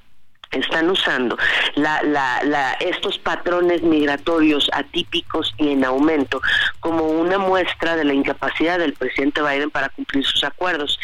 están 0.51 0.91
usando 0.91 1.37
la, 1.75 2.03
la, 2.03 2.73
estos 2.81 3.19
patrones 3.19 3.83
migratorios 3.83 4.69
atípicos 4.73 5.55
y 5.59 5.71
en 5.71 5.85
aumento 5.85 6.41
como 6.81 7.05
una 7.05 7.39
muestra 7.39 7.97
de 7.97 8.05
la 8.05 8.15
incapacidad 8.15 8.79
del 8.79 8.95
presidente 8.95 9.43
Biden 9.43 9.71
para 9.71 9.89
cumplir 9.91 10.25
sus 10.25 10.43
acuerdos 10.45 10.99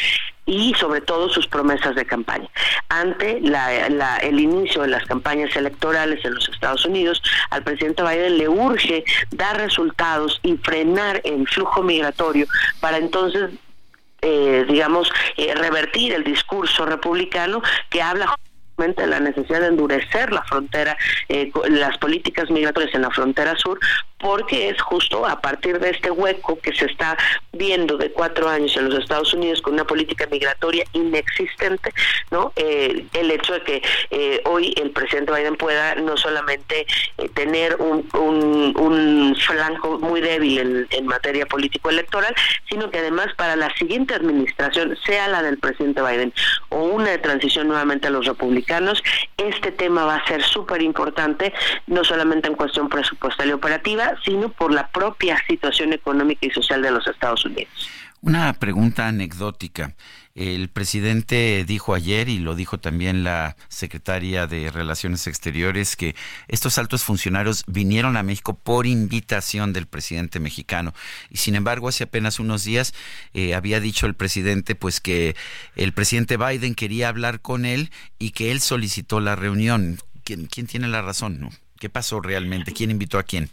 y 0.46 0.74
sobre 0.74 1.00
todo 1.00 1.28
sus 1.28 1.46
promesas 1.46 1.96
de 1.96 2.06
campaña. 2.06 2.48
Ante 2.88 3.40
la, 3.40 4.18
el 4.18 4.38
inicio 4.38 4.82
de 4.82 4.88
las 4.88 5.04
campañas 5.04 5.54
electorales 5.56 6.24
en 6.24 6.34
los 6.34 6.48
Estados 6.48 6.84
Unidos, 6.84 7.20
al 7.50 7.64
presidente 7.64 8.02
Biden 8.02 8.38
le 8.38 8.48
urge 8.48 9.04
dar 9.32 9.56
resultados 9.56 10.38
y 10.42 10.56
frenar 10.58 11.20
el 11.24 11.46
flujo 11.48 11.82
migratorio 11.82 12.46
para 12.80 12.98
entonces 12.98 13.50
eh, 14.22 14.64
digamos, 14.68 15.12
eh, 15.36 15.54
revertir 15.54 16.14
el 16.14 16.24
discurso 16.24 16.86
republicano 16.86 17.62
que 17.90 18.02
habla 18.02 18.34
la 19.06 19.20
necesidad 19.20 19.60
de 19.60 19.68
endurecer 19.68 20.32
la 20.32 20.42
frontera, 20.42 20.96
eh, 21.28 21.50
las 21.70 21.96
políticas 21.98 22.50
migratorias 22.50 22.94
en 22.94 23.02
la 23.02 23.10
frontera 23.10 23.56
sur, 23.56 23.78
porque 24.18 24.70
es 24.70 24.80
justo 24.80 25.26
a 25.26 25.40
partir 25.40 25.78
de 25.78 25.90
este 25.90 26.10
hueco 26.10 26.58
que 26.60 26.72
se 26.74 26.86
está 26.86 27.16
viendo 27.52 27.96
de 27.96 28.10
cuatro 28.10 28.48
años 28.48 28.76
en 28.76 28.88
los 28.88 29.00
Estados 29.00 29.32
Unidos 29.34 29.60
con 29.60 29.74
una 29.74 29.84
política 29.84 30.26
migratoria 30.30 30.84
inexistente, 30.92 31.92
¿no? 32.30 32.52
Eh, 32.56 33.06
el 33.12 33.30
hecho 33.30 33.54
de 33.54 33.62
que 33.62 33.82
eh, 34.10 34.40
hoy 34.44 34.74
el 34.80 34.90
presidente 34.90 35.32
Biden 35.32 35.56
pueda 35.56 35.94
no 35.96 36.16
solamente 36.16 36.86
tener 37.34 37.76
un, 37.76 38.08
un, 38.14 39.36
flanco 39.36 39.98
muy 39.98 40.20
débil 40.20 40.58
en, 40.58 40.86
en 40.90 41.06
materia 41.06 41.46
político-electoral, 41.46 42.34
sino 42.68 42.90
que 42.90 42.98
además 42.98 43.28
para 43.36 43.54
la 43.56 43.72
siguiente 43.76 44.14
administración, 44.14 44.96
sea 45.04 45.28
la 45.28 45.42
del 45.42 45.58
presidente 45.58 46.02
Biden 46.02 46.32
o 46.70 46.84
una 46.84 47.10
de 47.10 47.18
transición 47.18 47.68
nuevamente 47.68 48.08
a 48.08 48.10
los 48.10 48.26
republicanos, 48.26 49.02
este 49.36 49.72
tema 49.72 50.04
va 50.04 50.16
a 50.16 50.26
ser 50.26 50.42
súper 50.42 50.82
importante, 50.82 51.52
no 51.86 52.04
solamente 52.04 52.48
en 52.48 52.54
cuestión 52.54 52.88
presupuestal 52.88 53.48
y 53.48 53.52
operativa, 53.52 54.05
sino 54.24 54.48
por 54.48 54.72
la 54.72 54.88
propia 54.88 55.38
situación 55.48 55.92
económica 55.92 56.46
y 56.46 56.50
social 56.50 56.82
de 56.82 56.90
los 56.90 57.06
Estados 57.06 57.44
Unidos. 57.44 57.70
Una 58.22 58.52
pregunta 58.54 59.06
anecdótica. 59.06 59.94
El 60.34 60.68
presidente 60.68 61.64
dijo 61.66 61.94
ayer, 61.94 62.28
y 62.28 62.38
lo 62.38 62.54
dijo 62.54 62.78
también 62.78 63.24
la 63.24 63.56
secretaria 63.68 64.46
de 64.46 64.70
Relaciones 64.70 65.26
Exteriores, 65.26 65.96
que 65.96 66.14
estos 66.48 66.76
altos 66.76 67.04
funcionarios 67.04 67.64
vinieron 67.66 68.16
a 68.16 68.22
México 68.22 68.54
por 68.54 68.86
invitación 68.86 69.72
del 69.72 69.86
presidente 69.86 70.40
mexicano. 70.40 70.92
Y 71.30 71.38
sin 71.38 71.54
embargo, 71.54 71.88
hace 71.88 72.04
apenas 72.04 72.38
unos 72.38 72.64
días 72.64 72.94
eh, 73.32 73.54
había 73.54 73.80
dicho 73.80 74.06
el 74.06 74.14
presidente 74.14 74.74
pues 74.74 75.00
que 75.00 75.36
el 75.74 75.92
presidente 75.92 76.36
Biden 76.36 76.74
quería 76.74 77.08
hablar 77.08 77.40
con 77.40 77.64
él 77.64 77.90
y 78.18 78.32
que 78.32 78.50
él 78.50 78.60
solicitó 78.60 79.20
la 79.20 79.36
reunión. 79.36 79.98
¿Quién, 80.24 80.46
quién 80.46 80.66
tiene 80.66 80.88
la 80.88 81.00
razón? 81.00 81.40
¿no? 81.40 81.50
¿Qué 81.78 81.88
pasó 81.88 82.20
realmente? 82.20 82.72
¿Quién 82.72 82.90
invitó 82.90 83.18
a 83.18 83.22
quién? 83.22 83.48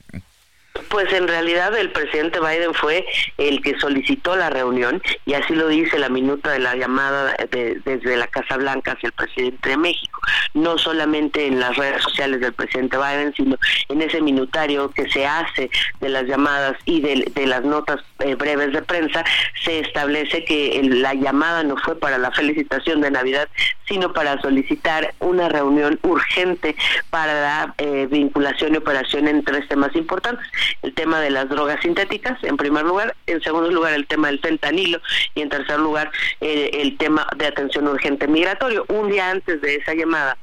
Pues 0.89 1.11
en 1.13 1.27
realidad 1.27 1.77
el 1.77 1.91
presidente 1.91 2.39
Biden 2.39 2.73
fue 2.73 3.05
el 3.37 3.61
que 3.61 3.77
solicitó 3.77 4.35
la 4.35 4.49
reunión 4.49 5.03
y 5.23 5.35
así 5.35 5.53
lo 5.53 5.67
dice 5.67 5.99
la 5.99 6.09
minuta 6.09 6.51
de 6.51 6.59
la 6.59 6.75
llamada 6.75 7.35
desde 7.51 8.17
la 8.17 8.25
Casa 8.25 8.57
Blanca 8.57 8.93
hacia 8.93 9.07
el 9.07 9.13
presidente 9.13 9.69
de 9.69 9.77
México. 9.77 10.19
No 10.55 10.79
solamente 10.79 11.45
en 11.45 11.59
las 11.59 11.77
redes 11.77 12.01
sociales 12.01 12.39
del 12.39 12.53
presidente 12.53 12.97
Biden, 12.97 13.33
sino 13.35 13.55
en 13.89 14.01
ese 14.01 14.19
minutario 14.19 14.89
que 14.89 15.07
se 15.11 15.27
hace 15.27 15.69
de 15.99 16.09
las 16.09 16.23
llamadas 16.25 16.75
y 16.85 17.01
de, 17.01 17.45
las 17.45 17.63
notas 17.63 17.99
eh, 18.19 18.33
breves 18.33 18.73
de 18.73 18.81
prensa, 18.81 19.23
se 19.63 19.79
establece 19.79 20.43
que 20.43 20.81
la 20.83 21.13
llamada 21.13 21.63
no 21.63 21.77
fue 21.77 21.99
para 21.99 22.17
la 22.17 22.31
felicitación 22.31 23.01
de 23.01 23.11
Navidad, 23.11 23.47
sino 23.87 24.11
para 24.11 24.41
solicitar 24.41 25.13
una 25.19 25.49
reunión 25.49 25.99
urgente 26.01 26.75
para 27.11 27.33
la 27.33 27.75
eh, 27.77 28.07
vinculación 28.09 28.73
y 28.73 28.77
operación 28.77 29.27
en 29.27 29.43
tres 29.43 29.67
temas 29.67 29.95
importantes 29.95 30.47
el 30.81 30.93
tema 30.93 31.19
de 31.19 31.29
las 31.29 31.49
drogas 31.49 31.81
sintéticas, 31.81 32.41
en 32.43 32.57
primer 32.57 32.83
lugar, 32.83 33.15
en 33.27 33.41
segundo 33.41 33.69
lugar 33.71 33.93
el 33.93 34.07
tema 34.07 34.27
del 34.27 34.39
fentanilo 34.39 34.99
y 35.35 35.41
en 35.41 35.49
tercer 35.49 35.79
lugar 35.79 36.11
eh, 36.41 36.71
el 36.73 36.97
tema 36.97 37.27
de 37.35 37.47
atención 37.47 37.87
urgente 37.87 38.27
migratorio. 38.27 38.85
Un 38.89 39.09
día 39.09 39.29
antes 39.29 39.61
de 39.61 39.75
esa 39.75 39.93
llamada 39.93 40.37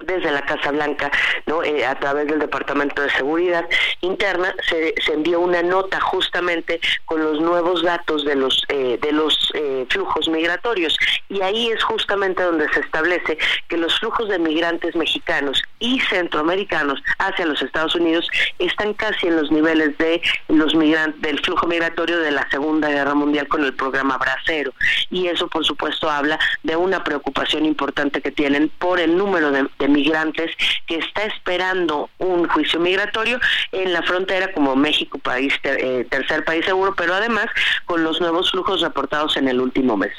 desde 0.00 0.30
la 0.30 0.42
Casa 0.42 0.70
Blanca, 0.70 1.10
¿no? 1.46 1.62
Eh, 1.62 1.84
a 1.84 1.98
través 1.98 2.28
del 2.28 2.38
Departamento 2.38 3.02
de 3.02 3.10
Seguridad 3.10 3.68
Interna, 4.00 4.54
se, 4.68 4.94
se, 5.04 5.12
envió 5.12 5.40
una 5.40 5.62
nota 5.62 6.00
justamente 6.00 6.80
con 7.04 7.22
los 7.22 7.40
nuevos 7.40 7.82
datos 7.82 8.24
de 8.24 8.36
los 8.36 8.62
eh, 8.68 8.98
de 9.00 9.12
los 9.12 9.50
eh, 9.54 9.86
flujos 9.90 10.28
migratorios 10.28 10.96
y 11.28 11.40
ahí 11.42 11.68
es 11.68 11.82
justamente 11.82 12.42
donde 12.42 12.68
se 12.72 12.80
establece 12.80 13.38
que 13.68 13.76
los 13.76 13.98
flujos 13.98 14.28
de 14.28 14.38
migrantes 14.38 14.94
mexicanos 14.94 15.62
y 15.78 16.00
centroamericanos 16.00 17.02
hacia 17.18 17.46
los 17.46 17.62
Estados 17.62 17.94
Unidos 17.94 18.28
están 18.58 18.94
casi 18.94 19.26
en 19.26 19.36
los 19.36 19.50
niveles 19.50 19.96
de 19.98 20.20
los 20.48 20.74
migrantes 20.74 21.20
del 21.20 21.38
flujo 21.40 21.66
migratorio 21.66 22.20
de 22.20 22.30
la 22.30 22.48
Segunda 22.50 22.88
Guerra 22.88 23.14
Mundial 23.14 23.48
con 23.48 23.64
el 23.64 23.74
programa 23.74 24.18
Bracero 24.18 24.72
y 25.10 25.26
eso 25.28 25.48
por 25.48 25.64
supuesto 25.64 26.10
habla 26.10 26.38
de 26.62 26.76
una 26.76 27.04
preocupación 27.04 27.64
importante 27.64 28.20
que 28.20 28.30
tienen 28.30 28.70
por 28.78 29.00
el 29.00 29.16
número 29.16 29.50
de 29.50 29.88
migrantes 29.88 30.50
que 30.86 30.96
está 30.96 31.24
esperando 31.24 32.10
un 32.18 32.48
juicio 32.48 32.80
migratorio 32.80 33.40
en 33.72 33.92
la 33.92 34.02
frontera 34.02 34.52
como 34.52 34.76
México, 34.76 35.18
país 35.18 35.54
eh, 35.62 36.06
tercer 36.10 36.44
país 36.44 36.64
seguro, 36.64 36.94
pero 36.96 37.14
además 37.14 37.46
con 37.86 38.02
los 38.02 38.20
nuevos 38.20 38.50
flujos 38.50 38.80
reportados 38.80 39.36
en 39.36 39.48
el 39.48 39.60
último 39.60 39.96
mes. 39.96 40.12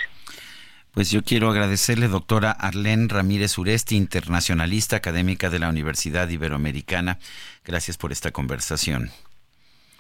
Pues 1.00 1.12
yo 1.12 1.24
quiero 1.24 1.50
agradecerle, 1.50 2.10
doctora 2.10 2.52
Arlene 2.52 3.08
Ramírez 3.08 3.58
Uresti, 3.58 3.96
internacionalista 3.96 4.98
académica 4.98 5.50
de 5.50 5.58
la 5.58 5.70
Universidad 5.70 6.28
Iberoamericana. 6.28 7.20
Gracias 7.64 7.96
por 7.96 8.12
esta 8.12 8.32
conversación. 8.32 9.10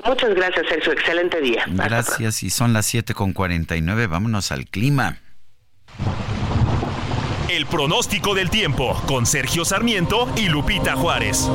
Muchas 0.03 0.35
gracias, 0.35 0.67
Sergio. 0.67 0.91
Excelente 0.91 1.39
día. 1.39 1.63
Gracias. 1.69 2.43
Y 2.43 2.49
son 2.49 2.73
las 2.73 2.85
7 2.87 3.13
con 3.13 3.31
49. 3.31 4.07
Vámonos 4.07 4.51
al 4.51 4.65
clima. 4.65 5.19
El 7.47 7.65
pronóstico 7.65 8.35
del 8.35 8.49
tiempo 8.49 9.01
con 9.07 9.25
Sergio 9.25 9.63
Sarmiento 9.63 10.29
y 10.35 10.49
Lupita 10.49 10.97
Juárez. 10.97 11.49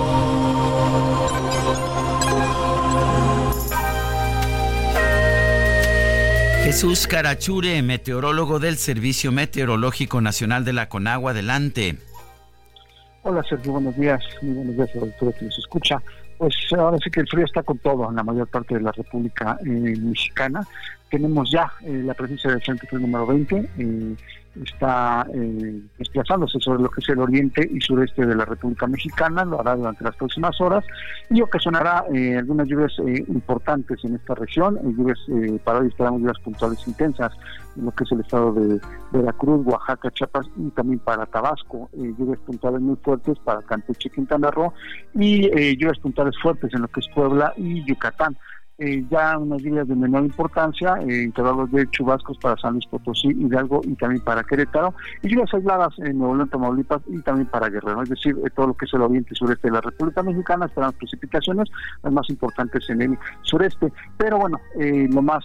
Jesús 6.65 7.07
Carachure, 7.07 7.83
meteorólogo 7.83 8.59
del 8.59 8.79
Servicio 8.79 9.31
Meteorológico 9.31 10.23
Nacional 10.23 10.65
de 10.65 10.73
la 10.73 10.89
Conagua, 10.89 11.33
adelante. 11.33 11.99
Hola 13.23 13.45
Sergio, 13.47 13.73
buenos 13.73 13.95
días. 13.99 14.25
Muy 14.41 14.55
buenos 14.55 14.75
días 14.75 14.89
a 14.97 15.19
todo 15.19 15.31
que 15.39 15.45
nos 15.45 15.59
escucha. 15.59 16.03
Pues 16.39 16.55
ahora 16.75 16.97
sí 17.05 17.11
que 17.11 17.21
el 17.21 17.29
frío 17.29 17.45
está 17.45 17.63
con 17.63 17.77
todo 17.81 18.09
en 18.09 18.17
la 18.17 18.23
mayor 18.23 18.49
parte 18.49 18.77
de 18.77 18.81
la 18.81 18.93
República 18.93 19.59
eh, 19.61 19.69
Mexicana. 19.69 20.67
Tenemos 21.15 21.49
ya 21.49 21.71
eh, 21.83 22.03
la 22.05 22.13
presencia 22.13 22.51
del 22.51 22.61
Frente 22.61 22.89
número 22.91 23.25
20. 23.25 23.71
Eh, 23.79 24.17
está 24.65 25.25
eh, 25.33 25.81
desplazándose 25.97 26.59
sobre 26.59 26.83
lo 26.83 26.91
que 26.91 27.01
es 27.01 27.09
el 27.09 27.21
oriente 27.21 27.69
y 27.73 27.81
sureste 27.81 28.27
de 28.27 28.35
la 28.35 28.45
República 28.45 28.89
Mexicana, 28.89 29.45
lo 29.45 29.61
hará 29.61 29.77
durante 29.77 30.03
las 30.03 30.17
próximas 30.17 30.61
horas 30.61 30.85
y 31.31 31.41
ocasionará 31.41 32.05
eh, 32.13 32.37
algunas 32.37 32.67
lluvias 32.67 32.93
importantes 33.29 34.05
en 34.05 34.17
esta 34.17 34.35
región, 34.35 34.79
lluvias 34.97 35.19
para 35.65 35.81
hoy 35.81 35.89
esperamos 35.89 36.21
lluvias 36.21 36.39
puntuales 36.41 36.79
intensas 36.87 37.33
en 37.77 37.85
lo 37.85 37.91
que 37.93 38.05
es 38.05 38.13
el 38.13 38.21
estado 38.21 38.53
de 38.53 38.81
Veracruz, 39.13 39.67
Oaxaca, 39.67 40.11
Chiapas 40.13 40.47
y 40.57 40.71
también 40.71 41.01
para 41.01 41.27
Tabasco, 41.27 41.89
lluvias 41.93 42.39
puntuales 42.41 42.81
muy 42.81 42.97
fuertes 43.03 43.39
para 43.41 43.63
Campeche, 43.63 44.11
Quintana 44.11 44.51
Roo 44.51 44.73
y 45.15 45.49
lluvias 45.77 45.99
puntuales 45.99 46.37
fuertes 46.41 46.73
en 46.75 46.83
lo 46.83 46.89
que 46.89 47.01
es 47.01 47.09
Puebla 47.15 47.53
y 47.57 47.85
Yucatán. 47.85 48.37
Eh, 48.77 49.05
ya 49.09 49.39
unas 49.39 49.63
lluvias 49.63 49.87
de 49.87 49.95
menor 49.95 50.25
importancia, 50.25 50.97
eh, 51.07 51.23
intervalos 51.23 51.71
de 51.71 51.89
chubascos 51.91 52.37
para 52.39 52.57
San 52.57 52.73
Luis 52.73 52.87
Potosí, 52.87 53.29
Hidalgo 53.29 53.83
y 53.85 53.95
también 53.95 54.25
para 54.25 54.43
Querétaro, 54.43 54.93
y 55.23 55.29
lluvias 55.29 55.55
aisladas 55.55 55.97
en 55.99 56.19
Nuevo 56.19 56.35
León, 56.35 56.51
Tamaulipas 56.51 57.01
y 57.07 57.23
también 57.23 57.47
para 57.47 57.69
Guerrero, 57.69 58.03
es 58.03 58.09
decir, 58.09 58.37
eh, 58.45 58.51
todo 58.51 58.67
lo 58.69 58.75
que 58.75 58.87
es 58.87 58.95
el 58.95 59.03
oriente 59.03 59.31
y 59.33 59.37
sureste 59.37 59.69
de 59.69 59.75
la 59.75 59.81
República 59.81 60.25
Mexicana, 60.25 60.67
esperamos 60.67 60.97
precipitaciones, 60.97 61.71
las 62.03 62.13
más 62.13 62.29
importantes 62.29 62.91
en 62.91 63.03
el 63.03 63.19
sureste, 63.43 63.93
pero 64.17 64.39
bueno, 64.39 64.59
lo 64.75 65.23
más 65.23 65.45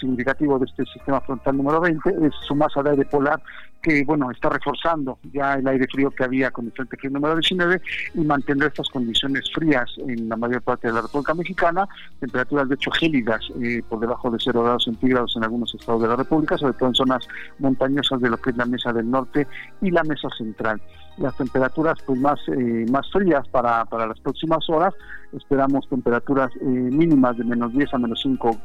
significativo 0.00 0.58
de 0.58 0.66
este 0.66 0.84
sistema 0.86 1.20
frontal 1.20 1.56
número 1.56 1.80
20 1.80 2.10
es 2.26 2.34
su 2.48 2.56
masa 2.56 2.82
de 2.82 2.90
aire 2.90 3.04
polar, 3.04 3.40
que 3.82 4.04
bueno, 4.04 4.30
está 4.30 4.48
reforzando 4.48 5.18
ya 5.32 5.54
el 5.54 5.66
aire 5.66 5.86
frío 5.90 6.10
que 6.10 6.24
había 6.24 6.50
con 6.50 6.66
el 6.66 6.72
frente 6.72 6.96
frío 6.96 7.10
número 7.10 7.34
19 7.36 7.80
y 8.14 8.20
mantendrá 8.20 8.68
estas 8.68 8.88
condiciones 8.88 9.50
frías 9.52 9.90
en 10.06 10.28
la 10.28 10.36
mayor 10.36 10.62
parte 10.62 10.88
de 10.88 10.94
la 10.94 11.02
República 11.02 11.34
Mexicana, 11.34 11.88
temperaturas 12.18 12.68
de 12.68 12.74
hecho 12.74 12.90
gélidas 12.90 13.40
eh, 13.62 13.82
por 13.88 14.00
debajo 14.00 14.30
de 14.30 14.38
0 14.42 14.62
grados 14.62 14.84
centígrados 14.84 15.34
en 15.36 15.44
algunos 15.44 15.74
estados 15.74 16.02
de 16.02 16.08
la 16.08 16.16
República, 16.16 16.58
sobre 16.58 16.74
todo 16.74 16.88
en 16.88 16.94
zonas 16.94 17.26
montañosas 17.58 18.20
de 18.20 18.30
lo 18.30 18.36
que 18.36 18.50
es 18.50 18.56
la 18.56 18.66
mesa 18.66 18.92
del 18.92 19.10
norte 19.10 19.46
y 19.80 19.90
la 19.90 20.04
mesa 20.04 20.28
central. 20.36 20.80
Las 21.16 21.36
temperaturas 21.36 21.98
pues 22.06 22.18
más, 22.18 22.38
eh, 22.48 22.86
más 22.90 23.10
frías 23.10 23.46
para, 23.48 23.84
para 23.86 24.06
las 24.06 24.20
próximas 24.20 24.68
horas, 24.68 24.94
esperamos 25.32 25.88
temperaturas 25.88 26.50
eh, 26.56 26.64
mínimas 26.64 27.36
de 27.36 27.44
menos 27.44 27.72
10 27.72 27.94
a 27.94 27.98
menos 27.98 28.20
5 28.22 28.58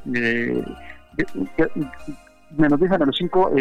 menos 2.57 2.79
10 2.79 2.91
a 2.91 2.97
menos 2.97 3.15
5 3.17 3.51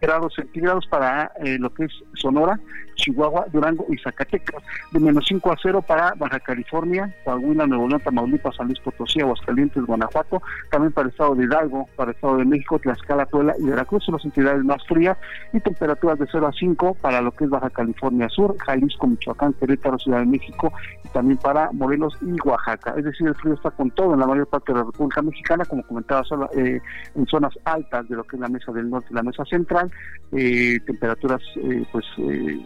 grados 0.00 0.34
centígrados 0.34 0.86
para 0.86 1.32
eh, 1.44 1.58
lo 1.58 1.72
que 1.72 1.84
es 1.84 1.92
Sonora, 2.14 2.58
Chihuahua, 2.96 3.46
Durango 3.52 3.86
y 3.88 3.98
Zacatecas, 3.98 4.62
de 4.92 5.00
menos 5.00 5.24
5 5.28 5.52
a 5.52 5.56
0 5.62 5.82
para 5.82 6.14
Baja 6.16 6.40
California, 6.40 7.14
Coahuila, 7.24 7.66
Nuevo 7.66 7.88
León, 7.88 8.00
Tamaulipas, 8.00 8.56
San 8.56 8.66
Luis 8.66 8.80
Potosí, 8.80 9.20
Aguascalientes, 9.20 9.84
Guanajuato, 9.84 10.42
también 10.70 10.92
para 10.92 11.06
el 11.06 11.12
estado 11.12 11.34
de 11.34 11.44
Hidalgo, 11.44 11.88
para 11.96 12.10
el 12.10 12.16
estado 12.16 12.36
de 12.38 12.44
México, 12.44 12.78
Tlaxcala, 12.78 13.26
Puebla 13.26 13.54
y 13.58 13.64
Veracruz, 13.64 14.04
son 14.04 14.14
las 14.14 14.24
entidades 14.24 14.64
más 14.64 14.84
frías, 14.86 15.16
y 15.52 15.60
temperaturas 15.60 16.18
de 16.18 16.26
0 16.30 16.46
a 16.46 16.52
5 16.52 16.96
para 17.00 17.20
lo 17.20 17.32
que 17.32 17.44
es 17.44 17.50
Baja 17.50 17.70
California 17.70 18.28
Sur, 18.28 18.56
Jalisco, 18.58 19.06
Michoacán, 19.06 19.52
Querétaro, 19.54 19.98
Ciudad 19.98 20.20
de 20.20 20.26
México, 20.26 20.72
y 21.04 21.08
también 21.08 21.38
para 21.38 21.70
Morelos 21.72 22.16
y 22.22 22.36
Oaxaca. 22.46 22.94
Es 22.96 23.04
decir, 23.04 23.28
el 23.28 23.34
frío 23.34 23.54
está 23.54 23.70
con 23.70 23.90
todo 23.90 24.14
en 24.14 24.20
la 24.20 24.26
mayor 24.26 24.46
parte 24.46 24.72
de 24.72 24.78
la 24.78 24.84
República 24.84 25.22
Mexicana, 25.22 25.64
como 25.64 25.82
comentaba, 25.82 26.24
solo, 26.24 26.48
eh, 26.56 26.80
en 27.14 27.26
zonas 27.26 27.52
altas 27.64 28.08
de 28.08 28.16
lo 28.16 28.24
que 28.24 28.36
es 28.36 28.40
la 28.40 28.48
mesa 28.48 28.72
del 28.72 28.88
norte 28.88 29.08
y 29.10 29.14
la 29.14 29.22
mesa 29.22 29.44
central, 29.44 29.85
eh, 30.32 30.80
temperaturas 30.84 31.40
eh, 31.54 31.84
pues 31.92 32.04
eh, 32.18 32.58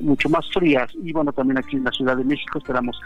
mucho 0.00 0.28
más 0.30 0.46
frías. 0.52 0.90
Y 1.02 1.12
bueno 1.12 1.32
también 1.32 1.58
aquí 1.58 1.76
en 1.76 1.84
la 1.84 1.90
Ciudad 1.90 2.16
de 2.16 2.24
México 2.24 2.58
esperamos 2.58 2.98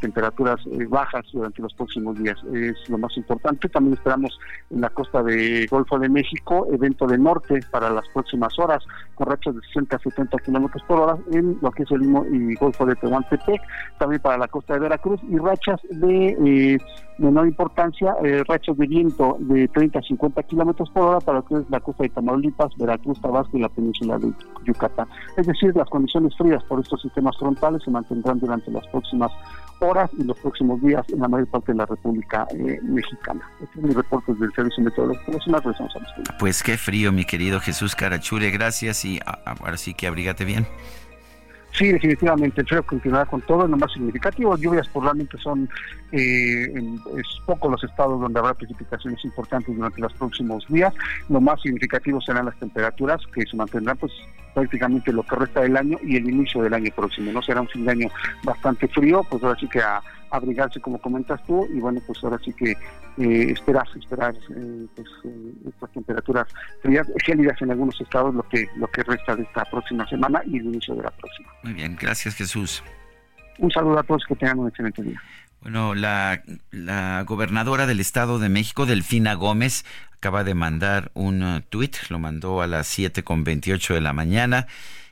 temperaturas 0.00 0.56
bajas 0.88 1.26
durante 1.32 1.60
los 1.60 1.74
próximos 1.74 2.18
días. 2.18 2.38
Es 2.54 2.88
lo 2.88 2.96
más 2.96 3.14
importante. 3.16 3.68
También 3.68 3.94
esperamos 3.94 4.38
en 4.70 4.80
la 4.80 4.88
costa 4.88 5.22
de 5.22 5.66
Golfo 5.70 5.98
de 5.98 6.08
México 6.08 6.66
evento 6.72 7.06
de 7.06 7.18
norte 7.18 7.60
para 7.70 7.90
las 7.90 8.08
próximas 8.08 8.58
horas 8.58 8.82
con 9.14 9.26
rachas 9.26 9.54
de 9.54 9.60
60 9.60 9.96
a 9.96 9.98
70 9.98 10.38
kilómetros 10.38 10.82
por 10.84 11.00
hora 11.00 11.18
en 11.32 11.58
lo 11.60 11.70
que 11.70 11.82
es 11.82 11.90
el 11.90 12.02
y 12.02 12.54
Golfo 12.54 12.86
de 12.86 12.96
Tehuantepec 12.96 13.60
también 13.98 14.22
para 14.22 14.38
la 14.38 14.48
costa 14.48 14.74
de 14.74 14.80
Veracruz 14.80 15.20
y 15.28 15.36
rachas 15.36 15.80
de 15.90 16.80
menor 17.18 17.46
importancia 17.46 18.14
rachas 18.48 18.76
de 18.78 18.86
viento 18.86 19.36
de 19.40 19.68
30 19.68 19.98
a 19.98 20.02
50 20.02 20.42
kilómetros 20.44 20.90
por 20.90 21.02
hora 21.02 21.20
para 21.20 21.38
lo 21.38 21.44
que 21.44 21.54
es 21.56 21.70
la 21.70 21.80
costa 21.80 22.02
de 22.02 22.10
Tamaulipas 22.10 22.72
Veracruz 22.86 23.20
Tabasco 23.20 23.56
y 23.56 23.60
la 23.60 23.68
península 23.68 24.18
de 24.18 24.32
Yucatán. 24.64 25.08
Es 25.36 25.46
decir, 25.46 25.74
las 25.74 25.88
condiciones 25.88 26.36
frías 26.36 26.62
por 26.64 26.80
estos 26.80 27.02
sistemas 27.02 27.36
frontales 27.38 27.82
se 27.84 27.90
mantendrán 27.90 28.38
durante 28.38 28.70
las 28.70 28.86
próximas 28.88 29.30
horas 29.80 30.10
y 30.18 30.24
los 30.24 30.38
próximos 30.38 30.80
días 30.80 31.04
en 31.10 31.20
la 31.20 31.28
mayor 31.28 31.48
parte 31.48 31.72
de 31.72 31.78
la 31.78 31.86
República 31.86 32.46
eh, 32.50 32.80
Mexicana. 32.82 33.40
Este 33.62 33.78
es 33.78 33.84
mi 33.84 33.92
reporte 33.92 34.32
del 34.34 34.52
Servicio 34.52 34.82
Meteorológico 34.84 35.32
Nacional. 35.32 35.62
Pues 36.38 36.62
qué 36.62 36.78
frío, 36.78 37.12
mi 37.12 37.24
querido 37.24 37.60
Jesús 37.60 37.94
Carachure. 37.94 38.50
Gracias 38.50 39.04
y 39.04 39.20
ahora 39.44 39.76
sí 39.76 39.94
que 39.94 40.06
abrígate 40.06 40.44
bien. 40.44 40.66
Sí, 41.76 41.92
definitivamente, 41.92 42.62
el 42.62 42.66
frío 42.66 42.82
continuará 42.82 43.26
con 43.26 43.42
todo, 43.42 43.68
lo 43.68 43.76
más 43.76 43.92
significativo. 43.92 44.56
Lluvias 44.56 44.88
por 44.88 45.02
realmente 45.04 45.36
son 45.36 45.68
eh, 46.10 46.72
es 47.18 47.26
poco 47.44 47.68
los 47.68 47.84
estados 47.84 48.18
donde 48.18 48.38
habrá 48.38 48.54
precipitaciones 48.54 49.22
importantes 49.26 49.76
durante 49.76 50.00
los 50.00 50.12
próximos 50.14 50.66
días. 50.68 50.94
Lo 51.28 51.38
más 51.38 51.60
significativo 51.60 52.18
serán 52.22 52.46
las 52.46 52.58
temperaturas 52.58 53.20
que 53.34 53.42
se 53.42 53.56
mantendrán 53.56 53.98
pues 53.98 54.12
prácticamente 54.56 55.12
lo 55.12 55.22
que 55.22 55.36
resta 55.36 55.60
del 55.60 55.76
año 55.76 55.98
y 56.02 56.16
el 56.16 56.30
inicio 56.30 56.62
del 56.62 56.72
año 56.72 56.90
próximo. 56.96 57.30
No 57.30 57.42
será 57.42 57.60
un 57.60 57.68
fin 57.68 57.84
de 57.84 57.92
año 57.92 58.08
bastante 58.42 58.88
frío, 58.88 59.22
pues 59.28 59.42
ahora 59.42 59.58
sí 59.60 59.68
que 59.68 59.80
a 59.80 60.00
abrigarse 60.30 60.80
como 60.80 60.98
comentas 60.98 61.44
tú 61.46 61.68
y 61.72 61.78
bueno 61.78 62.00
pues 62.06 62.18
ahora 62.24 62.38
sí 62.42 62.52
que 62.54 62.70
eh, 62.70 63.52
esperar 63.52 63.86
esperar 63.96 64.34
eh, 64.34 64.86
pues, 64.96 65.06
eh, 65.24 65.52
estas 65.68 65.92
temperaturas 65.92 66.46
frías 66.82 67.06
gélidas 67.24 67.60
en 67.62 67.70
algunos 67.70 68.00
estados 68.00 68.34
lo 68.34 68.42
que 68.48 68.66
lo 68.76 68.88
que 68.88 69.02
resta 69.04 69.36
de 69.36 69.44
esta 69.44 69.64
próxima 69.66 70.08
semana 70.08 70.42
y 70.46 70.56
el 70.56 70.64
inicio 70.64 70.94
de 70.96 71.02
la 71.02 71.10
próxima. 71.10 71.48
Muy 71.62 71.74
bien 71.74 71.96
gracias 72.00 72.34
Jesús. 72.34 72.82
Un 73.58 73.70
saludo 73.70 73.98
a 73.98 74.02
todos 74.02 74.24
que 74.26 74.34
tengan 74.34 74.58
un 74.58 74.68
excelente 74.68 75.02
día. 75.02 75.22
Bueno 75.60 75.94
la, 75.94 76.42
la 76.70 77.22
gobernadora 77.22 77.86
del 77.86 78.00
estado 78.00 78.38
de 78.38 78.48
México 78.48 78.84
Delfina 78.84 79.34
Gómez 79.34 79.84
acaba 80.16 80.44
de 80.44 80.54
mandar 80.54 81.10
un 81.14 81.42
uh, 81.42 81.60
tuit 81.60 81.96
lo 82.08 82.18
mandó 82.18 82.62
a 82.62 82.66
las 82.66 82.86
siete 82.86 83.22
con 83.22 83.44
veintiocho 83.44 83.94
de 83.94 84.00
la 84.00 84.12
mañana 84.12 84.66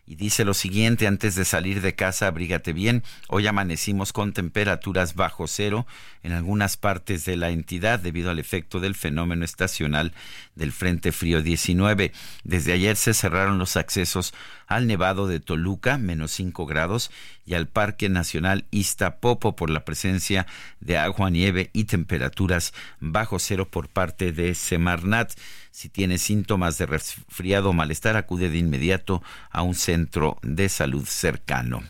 y 0.06 0.16
dice 0.16 0.44
lo 0.44 0.52
siguiente, 0.52 1.06
antes 1.06 1.34
de 1.34 1.46
salir 1.46 1.80
de 1.80 1.94
casa, 1.94 2.26
abrígate 2.26 2.74
bien. 2.74 3.02
Hoy 3.28 3.46
amanecimos 3.46 4.12
con 4.12 4.34
temperaturas 4.34 5.14
bajo 5.14 5.46
cero 5.46 5.86
en 6.22 6.32
algunas 6.32 6.76
partes 6.76 7.24
de 7.24 7.36
la 7.36 7.50
entidad 7.50 8.00
debido 8.00 8.30
al 8.30 8.38
efecto 8.38 8.80
del 8.80 8.94
fenómeno 8.94 9.46
estacional 9.46 10.12
del 10.56 10.72
Frente 10.72 11.10
Frío 11.10 11.42
19. 11.42 12.12
Desde 12.44 12.72
ayer 12.74 12.96
se 12.96 13.14
cerraron 13.14 13.58
los 13.58 13.78
accesos 13.78 14.34
al 14.66 14.86
Nevado 14.86 15.26
de 15.26 15.40
Toluca, 15.40 15.96
menos 15.96 16.32
5 16.32 16.66
grados, 16.66 17.10
y 17.46 17.54
al 17.54 17.66
Parque 17.66 18.10
Nacional 18.10 18.66
Iztapopo 18.70 19.56
por 19.56 19.70
la 19.70 19.86
presencia 19.86 20.46
de 20.80 20.98
agua, 20.98 21.30
nieve 21.30 21.70
y 21.72 21.84
temperaturas 21.84 22.74
bajo 23.00 23.38
cero 23.38 23.68
por 23.70 23.88
parte 23.88 24.32
de 24.32 24.54
Semarnat. 24.54 25.32
Si 25.74 25.88
tiene 25.88 26.18
síntomas 26.18 26.78
de 26.78 26.86
resfriado 26.86 27.70
o 27.70 27.72
malestar, 27.72 28.16
acude 28.16 28.48
de 28.48 28.58
inmediato 28.58 29.24
a 29.50 29.62
un 29.62 29.74
centro 29.74 30.38
de 30.42 30.68
salud 30.68 31.04
cercano. 31.04 31.82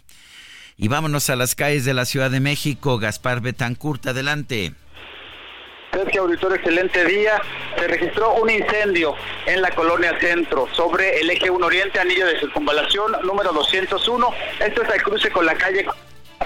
Y 0.79 0.89
vámonos 0.89 1.29
a 1.29 1.37
las 1.37 1.55
calles 1.55 1.85
de 1.85 1.93
la 1.93 2.07
Ciudad 2.07 2.31
de 2.31 2.41
México. 2.41 2.99
Gaspar 2.99 3.43
Betancourt, 3.43 4.07
adelante. 4.07 4.73
Sergio 5.93 6.23
Auditor, 6.23 6.57
excelente 6.57 7.05
día. 7.05 7.43
Se 7.77 7.87
registró 7.87 8.33
un 8.37 8.49
incendio 8.49 9.17
en 9.45 9.61
la 9.61 9.71
colonia 9.75 10.19
Centro 10.19 10.67
sobre 10.73 11.21
el 11.21 11.29
eje 11.29 11.51
1 11.51 11.67
Oriente, 11.67 12.01
anillo 12.01 12.27
de 12.27 12.41
circunvalación 12.41 13.13
número 13.23 13.53
201. 13.53 14.31
Esto 14.61 14.83
es 14.83 14.89
al 14.89 15.03
cruce 15.03 15.31
con 15.31 15.45
la 15.45 15.57
calle 15.57 15.85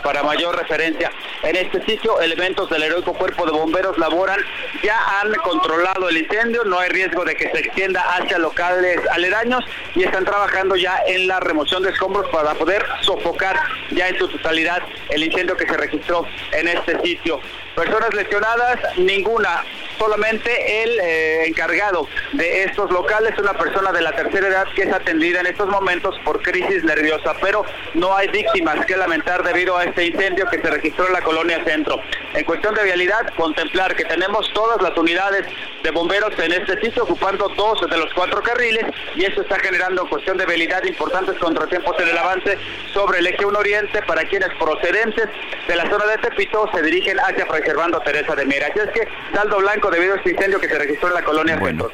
Para 0.02 0.22
mayor 0.22 0.56
referencia, 0.56 1.10
en 1.42 1.56
este 1.56 1.84
sitio, 1.84 2.20
elementos 2.20 2.68
del 2.70 2.82
heroico 2.82 3.12
cuerpo 3.14 3.46
de 3.46 3.52
bomberos 3.52 3.98
laboran, 3.98 4.40
ya 4.82 5.20
han 5.20 5.32
controlado 5.34 6.08
el 6.08 6.18
incendio, 6.18 6.64
no 6.64 6.78
hay 6.78 6.88
riesgo 6.90 7.24
de 7.24 7.34
que 7.34 7.50
se 7.50 7.58
extienda 7.58 8.00
hacia 8.02 8.38
locales 8.38 8.98
aledaños 9.10 9.64
y 9.94 10.04
están 10.04 10.24
trabajando 10.24 10.76
ya 10.76 11.00
en 11.06 11.26
la 11.26 11.40
remoción 11.40 11.82
de 11.82 11.90
escombros 11.90 12.28
para 12.30 12.54
poder 12.54 12.84
sofocar 13.02 13.56
ya 13.90 14.08
en 14.08 14.18
su 14.18 14.28
totalidad 14.28 14.82
el 15.10 15.24
incendio 15.24 15.56
que 15.56 15.66
se 15.66 15.76
registró 15.76 16.26
en 16.52 16.68
este 16.68 17.00
sitio. 17.02 17.40
Personas 17.78 18.12
lesionadas, 18.12 18.80
ninguna. 18.96 19.62
Solamente 19.98 20.82
el 20.82 20.98
eh, 20.98 21.46
encargado 21.46 22.08
de 22.32 22.64
estos 22.64 22.90
locales, 22.90 23.38
una 23.38 23.52
persona 23.52 23.92
de 23.92 24.02
la 24.02 24.10
tercera 24.10 24.48
edad 24.48 24.66
que 24.74 24.82
es 24.82 24.92
atendida 24.92 25.38
en 25.38 25.46
estos 25.46 25.68
momentos 25.68 26.16
por 26.24 26.42
crisis 26.42 26.82
nerviosa, 26.82 27.34
pero 27.40 27.64
no 27.94 28.16
hay 28.16 28.26
víctimas 28.28 28.84
que 28.84 28.96
lamentar 28.96 29.44
debido 29.44 29.76
a 29.76 29.84
este 29.84 30.06
incendio 30.06 30.46
que 30.50 30.60
se 30.60 30.70
registró 30.70 31.06
en 31.06 31.12
la 31.12 31.22
colonia 31.22 31.62
centro. 31.64 32.00
En 32.34 32.44
cuestión 32.44 32.74
de 32.74 32.82
vialidad, 32.82 33.32
contemplar 33.36 33.94
que 33.94 34.04
tenemos 34.04 34.52
todas 34.54 34.82
las 34.82 34.96
unidades 34.98 35.46
de 35.82 35.90
bomberos 35.92 36.36
en 36.38 36.52
este 36.52 36.80
sitio 36.80 37.04
ocupando 37.04 37.48
dos 37.50 37.80
de 37.88 37.96
los 37.96 38.12
cuatro 38.12 38.42
carriles 38.42 38.86
y 39.14 39.24
eso 39.24 39.42
está 39.42 39.56
generando 39.60 40.02
en 40.02 40.08
cuestión 40.08 40.36
de 40.36 40.46
vialidad 40.46 40.82
importantes 40.84 41.38
contratiempos 41.38 41.98
en 42.00 42.08
el 42.08 42.18
avance 42.18 42.58
sobre 42.92 43.20
el 43.20 43.26
eje 43.28 43.44
1 43.44 43.58
Oriente 43.58 44.02
para 44.02 44.24
quienes 44.24 44.50
procedentes 44.58 45.28
de 45.66 45.76
la 45.76 45.88
zona 45.88 46.06
de 46.06 46.18
Tepito 46.18 46.68
se 46.74 46.82
dirigen 46.82 47.18
hacia 47.20 47.46
Preservando 47.68 48.00
Teresa 48.00 48.34
de 48.34 48.46
Mira. 48.46 48.68
Así 48.68 48.78
es 48.78 48.90
que 48.94 49.06
saldo 49.34 49.58
blanco 49.58 49.90
debido 49.90 50.14
a 50.14 50.16
este 50.16 50.30
incendio 50.30 50.58
que 50.58 50.68
se 50.68 50.78
registró 50.78 51.08
en 51.08 51.14
la 51.14 51.22
colonia 51.22 51.58
bueno, 51.58 51.86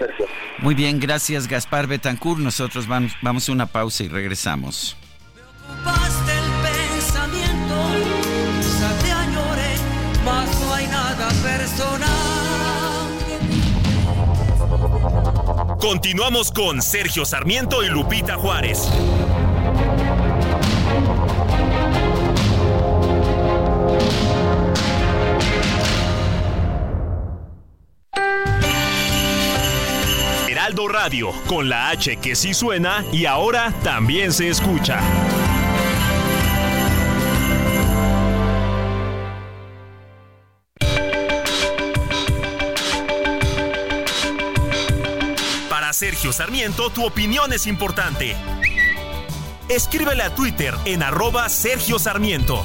Muy 0.59 0.77
bien, 0.77 1.01
gracias 1.01 1.49
Gaspar 1.49 1.89
Betancourt. 1.89 2.39
Nosotros 2.41 2.87
vamos, 2.87 3.13
vamos 3.23 3.49
a 3.49 3.53
una 3.53 3.67
pausa 3.67 4.05
y 4.05 4.09
regresamos. 4.09 4.97
Continuamos 15.81 16.53
con 16.53 16.83
Sergio 16.83 17.25
Sarmiento 17.25 17.83
y 17.83 17.89
Lupita 17.89 18.37
Juárez. 18.37 18.89
Heraldo 30.65 30.89
Radio, 30.89 31.31
con 31.47 31.69
la 31.69 31.91
H 31.91 32.17
que 32.17 32.35
sí 32.35 32.55
suena 32.55 33.05
y 33.13 33.27
ahora 33.27 33.71
también 33.83 34.33
se 34.33 34.49
escucha. 34.49 34.99
Para 45.69 45.93
Sergio 45.93 46.33
Sarmiento, 46.33 46.89
tu 46.89 47.05
opinión 47.05 47.53
es 47.53 47.67
importante. 47.67 48.35
Escríbele 49.69 50.23
a 50.23 50.35
Twitter 50.35 50.73
en 50.87 51.03
arroba 51.03 51.47
Sergio 51.51 51.99
Sarmiento. 51.99 52.65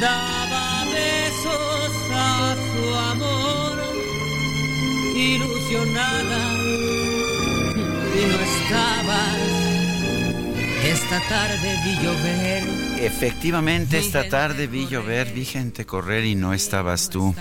daba 0.00 0.84
besos 0.84 1.90
a 2.12 2.56
su 2.56 2.94
amor, 2.94 3.78
ilusionada, 5.16 6.54
y 8.14 8.26
no 8.26 8.38
estabas. 8.40 9.38
Esta 10.84 11.20
tarde 11.28 11.76
vi 11.84 12.04
llover. 12.04 12.62
Efectivamente, 13.00 13.98
esta 13.98 14.28
tarde 14.28 14.66
vi 14.66 14.86
llover, 14.86 15.32
vi 15.32 15.44
gente 15.44 15.84
correr 15.84 16.24
y 16.24 16.34
no 16.34 16.54
estabas 16.54 17.10
tú. 17.10 17.34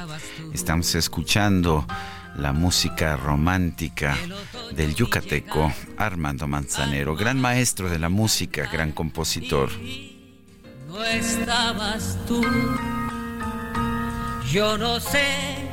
Estamos 0.54 0.96
escuchando 0.96 1.86
la 2.36 2.54
música 2.54 3.16
romántica 3.16 4.18
del 4.72 4.96
yucateco 4.96 5.72
Armando 5.98 6.48
Manzanero, 6.48 7.16
gran 7.16 7.40
maestro 7.40 7.90
de 7.90 8.00
la 8.00 8.10
música, 8.10 8.68
gran 8.72 8.92
compositor 8.92 9.70
estabas 11.04 12.18
tú. 12.28 12.42
Yo 14.52 14.78
no 14.78 15.00
sé 15.00 15.70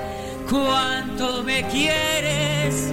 cuánto 0.51 1.43
me 1.43 1.67
quieres, 1.69 2.93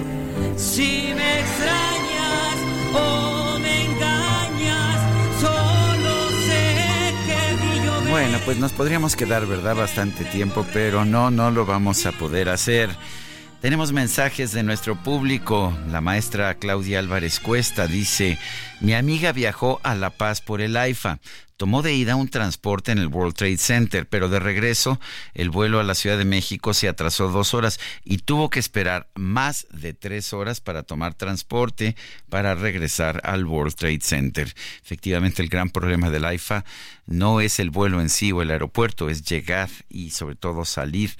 si 0.56 1.12
me 1.14 1.40
extrañas 1.40 2.56
o 2.94 3.58
me 3.58 3.84
engañas, 3.84 5.40
solo 5.40 6.30
sé 6.46 7.14
que 7.26 7.84
yo 7.84 8.10
Bueno, 8.10 8.38
pues 8.44 8.58
nos 8.58 8.72
podríamos 8.72 9.16
quedar, 9.16 9.46
¿verdad? 9.46 9.74
Bastante 9.74 10.24
tiempo, 10.24 10.64
pero 10.72 11.04
no, 11.04 11.30
no 11.30 11.50
lo 11.50 11.66
vamos 11.66 12.06
a 12.06 12.12
poder 12.12 12.48
hacer. 12.48 12.90
Tenemos 13.62 13.92
mensajes 13.92 14.50
de 14.50 14.64
nuestro 14.64 14.96
público. 14.96 15.72
La 15.88 16.00
maestra 16.00 16.54
Claudia 16.54 16.98
Álvarez 16.98 17.38
Cuesta 17.38 17.86
dice, 17.86 18.36
mi 18.80 18.92
amiga 18.92 19.30
viajó 19.30 19.78
a 19.84 19.94
La 19.94 20.10
Paz 20.10 20.40
por 20.40 20.60
el 20.60 20.76
AIFA. 20.76 21.20
Tomó 21.62 21.82
de 21.82 21.94
ida 21.94 22.16
un 22.16 22.26
transporte 22.26 22.90
en 22.90 22.98
el 22.98 23.06
World 23.06 23.36
Trade 23.36 23.56
Center, 23.56 24.08
pero 24.08 24.28
de 24.28 24.40
regreso 24.40 24.98
el 25.32 25.48
vuelo 25.48 25.78
a 25.78 25.84
la 25.84 25.94
Ciudad 25.94 26.18
de 26.18 26.24
México 26.24 26.74
se 26.74 26.88
atrasó 26.88 27.28
dos 27.28 27.54
horas 27.54 27.78
y 28.04 28.18
tuvo 28.18 28.50
que 28.50 28.58
esperar 28.58 29.06
más 29.14 29.68
de 29.70 29.94
tres 29.94 30.32
horas 30.32 30.60
para 30.60 30.82
tomar 30.82 31.14
transporte 31.14 31.94
para 32.28 32.56
regresar 32.56 33.20
al 33.22 33.46
World 33.46 33.76
Trade 33.76 34.00
Center. 34.00 34.52
Efectivamente, 34.82 35.40
el 35.40 35.48
gran 35.48 35.70
problema 35.70 36.10
del 36.10 36.24
AIFA 36.24 36.64
no 37.06 37.40
es 37.40 37.60
el 37.60 37.70
vuelo 37.70 38.00
en 38.00 38.08
sí 38.08 38.32
o 38.32 38.42
el 38.42 38.50
aeropuerto, 38.50 39.08
es 39.08 39.22
llegar 39.22 39.70
y 39.88 40.10
sobre 40.10 40.34
todo 40.34 40.64
salir. 40.64 41.12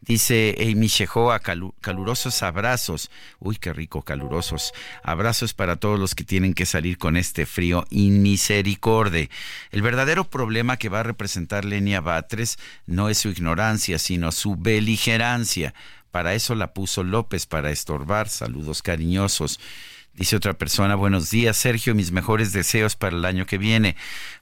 Dice 0.00 0.56
Amy 0.60 0.86
Shehoa, 0.86 1.40
calurosos 1.40 2.42
abrazos. 2.42 3.10
Uy, 3.40 3.56
qué 3.56 3.72
rico, 3.72 4.02
calurosos. 4.02 4.72
Abrazos 5.02 5.54
para 5.54 5.76
todos 5.76 5.98
los 5.98 6.14
que 6.14 6.24
tienen 6.24 6.54
que 6.54 6.66
salir 6.66 6.98
con 6.98 7.16
este 7.16 7.46
frío 7.46 7.84
inmisericorde. 7.90 9.28
El 9.70 9.82
verdadero 9.82 10.24
problema 10.24 10.76
que 10.76 10.88
va 10.88 11.00
a 11.00 11.04
representar 11.04 11.64
Lenia 11.64 12.00
Batres 12.00 12.58
no 12.86 13.08
es 13.08 13.18
su 13.18 13.28
ignorancia, 13.28 13.98
sino 13.98 14.30
su 14.30 14.56
beligerancia. 14.56 15.74
Para 16.12 16.34
eso 16.34 16.54
la 16.54 16.72
puso 16.72 17.02
López, 17.02 17.46
para 17.46 17.70
estorbar. 17.70 18.28
Saludos 18.28 18.82
cariñosos. 18.82 19.58
Dice 20.18 20.34
otra 20.34 20.54
persona, 20.54 20.96
buenos 20.96 21.30
días 21.30 21.56
Sergio, 21.56 21.94
mis 21.94 22.10
mejores 22.10 22.52
deseos 22.52 22.96
para 22.96 23.16
el 23.16 23.24
año 23.24 23.46
que 23.46 23.56
viene. 23.56 23.94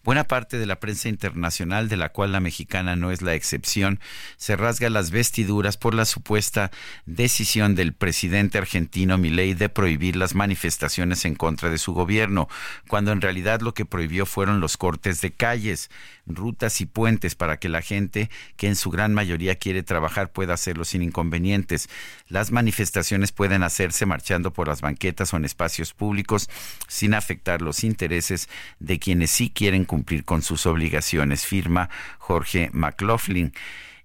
Buena 0.07 0.23
parte 0.23 0.57
de 0.57 0.67
la 0.67 0.79
prensa 0.79 1.09
internacional, 1.09 1.89
de 1.89 1.97
la 1.97 2.11
cual 2.11 2.31
la 2.31 2.39
mexicana 2.39 2.95
no 2.95 3.11
es 3.11 3.23
la 3.23 3.35
excepción, 3.35 3.99
se 4.37 4.55
rasga 4.55 4.89
las 4.89 5.11
vestiduras 5.11 5.77
por 5.77 5.95
la 5.95 6.05
supuesta 6.05 6.71
decisión 7.07 7.75
del 7.75 7.93
presidente 7.93 8.57
argentino 8.57 9.19
Milei 9.19 9.55
de 9.55 9.69
prohibir 9.69 10.15
las 10.15 10.37
manifestaciones 10.37 11.25
en 11.25 11.35
contra 11.35 11.71
de 11.71 11.79
su 11.79 11.93
gobierno, 11.93 12.49
cuando 12.87 13.11
en 13.11 13.21
realidad 13.21 13.63
lo 13.63 13.75
que 13.75 13.85
prohibió 13.85 14.27
fueron 14.27 14.61
los 14.61 14.77
cortes 14.77 15.21
de 15.23 15.33
calles, 15.33 15.91
rutas 16.25 16.81
y 16.81 16.87
puentes 16.87 17.35
para 17.35 17.57
que 17.57 17.69
la 17.69 17.83
gente, 17.83 18.31
que 18.57 18.69
en 18.69 18.77
su 18.77 18.91
gran 18.91 19.13
mayoría 19.13 19.57
quiere 19.57 19.83
trabajar, 19.83 20.31
pueda 20.31 20.55
hacerlo 20.55 20.85
sin 20.85 21.03
inconvenientes. 21.03 21.89
Las 22.29 22.53
manifestaciones 22.53 23.33
pueden 23.33 23.65
hacerse 23.65 24.07
marchando 24.07 24.53
por 24.53 24.69
las 24.69 24.83
banquetas 24.83 25.35
o 25.35 25.37
en 25.37 25.45
espacios 25.45 25.95
públicos 25.95 26.49
sin 26.87 27.13
afectar 27.13 27.61
los 27.61 27.83
intereses 27.83 28.49
de 28.79 29.01
quienes 29.01 29.33
sí 29.33 29.51
quieren 29.51 29.85
cumplir 29.85 29.96
con 30.25 30.43
sus 30.43 30.67
obligaciones, 30.67 31.47
firma 31.47 31.89
Jorge 32.19 32.71
McLaughlin. 32.73 33.53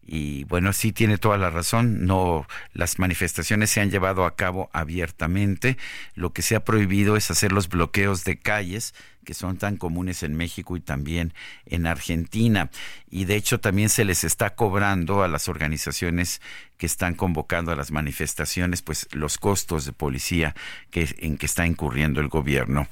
y 0.04 0.44
bueno, 0.46 0.74
sí 0.74 0.92
tiene 0.92 1.18
toda 1.18 1.38
la 1.38 1.50
razón, 1.50 2.06
no 2.06 2.48
las 2.74 3.00
manifestaciones 3.00 3.70
se 3.70 3.82
han 3.82 3.92
llevado 3.92 4.26
a 4.26 4.36
cabo 4.36 4.70
abiertamente, 4.74 5.78
lo 6.16 6.34
que 6.34 6.42
se 6.42 6.56
ha 6.56 6.66
prohibido 6.66 7.16
es 7.18 7.32
hacer 7.32 7.52
los 7.52 7.70
bloqueos 7.70 8.24
de 8.24 8.40
calles 8.40 8.94
que 9.24 9.34
son 9.34 9.58
tan 9.58 9.78
comunes 9.78 10.24
en 10.24 10.36
México 10.36 10.76
y 10.76 10.82
también 10.82 11.34
en 11.66 11.86
Argentina. 11.86 12.70
Y 13.10 13.26
de 13.26 13.36
hecho 13.36 13.60
también 13.60 13.90
se 13.90 14.06
les 14.06 14.24
está 14.24 14.56
cobrando 14.56 15.24
a 15.24 15.28
las 15.28 15.48
organizaciones 15.48 16.42
que 16.78 16.86
están 16.86 17.14
convocando 17.14 17.72
a 17.72 17.76
las 17.76 17.92
manifestaciones, 17.92 18.82
pues 18.82 19.08
los 19.12 19.38
costos 19.38 19.86
de 19.86 19.94
policía 19.94 20.56
que, 20.90 21.14
en 21.20 21.38
que 21.38 21.46
está 21.46 21.66
incurriendo 21.66 22.20
el 22.22 22.30
gobierno. 22.30 22.88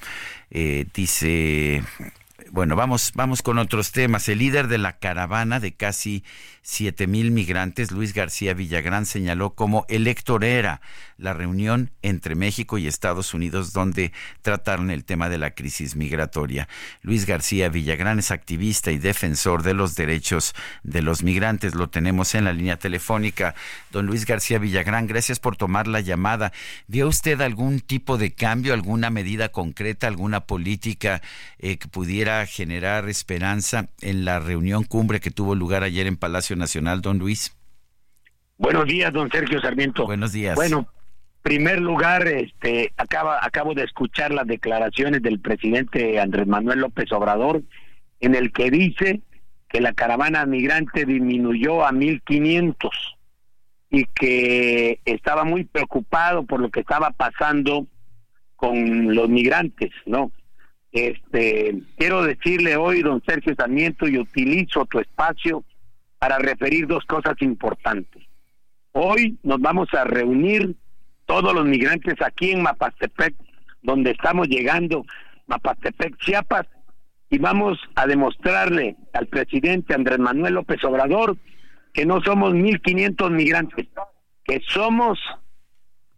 Eh, 0.52 0.86
dice 0.94 1.84
bueno, 2.52 2.76
vamos, 2.76 3.12
vamos 3.16 3.42
con 3.42 3.58
otros 3.58 3.92
temas. 3.92 4.28
El 4.30 4.40
líder 4.40 4.68
de 4.68 4.78
la 4.78 4.98
caravana 4.98 5.60
de 5.60 5.74
casi 5.74 6.24
siete 6.62 7.08
mil 7.08 7.32
migrantes, 7.32 7.92
Luis 7.92 8.14
García 8.14 8.54
Villagrán, 8.54 9.06
señaló 9.06 9.56
como 9.56 9.86
electorera 9.90 10.82
la 11.18 11.34
reunión 11.34 11.92
entre 12.02 12.36
México 12.36 12.78
y 12.78 12.88
Estados 12.88 13.34
Unidos 13.34 13.74
donde 13.74 14.12
trataron 14.42 14.92
el 14.92 15.04
tema 15.04 15.30
de 15.30 15.38
la 15.38 15.52
crisis 15.52 15.96
migratoria. 15.96 16.68
Luis 17.02 17.26
García 17.26 17.70
Villagrán 17.70 18.20
es 18.20 18.32
activista 18.32 18.92
y 18.92 18.98
defensor 18.98 19.64
de 19.64 19.74
los 19.74 19.96
derechos 19.96 20.54
de 20.84 21.02
los 21.02 21.24
migrantes. 21.24 21.76
Lo 21.76 21.90
tenemos 21.90 22.36
en 22.36 22.46
la 22.46 22.54
línea 22.54 22.78
telefónica. 22.78 23.56
Don 23.92 24.06
Luis 24.06 24.26
García 24.26 24.60
Villagrán, 24.60 25.08
gracias 25.08 25.40
por 25.40 25.58
tomar 25.58 25.88
la 25.88 26.02
llamada. 26.02 26.52
¿Vio 26.88 27.08
usted 27.08 27.42
algún 27.42 27.80
tipo 27.80 28.18
de 28.18 28.34
cambio, 28.34 28.74
alguna 28.74 29.10
medida 29.10 29.50
concreta, 29.50 30.08
alguna 30.08 30.42
política 30.42 31.22
eh, 31.58 31.78
que 31.78 31.88
pudiera 31.88 32.39
generar 32.46 33.10
esperanza 33.10 33.90
en 34.02 34.26
la 34.26 34.40
reunión 34.40 34.84
cumbre 34.84 35.20
que 35.20 35.32
tuvo 35.32 35.56
lugar 35.56 35.84
ayer 35.84 36.08
en 36.08 36.18
Palacio 36.18 36.56
Nacional, 36.56 37.02
don 37.02 37.20
Luis? 37.20 37.56
Buenos 38.58 38.86
días, 38.86 39.14
don 39.14 39.32
Sergio 39.32 39.62
Sarmiento. 39.62 40.06
Buenos 40.06 40.34
días. 40.34 40.56
Bueno, 40.56 40.88
primer 41.42 41.80
lugar, 41.80 42.28
este, 42.28 42.92
acaba, 42.98 43.40
acabo 43.42 43.74
de 43.74 43.84
escuchar 43.84 44.32
las 44.32 44.48
declaraciones 44.48 45.22
del 45.22 45.40
presidente 45.40 46.20
Andrés 46.20 46.48
Manuel 46.48 46.80
López 46.80 47.12
Obrador, 47.12 47.64
en 48.20 48.36
el 48.36 48.52
que 48.52 48.70
dice 48.70 49.22
que 49.70 49.82
la 49.82 49.94
caravana 49.94 50.46
migrante 50.46 51.06
disminuyó 51.06 51.86
a 51.86 51.92
1.500 51.92 52.76
y 53.92 54.06
que 54.06 55.00
estaba 55.06 55.44
muy 55.44 55.64
preocupado 55.64 56.44
por 56.44 56.60
lo 56.60 56.70
que 56.70 56.82
estaba 56.82 57.12
pasando 57.12 57.88
con 58.56 59.16
los 59.16 59.30
migrantes, 59.30 59.92
¿no? 60.06 60.32
Este, 60.92 61.82
quiero 61.98 62.24
decirle 62.24 62.76
hoy, 62.76 63.02
don 63.02 63.22
Sergio 63.26 63.54
Sarmiento, 63.56 64.08
y 64.08 64.18
utilizo 64.18 64.86
tu 64.86 65.00
espacio 65.00 65.64
para 66.18 66.38
referir 66.38 66.88
dos 66.88 67.06
cosas 67.06 67.36
importantes. 67.42 68.24
Hoy 68.92 69.38
nos 69.44 69.60
vamos 69.62 69.88
a 69.94 70.04
reunir 70.04 70.76
todos 71.26 71.54
los 71.54 71.66
migrantes 71.66 72.16
aquí 72.22 72.52
en 72.52 72.64
Mapastepec, 72.64 73.36
donde 73.82 74.12
estamos 74.12 74.48
llegando, 74.48 75.06
Mapastepec, 75.48 76.18
Chiapas, 76.18 76.68
y 77.30 77.38
vamos 77.38 77.78
a 77.96 78.08
demostrarle 78.08 78.96
al 79.14 79.28
presidente 79.28 79.94
Andrés 79.94 80.18
Manuel 80.18 80.56
López 80.56 80.84
Obrador 80.84 81.38
que 81.94 82.06
no 82.06 82.22
somos 82.22 82.54
1.500 82.54 83.30
migrantes, 83.30 83.88
que 84.44 84.62
somos 84.68 85.20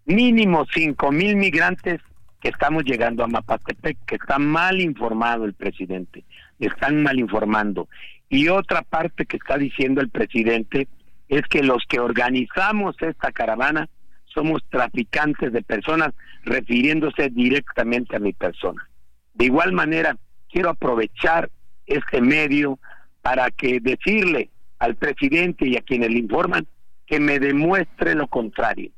mínimo 0.05 0.65
5.000 0.65 1.35
migrantes 1.35 2.01
que 2.41 2.49
estamos 2.49 2.83
llegando 2.83 3.23
a 3.23 3.27
Mapastepec, 3.27 3.97
que 4.05 4.15
está 4.15 4.39
mal 4.39 4.81
informado 4.81 5.45
el 5.45 5.53
presidente, 5.53 6.25
están 6.59 7.03
mal 7.03 7.19
informando. 7.19 7.87
Y 8.29 8.47
otra 8.47 8.81
parte 8.81 9.25
que 9.25 9.37
está 9.37 9.57
diciendo 9.57 10.01
el 10.01 10.09
presidente 10.09 10.87
es 11.29 11.43
que 11.43 11.63
los 11.63 11.83
que 11.87 11.99
organizamos 11.99 12.95
esta 13.01 13.31
caravana 13.31 13.87
somos 14.25 14.63
traficantes 14.69 15.51
de 15.53 15.61
personas, 15.61 16.13
refiriéndose 16.43 17.29
directamente 17.29 18.15
a 18.15 18.19
mi 18.19 18.33
persona. 18.33 18.87
De 19.33 19.45
igual 19.45 19.71
manera, 19.73 20.17
quiero 20.49 20.69
aprovechar 20.69 21.49
este 21.85 22.21
medio 22.21 22.79
para 23.21 23.51
que 23.51 23.79
decirle 23.79 24.49
al 24.79 24.95
presidente 24.95 25.67
y 25.67 25.77
a 25.77 25.81
quienes 25.81 26.09
le 26.09 26.19
informan 26.19 26.67
que 27.05 27.19
me 27.19 27.39
demuestre 27.39 28.15
lo 28.15 28.27
contrario. 28.27 28.91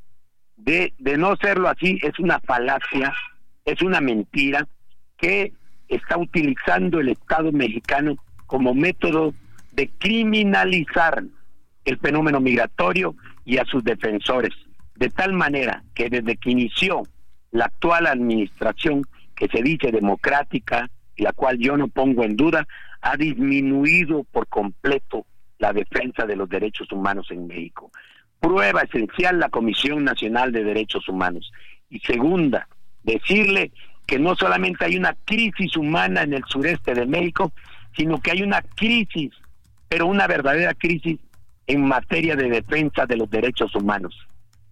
De, 0.55 0.93
de 0.97 1.17
no 1.17 1.35
serlo 1.35 1.67
así, 1.67 1.99
es 2.03 2.17
una 2.19 2.39
falacia, 2.39 3.13
es 3.65 3.81
una 3.81 4.01
mentira 4.01 4.67
que 5.17 5.53
está 5.87 6.17
utilizando 6.17 6.99
el 6.99 7.09
Estado 7.09 7.51
mexicano 7.51 8.15
como 8.45 8.73
método 8.73 9.33
de 9.71 9.89
criminalizar 9.97 11.23
el 11.85 11.97
fenómeno 11.99 12.39
migratorio 12.39 13.15
y 13.45 13.57
a 13.57 13.65
sus 13.65 13.83
defensores 13.83 14.53
de 14.95 15.09
tal 15.09 15.33
manera 15.33 15.83
que 15.93 16.09
desde 16.09 16.37
que 16.37 16.51
inició 16.51 17.03
la 17.51 17.65
actual 17.65 18.07
administración, 18.07 19.03
que 19.35 19.47
se 19.47 19.61
dice 19.61 19.91
democrática, 19.91 20.89
y 21.15 21.23
la 21.23 21.33
cual 21.33 21.57
yo 21.59 21.77
no 21.77 21.87
pongo 21.87 22.23
en 22.23 22.35
duda, 22.35 22.67
ha 23.01 23.17
disminuido 23.17 24.23
por 24.23 24.47
completo 24.47 25.25
la 25.59 25.73
defensa 25.73 26.25
de 26.25 26.35
los 26.35 26.49
derechos 26.49 26.91
humanos 26.91 27.27
en 27.31 27.47
México. 27.47 27.91
Prueba 28.39 28.81
esencial 28.81 29.39
la 29.39 29.49
Comisión 29.49 30.03
Nacional 30.03 30.51
de 30.51 30.63
Derechos 30.63 31.07
Humanos. 31.07 31.51
Y 31.89 31.99
segunda, 31.99 32.67
decirle 33.03 33.71
que 34.05 34.19
no 34.19 34.35
solamente 34.35 34.85
hay 34.85 34.97
una 34.97 35.15
crisis 35.25 35.77
humana 35.77 36.23
en 36.23 36.33
el 36.33 36.43
sureste 36.47 36.93
de 36.93 37.05
México, 37.05 37.51
sino 37.95 38.21
que 38.21 38.31
hay 38.31 38.41
una 38.41 38.61
crisis, 38.61 39.31
pero 39.87 40.07
una 40.07 40.27
verdadera 40.27 40.73
crisis 40.73 41.19
en 41.67 41.85
materia 41.85 42.35
de 42.35 42.49
defensa 42.49 43.05
de 43.05 43.17
los 43.17 43.29
derechos 43.29 43.73
humanos 43.75 44.15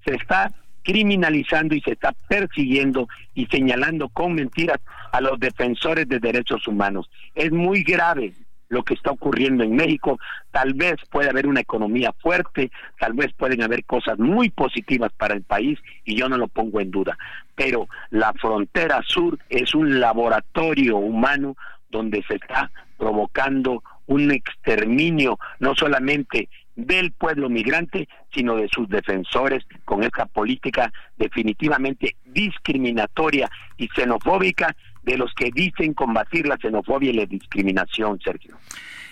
se 0.05 0.15
está 0.15 0.51
criminalizando 0.83 1.75
y 1.75 1.81
se 1.81 1.91
está 1.91 2.13
persiguiendo 2.27 3.07
y 3.35 3.45
señalando 3.47 4.09
con 4.09 4.33
mentiras 4.33 4.79
a 5.11 5.21
los 5.21 5.39
defensores 5.39 6.07
de 6.07 6.19
derechos 6.19 6.67
humanos. 6.67 7.09
Es 7.35 7.51
muy 7.51 7.83
grave 7.83 8.33
lo 8.71 8.83
que 8.83 8.93
está 8.95 9.11
ocurriendo 9.11 9.63
en 9.63 9.75
México. 9.75 10.17
Tal 10.49 10.73
vez 10.73 10.95
puede 11.11 11.29
haber 11.29 11.45
una 11.45 11.59
economía 11.59 12.13
fuerte, 12.13 12.71
tal 12.99 13.13
vez 13.13 13.31
pueden 13.33 13.61
haber 13.61 13.83
cosas 13.83 14.17
muy 14.17 14.49
positivas 14.49 15.11
para 15.17 15.35
el 15.35 15.43
país 15.43 15.77
y 16.05 16.15
yo 16.15 16.29
no 16.29 16.37
lo 16.37 16.47
pongo 16.47 16.79
en 16.79 16.89
duda. 16.89 17.17
Pero 17.53 17.87
la 18.09 18.33
frontera 18.33 19.01
sur 19.05 19.37
es 19.49 19.75
un 19.75 19.99
laboratorio 19.99 20.97
humano 20.97 21.57
donde 21.89 22.23
se 22.23 22.35
está 22.35 22.71
provocando 22.97 23.83
un 24.07 24.31
exterminio 24.31 25.37
no 25.59 25.75
solamente 25.75 26.47
del 26.75 27.11
pueblo 27.11 27.49
migrante, 27.49 28.07
sino 28.33 28.55
de 28.55 28.69
sus 28.69 28.87
defensores 28.87 29.65
con 29.83 30.03
esta 30.03 30.25
política 30.25 30.91
definitivamente 31.17 32.15
discriminatoria 32.25 33.49
y 33.75 33.89
xenofóbica 33.89 34.73
de 35.03 35.17
los 35.17 35.33
que 35.33 35.49
dicen 35.53 35.93
combatir 35.93 36.47
la 36.47 36.57
xenofobia 36.57 37.11
y 37.11 37.13
la 37.13 37.25
discriminación, 37.25 38.19
Sergio. 38.23 38.57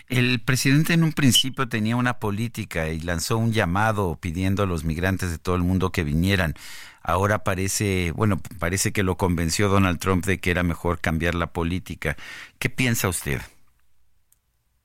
El 0.08 0.40
presidente 0.40 0.94
en 0.94 1.04
un 1.04 1.14
principio 1.14 1.70
tenía 1.70 1.96
una 1.96 2.16
política 2.16 2.90
y 2.90 3.00
lanzó 3.00 3.38
un 3.38 3.54
llamado 3.54 4.18
pidiendo 4.20 4.64
a 4.64 4.66
los 4.66 4.84
migrantes 4.84 5.30
de 5.30 5.38
todo 5.38 5.56
el 5.56 5.62
mundo 5.62 5.92
que 5.92 6.04
vinieran. 6.04 6.56
Ahora 7.04 7.44
parece, 7.44 8.12
bueno, 8.16 8.42
parece 8.58 8.92
que 8.92 9.04
lo 9.04 9.18
convenció 9.18 9.70
Donald 9.70 10.00
Trump 10.00 10.26
de 10.26 10.40
que 10.40 10.50
era 10.50 10.64
mejor 10.64 11.00
cambiar 11.00 11.36
la 11.36 11.48
política. 11.48 12.18
¿Qué 12.58 12.70
piensa 12.70 13.08
usted? 13.08 13.40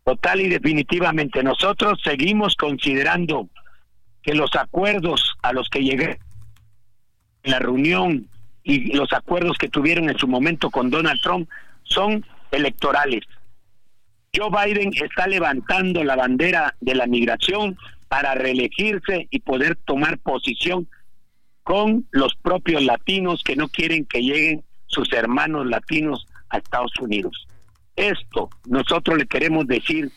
Total 0.04 0.42
y 0.42 0.50
definitivamente 0.50 1.42
nosotros 1.42 1.98
seguimos 2.04 2.54
considerando 2.56 3.48
que 4.22 4.34
los 4.34 4.54
acuerdos 4.54 5.32
a 5.42 5.54
los 5.54 5.70
que 5.70 5.82
llegué 5.82 6.18
en 7.44 7.50
la 7.50 7.58
reunión 7.58 8.28
y 8.64 8.92
los 8.94 9.12
acuerdos 9.12 9.56
que 9.58 9.68
tuvieron 9.68 10.10
en 10.10 10.18
su 10.18 10.26
momento 10.26 10.70
con 10.70 10.90
Donald 10.90 11.20
Trump 11.22 11.48
son 11.84 12.24
electorales. 12.50 13.22
Joe 14.34 14.50
Biden 14.50 14.90
está 15.00 15.28
levantando 15.28 16.02
la 16.02 16.16
bandera 16.16 16.74
de 16.80 16.96
la 16.96 17.06
migración 17.06 17.78
para 18.08 18.34
reelegirse 18.34 19.28
y 19.30 19.38
poder 19.40 19.76
tomar 19.76 20.18
posición 20.18 20.88
con 21.62 22.06
los 22.10 22.34
propios 22.34 22.82
latinos 22.82 23.42
que 23.44 23.54
no 23.54 23.68
quieren 23.68 24.04
que 24.04 24.22
lleguen 24.22 24.64
sus 24.86 25.12
hermanos 25.12 25.66
latinos 25.66 26.26
a 26.48 26.58
Estados 26.58 26.92
Unidos 27.00 27.46
esto, 27.96 28.50
nosotros 28.66 29.18
le 29.18 29.26
queremos 29.26 29.66
decir 29.66 30.10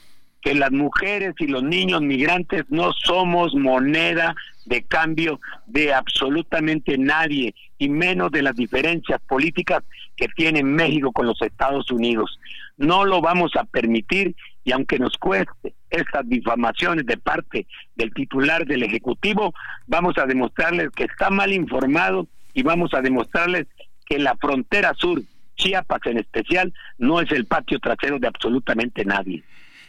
que 0.48 0.54
las 0.54 0.72
mujeres 0.72 1.36
y 1.40 1.48
los 1.48 1.62
niños 1.62 2.02
migrantes 2.02 2.64
no 2.70 2.94
somos 2.94 3.54
moneda 3.54 4.34
de 4.66 4.82
cambio 4.82 5.42
de 5.66 5.94
absolutamente 5.94 6.98
nadie 6.98 7.54
y 7.78 7.90
menos 7.90 8.32
de 8.32 8.44
las 8.44 8.56
diferencias 8.56 9.20
políticas 9.28 9.84
que 10.16 10.30
tiene 10.30 10.64
México 10.64 11.12
con 11.12 11.26
los 11.26 11.42
Estados 11.42 11.92
Unidos. 11.92 12.40
No 12.78 13.04
lo 13.04 13.20
vamos 13.20 13.58
a 13.58 13.66
permitir 13.66 14.38
y 14.64 14.72
aunque 14.72 15.00
nos 15.00 15.18
cueste 15.18 15.76
estas 15.90 16.30
difamaciones 16.30 17.06
de 17.06 17.18
parte 17.18 17.68
del 17.98 18.14
titular 18.14 18.66
del 18.66 18.84
Ejecutivo, 18.84 19.54
vamos 19.86 20.18
a 20.18 20.26
demostrarles 20.26 20.92
que 20.92 21.04
está 21.04 21.30
mal 21.30 21.52
informado 21.52 22.26
y 22.54 22.64
vamos 22.64 22.94
a 22.94 23.02
demostrarles 23.02 23.68
que 24.06 24.18
la 24.18 24.38
frontera 24.38 24.94
sur 24.94 25.22
Chiapas 25.58 26.06
en 26.06 26.20
especial 26.20 26.74
no 26.98 27.20
es 27.20 27.30
el 27.34 27.48
patio 27.48 27.80
trasero 27.80 28.18
de 28.18 28.28
absolutamente 28.28 29.04
nadie. 29.04 29.44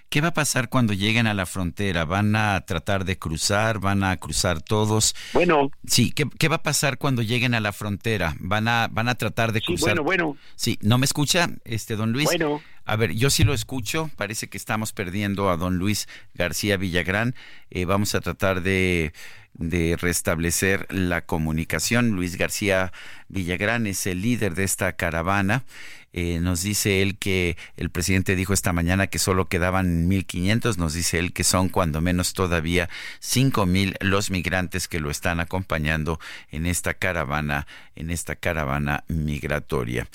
¿Qué 0.09 0.20
va 0.22 0.28
a 0.28 0.34
pasar 0.34 0.70
cuando 0.70 0.94
lleguen 0.94 1.26
a 1.26 1.34
la 1.34 1.44
frontera? 1.44 2.04
¿Van 2.04 2.34
a 2.34 2.61
tratar 2.62 3.04
de 3.04 3.18
cruzar? 3.18 3.78
¿Van 3.78 4.04
a 4.04 4.16
cruzar 4.16 4.62
todos? 4.62 5.14
Bueno. 5.34 5.70
Sí, 5.86 6.12
¿qué, 6.12 6.48
va 6.48 6.56
a 6.56 6.62
pasar 6.62 6.96
cuando 6.96 7.20
lleguen 7.22 7.54
a 7.54 7.61
la 7.61 7.72
frontera? 7.72 8.34
¿Van 8.40 8.68
a, 8.68 8.88
van 8.90 9.09
a 9.09 9.16
tratar 9.16 9.52
de 9.52 9.61
cruzar? 9.61 10.00
bueno, 10.00 10.02
bueno. 10.02 10.36
Sí, 10.56 10.78
¿no 10.80 10.96
me 10.96 11.04
escucha, 11.04 11.50
este 11.64 11.96
don 11.96 12.12
Luis? 12.12 12.26
Bueno. 12.26 12.62
A 12.86 12.96
ver, 12.96 13.12
yo 13.12 13.28
sí 13.28 13.44
lo 13.44 13.52
escucho. 13.52 14.11
Parece 14.16 14.48
que 14.48 14.56
estamos 14.56 14.94
perdiendo 14.94 15.50
a 15.50 15.59
don 15.59 15.76
Luis 15.76 16.09
García 16.32 16.78
Villagrán. 16.78 17.34
Eh, 17.68 17.84
vamos 17.84 18.14
a 18.14 18.20
tratar 18.20 18.62
de 18.62 19.12
de 19.59 19.96
restablecer 20.00 20.86
la 20.90 21.22
comunicación. 21.22 22.11
Luis 22.11 22.36
García 22.36 22.92
Villagrán 23.28 23.86
es 23.86 24.06
el 24.06 24.22
líder 24.22 24.54
de 24.54 24.64
esta 24.64 24.92
caravana. 24.94 25.64
Eh, 26.12 26.40
nos 26.40 26.62
dice 26.62 27.02
él 27.02 27.18
que 27.18 27.56
el 27.76 27.90
presidente 27.90 28.34
dijo 28.34 28.52
esta 28.54 28.72
mañana 28.72 29.09
que 29.09 29.18
solo 29.18 29.48
quedaban 29.48 30.09
1.500. 30.09 30.76
Nos 30.76 30.94
dice 30.94 31.18
él 31.18 31.32
que 31.32 31.44
son 31.44 31.68
cuando 31.68 32.00
menos 32.00 32.32
todavía 32.32 32.88
5.000 33.20 33.96
los 34.00 34.30
migrantes 34.30 34.88
que 34.88 35.00
lo 35.00 35.11
están 35.11 35.40
acompañando 35.40 36.18
en 36.50 36.66
esta 36.66 36.94
caravana, 36.94 37.66
en 37.94 38.11
esta 38.11 38.36
caravana 38.36 39.04
migratoria. 39.09 40.09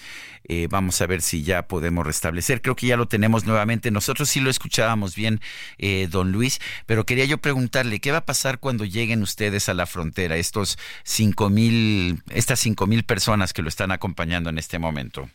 Eh, 0.45 0.67
vamos 0.69 0.99
a 1.01 1.07
ver 1.07 1.21
si 1.21 1.43
ya 1.43 1.67
podemos 1.67 2.05
restablecer. 2.05 2.61
Creo 2.61 2.75
que 2.75 2.87
ya 2.87 2.97
lo 2.97 3.07
tenemos 3.07 3.45
nuevamente. 3.45 3.91
Nosotros 3.91 4.29
sí 4.29 4.39
lo 4.39 4.49
escuchábamos 4.49 5.15
bien, 5.15 5.39
eh, 5.77 6.07
don 6.09 6.31
Luis, 6.31 6.59
pero 6.85 7.05
quería 7.05 7.25
yo 7.25 7.37
preguntarle, 7.37 7.99
¿qué 7.99 8.11
va 8.11 8.19
a 8.19 8.25
pasar 8.25 8.59
cuando 8.59 8.83
lleguen 8.85 9.21
ustedes 9.21 9.69
a 9.69 9.73
la 9.73 9.85
frontera, 9.85 10.35
estos 10.37 10.77
5.000, 11.05 12.23
estas 12.29 12.65
5.000 12.65 13.03
personas 13.03 13.53
que 13.53 13.61
lo 13.61 13.69
están 13.69 13.91
acompañando 13.91 14.49
en 14.49 14.57
este 14.57 14.79
momento? 14.79 15.29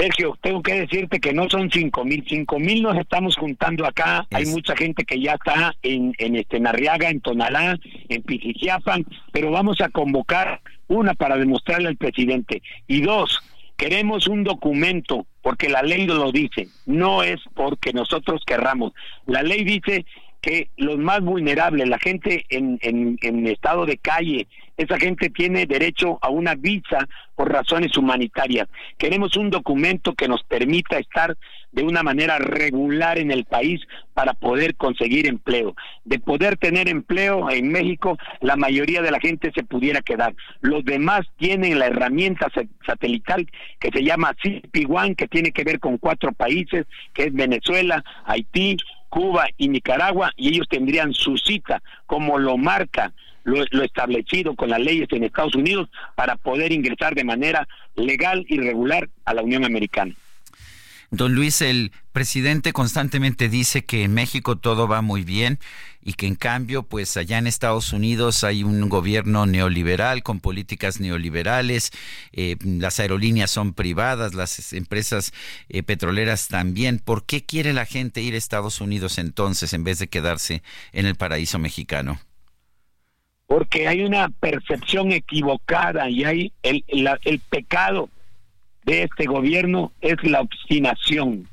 Sergio, 0.00 0.38
tengo 0.40 0.62
que 0.62 0.80
decirte 0.80 1.20
que 1.20 1.34
no 1.34 1.50
son 1.50 1.70
cinco 1.70 2.06
mil, 2.06 2.24
cinco 2.26 2.58
mil 2.58 2.82
nos 2.82 2.96
estamos 2.96 3.36
juntando 3.36 3.84
acá. 3.84 4.26
Hay 4.30 4.46
mucha 4.46 4.74
gente 4.74 5.04
que 5.04 5.20
ya 5.20 5.34
está 5.34 5.74
en, 5.82 6.14
en 6.16 6.36
este 6.36 6.58
Narriaga, 6.58 7.10
en 7.10 7.20
Tonalá, 7.20 7.78
en 8.08 8.22
Pijijiapan, 8.22 9.04
pero 9.30 9.50
vamos 9.50 9.82
a 9.82 9.90
convocar 9.90 10.62
una 10.88 11.12
para 11.12 11.36
demostrarle 11.36 11.88
al 11.88 11.98
presidente 11.98 12.62
y 12.86 13.02
dos, 13.02 13.40
queremos 13.76 14.26
un 14.26 14.42
documento 14.42 15.26
porque 15.42 15.68
la 15.68 15.82
ley 15.82 16.06
lo 16.06 16.32
dice, 16.32 16.68
no 16.86 17.22
es 17.22 17.38
porque 17.54 17.92
nosotros 17.92 18.42
querramos. 18.46 18.94
La 19.26 19.42
ley 19.42 19.64
dice 19.64 20.06
que 20.40 20.70
los 20.76 20.98
más 20.98 21.20
vulnerables, 21.20 21.88
la 21.88 21.98
gente 21.98 22.46
en, 22.48 22.78
en, 22.82 23.46
estado 23.46 23.86
de 23.86 23.98
calle, 23.98 24.46
esa 24.76 24.98
gente 24.98 25.28
tiene 25.28 25.66
derecho 25.66 26.18
a 26.22 26.30
una 26.30 26.54
visa 26.54 27.06
por 27.36 27.52
razones 27.52 27.96
humanitarias. 27.96 28.68
Queremos 28.96 29.36
un 29.36 29.50
documento 29.50 30.14
que 30.14 30.28
nos 30.28 30.42
permita 30.44 30.98
estar 30.98 31.36
de 31.72 31.82
una 31.82 32.02
manera 32.02 32.38
regular 32.38 33.18
en 33.18 33.30
el 33.30 33.44
país 33.44 33.80
para 34.14 34.34
poder 34.34 34.74
conseguir 34.76 35.26
empleo. 35.26 35.76
De 36.04 36.18
poder 36.18 36.56
tener 36.56 36.88
empleo 36.88 37.50
en 37.50 37.68
México, 37.68 38.18
la 38.40 38.56
mayoría 38.56 39.02
de 39.02 39.10
la 39.10 39.20
gente 39.20 39.52
se 39.54 39.62
pudiera 39.62 40.00
quedar. 40.00 40.34
Los 40.60 40.84
demás 40.84 41.26
tienen 41.36 41.78
la 41.78 41.86
herramienta 41.86 42.48
satelital 42.86 43.46
que 43.78 43.90
se 43.90 44.02
llama 44.02 44.34
CIPI-1, 44.42 45.16
que 45.16 45.28
tiene 45.28 45.52
que 45.52 45.64
ver 45.64 45.78
con 45.78 45.98
cuatro 45.98 46.32
países, 46.32 46.86
que 47.12 47.24
es 47.24 47.32
Venezuela, 47.32 48.02
Haití, 48.24 48.76
Cuba 49.10 49.48
y 49.58 49.68
Nicaragua, 49.68 50.32
y 50.36 50.48
ellos 50.48 50.66
tendrían 50.68 51.12
su 51.12 51.36
cita, 51.36 51.82
como 52.06 52.38
lo 52.38 52.56
marca 52.56 53.12
lo, 53.44 53.82
establecido 53.82 54.54
con 54.54 54.70
las 54.70 54.80
leyes 54.80 55.08
en 55.12 55.24
Estados 55.24 55.54
Unidos 55.54 55.88
para 56.14 56.36
poder 56.36 56.72
ingresar 56.72 57.14
de 57.14 57.24
manera 57.24 57.66
legal 57.96 58.44
y 58.48 58.58
regular 58.58 59.08
a 59.24 59.34
la 59.34 59.42
Unión 59.42 59.64
Americana. 59.64 60.14
Don 61.12 61.34
Luis, 61.34 61.60
el 61.60 61.90
presidente 62.12 62.72
constantemente 62.72 63.48
dice 63.48 63.84
que 63.84 64.04
en 64.04 64.14
México 64.14 64.56
todo 64.56 64.86
va 64.86 65.02
muy 65.02 65.24
bien 65.24 65.58
y 66.00 66.12
que 66.12 66.28
en 66.28 66.36
cambio, 66.36 66.84
pues 66.84 67.16
allá 67.16 67.38
en 67.38 67.48
Estados 67.48 67.92
Unidos 67.92 68.44
hay 68.44 68.62
un 68.62 68.88
gobierno 68.88 69.44
neoliberal 69.44 70.22
con 70.22 70.38
políticas 70.38 71.00
neoliberales, 71.00 71.90
eh, 72.32 72.56
las 72.64 73.00
aerolíneas 73.00 73.50
son 73.50 73.74
privadas, 73.74 74.34
las 74.34 74.72
empresas 74.72 75.32
eh, 75.68 75.82
petroleras 75.82 76.46
también. 76.46 77.00
¿Por 77.00 77.26
qué 77.26 77.44
quiere 77.44 77.72
la 77.72 77.86
gente 77.86 78.22
ir 78.22 78.34
a 78.34 78.38
Estados 78.38 78.80
Unidos 78.80 79.18
entonces 79.18 79.72
en 79.72 79.82
vez 79.82 79.98
de 79.98 80.08
quedarse 80.08 80.62
en 80.92 81.06
el 81.06 81.16
paraíso 81.16 81.58
mexicano? 81.58 82.20
porque 83.50 83.88
hay 83.88 84.02
una 84.02 84.28
percepción 84.28 85.10
equivocada 85.10 86.08
y 86.08 86.22
hay 86.22 86.52
el, 86.62 86.84
el 87.24 87.40
pecado 87.40 88.08
de 88.90 89.04
este 89.04 89.26
gobierno 89.26 89.92
es 90.00 90.16
la 90.24 90.40
obstinación. 90.40 91.48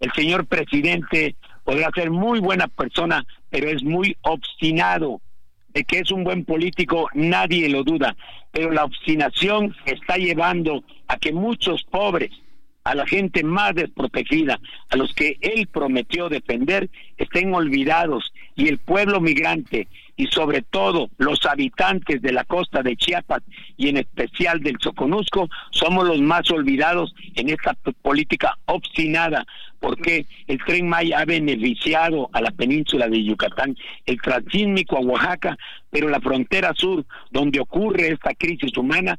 El 0.00 0.12
señor 0.12 0.44
presidente 0.44 1.34
podrá 1.64 1.90
ser 1.94 2.10
muy 2.10 2.40
buena 2.40 2.68
persona, 2.68 3.24
pero 3.48 3.70
es 3.70 3.82
muy 3.82 4.14
obstinado. 4.20 5.22
De 5.68 5.84
que 5.84 6.00
es 6.00 6.10
un 6.10 6.24
buen 6.24 6.44
político, 6.44 7.08
nadie 7.14 7.70
lo 7.70 7.84
duda, 7.84 8.14
pero 8.50 8.70
la 8.70 8.84
obstinación 8.84 9.74
está 9.86 10.16
llevando 10.16 10.84
a 11.06 11.16
que 11.16 11.32
muchos 11.32 11.84
pobres, 11.84 12.30
a 12.84 12.94
la 12.94 13.06
gente 13.06 13.42
más 13.44 13.74
desprotegida, 13.74 14.58
a 14.90 14.96
los 14.96 15.14
que 15.14 15.38
él 15.40 15.68
prometió 15.68 16.28
defender, 16.28 16.90
estén 17.16 17.54
olvidados 17.54 18.30
y 18.56 18.68
el 18.68 18.78
pueblo 18.78 19.20
migrante 19.20 19.88
y 20.18 20.26
sobre 20.26 20.62
todo 20.62 21.08
los 21.16 21.46
habitantes 21.46 22.20
de 22.20 22.32
la 22.32 22.44
costa 22.44 22.82
de 22.82 22.96
Chiapas 22.96 23.40
y 23.76 23.88
en 23.88 23.98
especial 23.98 24.60
del 24.60 24.76
Soconusco 24.80 25.48
somos 25.70 26.06
los 26.06 26.20
más 26.20 26.50
olvidados 26.50 27.14
en 27.36 27.48
esta 27.48 27.74
política 28.02 28.58
obstinada 28.66 29.46
porque 29.78 30.26
el 30.48 30.58
tren 30.64 30.88
Maya 30.88 31.20
ha 31.20 31.24
beneficiado 31.24 32.28
a 32.32 32.40
la 32.40 32.50
península 32.50 33.08
de 33.08 33.22
Yucatán, 33.22 33.76
el 34.06 34.20
transísmico 34.20 34.96
a 34.96 35.00
Oaxaca, 35.00 35.56
pero 35.88 36.08
la 36.08 36.20
frontera 36.20 36.72
sur 36.74 37.04
donde 37.30 37.60
ocurre 37.60 38.08
esta 38.08 38.34
crisis 38.34 38.76
humana 38.76 39.18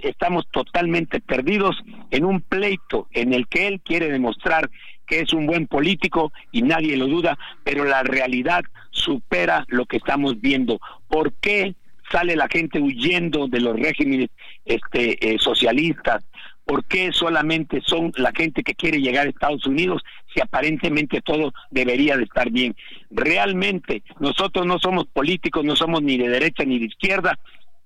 estamos 0.00 0.46
totalmente 0.50 1.20
perdidos 1.20 1.76
en 2.10 2.24
un 2.24 2.40
pleito 2.40 3.08
en 3.12 3.32
el 3.32 3.46
que 3.48 3.68
él 3.68 3.80
quiere 3.80 4.10
demostrar 4.10 4.70
que 5.08 5.20
es 5.20 5.32
un 5.32 5.46
buen 5.46 5.66
político 5.66 6.32
y 6.52 6.62
nadie 6.62 6.96
lo 6.96 7.06
duda, 7.06 7.38
pero 7.64 7.84
la 7.84 8.02
realidad 8.02 8.62
supera 8.90 9.64
lo 9.68 9.86
que 9.86 9.96
estamos 9.96 10.40
viendo. 10.40 10.80
¿Por 11.08 11.32
qué 11.34 11.74
sale 12.12 12.36
la 12.36 12.48
gente 12.48 12.78
huyendo 12.78 13.48
de 13.48 13.60
los 13.60 13.78
regímenes 13.78 14.28
este, 14.64 15.34
eh, 15.34 15.38
socialistas? 15.38 16.24
¿Por 16.64 16.84
qué 16.84 17.12
solamente 17.12 17.80
son 17.86 18.12
la 18.16 18.30
gente 18.36 18.62
que 18.62 18.74
quiere 18.74 19.00
llegar 19.00 19.26
a 19.26 19.30
Estados 19.30 19.66
Unidos 19.66 20.02
si 20.34 20.42
aparentemente 20.42 21.22
todo 21.22 21.54
debería 21.70 22.14
de 22.18 22.24
estar 22.24 22.50
bien? 22.50 22.76
Realmente 23.10 24.02
nosotros 24.20 24.66
no 24.66 24.78
somos 24.78 25.06
políticos, 25.06 25.64
no 25.64 25.74
somos 25.74 26.02
ni 26.02 26.18
de 26.18 26.28
derecha 26.28 26.64
ni 26.64 26.78
de 26.78 26.84
izquierda, 26.84 27.38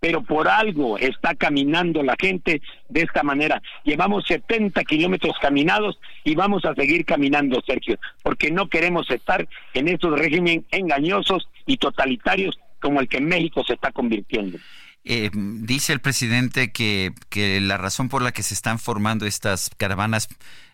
pero 0.03 0.21
por 0.21 0.49
algo 0.49 0.99
está 0.99 1.37
caminando 1.37 2.03
la 2.03 2.17
gente 2.21 2.61
de 2.89 3.03
esta 3.03 3.23
manera. 3.23 3.63
Llevamos 3.85 4.27
70 4.27 4.83
kilómetros 4.83 5.37
caminados 5.41 5.97
y 6.25 6.35
vamos 6.35 6.65
a 6.65 6.75
seguir 6.75 7.05
caminando, 7.05 7.63
Sergio, 7.65 8.01
porque 8.21 8.51
no 8.51 8.69
queremos 8.69 9.09
estar 9.13 9.49
en 9.75 9.87
estos 9.87 10.19
regímenes 10.19 10.65
engañosos 10.73 11.49
y 11.67 11.77
totalitarios 11.77 12.59
como 12.81 13.01
el 13.01 13.09
que 13.09 13.21
México 13.21 13.63
se 13.65 13.75
está 13.75 13.93
convirtiendo. 13.93 14.59
Eh, 15.05 15.31
dice 15.33 15.93
el 15.93 16.01
presidente 16.01 16.73
que, 16.73 17.13
que 17.29 17.61
la 17.61 17.77
razón 17.77 18.09
por 18.09 18.23
la 18.23 18.33
que 18.33 18.43
se 18.43 18.55
están 18.55 18.81
formando 18.81 19.25
estas 19.25 19.71
caravanas 19.77 20.29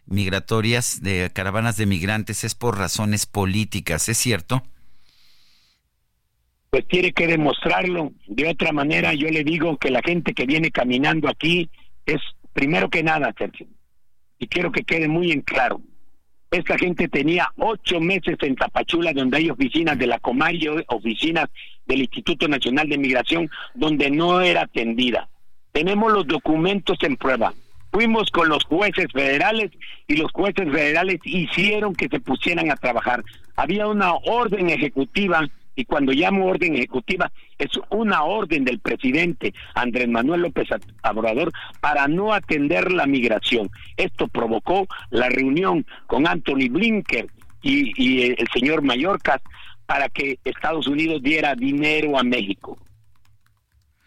migratorias, 0.07 1.03
de 1.03 1.31
caravanas 1.35 1.77
de 1.77 1.85
migrantes, 1.85 2.45
es 2.45 2.55
por 2.55 2.79
razones 2.79 3.27
políticas, 3.27 4.09
¿es 4.09 4.17
cierto? 4.17 4.63
Pues 6.71 6.87
tiene 6.87 7.13
que 7.13 7.27
demostrarlo. 7.27 8.13
De 8.27 8.49
otra 8.49 8.73
manera, 8.73 9.15
yo 9.15 9.29
le 9.29 9.45
digo 9.45 9.77
que 9.79 9.91
la 9.91 10.03
gente 10.03 10.35
que 10.35 10.47
viene 10.47 10.71
caminando 10.71 11.29
aquí 11.29 11.71
es, 12.07 12.21
primero 12.53 12.91
que 12.91 13.03
nada, 13.03 13.35
Sergio, 13.37 13.67
y 14.39 14.47
quiero 14.47 14.71
que 14.73 14.85
quede 14.85 15.09
muy 15.09 15.33
en 15.33 15.43
claro, 15.43 15.81
esta 16.51 16.79
gente 16.79 17.09
tenía 17.09 17.51
ocho 17.59 18.01
meses 18.01 18.37
en 18.41 18.57
Tapachula, 18.57 19.13
donde 19.13 19.37
hay 19.37 19.51
oficinas 19.51 19.99
de 19.99 20.07
la 20.07 20.19
Comario, 20.19 20.83
oficinas 20.89 21.51
del 21.87 22.01
Instituto 22.01 22.49
Nacional 22.49 22.89
de 22.89 22.97
Migración, 22.97 23.51
donde 23.75 24.11
no 24.11 24.41
era 24.41 24.63
atendida. 24.63 25.29
Tenemos 25.73 26.11
los 26.11 26.27
documentos 26.27 26.97
en 27.03 27.17
prueba. 27.17 27.53
Fuimos 27.93 28.31
con 28.31 28.49
los 28.49 28.65
jueces 28.65 29.07
federales 29.13 29.71
y 30.07 30.17
los 30.17 30.33
jueces 30.33 30.71
federales 30.71 31.21
hicieron 31.25 31.95
que 31.95 32.09
se 32.09 32.21
pusieran 32.21 32.71
a 32.71 32.77
trabajar. 32.77 33.23
Había 33.57 33.87
una 33.87 34.15
orden 34.15 34.71
ejecutiva 34.71 35.47
y 35.79 35.85
cuando 35.85 36.11
llamo 36.11 36.47
orden 36.47 36.75
ejecutiva 36.75 37.31
es 37.57 37.69
una 37.91 38.25
orden 38.25 38.65
del 38.65 38.81
presidente 38.81 39.55
Andrés 39.77 40.09
Manuel 40.09 40.43
López 40.43 40.67
Obrador 41.09 41.53
para 41.81 42.09
no 42.09 42.35
atender 42.35 42.91
la 42.91 43.07
migración. 43.07 43.71
Esto 43.97 44.27
provocó 44.27 44.89
la 45.11 45.29
reunión 45.29 45.87
con 46.09 46.27
Anthony 46.27 46.69
Blinken 46.69 47.29
y, 47.63 48.23
el 48.23 48.49
señor 48.53 48.83
Mallorca 48.83 49.41
para 49.87 50.09
que 50.09 50.41
Estados 50.45 50.89
Unidos 50.89 51.23
diera 51.23 51.55
dinero 51.55 52.19
a 52.19 52.25
México. 52.25 52.77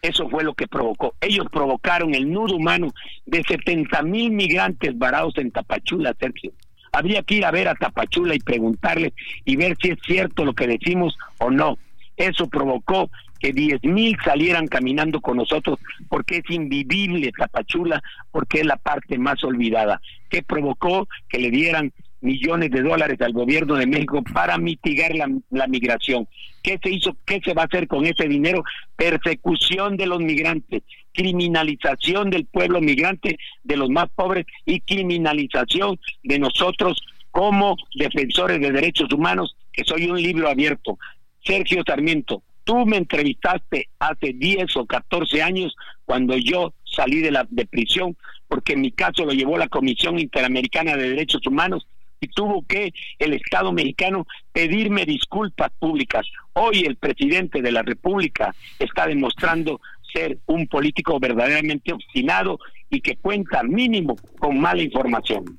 Eso 0.02 0.28
fue 0.28 0.44
lo 0.44 0.52
que 0.52 0.68
provocó. 0.68 1.14
Ellos 1.22 1.46
provocaron 1.50 2.14
el 2.14 2.30
nudo 2.30 2.56
humano 2.56 2.88
de 3.24 3.42
70 3.44 4.02
mil 4.02 4.30
migrantes 4.30 4.98
varados 4.98 5.38
en 5.38 5.50
Tapachula, 5.50 6.14
Sergio. 6.20 6.52
Habría 6.92 7.22
que 7.22 7.36
ir 7.36 7.44
a 7.44 7.50
ver 7.50 7.68
a 7.68 7.74
Tapachula 7.74 8.34
y 8.34 8.38
preguntarle 8.38 9.14
y 9.44 9.56
ver 9.56 9.76
si 9.80 9.90
es 9.90 9.98
cierto 10.06 10.44
lo 10.44 10.52
que 10.52 10.66
decimos 10.66 11.16
o 11.38 11.50
no. 11.50 11.78
Eso 12.16 12.48
provocó 12.48 13.10
que 13.40 13.52
diez 13.52 13.82
mil 13.82 14.16
salieran 14.24 14.68
caminando 14.68 15.20
con 15.20 15.38
nosotros 15.38 15.78
porque 16.08 16.36
es 16.36 16.50
invivible 16.50 17.32
Tapachula, 17.36 18.02
porque 18.30 18.60
es 18.60 18.66
la 18.66 18.76
parte 18.76 19.18
más 19.18 19.42
olvidada, 19.42 20.00
que 20.28 20.42
provocó 20.42 21.08
que 21.28 21.38
le 21.38 21.50
dieran 21.50 21.92
millones 22.22 22.70
de 22.70 22.82
dólares 22.82 23.20
al 23.20 23.32
gobierno 23.32 23.74
de 23.74 23.86
México 23.86 24.22
para 24.32 24.56
mitigar 24.56 25.12
la, 25.14 25.66
migración. 25.66 26.28
¿Qué 26.62 26.78
se 26.80 26.90
hizo? 26.90 27.16
¿Qué 27.26 27.40
se 27.44 27.52
va 27.52 27.62
a 27.62 27.66
hacer 27.66 27.88
con 27.88 28.06
ese 28.06 28.28
dinero? 28.28 28.62
Persecución 28.96 29.96
de 29.96 30.06
los 30.06 30.20
migrantes, 30.20 30.82
criminalización 31.12 32.30
del 32.30 32.46
pueblo 32.46 32.80
migrante, 32.80 33.38
de 33.62 33.76
los 33.76 33.90
más 33.90 34.08
pobres 34.14 34.46
y 34.64 34.80
criminalización 34.80 35.98
de 36.22 36.38
nosotros 36.38 37.00
como 37.30 37.76
defensores 37.94 38.60
de 38.60 38.72
derechos 38.72 39.12
humanos, 39.12 39.56
que 39.72 39.84
soy 39.84 40.06
un 40.10 40.20
libro 40.20 40.48
abierto. 40.48 40.98
Sergio 41.44 41.82
Sarmiento, 41.86 42.42
tú 42.64 42.86
me 42.86 42.98
entrevistaste 42.98 43.88
hace 43.98 44.32
10 44.32 44.76
o 44.76 44.86
14 44.86 45.42
años 45.42 45.74
cuando 46.04 46.36
yo 46.36 46.74
salí 46.84 47.20
de 47.20 47.30
la 47.30 47.46
de 47.50 47.66
prisión 47.66 48.16
porque 48.52 48.74
en 48.74 48.82
mi 48.82 48.92
caso 48.92 49.24
lo 49.24 49.32
llevó 49.32 49.56
la 49.56 49.68
Comisión 49.68 50.18
Interamericana 50.18 50.94
de 50.94 51.08
Derechos 51.08 51.40
Humanos 51.46 51.86
y 52.20 52.28
tuvo 52.28 52.66
que 52.66 52.92
el 53.18 53.32
Estado 53.32 53.72
mexicano 53.72 54.26
pedirme 54.52 55.06
disculpas 55.06 55.70
públicas. 55.78 56.26
Hoy 56.52 56.84
el 56.84 56.96
presidente 56.96 57.62
de 57.62 57.72
la 57.72 57.82
República 57.82 58.54
está 58.78 59.06
demostrando 59.06 59.80
ser 60.12 60.38
un 60.46 60.66
político 60.68 61.18
verdaderamente 61.18 61.92
obstinado 61.92 62.58
y 62.90 63.00
que 63.00 63.16
cuenta 63.16 63.62
mínimo 63.62 64.16
con 64.38 64.60
mala 64.60 64.82
información. 64.82 65.58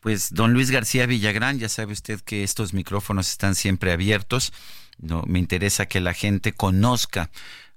Pues 0.00 0.34
don 0.34 0.52
Luis 0.52 0.70
García 0.70 1.06
Villagrán, 1.06 1.58
ya 1.58 1.68
sabe 1.68 1.92
usted 1.92 2.20
que 2.20 2.42
estos 2.42 2.74
micrófonos 2.74 3.30
están 3.30 3.54
siempre 3.54 3.90
abiertos. 3.90 4.52
No 4.98 5.22
me 5.26 5.38
interesa 5.38 5.86
que 5.86 6.00
la 6.00 6.12
gente 6.12 6.52
conozca 6.52 7.30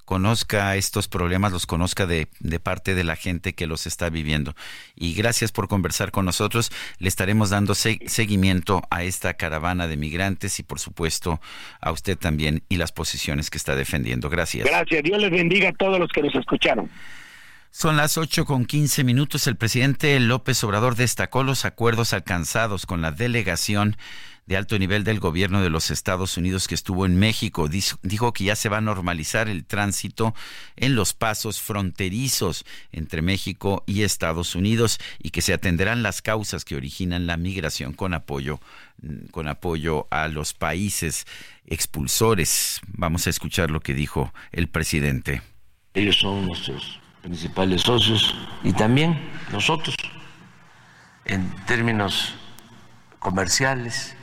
conozca 0.08 0.74
estos 0.78 1.10
problemas, 1.10 1.52
los 1.52 1.66
conozca 1.66 2.06
de, 2.06 2.30
de, 2.40 2.62
parte 2.62 2.96
de 2.96 3.04
la 3.04 3.18
gente 3.18 3.52
que 3.52 3.68
los 3.68 3.86
está 3.86 4.10
viviendo. 4.10 4.56
Y 4.96 5.14
gracias 5.14 5.52
por 5.52 5.68
conversar 5.68 6.12
con 6.12 6.24
nosotros. 6.24 6.72
Le 6.98 7.10
estaremos 7.10 7.50
dando 7.50 7.76
seguimiento 7.76 8.84
a 8.90 9.04
esta 9.04 9.34
caravana 9.34 9.86
de 9.86 9.98
migrantes 9.98 10.62
y 10.62 10.64
por 10.64 10.80
supuesto 10.80 11.42
a 11.82 11.92
usted 11.92 12.18
también 12.18 12.64
y 12.70 12.78
las 12.78 12.94
posiciones 12.94 13.50
que 13.50 13.58
está 13.58 13.76
defendiendo. 13.76 14.30
Gracias. 14.30 14.66
Gracias. 14.66 15.04
Dios 15.04 15.20
les 15.20 15.30
bendiga 15.30 15.70
a 15.70 15.74
todos 15.74 16.00
los 16.00 16.10
que 16.10 16.22
nos 16.24 16.34
escucharon. 16.36 16.90
Son 17.72 17.98
las 17.98 18.18
ocho 18.18 18.46
con 18.46 18.66
quince 18.66 19.04
minutos. 19.04 19.46
El 19.46 19.58
presidente 19.58 20.18
López 20.22 20.64
Obrador 20.64 20.96
destacó 20.96 21.44
los 21.44 21.66
acuerdos 21.66 22.14
alcanzados 22.14 22.86
con 22.86 23.02
la 23.02 23.12
delegación 23.12 23.98
de 24.48 24.58
alto 24.58 24.80
nivel 24.80 25.04
del 25.04 25.20
gobierno 25.20 25.62
de 25.62 25.70
los 25.70 25.92
Estados 25.92 26.38
Unidos 26.38 26.68
que 26.68 26.76
estuvo 26.76 27.06
en 27.06 27.20
México. 27.20 27.68
Dijo 27.68 28.34
que 28.34 28.44
ya 28.46 28.56
se 28.56 28.70
va 28.70 28.78
a 28.78 28.82
normalizar 28.82 29.50
el 29.50 29.66
tránsito 29.66 30.34
en 30.78 30.96
los 30.96 31.14
pasos 31.14 31.62
fronterizos 31.62 32.66
entre 32.92 33.22
México 33.22 33.84
y 33.86 34.04
Estados 34.04 34.56
Unidos 34.56 35.00
y 35.20 35.30
que 35.30 35.42
se 35.42 35.54
atenderán 35.54 36.02
las 36.02 36.22
causas 36.22 36.66
que 36.66 36.76
originan 36.76 37.28
la 37.28 37.38
migración 37.38 37.94
con 37.94 38.14
apoyo 38.14 38.60
con 39.30 39.48
apoyo 39.48 40.08
a 40.10 40.28
los 40.28 40.54
países 40.56 41.28
expulsores. 41.68 42.82
Vamos 42.88 43.28
a 43.28 43.30
escuchar 43.30 43.70
lo 43.70 43.80
que 43.80 43.94
dijo 43.94 44.34
el 44.52 44.70
presidente. 44.70 45.44
Ellos 45.94 46.18
son 46.18 46.48
nuestros 46.48 47.00
principales 47.22 47.82
socios 47.82 48.34
y 48.64 48.74
también 48.74 49.20
nosotros 49.52 49.96
en 51.26 51.54
términos 51.66 52.34
comerciales 53.20 54.16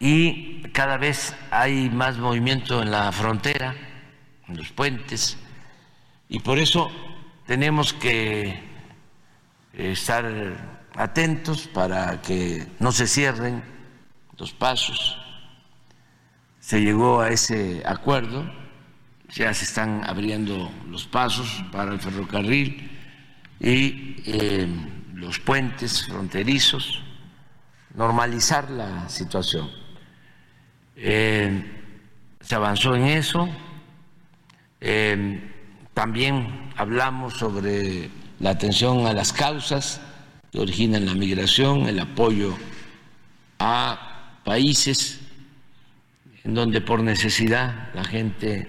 y 0.00 0.62
cada 0.72 0.96
vez 0.96 1.36
hay 1.50 1.90
más 1.90 2.16
movimiento 2.16 2.82
en 2.82 2.90
la 2.90 3.12
frontera, 3.12 3.76
en 4.48 4.56
los 4.56 4.72
puentes, 4.72 5.36
y 6.28 6.40
por 6.40 6.58
eso 6.58 6.90
tenemos 7.46 7.92
que 7.92 8.58
estar 9.74 10.24
atentos 10.96 11.68
para 11.68 12.22
que 12.22 12.66
no 12.78 12.92
se 12.92 13.06
cierren 13.06 13.62
los 14.38 14.52
pasos. 14.52 15.18
Se 16.60 16.80
llegó 16.80 17.20
a 17.20 17.28
ese 17.28 17.82
acuerdo, 17.84 18.50
ya 19.28 19.52
se 19.52 19.64
están 19.64 20.02
abriendo 20.04 20.70
los 20.88 21.04
pasos 21.04 21.62
para 21.72 21.92
el 21.92 22.00
ferrocarril 22.00 22.90
y 23.60 24.16
eh, 24.24 24.66
los 25.14 25.38
puentes 25.40 26.06
fronterizos, 26.06 27.02
normalizar 27.94 28.70
la 28.70 29.08
situación. 29.08 29.89
Eh, 30.96 31.62
se 32.40 32.54
avanzó 32.54 32.94
en 32.96 33.04
eso. 33.04 33.48
Eh, 34.80 35.40
también 35.94 36.72
hablamos 36.76 37.34
sobre 37.34 38.10
la 38.38 38.50
atención 38.50 39.06
a 39.06 39.12
las 39.12 39.32
causas 39.32 40.00
que 40.50 40.58
originan 40.58 41.06
la 41.06 41.14
migración, 41.14 41.86
el 41.86 42.00
apoyo 42.00 42.56
a 43.58 44.40
países 44.44 45.20
en 46.44 46.54
donde 46.54 46.80
por 46.80 47.02
necesidad 47.02 47.90
la 47.94 48.04
gente 48.04 48.68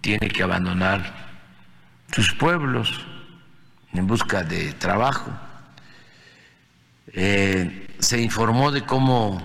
tiene 0.00 0.28
que 0.28 0.42
abandonar 0.42 1.30
sus 2.12 2.32
pueblos 2.34 3.04
en 3.92 4.06
busca 4.06 4.44
de 4.44 4.72
trabajo. 4.74 5.30
Eh, 7.12 7.88
se 7.98 8.20
informó 8.22 8.70
de 8.70 8.82
cómo 8.82 9.42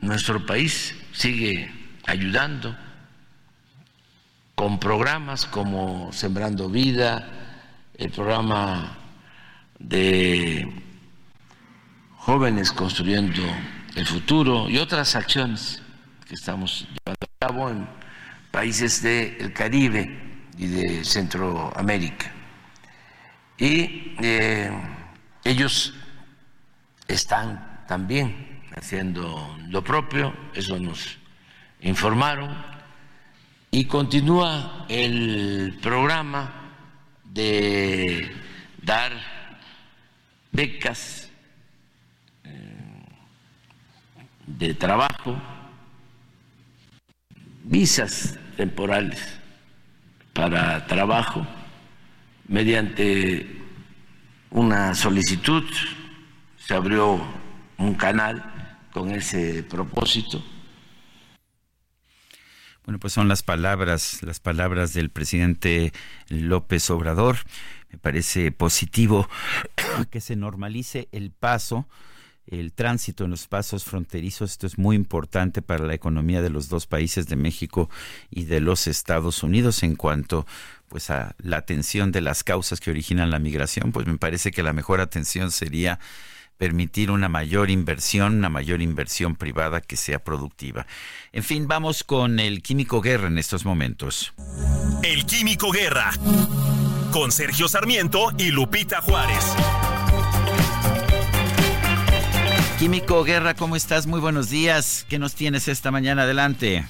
nuestro 0.00 0.44
país 0.44 0.94
sigue 1.12 1.70
ayudando 2.06 2.76
con 4.54 4.78
programas 4.78 5.46
como 5.46 6.12
Sembrando 6.12 6.68
Vida, 6.68 7.28
el 7.96 8.10
programa 8.10 8.96
de 9.78 10.72
jóvenes 12.16 12.72
construyendo 12.72 13.42
el 13.96 14.06
futuro 14.06 14.68
y 14.68 14.78
otras 14.78 15.16
acciones 15.16 15.82
que 16.28 16.34
estamos 16.34 16.86
llevando 16.88 17.26
a 17.26 17.46
cabo 17.46 17.70
en 17.70 17.88
países 18.50 19.02
del 19.02 19.52
Caribe 19.52 20.20
y 20.58 20.66
de 20.66 21.04
Centroamérica. 21.04 22.32
Y 23.58 24.14
eh, 24.22 24.70
ellos 25.44 25.94
están 27.08 27.84
también 27.86 28.51
haciendo 28.76 29.56
lo 29.68 29.82
propio, 29.82 30.34
eso 30.54 30.78
nos 30.78 31.18
informaron, 31.80 32.56
y 33.70 33.86
continúa 33.86 34.84
el 34.88 35.78
programa 35.80 36.52
de 37.24 38.30
dar 38.82 39.12
becas 40.50 41.30
eh, 42.44 43.06
de 44.46 44.74
trabajo, 44.74 45.36
visas 47.64 48.38
temporales 48.56 49.38
para 50.34 50.86
trabajo 50.86 51.46
mediante 52.48 53.62
una 54.50 54.94
solicitud, 54.94 55.64
se 56.58 56.74
abrió 56.74 57.20
un 57.78 57.94
canal 57.94 58.51
con 58.92 59.10
ese 59.10 59.62
propósito. 59.62 60.42
Bueno, 62.84 62.98
pues 62.98 63.12
son 63.12 63.28
las 63.28 63.42
palabras, 63.42 64.22
las 64.22 64.40
palabras 64.40 64.92
del 64.92 65.10
presidente 65.10 65.92
López 66.28 66.90
Obrador. 66.90 67.38
Me 67.90 67.98
parece 67.98 68.50
positivo 68.50 69.28
que 70.10 70.20
se 70.20 70.34
normalice 70.34 71.08
el 71.12 71.30
paso, 71.30 71.86
el 72.46 72.72
tránsito 72.72 73.24
en 73.24 73.30
los 73.30 73.46
pasos 73.46 73.84
fronterizos. 73.84 74.50
Esto 74.50 74.66
es 74.66 74.78
muy 74.78 74.96
importante 74.96 75.62
para 75.62 75.86
la 75.86 75.94
economía 75.94 76.42
de 76.42 76.50
los 76.50 76.68
dos 76.68 76.88
países, 76.88 77.28
de 77.28 77.36
México 77.36 77.88
y 78.30 78.44
de 78.44 78.60
los 78.60 78.88
Estados 78.88 79.44
Unidos, 79.44 79.84
en 79.84 79.94
cuanto 79.94 80.44
pues 80.88 81.08
a 81.10 81.36
la 81.38 81.58
atención 81.58 82.10
de 82.10 82.20
las 82.20 82.42
causas 82.42 82.80
que 82.80 82.90
originan 82.90 83.30
la 83.30 83.38
migración. 83.38 83.92
Pues 83.92 84.08
me 84.08 84.18
parece 84.18 84.50
que 84.50 84.64
la 84.64 84.72
mejor 84.72 85.00
atención 85.00 85.52
sería 85.52 86.00
permitir 86.62 87.10
una 87.10 87.28
mayor 87.28 87.70
inversión, 87.70 88.36
una 88.36 88.48
mayor 88.48 88.82
inversión 88.82 89.34
privada 89.34 89.80
que 89.80 89.96
sea 89.96 90.20
productiva. 90.20 90.86
En 91.32 91.42
fin, 91.42 91.66
vamos 91.66 92.04
con 92.04 92.38
el 92.38 92.62
Químico 92.62 93.00
Guerra 93.00 93.26
en 93.26 93.36
estos 93.36 93.64
momentos. 93.64 94.32
El 95.02 95.26
Químico 95.26 95.72
Guerra, 95.72 96.12
con 97.10 97.32
Sergio 97.32 97.66
Sarmiento 97.66 98.30
y 98.38 98.52
Lupita 98.52 99.00
Juárez. 99.00 99.44
Químico 102.78 103.24
Guerra, 103.24 103.54
¿cómo 103.54 103.74
estás? 103.74 104.06
Muy 104.06 104.20
buenos 104.20 104.48
días. 104.48 105.04
¿Qué 105.08 105.18
nos 105.18 105.34
tienes 105.34 105.66
esta 105.66 105.90
mañana 105.90 106.22
adelante? 106.22 106.84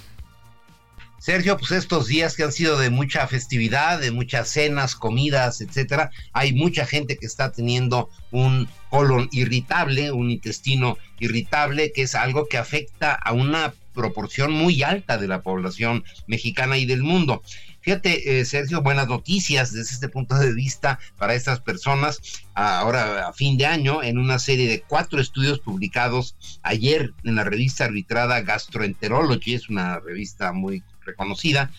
Sergio, 1.23 1.57
pues 1.57 1.71
estos 1.71 2.09
días 2.09 2.35
que 2.35 2.43
han 2.43 2.51
sido 2.51 2.77
de 2.81 2.91
mucha 2.91 3.29
festividad, 3.29 4.01
de 4.01 4.11
muchas 4.11 4.49
cenas, 4.49 4.97
comidas, 4.97 5.61
etcétera, 5.61 6.11
hay 6.33 6.53
mucha 6.53 6.85
gente 6.85 7.17
que 7.17 7.27
está 7.27 7.53
teniendo 7.53 8.11
un 8.33 8.69
colon 8.91 9.29
irritable, 9.31 10.11
un 10.11 10.33
intestino 10.33 10.99
irritable, 11.21 11.93
que 11.93 12.03
es 12.03 12.17
algo 12.17 12.49
que 12.49 12.59
afecta 12.59 13.15
a 13.15 13.33
una 13.35 13.73
proporción 13.95 14.51
muy 14.51 14.83
alta 14.83 15.17
de 15.17 15.29
la 15.29 15.43
población 15.43 16.03
mexicana 16.27 16.77
y 16.77 16.87
del 16.87 17.05
mundo. 17.05 17.45
Fíjate, 17.83 18.41
eh, 18.41 18.45
Sergio, 18.45 18.83
buenas 18.83 19.07
noticias 19.07 19.73
desde 19.73 19.95
este 19.95 20.09
punto 20.09 20.35
de 20.35 20.53
vista 20.53 20.99
para 21.19 21.35
estas 21.35 21.61
personas. 21.61 22.21
Ahora, 22.55 23.29
a 23.29 23.33
fin 23.33 23.57
de 23.57 23.67
año, 23.67 24.03
en 24.03 24.19
una 24.19 24.41
serie 24.41 24.69
de 24.69 24.81
cuatro 24.81 25.21
estudios 25.21 25.61
publicados 25.61 26.35
ayer 26.63 27.13
en 27.23 27.37
la 27.37 27.45
revista 27.45 27.85
arbitrada 27.85 28.41
Gastroenterology, 28.41 29.55
es 29.55 29.69
una 29.69 30.01
revista 30.01 30.53
muy 30.53 30.83
reconocida, 31.05 31.71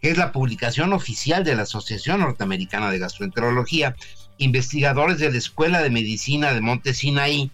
que 0.00 0.10
es 0.10 0.18
la 0.18 0.32
publicación 0.32 0.92
oficial 0.92 1.44
de 1.44 1.54
la 1.56 1.62
Asociación 1.62 2.20
Norteamericana 2.20 2.90
de 2.90 2.98
Gastroenterología, 2.98 3.96
investigadores 4.38 5.18
de 5.18 5.30
la 5.30 5.38
Escuela 5.38 5.82
de 5.82 5.90
Medicina 5.90 6.52
de 6.52 6.60
Monte 6.60 6.94
Sinaí 6.94 7.50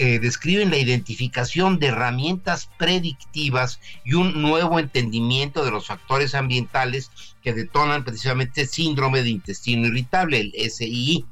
eh, 0.00 0.20
describen 0.20 0.70
la 0.70 0.78
identificación 0.78 1.80
de 1.80 1.88
herramientas 1.88 2.70
predictivas 2.78 3.80
y 4.04 4.14
un 4.14 4.40
nuevo 4.40 4.78
entendimiento 4.78 5.64
de 5.64 5.72
los 5.72 5.88
factores 5.88 6.36
ambientales 6.36 7.10
que 7.42 7.52
detonan 7.52 8.04
precisamente 8.04 8.66
síndrome 8.66 9.24
de 9.24 9.30
intestino 9.30 9.88
irritable, 9.88 10.52
el 10.54 10.70
SII. 10.70 11.26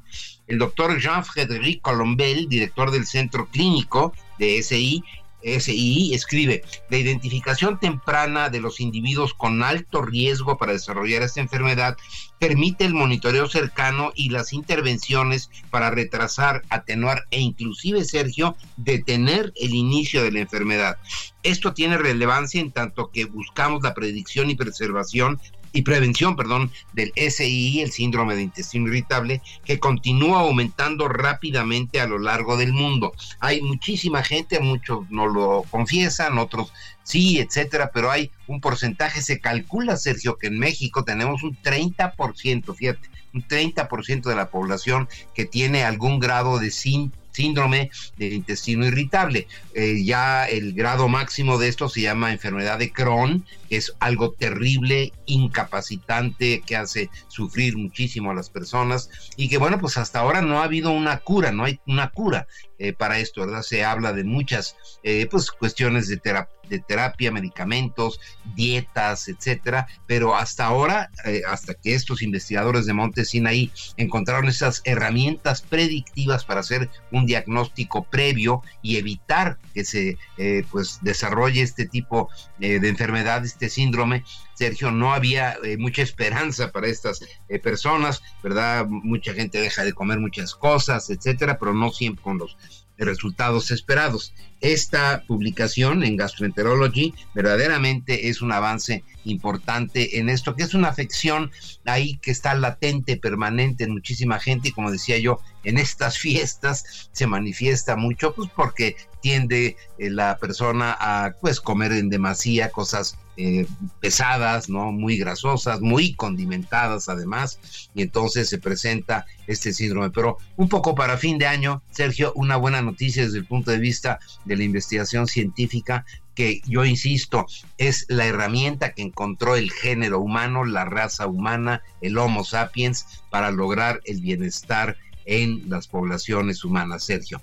El 0.47 0.57
doctor 0.57 0.99
Jean-Frédéric 0.99 1.81
Colombel, 1.81 2.49
director 2.49 2.91
del 2.91 3.05
Centro 3.05 3.47
Clínico 3.47 4.13
de 4.37 4.61
SI, 4.61 5.01
SII 5.43 6.13
escribe, 6.13 6.63
la 6.89 6.97
identificación 6.97 7.79
temprana 7.79 8.49
de 8.49 8.59
los 8.59 8.79
individuos 8.79 9.33
con 9.33 9.63
alto 9.63 10.01
riesgo 10.01 10.57
para 10.57 10.73
desarrollar 10.73 11.21
esta 11.23 11.41
enfermedad 11.41 11.97
permite 12.39 12.85
el 12.85 12.93
monitoreo 12.93 13.47
cercano 13.47 14.11
y 14.15 14.29
las 14.29 14.53
intervenciones 14.53 15.49
para 15.69 15.89
retrasar, 15.89 16.63
atenuar 16.69 17.25
e 17.31 17.39
inclusive, 17.39 18.03
Sergio, 18.05 18.55
detener 18.77 19.53
el 19.55 19.73
inicio 19.73 20.23
de 20.23 20.31
la 20.31 20.39
enfermedad. 20.39 20.97
Esto 21.43 21.73
tiene 21.73 21.97
relevancia 21.97 22.59
en 22.59 22.71
tanto 22.71 23.09
que 23.09 23.25
buscamos 23.25 23.81
la 23.83 23.93
predicción 23.93 24.49
y 24.49 24.55
preservación 24.55 25.39
y 25.77 25.83
prevención, 25.83 26.35
perdón, 26.35 26.71
del 26.93 27.13
SII, 27.15 27.81
el 27.81 27.91
síndrome 27.91 28.35
de 28.35 28.41
intestino 28.41 28.87
irritable, 28.87 29.43
que 29.63 29.79
continúa 29.79 30.39
aumentando 30.39 31.07
rápidamente 31.07 32.01
a 32.01 32.07
lo 32.07 32.17
largo 32.17 32.57
del 32.57 32.73
mundo. 32.73 33.13
Hay 33.39 33.61
muchísima 33.61 34.23
gente, 34.23 34.59
muchos 34.59 35.07
no 35.11 35.27
lo 35.27 35.63
confiesan, 35.69 36.39
otros 36.39 36.73
sí, 37.03 37.39
etcétera, 37.39 37.91
pero 37.93 38.09
hay 38.09 38.31
un 38.47 38.59
porcentaje, 38.59 39.21
se 39.21 39.39
calcula, 39.39 39.97
Sergio, 39.97 40.37
que 40.37 40.47
en 40.47 40.57
México 40.57 41.03
tenemos 41.03 41.43
un 41.43 41.55
30%, 41.55 42.75
fíjate, 42.75 43.09
un 43.35 43.47
30% 43.47 44.23
de 44.23 44.35
la 44.35 44.49
población 44.49 45.07
que 45.35 45.45
tiene 45.45 45.83
algún 45.83 46.19
grado 46.19 46.57
de 46.57 46.71
síndrome 46.71 47.91
del 48.17 48.33
intestino 48.33 48.85
irritable. 48.85 49.47
Eh, 49.73 50.03
ya 50.03 50.45
el 50.45 50.73
grado 50.73 51.07
máximo 51.07 51.57
de 51.57 51.67
esto 51.67 51.87
se 51.87 52.01
llama 52.01 52.33
enfermedad 52.33 52.79
de 52.79 52.91
Crohn, 52.91 53.45
es 53.69 53.93
algo 53.99 54.31
terrible, 54.31 55.13
incapacitante, 55.25 56.61
que 56.65 56.75
hace 56.75 57.09
sufrir 57.27 57.77
muchísimo 57.77 58.31
a 58.31 58.35
las 58.35 58.49
personas 58.49 59.09
y 59.35 59.49
que 59.49 59.57
bueno, 59.57 59.79
pues 59.79 59.97
hasta 59.97 60.19
ahora 60.19 60.41
no 60.41 60.59
ha 60.59 60.63
habido 60.63 60.91
una 60.91 61.19
cura, 61.19 61.51
no 61.51 61.63
hay 61.63 61.79
una 61.85 62.09
cura 62.09 62.47
eh, 62.79 62.93
para 62.93 63.19
esto, 63.19 63.41
¿verdad? 63.41 63.63
Se 63.63 63.83
habla 63.83 64.13
de 64.13 64.23
muchas 64.23 64.75
eh, 65.03 65.27
pues 65.29 65.51
cuestiones 65.51 66.07
de, 66.07 66.21
de 66.69 66.79
terapia, 66.79 67.31
medicamentos, 67.31 68.19
dietas, 68.55 69.27
etcétera, 69.27 69.87
pero 70.05 70.35
hasta 70.35 70.65
ahora, 70.65 71.09
hasta 71.49 71.73
que 71.73 71.95
estos 71.95 72.21
investigadores 72.21 72.85
de 72.85 72.93
Monte 72.93 73.25
Sinaí 73.25 73.71
encontraron 73.97 74.47
esas 74.47 74.81
herramientas 74.85 75.61
predictivas 75.61 76.45
para 76.45 76.61
hacer 76.61 76.89
un 77.11 77.25
diagnóstico 77.25 78.03
previo 78.03 78.61
y 78.81 78.97
evitar 78.97 79.57
que 79.73 79.83
se 79.83 80.17
eh, 80.37 80.63
pues 80.71 80.99
desarrolle 81.01 81.61
este 81.61 81.85
tipo 81.85 82.29
eh, 82.59 82.79
de 82.79 82.89
enfermedad, 82.89 83.43
este 83.57 83.69
síndrome. 83.69 84.23
Sergio, 84.53 84.91
no 84.91 85.13
había 85.13 85.57
eh, 85.63 85.77
mucha 85.77 86.01
esperanza 86.01 86.71
para 86.71 86.87
estas 86.87 87.19
personas, 87.61 88.21
¿verdad? 88.43 88.85
Mucha 88.87 89.33
gente 89.33 89.59
deja 89.59 89.83
de 89.83 89.93
comer 89.93 90.19
muchas 90.19 90.55
cosas, 90.55 91.09
etcétera, 91.09 91.57
pero 91.59 91.73
no 91.73 91.91
siempre 91.91 92.23
con 92.23 92.37
los 92.37 92.57
resultados 93.05 93.71
esperados. 93.71 94.33
Esta 94.59 95.23
publicación 95.27 96.03
en 96.03 96.17
Gastroenterology 96.17 97.13
verdaderamente 97.35 98.29
es 98.29 98.41
un 98.41 98.51
avance 98.51 99.03
importante 99.23 100.17
en 100.17 100.29
esto, 100.29 100.55
que 100.55 100.63
es 100.63 100.73
una 100.73 100.87
afección 100.87 101.51
ahí 101.85 102.17
que 102.17 102.31
está 102.31 102.55
latente, 102.55 103.17
permanente 103.17 103.83
en 103.83 103.91
muchísima 103.91 104.39
gente 104.39 104.69
y 104.69 104.71
como 104.71 104.91
decía 104.91 105.19
yo, 105.19 105.39
en 105.63 105.77
estas 105.77 106.17
fiestas 106.17 107.09
se 107.11 107.27
manifiesta 107.27 107.95
mucho, 107.95 108.33
pues 108.33 108.49
porque 108.55 108.95
tiende 109.21 109.77
eh, 109.99 110.09
la 110.09 110.37
persona 110.37 110.95
a 110.99 111.33
pues 111.39 111.61
comer 111.61 111.91
en 111.91 112.09
demasía 112.09 112.71
cosas 112.71 113.17
eh, 113.37 113.67
pesadas, 113.99 114.67
¿no? 114.67 114.91
Muy 114.91 115.17
grasosas, 115.17 115.79
muy 115.79 116.15
condimentadas 116.15 117.07
además, 117.07 117.59
y 117.93 118.01
entonces 118.01 118.49
se 118.49 118.57
presenta 118.57 119.25
este 119.45 119.73
síndrome. 119.73 120.09
Pero 120.09 120.37
un 120.55 120.69
poco 120.69 120.95
para 120.95 121.17
fin 121.17 121.37
de 121.37 121.45
año, 121.45 121.83
Sergio, 121.91 122.33
una 122.35 122.57
buena 122.57 122.81
noticia 122.81 123.23
desde 123.23 123.37
el 123.37 123.45
punto 123.45 123.71
de 123.71 123.77
vista 123.77 124.19
de 124.45 124.57
la 124.57 124.63
investigación 124.63 125.27
científica 125.27 126.03
que 126.33 126.61
yo 126.67 126.85
insisto, 126.85 127.47
es 127.79 128.05
la 128.09 128.27
herramienta 128.27 128.93
que 128.93 129.01
encontró 129.01 129.55
el 129.55 129.71
género 129.71 130.19
humano, 130.19 130.65
la 130.65 130.85
raza 130.85 131.25
humana, 131.25 131.81
el 131.99 132.15
Homo 132.19 132.43
sapiens, 132.43 133.23
para 133.31 133.49
lograr 133.49 134.01
el 134.05 134.21
bienestar 134.21 134.97
en 135.25 135.67
las 135.67 135.87
poblaciones 135.87 136.63
humanas. 136.63 137.03
Sergio. 137.03 137.41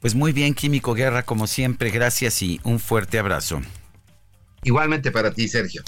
Pues 0.00 0.14
muy 0.14 0.32
bien, 0.32 0.54
Químico 0.54 0.94
Guerra, 0.94 1.24
como 1.24 1.48
siempre, 1.48 1.90
gracias 1.90 2.40
y 2.42 2.60
un 2.62 2.78
fuerte 2.78 3.18
abrazo. 3.18 3.62
Igualmente 4.62 5.10
para 5.10 5.32
ti, 5.32 5.48
Sergio. 5.48 5.82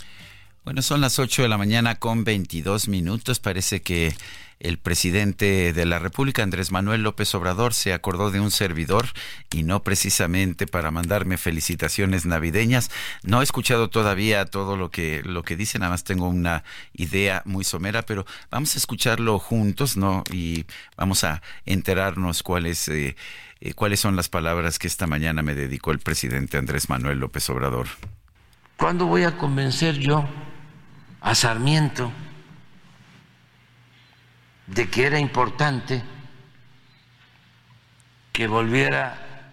Bueno, 0.65 0.81
son 0.81 1.03
las 1.03 1.19
8 1.19 1.43
de 1.43 1.49
la 1.49 1.59
mañana 1.59 1.97
con 1.97 2.25
22 2.25 2.89
minutos. 2.89 3.39
Parece 3.39 3.83
que 3.83 4.15
el 4.61 4.79
presidente 4.79 5.75
de 5.75 5.85
la 5.85 5.99
República, 5.99 6.43
Andrés 6.43 6.73
Manuel 6.73 7.03
López 7.03 7.35
Obrador, 7.35 7.75
se 7.75 7.93
acordó 7.93 8.31
de 8.31 8.41
un 8.41 8.51
servidor 8.51 9.09
y 9.51 9.63
no 9.63 9.83
precisamente 9.83 10.67
para 10.67 10.91
mandarme 10.91 11.37
felicitaciones 11.37 12.25
navideñas. 12.25 12.91
No 13.23 13.43
he 13.43 13.45
escuchado 13.45 13.91
todavía 13.91 14.47
todo 14.47 14.79
lo 14.79 14.91
que, 14.91 15.23
lo 15.23 15.43
que 15.43 15.57
dice, 15.57 15.79
nada 15.79 15.91
más 15.91 16.05
tengo 16.05 16.29
una 16.29 16.65
idea 16.95 17.43
muy 17.45 17.65
somera, 17.65 18.07
pero 18.07 18.25
vamos 18.51 18.75
a 18.75 18.79
escucharlo 18.79 19.39
juntos, 19.39 19.99
¿no? 19.99 20.25
Y 20.33 20.65
vamos 20.97 21.25
a 21.25 21.43
enterarnos 21.67 22.43
cuáles, 22.43 22.89
eh, 22.89 23.17
eh, 23.61 23.75
cuáles 23.75 24.01
son 24.01 24.17
las 24.17 24.31
palabras 24.31 24.79
que 24.79 24.87
esta 24.87 25.07
mañana 25.07 25.43
me 25.43 25.55
dedicó 25.55 25.91
el 25.91 25.99
presidente 25.99 26.57
Andrés 26.57 26.89
Manuel 26.89 27.19
López 27.19 27.51
Obrador. 27.51 27.89
¿Cuándo 28.77 29.07
voy 29.07 29.25
a 29.25 29.37
convencer 29.37 29.99
yo 29.99 30.29
a 31.21 31.35
Sarmiento? 31.35 32.13
de 34.67 34.89
que 34.89 35.07
era 35.07 35.19
importante 35.19 36.03
que 38.33 38.47
volviera 38.47 39.53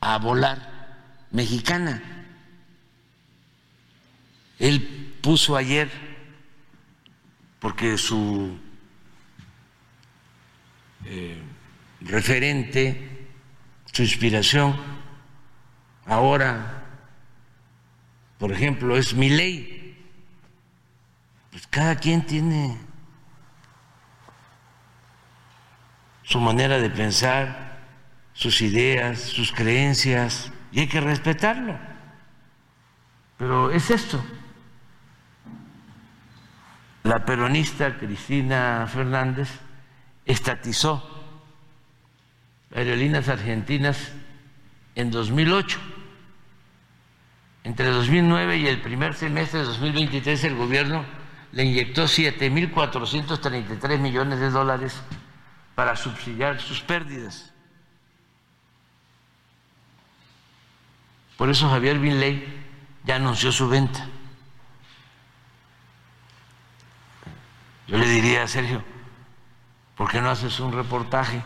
a 0.00 0.18
volar 0.18 1.26
mexicana. 1.30 2.02
Él 4.58 5.14
puso 5.20 5.56
ayer, 5.56 5.90
porque 7.58 7.98
su 7.98 8.58
eh, 11.04 11.42
referente, 12.00 13.28
su 13.92 14.02
inspiración, 14.02 14.76
ahora, 16.06 16.75
por 18.38 18.52
ejemplo, 18.52 18.96
es 18.96 19.14
mi 19.14 19.30
ley. 19.30 20.04
Pues 21.50 21.66
cada 21.68 21.96
quien 21.96 22.26
tiene 22.26 22.76
su 26.22 26.40
manera 26.40 26.78
de 26.78 26.90
pensar, 26.90 27.78
sus 28.32 28.60
ideas, 28.60 29.20
sus 29.20 29.52
creencias, 29.52 30.52
y 30.72 30.80
hay 30.80 30.88
que 30.88 31.00
respetarlo. 31.00 31.78
Pero 33.38 33.70
es 33.70 33.90
esto. 33.90 34.22
La 37.04 37.24
peronista 37.24 37.96
Cristina 37.98 38.86
Fernández 38.92 39.48
estatizó 40.24 41.16
aerolíneas 42.74 43.28
argentinas 43.28 44.12
en 44.96 45.10
2008. 45.10 45.95
Entre 47.66 47.90
2009 47.90 48.58
y 48.58 48.68
el 48.68 48.80
primer 48.80 49.14
semestre 49.14 49.58
de 49.58 49.64
2023 49.64 50.44
el 50.44 50.54
gobierno 50.54 51.04
le 51.50 51.64
inyectó 51.64 52.04
7.433 52.04 53.98
millones 53.98 54.38
de 54.38 54.50
dólares 54.50 55.02
para 55.74 55.96
subsidiar 55.96 56.60
sus 56.60 56.80
pérdidas. 56.80 57.52
Por 61.36 61.50
eso 61.50 61.68
Javier 61.68 61.98
Binley 61.98 62.46
ya 63.02 63.16
anunció 63.16 63.50
su 63.50 63.68
venta. 63.68 64.06
Yo 67.88 67.98
le 67.98 68.06
diría 68.06 68.44
a 68.44 68.46
Sergio, 68.46 68.84
¿por 69.96 70.08
qué 70.08 70.20
no 70.20 70.30
haces 70.30 70.60
un 70.60 70.72
reportaje 70.72 71.42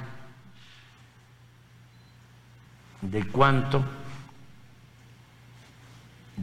de 3.01 3.27
cuánto 3.27 3.83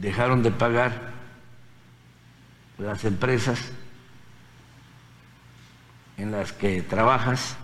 dejaron 0.00 0.42
de 0.42 0.50
pagar 0.50 1.12
las 2.78 3.04
empresas 3.04 3.72
en 6.16 6.30
las 6.30 6.52
que 6.52 6.82
trabajas 6.82 7.56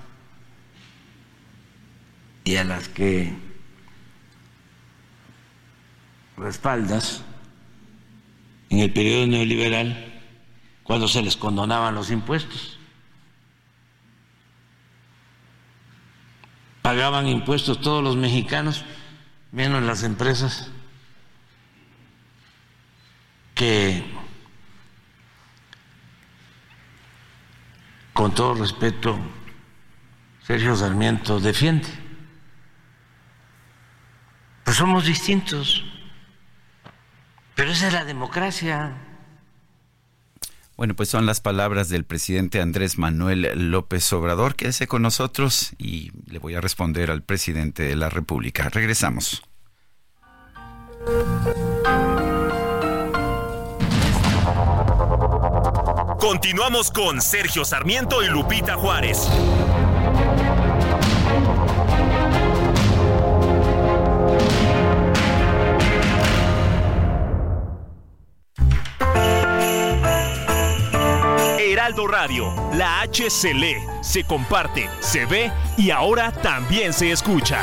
y 2.42 2.56
a 2.56 2.64
las 2.64 2.88
que 2.88 3.36
respaldas 6.36 7.22
en 8.70 8.80
el 8.80 8.92
periodo 8.92 9.26
neoliberal 9.28 10.12
cuando 10.82 11.06
se 11.06 11.22
les 11.22 11.36
condonaban 11.36 11.94
los 11.94 12.10
impuestos. 12.10 12.78
Pagaban 16.82 17.28
impuestos 17.28 17.80
todos 17.80 18.02
los 18.02 18.16
mexicanos, 18.16 18.84
menos 19.52 19.82
las 19.84 20.02
empresas 20.02 20.70
que, 23.54 24.04
con 28.12 28.34
todo 28.34 28.54
respeto, 28.54 29.18
Sergio 30.42 30.76
Sarmiento 30.76 31.40
defiende. 31.40 31.88
Pues 34.64 34.76
somos 34.76 35.04
distintos, 35.04 35.84
pero 37.54 37.70
esa 37.70 37.88
es 37.88 37.92
la 37.92 38.04
democracia. 38.04 38.96
Bueno, 40.76 40.94
pues 40.94 41.08
son 41.08 41.24
las 41.24 41.40
palabras 41.40 41.88
del 41.88 42.04
presidente 42.04 42.60
Andrés 42.60 42.98
Manuel 42.98 43.70
López 43.70 44.12
Obrador. 44.12 44.56
Quédese 44.56 44.88
con 44.88 45.02
nosotros 45.02 45.72
y 45.78 46.10
le 46.26 46.40
voy 46.40 46.56
a 46.56 46.60
responder 46.60 47.12
al 47.12 47.22
presidente 47.22 47.84
de 47.84 47.94
la 47.94 48.10
República. 48.10 48.68
Regresamos. 48.70 49.42
Continuamos 56.24 56.90
con 56.90 57.20
Sergio 57.20 57.66
Sarmiento 57.66 58.22
y 58.22 58.28
Lupita 58.28 58.76
Juárez. 58.76 59.28
Heraldo 71.58 72.06
Radio, 72.06 72.54
la 72.72 73.02
H 73.02 73.28
se 73.28 73.52
lee, 73.52 73.76
se 74.00 74.24
comparte, 74.24 74.88
se 75.00 75.26
ve 75.26 75.52
y 75.76 75.90
ahora 75.90 76.32
también 76.32 76.94
se 76.94 77.12
escucha. 77.12 77.62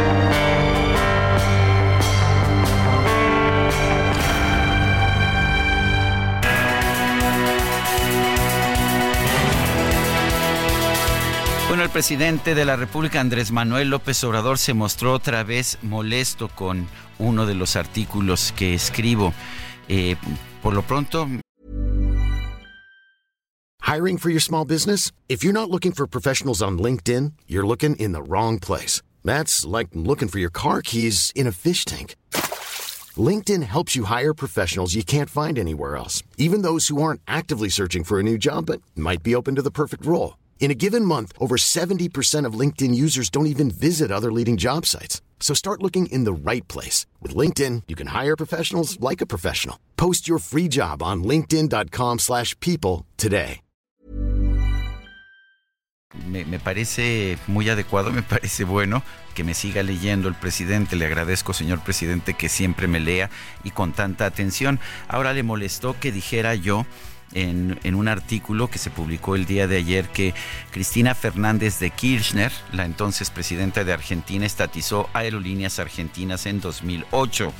Bueno, 11.81 11.89
el 11.89 11.93
presidente 11.93 12.53
de 12.53 12.63
la 12.63 12.75
República, 12.75 13.19
Andrés 13.19 13.51
Manuel 13.51 13.89
López 13.89 14.23
Obrador, 14.23 14.59
se 14.59 14.75
mostró 14.75 15.13
otra 15.13 15.43
vez 15.43 15.79
molesto 15.81 16.47
con 16.47 16.87
uno 17.17 17.47
de 17.47 17.55
los 17.55 17.75
artículos 17.75 18.53
que 18.55 18.75
escribo. 18.75 19.33
Eh, 19.87 20.15
por 20.61 20.75
lo 20.75 20.83
pronto... 20.83 21.27
Hiring 23.81 24.19
for 24.19 24.29
your 24.29 24.39
small 24.39 24.63
business? 24.63 25.11
If 25.27 25.43
you're 25.43 25.59
not 25.59 25.71
looking 25.71 25.91
for 25.91 26.05
professionals 26.05 26.61
on 26.61 26.77
LinkedIn, 26.77 27.33
you're 27.47 27.65
looking 27.65 27.95
in 27.95 28.11
the 28.11 28.21
wrong 28.21 28.59
place. 28.59 29.01
That's 29.25 29.65
like 29.65 29.87
looking 29.95 30.27
for 30.27 30.37
your 30.37 30.51
car 30.51 30.83
keys 30.83 31.31
in 31.33 31.47
a 31.47 31.51
fish 31.51 31.83
tank. 31.83 32.15
LinkedIn 33.17 33.63
helps 33.63 33.95
you 33.95 34.03
hire 34.03 34.35
professionals 34.35 34.93
you 34.93 35.03
can't 35.03 35.31
find 35.31 35.57
anywhere 35.57 35.95
else, 35.97 36.21
even 36.37 36.61
those 36.61 36.89
who 36.89 37.01
aren't 37.01 37.21
actively 37.27 37.69
searching 37.69 38.03
for 38.03 38.19
a 38.19 38.23
new 38.23 38.37
job 38.37 38.67
but 38.67 38.81
might 38.95 39.23
be 39.23 39.33
open 39.33 39.55
to 39.55 39.63
the 39.63 39.71
perfect 39.71 40.05
role. 40.05 40.35
In 40.61 40.69
a 40.69 40.75
given 40.75 41.03
month, 41.03 41.33
over 41.39 41.57
70% 41.57 42.45
of 42.45 42.53
LinkedIn 42.53 42.93
users 42.93 43.31
don't 43.31 43.47
even 43.47 43.71
visit 43.71 44.11
other 44.11 44.31
leading 44.31 44.57
job 44.57 44.85
sites. 44.85 45.21
So 45.39 45.55
start 45.55 45.81
looking 45.81 46.05
in 46.11 46.23
the 46.23 46.31
right 46.31 46.65
place. 46.67 47.07
With 47.19 47.35
LinkedIn, 47.35 47.83
you 47.87 47.95
can 47.95 48.07
hire 48.07 48.37
professionals 48.37 48.99
like 48.99 49.21
a 49.21 49.25
professional. 49.25 49.77
Post 49.97 50.29
your 50.29 50.39
free 50.39 50.69
job 50.69 51.01
on 51.01 51.23
linkedin.com 51.23 52.19
slash 52.19 52.57
people 52.59 53.07
today. 53.17 53.59
Me, 56.27 56.43
me, 56.43 56.59
parece 56.59 57.37
muy 57.47 57.69
adecuado, 57.69 58.11
me 58.11 58.21
parece 58.21 58.65
bueno 58.65 59.01
que 59.33 59.45
me 59.45 59.53
siga 59.53 59.81
leyendo 59.81 60.27
el 60.27 60.35
presidente. 60.35 60.97
Le 60.97 61.05
agradezco, 61.05 61.53
señor 61.53 61.79
presidente, 61.79 62.33
que 62.33 62.49
siempre 62.49 62.87
me 62.87 62.99
lea 62.99 63.29
y 63.63 63.71
con 63.71 63.93
tanta 63.93 64.25
atención. 64.25 64.79
Ahora 65.07 65.33
le 65.33 65.41
molestó 65.41 65.97
que 65.99 66.11
dijera 66.11 66.53
yo 66.53 66.85
en, 67.33 67.95
un 67.95 68.07
artículo 68.07 68.69
que 68.69 68.79
se 68.79 68.89
publicó 68.89 69.35
el 69.35 69.45
día 69.45 69.67
de 69.67 69.77
ayer 69.77 70.09
que 70.09 70.33
Cristina 70.71 71.15
Fernández 71.15 71.79
de 71.79 71.91
Kirchner, 71.91 72.51
la 72.71 72.85
entonces 72.85 73.29
presidenta 73.29 73.83
de 73.83 73.93
Argentina, 73.93 74.45
estatizó 74.45 75.09
aerolíneas 75.13 75.79
argentinas 75.79 76.45
en 76.45 76.61
2008. 76.61 77.53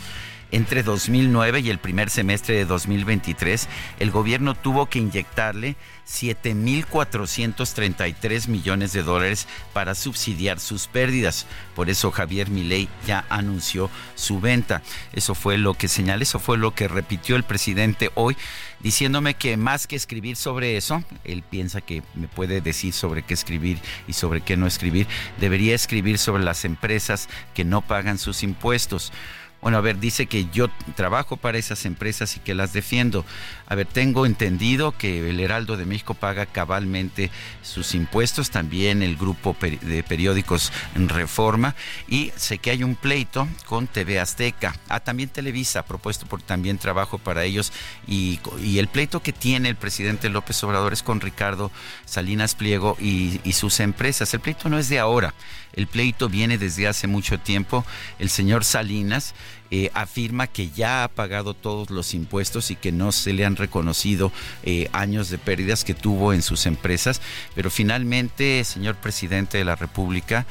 Entre 0.51 0.83
2009 0.83 1.61
y 1.61 1.69
el 1.69 1.79
primer 1.79 2.09
semestre 2.09 2.55
de 2.55 2.65
2023, 2.65 3.69
el 3.99 4.11
gobierno 4.11 4.53
tuvo 4.53 4.87
que 4.87 4.99
inyectarle 4.99 5.77
7.433 6.05 8.49
millones 8.49 8.91
de 8.91 9.03
dólares 9.03 9.47
para 9.71 9.95
subsidiar 9.95 10.59
sus 10.59 10.87
pérdidas. 10.87 11.45
Por 11.73 11.89
eso 11.89 12.11
Javier 12.11 12.49
Milei 12.49 12.89
ya 13.07 13.23
anunció 13.29 13.89
su 14.15 14.41
venta. 14.41 14.81
Eso 15.13 15.35
fue 15.35 15.57
lo 15.57 15.73
que 15.73 15.87
señalé, 15.87 16.23
eso 16.23 16.39
fue 16.39 16.57
lo 16.57 16.75
que 16.75 16.89
repitió 16.89 17.37
el 17.37 17.43
presidente 17.43 18.11
hoy, 18.15 18.35
diciéndome 18.81 19.35
que 19.35 19.55
más 19.55 19.87
que 19.87 19.95
escribir 19.95 20.35
sobre 20.35 20.75
eso, 20.75 21.03
él 21.23 21.43
piensa 21.49 21.79
que 21.81 22.03
me 22.13 22.27
puede 22.27 22.61
decir 22.61 22.93
sobre 22.93 23.23
qué 23.23 23.33
escribir 23.33 23.79
y 24.07 24.13
sobre 24.13 24.41
qué 24.41 24.57
no 24.57 24.67
escribir, 24.67 25.07
debería 25.39 25.75
escribir 25.75 26.17
sobre 26.17 26.43
las 26.43 26.65
empresas 26.65 27.29
que 27.53 27.63
no 27.63 27.81
pagan 27.81 28.17
sus 28.17 28.43
impuestos. 28.43 29.13
Bueno, 29.61 29.77
a 29.77 29.81
ver, 29.81 29.99
dice 29.99 30.25
que 30.25 30.47
yo 30.51 30.69
trabajo 30.95 31.37
para 31.37 31.59
esas 31.59 31.85
empresas 31.85 32.35
y 32.35 32.39
que 32.39 32.55
las 32.55 32.73
defiendo. 32.73 33.23
A 33.67 33.75
ver, 33.75 33.85
tengo 33.85 34.25
entendido 34.25 34.91
que 34.91 35.29
el 35.29 35.39
Heraldo 35.39 35.77
de 35.77 35.85
México 35.85 36.15
paga 36.15 36.47
cabalmente 36.47 37.29
sus 37.61 37.93
impuestos, 37.93 38.49
también 38.49 39.03
el 39.03 39.15
grupo 39.15 39.55
de 39.59 40.03
periódicos 40.03 40.71
Reforma, 40.95 41.75
y 42.07 42.31
sé 42.35 42.57
que 42.57 42.71
hay 42.71 42.83
un 42.83 42.95
pleito 42.95 43.47
con 43.67 43.85
TV 43.85 44.19
Azteca. 44.19 44.75
Ah, 44.89 44.99
también 44.99 45.29
Televisa, 45.29 45.85
propuesto 45.85 46.25
por 46.25 46.41
también 46.41 46.79
trabajo 46.79 47.19
para 47.19 47.43
ellos, 47.43 47.71
y, 48.07 48.39
el 48.79 48.87
pleito 48.87 49.21
que 49.21 49.31
tiene 49.31 49.69
el 49.69 49.75
presidente 49.75 50.27
López 50.29 50.63
Obrador 50.63 50.91
es 50.91 51.03
con 51.03 51.21
Ricardo 51.21 51.71
Salinas 52.05 52.55
Pliego 52.55 52.97
y 52.99 53.53
sus 53.53 53.79
empresas. 53.79 54.33
El 54.33 54.39
pleito 54.39 54.69
no 54.69 54.79
es 54.79 54.89
de 54.89 54.97
ahora. 54.97 55.35
El 55.73 55.87
pleito 55.87 56.29
viene 56.29 56.57
desde 56.57 56.87
hace 56.87 57.07
mucho 57.07 57.39
tiempo. 57.39 57.85
El 58.19 58.29
señor 58.29 58.63
Salinas 58.63 59.33
eh, 59.69 59.89
afirma 59.93 60.47
que 60.47 60.69
ya 60.69 61.03
ha 61.03 61.07
pagado 61.07 61.53
todos 61.53 61.89
los 61.89 62.13
impuestos 62.13 62.71
y 62.71 62.75
que 62.75 62.91
no 62.91 63.11
se 63.11 63.31
le 63.31 63.45
han 63.45 63.55
reconocido 63.55 64.31
eh, 64.63 64.89
años 64.91 65.29
de 65.29 65.37
pérdidas 65.37 65.85
que 65.85 65.93
tuvo 65.93 66.33
en 66.33 66.41
sus 66.41 66.65
empresas. 66.65 67.21
Pero 67.55 67.69
finalmente, 67.71 68.63
señor 68.65 68.95
presidente 68.95 69.57
de 69.57 69.65
la 69.65 69.75
República, 69.75 70.45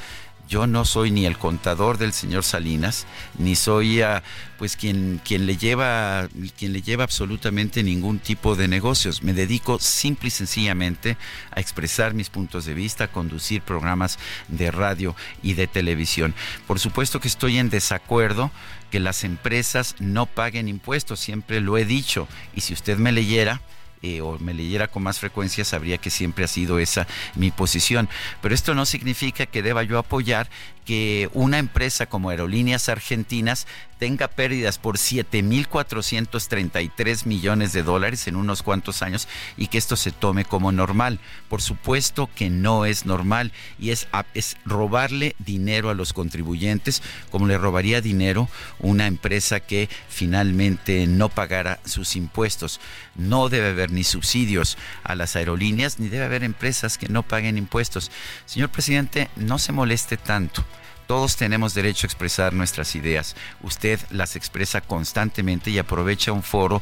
Yo 0.51 0.67
no 0.67 0.85
soy 0.85 1.13
ni 1.13 1.27
el 1.27 1.39
contador 1.39 1.97
del 1.97 2.13
señor 2.13 2.43
Salinas, 2.43 3.07
ni 3.39 3.55
soy 3.55 4.03
ah, 4.03 4.25
pues 4.59 4.75
quien, 4.75 5.21
quien, 5.25 5.47
le 5.47 5.57
lleva, 5.57 6.29
quien 6.59 6.73
le 6.73 6.83
lleva 6.83 7.05
absolutamente 7.05 7.85
ningún 7.85 8.19
tipo 8.19 8.57
de 8.57 8.67
negocios. 8.67 9.23
Me 9.23 9.33
dedico 9.33 9.79
simple 9.79 10.27
y 10.27 10.33
sencillamente 10.33 11.17
a 11.53 11.61
expresar 11.61 12.15
mis 12.15 12.31
puntos 12.31 12.65
de 12.65 12.75
vista, 12.75 13.05
a 13.05 13.13
conducir 13.13 13.63
programas 13.63 14.19
de 14.49 14.73
radio 14.73 15.15
y 15.41 15.55
de 15.55 15.69
televisión. 15.69 16.35
Por 16.67 16.81
supuesto 16.81 17.21
que 17.21 17.29
estoy 17.29 17.59
en 17.59 17.71
desacuerdo 17.71 18.51
que 18.91 18.99
las 18.99 19.23
empresas 19.23 19.95
no 20.01 20.27
paguen 20.27 20.67
impuestos, 20.67 21.21
siempre 21.21 21.61
lo 21.61 21.79
he 21.79 21.85
dicho. 21.85 22.27
Y 22.57 22.63
si 22.63 22.75
usted 22.75 22.99
me 22.99 23.13
leyera, 23.13 23.61
eh, 24.03 24.21
o 24.21 24.39
me 24.39 24.55
leyera 24.55 24.89
con 24.89 25.03
más 25.03 25.19
frecuencia, 25.19 25.65
sabría 25.65 25.99
que 25.99 26.11
siempre 26.11 26.45
ha 26.45 26.49
sido 26.49 26.79
esa 26.79 27.07
mi 27.35 27.51
posición. 27.51 28.09
Pero 28.41 28.55
esto 28.55 28.75
no 28.75 28.87
significa 28.87 29.47
que 29.47 29.63
deba 29.63 29.83
yo 29.83 29.99
apoyar 29.99 30.49
que 30.91 31.31
una 31.35 31.59
empresa 31.59 32.07
como 32.07 32.31
Aerolíneas 32.31 32.89
Argentinas 32.89 33.69
tenga 34.01 34.27
pérdidas 34.27 34.79
por 34.79 34.97
7.433 34.97 37.27
millones 37.27 37.73
de 37.73 37.85
dólares 37.85 38.27
en 38.27 38.35
unos 38.35 38.65
cuantos 38.65 39.03
años 39.03 39.29
y 39.57 39.69
que 39.69 39.79
esto 39.79 39.95
se 39.95 40.11
tome 40.11 40.45
como 40.45 40.73
normal. 40.73 41.21
Por 41.49 41.63
supuesto 41.63 42.29
que 42.35 42.51
no 42.51 42.87
es 42.87 43.07
normal 43.07 43.53
y 43.79 43.91
es, 43.91 44.09
es 44.35 44.57
robarle 44.65 45.37
dinero 45.39 45.91
a 45.91 45.95
los 45.95 46.13
contribuyentes 46.13 47.05
como 47.31 47.47
le 47.47 47.57
robaría 47.57 48.01
dinero 48.01 48.49
una 48.81 49.07
empresa 49.07 49.61
que 49.61 49.89
finalmente 50.09 51.07
no 51.07 51.29
pagara 51.29 51.79
sus 51.85 52.17
impuestos. 52.17 52.81
No 53.15 53.49
debe 53.49 53.69
haber 53.69 53.93
ni 53.93 54.03
subsidios 54.03 54.77
a 55.05 55.15
las 55.15 55.37
aerolíneas 55.37 56.01
ni 56.01 56.09
debe 56.09 56.25
haber 56.25 56.43
empresas 56.43 56.99
que 56.99 57.09
no 57.09 57.23
paguen 57.23 57.59
impuestos. 57.59 58.11
Señor 58.45 58.71
presidente, 58.71 59.31
no 59.37 59.61
se 59.61 59.71
moleste 59.71 60.17
tanto. 60.17 60.65
Todos 61.11 61.35
tenemos 61.35 61.75
derecho 61.75 62.07
a 62.07 62.09
expresar 62.09 62.53
nuestras 62.53 62.95
ideas. 62.95 63.35
Usted 63.65 63.99
las 64.11 64.37
expresa 64.37 64.81
constantemente 64.81 65.73
y 65.73 65.79
aprovecha 65.81 66.31
un 66.31 66.45
foro 66.45 66.81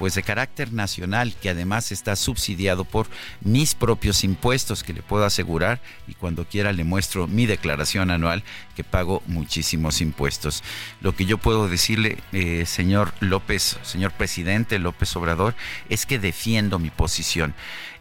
pues 0.00 0.16
de 0.16 0.24
carácter 0.24 0.72
nacional 0.72 1.36
que 1.40 1.50
además 1.50 1.92
está 1.92 2.16
subsidiado 2.16 2.84
por 2.84 3.06
mis 3.40 3.76
propios 3.76 4.24
impuestos 4.24 4.82
que 4.82 4.94
le 4.94 5.02
puedo 5.02 5.24
asegurar 5.24 5.80
y 6.08 6.14
cuando 6.14 6.44
quiera 6.44 6.72
le 6.72 6.82
muestro 6.82 7.28
mi 7.28 7.46
declaración 7.46 8.10
anual 8.10 8.42
que 8.74 8.82
pago 8.82 9.22
muchísimos 9.26 10.00
impuestos. 10.00 10.64
Lo 11.00 11.14
que 11.14 11.24
yo 11.24 11.38
puedo 11.38 11.68
decirle, 11.68 12.18
eh, 12.32 12.66
señor 12.66 13.14
López, 13.20 13.78
señor 13.84 14.10
presidente 14.10 14.80
López 14.80 15.14
Obrador, 15.14 15.54
es 15.88 16.04
que 16.04 16.18
defiendo 16.18 16.80
mi 16.80 16.90
posición 16.90 17.54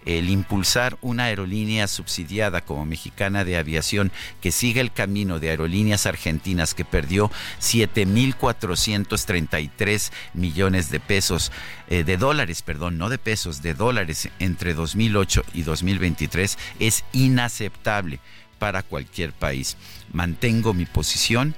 el 0.07 0.29
impulsar 0.29 0.97
una 1.01 1.25
aerolínea 1.25 1.85
subsidiada 1.87 2.61
como 2.61 2.85
Mexicana 2.85 3.43
de 3.43 3.57
Aviación 3.57 4.13
que 4.41 4.53
siga 4.53 4.79
el 4.79 4.93
camino 4.93 5.39
de 5.39 5.49
aerolíneas 5.49 6.05
argentinas 6.05 6.73
que 6.73 6.85
perdió 6.85 7.29
7.433 7.59 10.13
millones 10.33 10.89
de 10.89 11.01
pesos, 11.01 11.51
eh, 11.89 12.05
de 12.05 12.15
dólares, 12.15 12.61
perdón, 12.61 12.97
no 12.97 13.09
de 13.09 13.17
pesos, 13.17 13.61
de 13.61 13.73
dólares 13.73 14.29
entre 14.39 14.73
2008 14.73 15.43
y 15.53 15.63
2023 15.63 16.57
es 16.79 17.03
inaceptable 17.11 18.21
para 18.59 18.83
cualquier 18.83 19.33
país. 19.33 19.75
Mantengo 20.13 20.73
mi 20.73 20.85
posición 20.85 21.53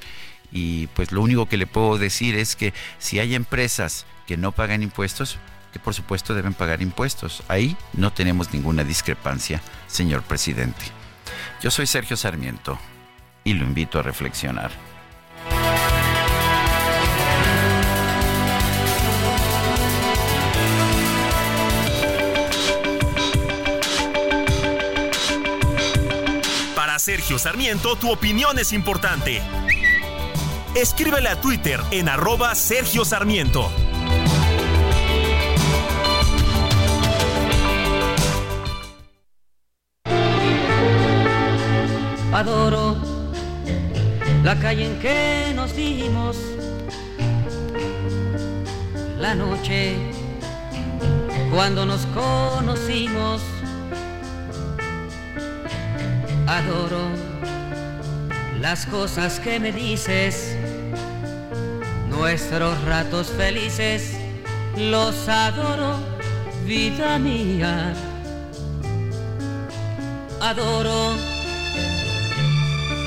y 0.52 0.88
pues 0.88 1.12
lo 1.12 1.22
único 1.22 1.48
que 1.48 1.58
le 1.58 1.68
puedo 1.68 2.00
decir 2.00 2.36
es 2.36 2.56
que 2.56 2.74
si 2.98 3.20
hay 3.20 3.36
empresas 3.36 4.08
que 4.26 4.38
no 4.38 4.52
pagan 4.52 4.82
impuestos, 4.82 5.38
que 5.72 5.80
por 5.80 5.94
supuesto 5.94 6.34
deben 6.34 6.54
pagar 6.54 6.82
impuestos. 6.82 7.44
Ahí 7.48 7.78
no 7.94 8.12
tenemos 8.12 8.54
ninguna 8.54 8.84
discrepancia, 8.84 9.62
señor 9.88 10.24
presidente. 10.24 10.86
Yo 11.62 11.72
soy 11.72 11.88
Sergio 11.88 12.16
Sarmiento 12.16 12.80
y 13.44 13.54
lo 13.54 13.66
invito 13.66 14.00
a 14.00 14.02
reflexionar. 14.02 14.72
Para 26.76 26.98
Sergio 27.00 27.38
Sarmiento, 27.38 27.96
tu 27.96 28.12
opinión 28.12 28.58
es 28.58 28.72
importante. 28.74 29.42
Escríbele 30.76 31.30
a 31.30 31.42
Twitter 31.42 31.82
en 31.92 32.08
arroba 32.08 32.56
Sergio 32.56 33.04
Sarmiento. 33.04 33.70
Adoro. 42.40 42.96
La 44.44 44.56
calle 44.56 44.86
en 44.86 45.00
que 45.00 45.52
nos 45.54 45.76
dimos, 45.76 46.38
la 49.20 49.36
noche 49.36 49.98
cuando 51.54 51.86
nos 51.86 52.06
conocimos, 52.08 53.42
adoro 56.48 57.10
las 58.62 58.86
cosas 58.86 59.42
que 59.42 59.60
me 59.60 59.74
dices, 59.74 60.56
nuestros 62.08 62.82
ratos 62.86 63.28
felices, 63.28 64.14
los 64.78 65.28
adoro, 65.28 65.98
vida 66.66 67.20
mía, 67.20 67.94
adoro 70.40 71.29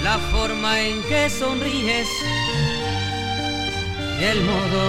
la 0.03 0.19
forma 0.19 0.81
en 0.81 1.03
que 1.03 1.31
sonríes 1.31 2.09
y 4.21 4.25
el 4.25 4.41
modo 4.43 4.85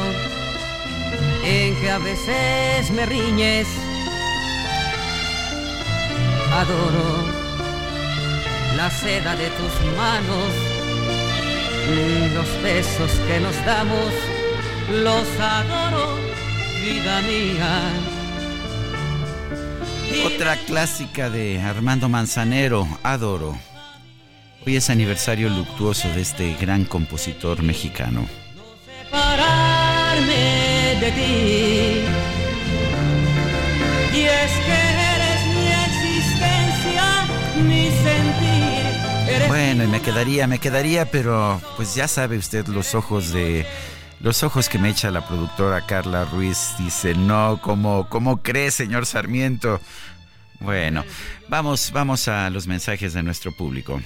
en 1.45 1.75
que 1.75 1.89
a 1.91 1.99
veces 1.99 2.91
me 2.91 3.05
riñes. 3.05 3.67
Adoro 6.51 7.43
la 8.75 8.89
seda 8.89 9.35
de 9.35 9.49
tus 9.49 9.73
manos, 9.97 10.51
los 12.33 12.63
besos 12.63 13.11
que 13.27 13.39
nos 13.39 13.55
damos, 13.65 14.13
los 15.03 15.27
adoro, 15.39 16.17
vida 16.83 17.21
mía. 17.21 17.91
Otra 20.25 20.55
clásica 20.57 21.29
de 21.29 21.61
Armando 21.61 22.07
Manzanero, 22.07 22.87
adoro. 23.03 23.72
Hoy 24.65 24.77
es 24.77 24.89
aniversario 24.89 25.49
luctuoso 25.49 26.07
de 26.13 26.21
este 26.21 26.55
gran 26.55 26.85
compositor 26.85 27.61
mexicano. 27.63 28.25
Separarme 29.03 30.33
de 31.01 31.11
ti. 31.11 32.01
Y 34.17 34.21
es 34.21 34.51
que 34.65 34.71
eres 35.11 35.45
mi 35.47 35.67
existencia, 35.83 37.25
mi 37.61 37.91
sentir. 37.91 39.47
Bueno, 39.49 39.83
y 39.83 39.87
me 39.87 40.01
quedaría, 40.01 40.47
me 40.47 40.59
quedaría, 40.59 41.11
pero 41.11 41.61
pues 41.75 41.93
ya 41.93 42.07
sabe 42.07 42.37
usted 42.37 42.65
los 42.67 42.95
ojos 42.95 43.33
de 43.33 43.65
los 44.21 44.43
ojos 44.43 44.69
que 44.69 44.79
me 44.79 44.91
echa 44.91 45.11
la 45.11 45.27
productora 45.27 45.85
Carla 45.85 46.23
Ruiz 46.23 46.75
dice, 46.79 47.15
no, 47.15 47.59
¿cómo, 47.61 48.07
cómo 48.07 48.41
cree, 48.41 48.71
señor 48.71 49.05
Sarmiento? 49.05 49.81
Bueno, 50.61 51.03
vamos, 51.49 51.91
vamos 51.91 52.29
a 52.29 52.49
los 52.49 52.65
mensajes 52.65 53.11
de 53.11 53.23
nuestro 53.23 53.51
público. 53.51 53.99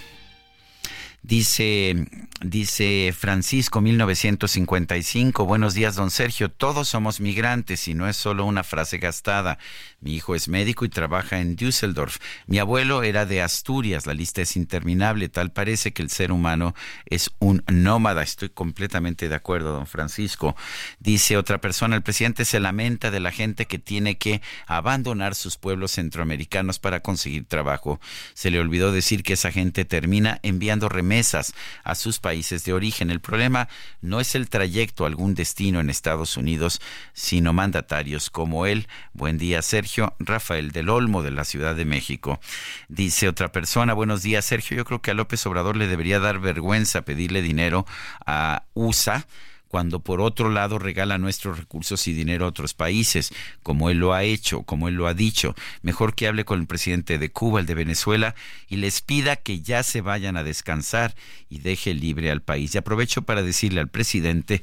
Dice, 1.23 2.07
dice 2.41 3.13
Francisco 3.17 3.81
1955, 3.81 5.45
buenos 5.45 5.73
días 5.73 5.95
don 5.95 6.09
Sergio, 6.09 6.49
todos 6.49 6.87
somos 6.87 7.19
migrantes 7.19 7.87
y 7.87 7.93
no 7.93 8.07
es 8.07 8.15
solo 8.15 8.45
una 8.45 8.63
frase 8.63 8.97
gastada. 8.97 9.57
Mi 9.99 10.13
hijo 10.13 10.35
es 10.35 10.47
médico 10.47 10.85
y 10.85 10.89
trabaja 10.89 11.39
en 11.39 11.55
Düsseldorf. 11.55 12.17
Mi 12.45 12.59
abuelo 12.59 13.01
era 13.01 13.25
de 13.25 13.41
Asturias, 13.41 14.05
la 14.05 14.13
lista 14.13 14.43
es 14.43 14.55
interminable, 14.55 15.27
tal 15.27 15.51
parece 15.51 15.91
que 15.91 16.03
el 16.03 16.11
ser 16.11 16.31
humano 16.31 16.75
es 17.07 17.31
un 17.39 17.63
nómada. 17.67 18.21
Estoy 18.21 18.49
completamente 18.49 19.27
de 19.27 19.33
acuerdo, 19.33 19.73
don 19.73 19.87
Francisco. 19.87 20.55
Dice 20.99 21.35
otra 21.35 21.59
persona, 21.59 21.95
el 21.95 22.03
presidente 22.03 22.45
se 22.45 22.59
lamenta 22.59 23.09
de 23.09 23.19
la 23.19 23.31
gente 23.31 23.65
que 23.65 23.79
tiene 23.79 24.19
que 24.19 24.43
abandonar 24.67 25.33
sus 25.33 25.57
pueblos 25.57 25.93
centroamericanos 25.93 26.77
para 26.77 26.99
conseguir 26.99 27.45
trabajo. 27.45 27.99
Se 28.35 28.51
le 28.51 28.59
olvidó 28.59 28.91
decir 28.91 29.23
que 29.23 29.33
esa 29.33 29.51
gente 29.51 29.83
termina 29.83 30.39
enviando 30.43 30.89
remesas 30.89 31.55
a 31.83 31.95
sus 31.95 32.19
países 32.19 32.63
de 32.65 32.73
origen. 32.73 33.09
El 33.09 33.19
problema 33.19 33.67
no 34.01 34.19
es 34.19 34.35
el 34.35 34.47
trayecto 34.47 35.05
a 35.05 35.07
algún 35.07 35.33
destino 35.33 35.79
en 35.79 35.89
Estados 35.89 36.37
Unidos, 36.37 36.81
sino 37.13 37.51
mandatarios 37.51 38.29
como 38.29 38.67
él. 38.67 38.87
Buen 39.13 39.39
día, 39.39 39.63
Sergio. 39.63 39.86
Sergio 39.87 40.13
Rafael 40.19 40.71
del 40.71 40.89
Olmo 40.89 41.23
de 41.23 41.31
la 41.31 41.45
Ciudad 41.45 41.73
de 41.73 41.85
México. 41.85 42.41
Dice 42.89 43.29
otra 43.29 43.53
persona, 43.53 43.93
buenos 43.93 44.21
días 44.21 44.43
Sergio, 44.43 44.75
yo 44.75 44.83
creo 44.83 45.01
que 45.01 45.11
a 45.11 45.13
López 45.13 45.45
Obrador 45.45 45.77
le 45.77 45.87
debería 45.87 46.19
dar 46.19 46.39
vergüenza 46.39 47.03
pedirle 47.03 47.41
dinero 47.41 47.85
a 48.25 48.63
USA 48.73 49.25
cuando 49.69 50.01
por 50.01 50.19
otro 50.19 50.49
lado 50.49 50.77
regala 50.77 51.17
nuestros 51.17 51.57
recursos 51.57 52.05
y 52.07 52.13
dinero 52.13 52.45
a 52.45 52.49
otros 52.49 52.73
países, 52.73 53.33
como 53.63 53.89
él 53.89 53.97
lo 53.97 54.13
ha 54.13 54.23
hecho, 54.23 54.63
como 54.63 54.89
él 54.89 54.95
lo 54.95 55.07
ha 55.07 55.13
dicho. 55.13 55.55
Mejor 55.81 56.15
que 56.15 56.27
hable 56.27 56.43
con 56.45 56.59
el 56.59 56.67
presidente 56.67 57.17
de 57.17 57.31
Cuba, 57.31 57.59
el 57.59 57.65
de 57.65 57.75
Venezuela, 57.75 58.35
y 58.67 58.77
les 58.77 59.01
pida 59.01 59.35
que 59.35 59.61
ya 59.61 59.83
se 59.83 60.01
vayan 60.01 60.37
a 60.37 60.43
descansar 60.43 61.15
y 61.49 61.59
deje 61.59 61.93
libre 61.93 62.31
al 62.31 62.41
país. 62.41 62.75
Y 62.75 62.77
aprovecho 62.77 63.23
para 63.23 63.41
decirle 63.41 63.79
al 63.79 63.89
presidente 63.89 64.61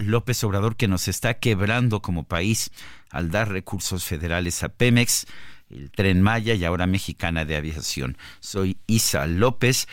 López 0.00 0.42
Obrador 0.44 0.76
que 0.76 0.88
nos 0.88 1.08
está 1.08 1.34
quebrando 1.34 2.02
como 2.02 2.24
país 2.24 2.70
al 3.10 3.30
dar 3.30 3.50
recursos 3.50 4.04
federales 4.04 4.62
a 4.62 4.68
Pemex, 4.68 5.26
el 5.70 5.90
tren 5.90 6.22
Maya 6.22 6.54
y 6.54 6.64
ahora 6.64 6.86
Mexicana 6.86 7.44
de 7.44 7.56
Aviación. 7.56 8.16
Soy 8.40 8.76
Isa 8.86 9.26
López. 9.26 9.88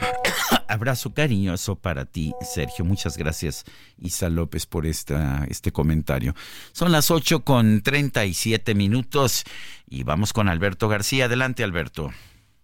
Abrazo 0.68 1.14
cariñoso 1.14 1.76
para 1.76 2.04
ti, 2.04 2.32
Sergio. 2.42 2.84
Muchas 2.84 3.16
gracias, 3.16 3.64
Isa 3.98 4.28
López, 4.28 4.66
por 4.66 4.86
esta, 4.86 5.46
este 5.48 5.72
comentario. 5.72 6.34
Son 6.72 6.92
las 6.92 7.10
8 7.10 7.44
con 7.44 7.82
37 7.82 8.74
minutos 8.74 9.44
y 9.88 10.02
vamos 10.02 10.32
con 10.32 10.48
Alberto 10.48 10.88
García. 10.88 11.26
Adelante, 11.26 11.64
Alberto. 11.64 12.12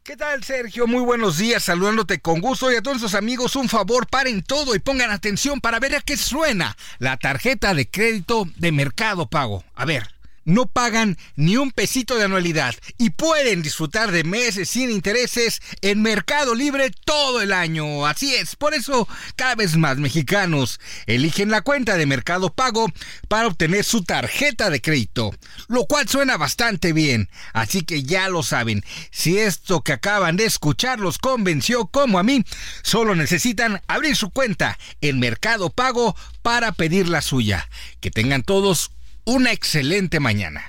¿Qué 0.05 0.17
tal, 0.17 0.43
Sergio? 0.43 0.89
Muy 0.89 1.01
buenos 1.01 1.39
días, 1.39 1.63
saludándote 1.63 2.19
con 2.19 2.41
gusto 2.41 2.73
y 2.73 2.75
a 2.75 2.83
todos 2.83 3.01
nuestros 3.01 3.15
amigos 3.15 3.55
un 3.55 3.69
favor, 3.69 4.09
paren 4.09 4.43
todo 4.43 4.75
y 4.75 4.81
pongan 4.81 5.13
atención 5.13 5.61
para 5.61 5.79
ver 5.79 5.95
a 5.95 6.01
qué 6.01 6.17
suena 6.17 6.77
la 6.99 7.17
tarjeta 7.19 7.73
de 7.73 7.89
crédito 7.89 8.49
de 8.57 8.73
Mercado 8.73 9.29
Pago. 9.29 9.63
A 9.77 9.85
ver, 9.85 10.12
no 10.45 10.67
pagan 10.67 11.17
ni 11.37 11.57
un 11.57 11.71
pesito 11.71 12.17
de 12.17 12.25
anualidad 12.25 12.75
y 12.99 13.11
pueden 13.11 13.63
disfrutar 13.63 14.11
de 14.11 14.25
meses 14.25 14.69
sin 14.69 14.91
intereses 14.91 15.61
en 15.81 16.03
Mercado 16.03 16.55
Libre 16.55 16.91
todo 17.05 17.41
el 17.41 17.53
año. 17.53 18.07
Así 18.07 18.35
es, 18.35 18.57
por 18.57 18.75
eso 18.75 19.09
cada 19.37 19.55
vez 19.55 19.77
más 19.77 19.99
mexicanos 19.99 20.81
eligen 21.07 21.51
la 21.51 21.63
cuenta 21.63 21.97
de 21.97 22.07
Mercado 22.07 22.53
Pago 22.53 22.91
para 23.29 23.47
obtener 23.47 23.85
su 23.85 24.05
tarjeta 24.05 24.71
de 24.71 24.81
crédito, 24.81 25.33
lo 25.69 25.85
cual 25.87 26.09
suena 26.09 26.37
bastante 26.37 26.93
bien. 26.93 27.29
Así 27.53 27.83
que 27.83 28.03
ya 28.03 28.29
lo 28.29 28.43
saben, 28.43 28.85
si 29.11 29.39
esto 29.39 29.83
que 29.83 29.93
acaban 29.93 30.37
de 30.37 30.45
escuchar 30.45 31.01
los 31.01 31.19
convenció 31.19 31.87
como 31.87 32.19
a 32.19 32.23
mí, 32.23 32.45
solo 32.83 33.15
necesitan 33.15 33.81
abrir 33.87 34.17
su 34.17 34.31
cuenta 34.31 34.79
en 35.01 35.19
Mercado 35.19 35.71
Pago 35.71 36.17
para 36.43 36.73
pedir 36.73 37.09
la 37.09 37.23
suya. 37.23 37.69
Que 38.01 38.11
tengan 38.11 38.43
todos 38.43 38.91
una 39.25 39.53
excelente 39.53 40.21
mañana. 40.21 40.69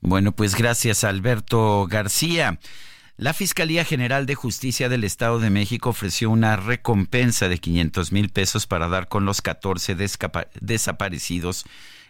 Bueno, 0.00 0.32
pues 0.32 0.54
gracias 0.54 1.04
Alberto 1.04 1.86
García. 1.88 2.58
La 3.16 3.34
Fiscalía 3.34 3.84
General 3.84 4.26
de 4.26 4.36
Justicia 4.36 4.88
del 4.88 5.02
Estado 5.02 5.40
de 5.40 5.50
México 5.50 5.90
ofreció 5.90 6.30
una 6.30 6.54
recompensa 6.54 7.48
de 7.48 7.58
500 7.58 8.12
mil 8.12 8.28
pesos 8.28 8.68
para 8.68 8.86
dar 8.86 9.08
con 9.08 9.24
los 9.24 9.42
14 9.42 9.96
desaparecidos 10.60 11.64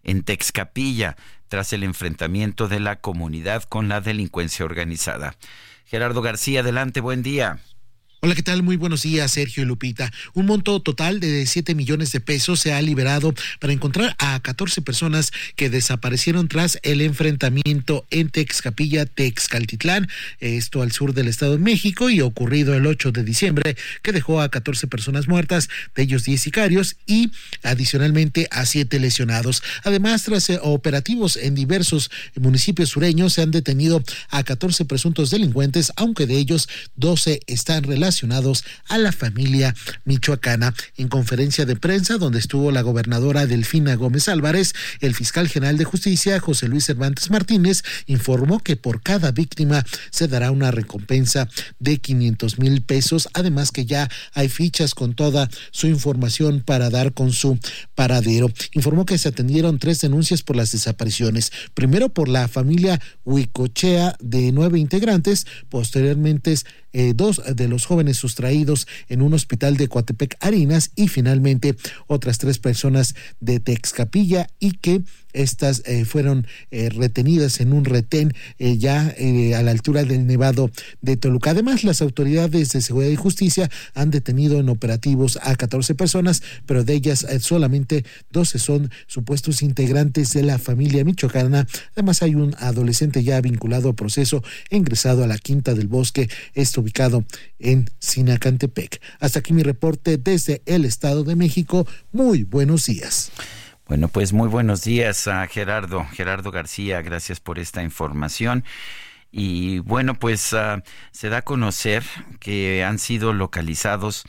en 0.04 0.22
Texcapilla 0.22 1.16
tras 1.48 1.72
el 1.72 1.82
enfrentamiento 1.82 2.68
de 2.68 2.80
la 2.80 2.96
comunidad 2.96 3.62
con 3.62 3.88
la 3.88 4.02
delincuencia 4.02 4.66
organizada. 4.66 5.34
Gerardo 5.86 6.20
García, 6.20 6.60
adelante, 6.60 7.00
buen 7.00 7.22
día. 7.22 7.58
Hola, 8.20 8.34
¿qué 8.34 8.42
tal? 8.42 8.64
Muy 8.64 8.74
buenos 8.74 9.02
días, 9.02 9.30
Sergio 9.30 9.62
y 9.62 9.66
Lupita. 9.66 10.12
Un 10.34 10.46
monto 10.46 10.80
total 10.82 11.20
de 11.20 11.46
7 11.46 11.76
millones 11.76 12.10
de 12.10 12.18
pesos 12.18 12.58
se 12.58 12.72
ha 12.72 12.82
liberado 12.82 13.32
para 13.60 13.72
encontrar 13.72 14.16
a 14.18 14.40
14 14.40 14.82
personas 14.82 15.30
que 15.54 15.70
desaparecieron 15.70 16.48
tras 16.48 16.80
el 16.82 17.00
enfrentamiento 17.00 18.06
en 18.10 18.30
Texcapilla, 18.30 19.06
Texcaltitlán, 19.06 20.08
esto 20.40 20.82
al 20.82 20.90
sur 20.90 21.14
del 21.14 21.28
Estado 21.28 21.52
de 21.52 21.58
México 21.58 22.10
y 22.10 22.20
ocurrido 22.20 22.74
el 22.74 22.86
8 22.86 23.12
de 23.12 23.22
diciembre, 23.22 23.76
que 24.02 24.10
dejó 24.10 24.40
a 24.40 24.48
14 24.48 24.88
personas 24.88 25.28
muertas, 25.28 25.68
de 25.94 26.02
ellos 26.02 26.24
10 26.24 26.40
sicarios 26.40 26.96
y 27.06 27.30
adicionalmente 27.62 28.48
a 28.50 28.66
7 28.66 28.98
lesionados. 28.98 29.62
Además, 29.84 30.24
tras 30.24 30.50
eh, 30.50 30.58
operativos 30.60 31.36
en 31.36 31.54
diversos 31.54 32.10
municipios 32.34 32.88
sureños, 32.88 33.34
se 33.34 33.42
han 33.42 33.52
detenido 33.52 34.02
a 34.28 34.42
14 34.42 34.86
presuntos 34.86 35.30
delincuentes, 35.30 35.92
aunque 35.94 36.26
de 36.26 36.36
ellos 36.36 36.68
12 36.96 37.42
están 37.46 37.84
relacionados 37.84 38.07
relacionados 38.08 38.64
a 38.88 38.96
la 38.96 39.12
familia 39.12 39.74
michoacana. 40.06 40.74
En 40.96 41.08
conferencia 41.08 41.66
de 41.66 41.76
prensa, 41.76 42.16
donde 42.16 42.38
estuvo 42.38 42.70
la 42.70 42.80
gobernadora 42.80 43.46
Delfina 43.46 43.96
Gómez 43.96 44.30
Álvarez, 44.30 44.72
el 45.00 45.14
fiscal 45.14 45.46
general 45.46 45.76
de 45.76 45.84
justicia, 45.84 46.40
José 46.40 46.68
Luis 46.68 46.86
Cervantes 46.86 47.30
Martínez, 47.30 47.82
informó 48.06 48.60
que 48.60 48.76
por 48.76 49.02
cada 49.02 49.30
víctima 49.30 49.84
se 50.10 50.26
dará 50.26 50.50
una 50.50 50.70
recompensa 50.70 51.50
de 51.80 51.98
500 51.98 52.58
mil 52.58 52.80
pesos, 52.80 53.28
además 53.34 53.72
que 53.72 53.84
ya 53.84 54.08
hay 54.32 54.48
fichas 54.48 54.94
con 54.94 55.14
toda 55.14 55.50
su 55.70 55.86
información 55.86 56.62
para 56.64 56.88
dar 56.88 57.12
con 57.12 57.32
su 57.32 57.58
paradero. 57.94 58.50
Informó 58.72 59.04
que 59.04 59.18
se 59.18 59.28
atendieron 59.28 59.78
tres 59.78 60.00
denuncias 60.00 60.42
por 60.42 60.56
las 60.56 60.72
desapariciones. 60.72 61.52
Primero 61.74 62.08
por 62.08 62.30
la 62.30 62.48
familia 62.48 63.02
Huicochea 63.24 64.16
de 64.18 64.50
nueve 64.52 64.78
integrantes, 64.78 65.46
posteriormente 65.68 66.38
eh, 66.92 67.12
dos 67.14 67.42
de 67.54 67.68
los 67.68 67.86
jóvenes 67.86 68.16
sustraídos 68.16 68.86
en 69.08 69.22
un 69.22 69.34
hospital 69.34 69.76
de 69.76 69.88
Coatepec 69.88 70.36
Arinas 70.40 70.90
y 70.96 71.08
finalmente 71.08 71.76
otras 72.06 72.38
tres 72.38 72.58
personas 72.58 73.14
de 73.40 73.60
Texcapilla 73.60 74.48
y 74.58 74.72
que 74.72 75.02
estas 75.38 75.82
eh, 75.86 76.04
fueron 76.04 76.46
eh, 76.70 76.90
retenidas 76.90 77.60
en 77.60 77.72
un 77.72 77.84
retén 77.84 78.34
eh, 78.58 78.76
ya 78.76 79.14
a 79.56 79.62
la 79.62 79.70
altura 79.70 80.04
del 80.04 80.26
Nevado 80.26 80.70
de 81.00 81.16
Toluca. 81.16 81.50
Además, 81.50 81.84
las 81.84 82.02
autoridades 82.02 82.72
de 82.72 82.82
seguridad 82.82 83.10
y 83.10 83.16
justicia 83.16 83.70
han 83.94 84.10
detenido 84.10 84.58
en 84.58 84.68
operativos 84.68 85.38
a 85.42 85.54
14 85.54 85.94
personas, 85.94 86.42
pero 86.66 86.84
de 86.84 86.94
ellas 86.94 87.26
solamente 87.40 88.04
12 88.30 88.58
son 88.58 88.90
supuestos 89.06 89.62
integrantes 89.62 90.32
de 90.32 90.42
la 90.42 90.58
familia 90.58 91.04
michoacana. 91.04 91.66
Además, 91.92 92.22
hay 92.22 92.34
un 92.34 92.54
adolescente 92.58 93.22
ya 93.22 93.40
vinculado 93.40 93.90
a 93.90 93.96
proceso 93.96 94.42
ingresado 94.70 95.24
a 95.24 95.26
la 95.26 95.38
Quinta 95.38 95.74
del 95.74 95.88
Bosque, 95.88 96.28
está 96.54 96.80
ubicado 96.80 97.24
en 97.58 97.88
Sinacantepec. 98.00 99.00
Hasta 99.20 99.38
aquí 99.38 99.52
mi 99.52 99.62
reporte 99.62 100.18
desde 100.18 100.62
el 100.66 100.84
Estado 100.84 101.24
de 101.24 101.36
México. 101.36 101.86
Muy 102.12 102.42
buenos 102.42 102.86
días. 102.86 103.30
Bueno, 103.88 104.08
pues 104.08 104.34
muy 104.34 104.48
buenos 104.48 104.84
días 104.84 105.28
a 105.28 105.46
Gerardo, 105.46 106.04
Gerardo 106.12 106.50
García, 106.50 107.00
gracias 107.00 107.40
por 107.40 107.58
esta 107.58 107.82
información. 107.82 108.62
Y 109.30 109.80
bueno, 109.80 110.14
pues 110.14 110.54
ah, 110.54 110.82
se 111.10 111.28
da 111.28 111.38
a 111.38 111.42
conocer 111.42 112.02
que 112.40 112.82
han 112.82 112.98
sido 112.98 113.34
localizados 113.34 114.24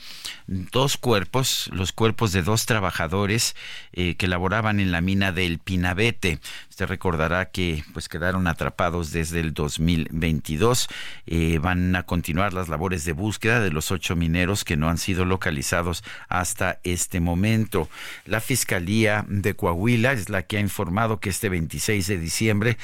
dos 0.46 0.98
cuerpos, 0.98 1.70
los 1.72 1.92
cuerpos 1.92 2.32
de 2.32 2.42
dos 2.42 2.66
trabajadores 2.66 3.56
eh, 3.92 4.16
que 4.16 4.28
laboraban 4.28 4.78
en 4.78 4.92
la 4.92 5.00
mina 5.00 5.32
del 5.32 5.58
Pinabete. 5.58 6.38
Usted 6.68 6.86
recordará 6.86 7.46
que 7.46 7.82
pues 7.94 8.08
quedaron 8.08 8.46
atrapados 8.46 9.10
desde 9.10 9.40
el 9.40 9.54
2022. 9.54 10.88
Eh, 11.26 11.58
van 11.62 11.96
a 11.96 12.02
continuar 12.02 12.52
las 12.52 12.68
labores 12.68 13.04
de 13.06 13.12
búsqueda 13.12 13.60
de 13.60 13.70
los 13.70 13.90
ocho 13.92 14.16
mineros 14.16 14.64
que 14.64 14.76
no 14.76 14.90
han 14.90 14.98
sido 14.98 15.24
localizados 15.24 16.04
hasta 16.28 16.78
este 16.82 17.20
momento. 17.20 17.88
La 18.26 18.40
Fiscalía 18.40 19.24
de 19.28 19.54
Coahuila 19.54 20.12
es 20.12 20.28
la 20.28 20.42
que 20.42 20.58
ha 20.58 20.60
informado 20.60 21.20
que 21.20 21.30
este 21.30 21.48
26 21.48 22.06
de 22.06 22.18
diciembre 22.18 22.76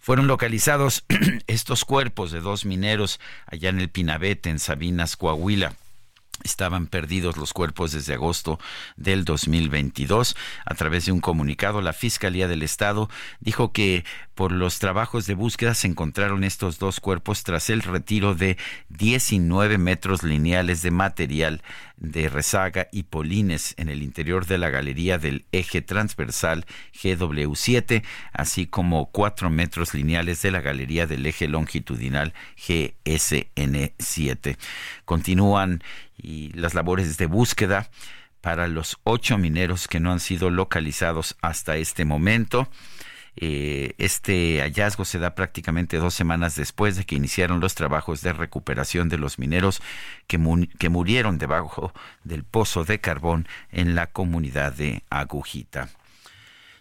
fueron 0.00 0.26
localizados 0.26 1.04
estos 1.46 1.84
cuerpos 1.84 2.32
de 2.32 2.40
dos 2.40 2.64
mineros 2.64 3.20
allá 3.46 3.68
en 3.68 3.80
el 3.80 3.90
Pinabete, 3.90 4.50
en 4.50 4.58
Sabinas, 4.58 5.16
Coahuila. 5.16 5.74
Estaban 6.42 6.86
perdidos 6.86 7.36
los 7.36 7.52
cuerpos 7.52 7.92
desde 7.92 8.14
agosto 8.14 8.58
del 8.96 9.26
2022. 9.26 10.36
A 10.64 10.74
través 10.74 11.04
de 11.04 11.12
un 11.12 11.20
comunicado, 11.20 11.82
la 11.82 11.92
Fiscalía 11.92 12.48
del 12.48 12.62
Estado 12.62 13.10
dijo 13.40 13.72
que 13.72 14.06
por 14.40 14.52
los 14.52 14.78
trabajos 14.78 15.26
de 15.26 15.34
búsqueda 15.34 15.74
se 15.74 15.86
encontraron 15.86 16.44
estos 16.44 16.78
dos 16.78 16.98
cuerpos 16.98 17.44
tras 17.44 17.68
el 17.68 17.82
retiro 17.82 18.34
de 18.34 18.56
19 18.88 19.76
metros 19.76 20.22
lineales 20.22 20.80
de 20.80 20.90
material 20.90 21.62
de 21.98 22.30
rezaga 22.30 22.88
y 22.90 23.02
polines 23.02 23.74
en 23.76 23.90
el 23.90 24.02
interior 24.02 24.46
de 24.46 24.56
la 24.56 24.70
galería 24.70 25.18
del 25.18 25.44
eje 25.52 25.82
transversal 25.82 26.64
GW7, 26.94 28.02
así 28.32 28.64
como 28.64 29.10
4 29.10 29.50
metros 29.50 29.92
lineales 29.92 30.40
de 30.40 30.52
la 30.52 30.62
galería 30.62 31.06
del 31.06 31.26
eje 31.26 31.46
longitudinal 31.46 32.32
GSN7. 32.66 34.56
Continúan 35.04 35.82
las 36.54 36.72
labores 36.72 37.18
de 37.18 37.26
búsqueda 37.26 37.90
para 38.40 38.68
los 38.68 38.98
ocho 39.04 39.36
mineros 39.36 39.86
que 39.86 40.00
no 40.00 40.12
han 40.12 40.20
sido 40.20 40.48
localizados 40.48 41.36
hasta 41.42 41.76
este 41.76 42.06
momento. 42.06 42.70
Eh, 43.42 43.94
este 43.96 44.60
hallazgo 44.60 45.06
se 45.06 45.18
da 45.18 45.34
prácticamente 45.34 45.96
dos 45.96 46.12
semanas 46.12 46.56
después 46.56 46.96
de 46.98 47.06
que 47.06 47.14
iniciaron 47.14 47.58
los 47.58 47.74
trabajos 47.74 48.20
de 48.20 48.34
recuperación 48.34 49.08
de 49.08 49.16
los 49.16 49.38
mineros 49.38 49.80
que, 50.26 50.38
que 50.78 50.90
murieron 50.90 51.38
debajo 51.38 51.94
del 52.22 52.44
pozo 52.44 52.84
de 52.84 53.00
carbón 53.00 53.48
en 53.72 53.94
la 53.94 54.08
comunidad 54.08 54.74
de 54.74 55.04
Agujita. 55.08 55.88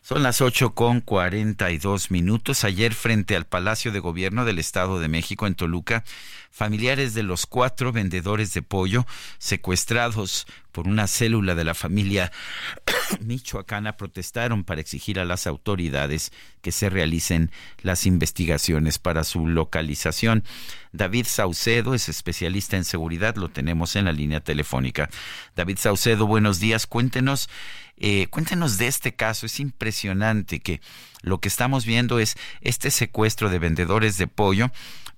Son 0.02 0.22
las 0.24 0.42
ocho 0.42 0.74
con 0.74 1.02
cuarenta 1.02 1.72
y 1.72 1.78
dos 1.78 2.12
minutos. 2.12 2.64
Ayer, 2.64 2.94
frente 2.94 3.36
al 3.36 3.46
Palacio 3.46 3.92
de 3.92 4.00
Gobierno 4.00 4.44
del 4.44 4.60
Estado 4.60 5.00
de 5.00 5.08
México 5.08 5.48
en 5.48 5.56
Toluca, 5.56 6.04
familiares 6.52 7.14
de 7.14 7.24
los 7.24 7.46
cuatro 7.46 7.92
vendedores 7.92 8.54
de 8.54 8.62
pollo 8.62 9.06
secuestrados 9.38 10.48
por 10.72 10.88
una 10.88 11.08
célula 11.08 11.56
de 11.56 11.64
la 11.64 11.74
familia 11.74 12.32
michoacana 13.22 13.98
protestaron 13.98 14.64
para 14.64 14.82
exigir 14.82 15.20
a 15.20 15.26
las 15.26 15.48
autoridades 15.48 16.32
que 16.62 16.72
se 16.72 16.90
realicen 16.90 17.52
las 17.82 18.06
investigaciones 18.06 19.00
para 19.00 19.24
su 19.24 19.48
localización. 19.48 20.44
David 20.92 21.26
Saucedo 21.28 21.94
es 21.94 22.10
especialista 22.10 22.78
en 22.78 22.86
seguridad, 22.86 23.36
lo 23.36 23.50
tenemos 23.50 23.96
en 23.96 24.06
la 24.06 24.12
línea 24.12 24.42
telefónica. 24.42 25.10
David 25.56 25.78
Saucedo, 25.80 26.28
buenos 26.28 26.60
días. 26.60 26.88
Cuéntenos, 26.88 27.50
eh, 27.98 28.28
cuéntenos 28.28 28.78
de 28.78 28.88
este 28.88 29.16
caso. 29.16 29.46
Es 29.46 29.60
impresionante 29.60 30.60
que 30.60 30.82
lo 31.22 31.40
que 31.40 31.48
estamos 31.48 31.86
viendo 31.86 32.20
es 32.20 32.38
este 32.62 32.92
secuestro 32.92 33.50
de 33.50 33.60
vendedores 33.60 34.18
de 34.18 34.28
pollo 34.28 34.72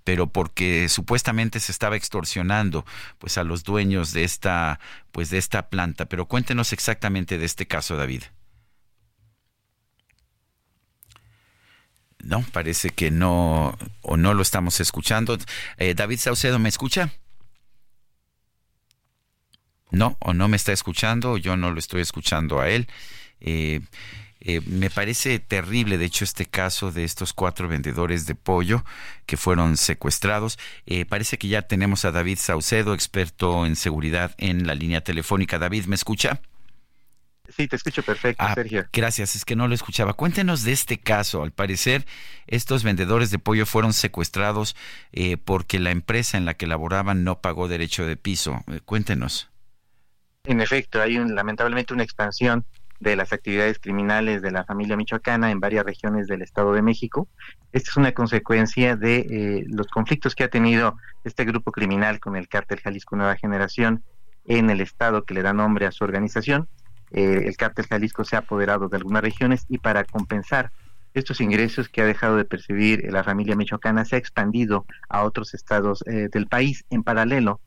pero 0.04 0.28
porque 0.28 0.90
supuestamente 0.90 1.60
se 1.60 1.72
estaba 1.72 1.96
extorsionando 1.96 2.86
pues 3.20 3.38
a 3.38 3.44
los 3.44 3.64
dueños 3.64 4.14
de 4.14 4.24
esta 4.24 4.80
pues 5.12 5.30
de 5.30 5.38
esta 5.38 5.70
planta. 5.70 6.06
Pero 6.06 6.26
cuéntenos 6.28 6.74
exactamente 6.74 7.38
de 7.38 7.46
este 7.46 7.68
caso, 7.68 7.98
David. 7.98 8.24
No, 12.24 12.44
parece 12.52 12.92
que 12.92 13.10
no 13.10 13.78
o 14.02 14.18
no 14.18 14.34
lo 14.34 14.42
estamos 14.42 14.80
escuchando. 14.80 15.38
Eh, 15.78 15.94
David 15.96 16.20
Saucedo, 16.20 16.60
¿me 16.60 16.70
escucha? 16.70 17.12
No, 19.92 20.18
o 20.20 20.34
no 20.34 20.48
me 20.48 20.56
está 20.56 20.72
escuchando, 20.72 21.34
o 21.34 21.38
yo 21.38 21.58
no 21.58 21.72
lo 21.72 21.80
estoy 21.80 22.02
escuchando 22.02 22.62
a 22.62 22.70
él. 22.70 22.88
Eh, 23.42 23.82
eh, 24.44 24.62
me 24.66 24.90
parece 24.90 25.38
terrible, 25.38 26.00
de 26.00 26.06
hecho, 26.06 26.24
este 26.24 26.48
caso 26.48 26.92
de 26.92 27.04
estos 27.04 27.32
cuatro 27.32 27.68
vendedores 27.68 28.26
de 28.26 28.34
pollo 28.34 28.84
que 29.28 29.38
fueron 29.38 29.78
secuestrados. 29.78 30.58
Eh, 30.88 31.06
parece 31.06 31.38
que 31.38 31.48
ya 31.48 31.62
tenemos 31.62 32.06
a 32.06 32.12
David 32.12 32.40
Saucedo, 32.40 32.96
experto 32.96 33.68
en 33.68 33.76
seguridad, 33.76 34.34
en 34.40 34.66
la 34.66 34.74
línea 34.74 35.02
telefónica. 35.02 35.60
David, 35.60 35.86
¿me 35.86 35.96
escucha? 35.96 36.42
Sí, 37.56 37.68
te 37.68 37.76
escucho 37.76 38.02
perfecto, 38.02 38.44
ah, 38.44 38.56
Sergio. 38.56 38.88
Gracias, 38.94 39.36
es 39.36 39.46
que 39.46 39.56
no 39.56 39.68
lo 39.68 39.76
escuchaba. 39.76 40.14
Cuéntenos 40.14 40.64
de 40.64 40.72
este 40.72 41.00
caso. 41.00 41.44
Al 41.44 41.52
parecer, 41.52 42.06
estos 42.48 42.84
vendedores 42.84 43.30
de 43.30 43.40
pollo 43.40 43.66
fueron 43.66 43.94
secuestrados 43.94 44.76
eh, 45.12 45.38
porque 45.38 45.80
la 45.80 45.92
empresa 45.92 46.38
en 46.38 46.46
la 46.46 46.56
que 46.56 46.66
laboraban 46.66 47.24
no 47.24 47.42
pagó 47.42 47.68
derecho 47.68 48.08
de 48.08 48.16
piso. 48.16 48.64
cuéntenos. 48.86 49.50
En 50.46 50.62
efecto, 50.62 51.00
hay 51.00 51.18
un, 51.18 51.36
lamentablemente 51.36 51.94
una 51.94 52.04
expansión 52.04 52.66
de 53.02 53.16
las 53.16 53.34
actividades 53.34 53.80
criminales 53.80 54.44
de 54.44 54.52
la 54.52 54.64
familia 54.64 54.96
michoacana 54.96 55.50
en 55.50 55.60
varias 55.60 55.84
regiones 55.84 56.28
del 56.28 56.44
Estado 56.44 56.72
de 56.72 56.84
México. 56.84 57.28
Esta 57.74 57.90
es 57.90 57.98
una 57.98 58.12
consecuencia 58.12 58.96
de 58.96 59.18
eh, 59.18 59.66
los 59.68 59.88
conflictos 59.88 60.36
que 60.36 60.44
ha 60.44 60.50
tenido 60.50 60.96
este 61.24 61.44
grupo 61.44 61.72
criminal 61.72 62.20
con 62.20 62.36
el 62.36 62.48
cártel 62.48 62.80
Jalisco 62.80 63.16
Nueva 63.16 63.36
Generación 63.36 64.04
en 64.46 64.70
el 64.70 64.82
Estado 64.82 65.24
que 65.24 65.34
le 65.34 65.42
da 65.42 65.52
nombre 65.52 65.88
a 65.88 65.92
su 65.92 66.04
organización. 66.04 66.70
Eh, 67.10 67.42
el 67.46 67.58
cártel 67.58 67.88
Jalisco 67.88 68.24
se 68.24 68.36
ha 68.36 68.40
apoderado 68.40 68.88
de 68.88 68.98
algunas 68.98 69.24
regiones 69.24 69.66
y 69.68 69.80
para 69.80 70.04
compensar 70.04 70.72
estos 71.16 71.42
ingresos 71.42 71.90
que 71.90 72.04
ha 72.04 72.06
dejado 72.06 72.38
de 72.38 72.46
percibir 72.46 73.12
la 73.12 73.24
familia 73.24 73.56
michoacana 73.56 74.06
se 74.06 74.16
ha 74.16 74.20
expandido 74.20 74.86
a 75.10 75.24
otros 75.24 75.56
estados 75.56 76.04
eh, 76.06 76.30
del 76.32 76.46
país. 76.46 76.86
En 76.92 77.02
paralelo, 77.02 77.60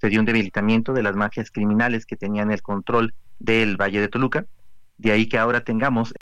se 0.00 0.08
dio 0.08 0.18
un 0.18 0.26
debilitamiento 0.26 0.94
de 0.94 1.02
las 1.02 1.14
mafias 1.14 1.50
criminales 1.50 2.06
que 2.06 2.16
tenían 2.16 2.50
el 2.50 2.62
control 2.62 3.12
del 3.38 3.76
Valle 3.76 4.00
de 4.00 4.08
Toluca 4.08 4.46
de 4.98 5.12
ahí 5.12 5.28
que 5.28 5.38
ahora 5.38 5.64
tengamos 5.64 6.12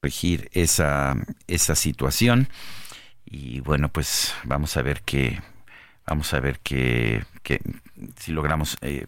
corregir 0.00 0.48
esa, 0.52 1.16
esa 1.46 1.74
situación. 1.74 2.48
Y 3.26 3.60
bueno 3.60 3.90
pues 3.92 4.34
vamos 4.44 4.76
a 4.76 4.82
ver 4.82 5.02
qué 5.04 5.40
vamos 6.06 6.34
a 6.34 6.40
ver 6.40 6.60
qué, 6.60 7.24
si 8.18 8.32
logramos 8.32 8.76
eh, 8.82 9.06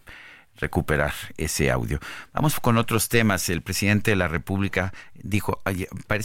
recuperar 0.59 1.13
ese 1.37 1.71
audio. 1.71 1.99
Vamos 2.33 2.59
con 2.59 2.77
otros 2.77 3.09
temas. 3.09 3.49
El 3.49 3.61
presidente 3.61 4.11
de 4.11 4.17
la 4.17 4.27
República 4.27 4.93
dijo, 5.15 5.61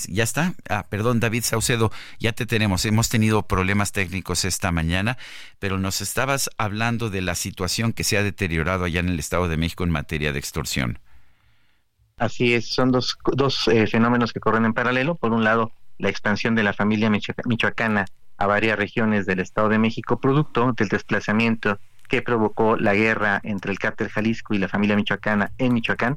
¿ya 0.08 0.24
está? 0.24 0.54
Ah, 0.68 0.86
perdón, 0.88 1.20
David 1.20 1.44
Saucedo, 1.44 1.90
ya 2.18 2.32
te 2.32 2.46
tenemos. 2.46 2.84
Hemos 2.84 3.08
tenido 3.08 3.42
problemas 3.42 3.92
técnicos 3.92 4.44
esta 4.44 4.72
mañana, 4.72 5.16
pero 5.58 5.78
nos 5.78 6.00
estabas 6.00 6.50
hablando 6.58 7.10
de 7.10 7.22
la 7.22 7.34
situación 7.34 7.92
que 7.92 8.04
se 8.04 8.18
ha 8.18 8.22
deteriorado 8.22 8.84
allá 8.84 9.00
en 9.00 9.08
el 9.08 9.18
Estado 9.18 9.48
de 9.48 9.56
México 9.56 9.84
en 9.84 9.90
materia 9.90 10.32
de 10.32 10.38
extorsión. 10.38 10.98
Así 12.16 12.54
es, 12.54 12.68
son 12.68 12.92
dos, 12.92 13.18
dos 13.32 13.66
eh, 13.68 13.86
fenómenos 13.86 14.32
que 14.32 14.40
corren 14.40 14.64
en 14.64 14.74
paralelo. 14.74 15.16
Por 15.16 15.32
un 15.32 15.42
lado, 15.42 15.72
la 15.98 16.08
expansión 16.08 16.54
de 16.54 16.62
la 16.62 16.72
familia 16.72 17.10
michoacana 17.10 18.06
a 18.36 18.46
varias 18.46 18.78
regiones 18.78 19.26
del 19.26 19.40
Estado 19.40 19.68
de 19.68 19.78
México, 19.78 20.20
producto 20.20 20.72
del 20.72 20.88
desplazamiento 20.88 21.78
que 22.14 22.22
provocó 22.22 22.76
la 22.76 22.94
guerra 22.94 23.40
entre 23.42 23.72
el 23.72 23.78
cártel 23.80 24.08
Jalisco 24.08 24.54
y 24.54 24.58
la 24.58 24.68
familia 24.68 24.94
michoacana 24.94 25.50
en 25.58 25.74
Michoacán. 25.74 26.16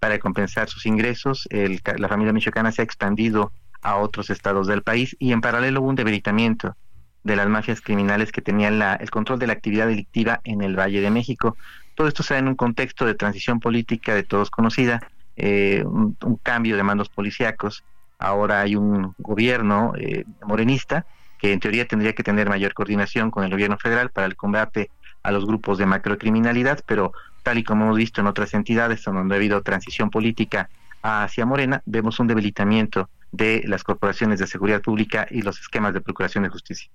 Para 0.00 0.18
compensar 0.18 0.68
sus 0.68 0.86
ingresos, 0.86 1.48
la 1.50 2.08
familia 2.08 2.32
michoacana 2.32 2.72
se 2.72 2.82
ha 2.82 2.84
expandido 2.84 3.52
a 3.80 3.94
otros 3.94 4.28
estados 4.30 4.66
del 4.66 4.82
país 4.82 5.14
y 5.20 5.30
en 5.30 5.40
paralelo 5.40 5.82
hubo 5.82 5.90
un 5.90 5.94
debilitamiento 5.94 6.74
de 7.22 7.36
las 7.36 7.46
mafias 7.48 7.80
criminales 7.80 8.32
que 8.32 8.42
tenían 8.42 8.82
el 8.82 9.10
control 9.10 9.38
de 9.38 9.46
la 9.46 9.52
actividad 9.52 9.86
delictiva 9.86 10.40
en 10.42 10.62
el 10.62 10.76
Valle 10.76 11.00
de 11.00 11.12
México. 11.12 11.56
Todo 11.94 12.08
esto 12.08 12.24
se 12.24 12.34
da 12.34 12.40
en 12.40 12.48
un 12.48 12.56
contexto 12.56 13.06
de 13.06 13.14
transición 13.14 13.60
política 13.60 14.16
de 14.16 14.24
todos 14.24 14.50
conocida, 14.50 14.98
eh, 15.36 15.84
un, 15.86 16.16
cambio 16.42 16.76
de 16.76 16.82
mandos 16.82 17.08
policíacos. 17.08 17.84
Ahora 18.18 18.62
hay 18.62 18.74
un 18.74 19.14
gobierno 19.18 19.92
eh, 19.96 20.24
morenista 20.44 21.06
que 21.38 21.52
en 21.52 21.60
teoría 21.60 21.86
tendría 21.86 22.14
que 22.14 22.24
tener 22.24 22.48
mayor 22.48 22.74
coordinación 22.74 23.30
con 23.30 23.44
el 23.44 23.50
gobierno 23.52 23.78
federal 23.78 24.10
para 24.10 24.26
el 24.26 24.34
combate 24.34 24.90
a 25.26 25.32
los 25.32 25.44
grupos 25.44 25.76
de 25.76 25.86
macrocriminalidad, 25.86 26.84
pero 26.86 27.12
tal 27.42 27.58
y 27.58 27.64
como 27.64 27.84
hemos 27.84 27.96
visto 27.96 28.20
en 28.20 28.28
otras 28.28 28.54
entidades 28.54 29.02
donde 29.02 29.34
ha 29.34 29.38
habido 29.38 29.60
transición 29.62 30.08
política 30.08 30.68
hacia 31.02 31.44
Morena, 31.44 31.82
vemos 31.84 32.20
un 32.20 32.28
debilitamiento 32.28 33.10
de 33.32 33.64
las 33.66 33.82
corporaciones 33.82 34.38
de 34.38 34.46
seguridad 34.46 34.80
pública 34.82 35.26
y 35.28 35.42
los 35.42 35.58
esquemas 35.58 35.94
de 35.94 36.00
procuración 36.00 36.44
de 36.44 36.50
justicia. 36.50 36.88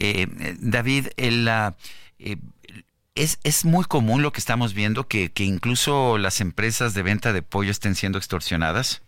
Eh, 0.00 0.26
David, 0.58 1.08
el, 1.16 1.48
eh, 2.18 2.36
es, 3.14 3.38
es 3.44 3.64
muy 3.64 3.84
común 3.84 4.22
lo 4.22 4.32
que 4.32 4.40
estamos 4.40 4.74
viendo, 4.74 5.06
que, 5.06 5.30
que 5.30 5.44
incluso 5.44 6.18
las 6.18 6.40
empresas 6.40 6.92
de 6.92 7.04
venta 7.04 7.32
de 7.32 7.42
pollo 7.42 7.70
estén 7.70 7.94
siendo 7.94 8.18
extorsionadas. 8.18 9.00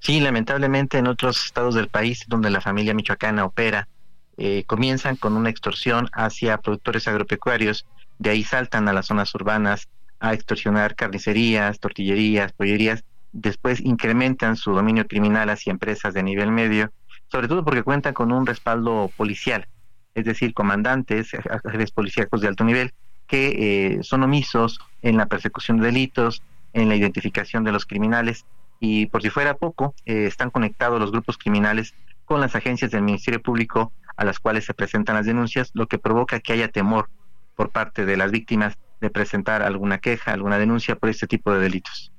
Sí, 0.00 0.20
lamentablemente 0.20 0.98
en 0.98 1.06
otros 1.06 1.46
estados 1.46 1.74
del 1.74 1.88
país 1.88 2.24
donde 2.28 2.50
la 2.50 2.60
familia 2.60 2.92
michoacana 2.92 3.46
opera, 3.46 3.88
eh, 4.36 4.64
comienzan 4.66 5.16
con 5.16 5.36
una 5.36 5.50
extorsión 5.50 6.08
hacia 6.12 6.58
productores 6.58 7.06
agropecuarios, 7.08 7.86
de 8.18 8.30
ahí 8.30 8.42
saltan 8.44 8.88
a 8.88 8.92
las 8.92 9.06
zonas 9.06 9.34
urbanas 9.34 9.88
a 10.20 10.34
extorsionar 10.34 10.94
carnicerías, 10.94 11.80
tortillerías, 11.80 12.52
pollerías, 12.52 13.04
después 13.32 13.80
incrementan 13.80 14.56
su 14.56 14.72
dominio 14.72 15.06
criminal 15.06 15.50
hacia 15.50 15.70
empresas 15.70 16.14
de 16.14 16.22
nivel 16.22 16.50
medio, 16.50 16.92
sobre 17.28 17.48
todo 17.48 17.64
porque 17.64 17.82
cuentan 17.82 18.14
con 18.14 18.32
un 18.32 18.46
respaldo 18.46 19.10
policial, 19.16 19.66
es 20.14 20.24
decir, 20.24 20.54
comandantes, 20.54 21.30
jefes 21.30 21.90
policíacos 21.90 22.40
de 22.40 22.48
alto 22.48 22.64
nivel, 22.64 22.92
que 23.26 23.96
eh, 23.96 24.02
son 24.02 24.22
omisos 24.22 24.78
en 25.02 25.16
la 25.16 25.26
persecución 25.26 25.78
de 25.78 25.86
delitos, 25.86 26.42
en 26.72 26.88
la 26.88 26.96
identificación 26.96 27.64
de 27.64 27.72
los 27.72 27.86
criminales, 27.86 28.44
y 28.80 29.06
por 29.06 29.22
si 29.22 29.30
fuera 29.30 29.54
poco, 29.54 29.94
eh, 30.06 30.26
están 30.26 30.50
conectados 30.50 31.00
los 31.00 31.10
grupos 31.10 31.38
criminales 31.38 31.94
con 32.24 32.40
las 32.40 32.54
agencias 32.54 32.90
del 32.90 33.02
Ministerio 33.02 33.42
Público 33.42 33.92
a 34.16 34.24
las 34.24 34.38
cuales 34.38 34.64
se 34.64 34.74
presentan 34.74 35.16
las 35.16 35.26
denuncias, 35.26 35.70
lo 35.74 35.86
que 35.86 35.98
provoca 35.98 36.40
que 36.40 36.52
haya 36.52 36.68
temor 36.68 37.08
por 37.54 37.70
parte 37.70 38.04
de 38.04 38.16
las 38.16 38.30
víctimas 38.30 38.76
de 39.00 39.10
presentar 39.10 39.62
alguna 39.62 39.98
queja, 39.98 40.32
alguna 40.32 40.58
denuncia 40.58 40.96
por 40.96 41.08
este 41.08 41.26
tipo 41.26 41.52
de 41.52 41.60
delitos. 41.60 42.12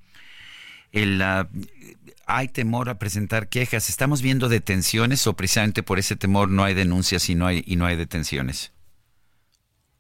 El, 0.92 1.22
hay 2.26 2.48
temor 2.48 2.90
a 2.90 2.98
presentar 2.98 3.50
quejas. 3.50 3.90
¿Estamos 3.90 4.22
viendo 4.22 4.50
detenciones 4.50 5.28
o 5.28 5.34
precisamente 5.36 5.84
por 5.84 6.00
ese 6.00 6.16
temor 6.16 6.50
no 6.50 6.64
hay 6.64 6.74
denuncias 6.74 7.30
y 7.30 7.36
no 7.36 7.48
hay, 7.48 7.64
y 7.66 7.76
no 7.76 7.86
hay 7.86 7.96
detenciones? 7.96 8.72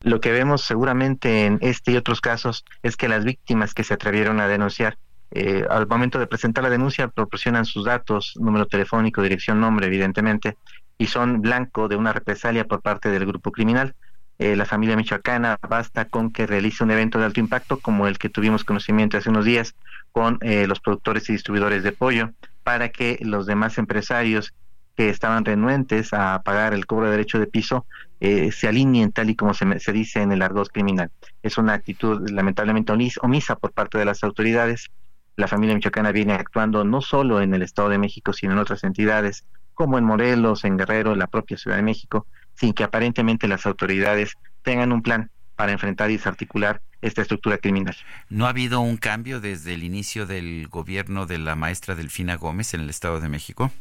Lo 0.01 0.21
que 0.21 0.31
vemos 0.31 0.61
seguramente 0.61 1.45
en 1.45 1.57
este 1.61 1.91
y 1.91 1.97
otros 1.97 2.21
casos 2.21 2.63
es 2.83 2.95
que 2.95 3.07
las 3.07 3.25
víctimas 3.25 3.73
que 3.73 3.83
se 3.83 3.93
atrevieron 3.93 4.39
a 4.39 4.47
denunciar 4.47 4.97
eh, 5.31 5.65
al 5.69 5.87
momento 5.87 6.19
de 6.19 6.27
presentar 6.27 6.63
la 6.63 6.69
denuncia 6.69 7.07
proporcionan 7.07 7.65
sus 7.65 7.85
datos, 7.85 8.33
número 8.39 8.67
telefónico, 8.67 9.21
dirección, 9.21 9.59
nombre, 9.59 9.87
evidentemente, 9.87 10.57
y 10.97 11.07
son 11.07 11.41
blanco 11.41 11.87
de 11.87 11.95
una 11.95 12.13
represalia 12.13 12.65
por 12.65 12.81
parte 12.81 13.09
del 13.09 13.25
grupo 13.25 13.51
criminal. 13.51 13.95
Eh, 14.37 14.55
la 14.55 14.65
familia 14.65 14.97
michoacana 14.97 15.57
basta 15.67 16.05
con 16.05 16.31
que 16.31 16.45
realice 16.45 16.83
un 16.83 16.91
evento 16.91 17.19
de 17.19 17.25
alto 17.25 17.39
impacto 17.39 17.79
como 17.79 18.07
el 18.07 18.17
que 18.17 18.29
tuvimos 18.29 18.63
conocimiento 18.63 19.17
hace 19.17 19.29
unos 19.29 19.45
días 19.45 19.75
con 20.11 20.37
eh, 20.41 20.67
los 20.67 20.79
productores 20.79 21.29
y 21.29 21.33
distribuidores 21.33 21.83
de 21.83 21.91
pollo 21.91 22.31
para 22.63 22.89
que 22.89 23.17
los 23.21 23.45
demás 23.45 23.77
empresarios 23.77 24.53
que 24.95 25.09
estaban 25.09 25.45
renuentes 25.45 26.13
a 26.13 26.41
pagar 26.43 26.73
el 26.73 26.85
cobro 26.85 27.05
de 27.05 27.11
derecho 27.11 27.39
de 27.39 27.47
piso 27.47 27.85
eh, 28.21 28.51
se 28.51 28.67
alineen 28.67 29.11
tal 29.11 29.29
y 29.29 29.35
como 29.35 29.53
se, 29.53 29.79
se, 29.79 29.91
dice 29.91 30.21
en 30.21 30.31
el 30.31 30.41
argot 30.41 30.69
criminal. 30.69 31.11
Es 31.43 31.57
una 31.57 31.73
actitud 31.73 32.29
lamentablemente 32.29 32.93
omisa 33.21 33.55
por 33.55 33.73
parte 33.73 33.97
de 33.97 34.05
las 34.05 34.23
autoridades. 34.23 34.89
La 35.35 35.47
familia 35.47 35.75
michoacana 35.75 36.11
viene 36.11 36.33
actuando 36.33 36.83
no 36.83 37.01
solo 37.01 37.41
en 37.41 37.53
el 37.53 37.61
Estado 37.61 37.89
de 37.89 37.97
México, 37.97 38.31
sino 38.33 38.53
en 38.53 38.59
otras 38.59 38.83
entidades, 38.83 39.45
como 39.73 39.97
en 39.97 40.05
Morelos, 40.05 40.63
en 40.63 40.77
Guerrero, 40.77 41.13
en 41.13 41.19
la 41.19 41.27
propia 41.27 41.57
Ciudad 41.57 41.77
de 41.77 41.83
México, 41.83 42.25
sin 42.53 42.73
que 42.73 42.83
aparentemente 42.83 43.47
las 43.47 43.65
autoridades 43.65 44.35
tengan 44.63 44.91
un 44.91 45.01
plan 45.01 45.29
para 45.55 45.71
enfrentar 45.71 46.09
y 46.09 46.17
desarticular 46.17 46.81
esta 47.01 47.21
estructura 47.21 47.57
criminal. 47.57 47.95
¿No 48.29 48.45
ha 48.45 48.49
habido 48.49 48.79
un 48.79 48.97
cambio 48.97 49.39
desde 49.39 49.73
el 49.73 49.83
inicio 49.83 50.25
del 50.25 50.67
gobierno 50.67 51.25
de 51.25 51.37
la 51.37 51.55
maestra 51.55 51.95
Delfina 51.95 52.35
Gómez 52.35 52.73
en 52.73 52.81
el 52.81 52.89
Estado 52.89 53.19
de 53.19 53.29
México? 53.29 53.71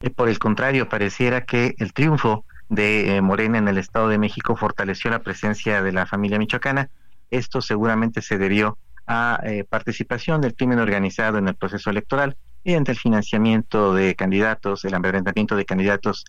Eh, 0.00 0.10
por 0.10 0.28
el 0.28 0.38
contrario, 0.38 0.88
pareciera 0.88 1.44
que 1.44 1.74
el 1.78 1.92
triunfo 1.92 2.44
de 2.68 3.16
eh, 3.16 3.20
Morena 3.20 3.58
en 3.58 3.68
el 3.68 3.78
Estado 3.78 4.08
de 4.08 4.18
México 4.18 4.56
fortaleció 4.56 5.10
la 5.10 5.20
presencia 5.20 5.82
de 5.82 5.92
la 5.92 6.06
familia 6.06 6.38
michoacana. 6.38 6.88
Esto 7.30 7.60
seguramente 7.60 8.22
se 8.22 8.38
debió 8.38 8.78
a 9.12 9.40
eh, 9.42 9.64
participación 9.64 10.40
del 10.40 10.54
crimen 10.54 10.78
organizado 10.78 11.36
en 11.36 11.48
el 11.48 11.56
proceso 11.56 11.90
electoral 11.90 12.36
y 12.62 12.74
ante 12.74 12.92
el 12.92 12.98
financiamiento 12.98 13.92
de 13.92 14.14
candidatos, 14.14 14.84
el 14.84 14.94
amedrentamiento 14.94 15.56
de 15.56 15.64
candidatos 15.64 16.24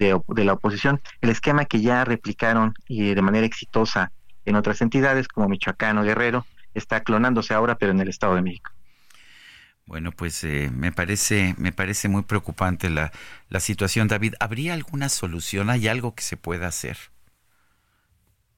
de, 0.00 0.20
de, 0.26 0.44
la 0.44 0.54
oposición, 0.54 1.00
el 1.20 1.30
esquema 1.30 1.64
que 1.64 1.80
ya 1.80 2.04
replicaron 2.04 2.74
y 2.88 3.14
de 3.14 3.22
manera 3.22 3.46
exitosa 3.46 4.10
en 4.46 4.56
otras 4.56 4.82
entidades 4.82 5.28
como 5.28 5.48
Michoacán 5.48 5.96
o 5.98 6.02
Guerrero, 6.02 6.44
está 6.74 7.04
clonándose 7.04 7.54
ahora, 7.54 7.76
pero 7.76 7.92
en 7.92 8.00
el 8.00 8.08
Estado 8.08 8.34
de 8.34 8.42
México. 8.42 8.72
Bueno, 9.86 10.10
pues 10.10 10.42
eh, 10.42 10.72
me 10.74 10.90
parece 10.90 11.54
me 11.56 11.70
parece 11.70 12.08
muy 12.08 12.22
preocupante 12.22 12.90
la, 12.90 13.12
la 13.48 13.60
situación, 13.60 14.08
David. 14.08 14.34
¿Habría 14.40 14.74
alguna 14.74 15.08
solución? 15.08 15.70
¿Hay 15.70 15.86
algo 15.86 16.16
que 16.16 16.24
se 16.24 16.36
pueda 16.36 16.66
hacer? 16.66 16.96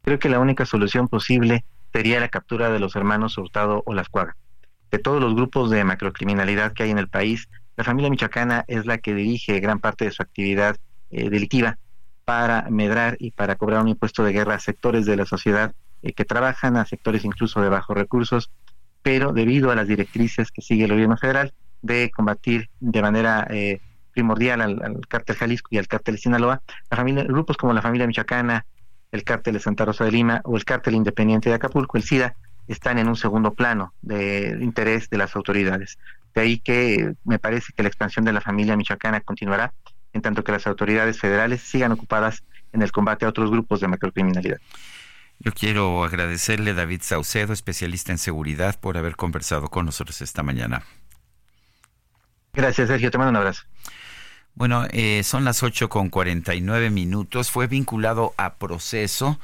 Creo 0.01 0.19
que 0.19 0.31
la 0.31 0.39
única 0.39 0.65
solución 0.65 1.09
posible 1.09 1.65
sería 1.97 2.21
la 2.21 2.29
captura 2.29 2.69
de 2.69 2.79
los 2.79 2.95
hermanos 2.95 3.39
Hurtado 3.39 3.83
o 3.87 3.95
Las 3.95 4.11
Cuagas. 4.11 4.37
De 4.91 4.99
todos 4.99 5.19
los 5.19 5.35
grupos 5.35 5.71
de 5.71 5.83
macrocriminalidad 5.83 6.75
que 6.75 6.83
hay 6.83 6.91
en 6.91 6.99
el 6.99 7.09
país, 7.09 7.49
la 7.75 7.85
familia 7.85 8.11
michoacana 8.11 8.67
es 8.69 8.85
la 8.85 8.99
que 8.99 9.15
dirige 9.15 9.61
gran 9.61 9.81
parte 9.81 10.05
de 10.05 10.11
su 10.11 10.23
actividad 10.23 10.77
eh, 11.11 11.31
delictiva 11.31 11.79
para 12.27 12.69
medrar 12.69 13.17
y 13.19 13.31
para 13.31 13.57
cobrar 13.57 13.81
un 13.81 13.89
impuesto 13.89 14.23
de 14.25 14.35
guerra 14.35 14.57
a 14.57 14.61
sectores 14.61 15.07
de 15.07 15.17
la 15.17 15.25
sociedad 15.25 15.73
eh, 16.03 16.13
que 16.13 16.27
trabajan, 16.27 16.77
a 16.77 16.85
sectores 16.85 17.25
incluso 17.25 17.63
de 17.63 17.71
bajos 17.71 17.97
recursos, 17.97 18.51
pero 19.01 19.33
debido 19.33 19.71
a 19.71 19.75
las 19.75 19.89
directrices 19.89 20.53
que 20.53 20.61
sigue 20.61 20.85
el 20.85 20.93
gobierno 20.93 21.17
federal 21.17 21.55
de 21.81 22.11
combatir 22.15 22.69
de 22.79 23.01
manera 23.01 23.47
eh, 23.49 23.81
primordial 24.13 24.61
al, 24.61 25.01
cártel 25.09 25.37
Jalisco 25.37 25.69
y 25.71 25.79
al 25.79 25.89
cártel 25.89 26.19
Sinaloa, 26.19 26.61
grupos 27.27 27.57
como 27.57 27.73
la 27.73 27.81
familia 27.81 28.07
michoacana, 28.07 28.67
el 29.13 29.25
cártel 29.25 29.55
de 29.55 29.61
Santa 29.61 29.85
Rosa 29.85 30.05
de 30.05 30.13
Lima 30.13 30.41
o 30.45 30.57
el 30.57 30.65
cártel 30.65 30.95
independiente 30.95 31.49
de 31.49 31.55
Acapulco, 31.55 31.97
el 31.97 32.03
SIDA, 32.03 32.35
están 32.69 32.99
en 32.99 33.09
un 33.09 33.17
segundo 33.17 33.55
plano 33.55 33.95
de 34.03 34.59
interés 34.61 35.09
de 35.09 35.19
las 35.19 35.37
autoridades. 35.37 35.99
De 36.35 36.41
ahí 36.41 36.59
que 36.59 37.15
me 37.25 37.39
parece 37.39 37.73
que 37.73 37.83
la 37.83 37.89
expansión 37.89 38.25
de 38.25 38.33
la 38.33 38.41
familia 38.41 38.77
michoacana 38.77 39.21
continuará, 39.21 39.73
en 40.13 40.23
tanto 40.23 40.43
que 40.43 40.53
las 40.53 40.67
autoridades 40.67 41.19
federales 41.19 41.63
sigan 41.63 41.93
ocupadas 41.93 42.43
en 42.73 42.83
el 42.83 42.93
combate 42.93 43.25
a 43.25 43.29
otros 43.29 43.51
grupos 43.51 43.81
de 43.81 43.89
macrocriminalidad. 43.89 44.59
Yo 45.39 45.53
quiero 45.53 46.03
agradecerle 46.05 46.71
a 46.71 46.75
David 46.75 47.03
Saucedo, 47.03 47.53
especialista 47.53 48.13
en 48.13 48.19
seguridad, 48.19 48.79
por 48.81 48.97
haber 48.97 49.17
conversado 49.17 49.69
con 49.69 49.87
nosotros 49.87 50.23
esta 50.23 50.43
mañana. 50.43 50.83
Gracias, 52.55 52.89
Sergio. 52.89 53.11
Te 53.11 53.19
mando 53.19 53.31
un 53.31 53.37
abrazo. 53.37 53.63
Bueno, 54.57 54.87
eh, 54.91 55.23
son 55.23 55.45
las 55.45 55.63
8 55.63 55.91
con 55.91 56.09
49 56.09 56.89
minutos. 56.89 57.51
Fue 57.51 57.67
vinculado 57.67 58.33
a 58.39 58.55
proceso 58.55 59.39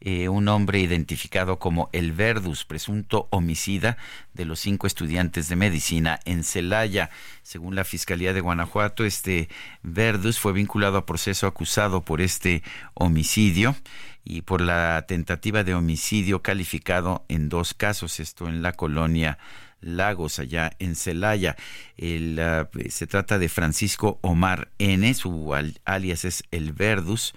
eh, 0.00 0.28
un 0.28 0.48
hombre 0.48 0.80
identificado 0.80 1.60
como 1.60 1.88
el 1.92 2.10
Verdus, 2.10 2.64
presunto 2.64 3.28
homicida 3.30 3.96
de 4.34 4.44
los 4.44 4.58
cinco 4.58 4.88
estudiantes 4.88 5.48
de 5.48 5.54
medicina 5.54 6.18
en 6.24 6.42
Celaya. 6.42 7.10
Según 7.44 7.76
la 7.76 7.84
Fiscalía 7.84 8.32
de 8.32 8.40
Guanajuato, 8.40 9.04
este 9.04 9.48
Verdus 9.84 10.40
fue 10.40 10.52
vinculado 10.52 10.98
a 10.98 11.06
proceso 11.06 11.46
acusado 11.46 12.02
por 12.02 12.20
este 12.20 12.64
homicidio 12.94 13.76
y 14.24 14.42
por 14.42 14.60
la 14.60 15.04
tentativa 15.06 15.62
de 15.62 15.76
homicidio 15.76 16.42
calificado 16.42 17.24
en 17.28 17.48
dos 17.48 17.72
casos, 17.72 18.18
esto 18.18 18.48
en 18.48 18.62
la 18.62 18.72
colonia 18.72 19.38
Lagos, 19.86 20.38
allá 20.38 20.72
en 20.78 20.94
Celaya. 20.94 21.56
El, 21.96 22.38
ah, 22.40 22.68
se 22.88 23.06
trata 23.06 23.38
de 23.38 23.48
Francisco 23.48 24.18
Omar 24.22 24.68
N., 24.78 25.14
su 25.14 25.54
alias 25.84 26.24
es 26.24 26.44
El 26.50 26.72
Verdus, 26.72 27.34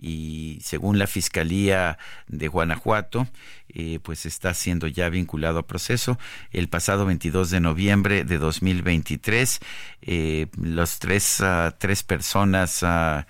y 0.00 0.58
según 0.62 0.98
la 0.98 1.06
Fiscalía 1.06 1.98
de 2.28 2.48
Guanajuato, 2.48 3.26
eh, 3.68 3.98
pues 4.02 4.26
está 4.26 4.54
siendo 4.54 4.86
ya 4.86 5.08
vinculado 5.08 5.58
a 5.58 5.66
proceso. 5.66 6.18
El 6.52 6.68
pasado 6.68 7.04
22 7.04 7.50
de 7.50 7.60
noviembre 7.60 8.24
de 8.24 8.38
2023, 8.38 9.60
eh, 10.02 10.46
los 10.60 10.98
tres, 10.98 11.40
uh, 11.40 11.72
tres 11.78 12.02
personas... 12.02 12.82
Uh, 12.82 13.24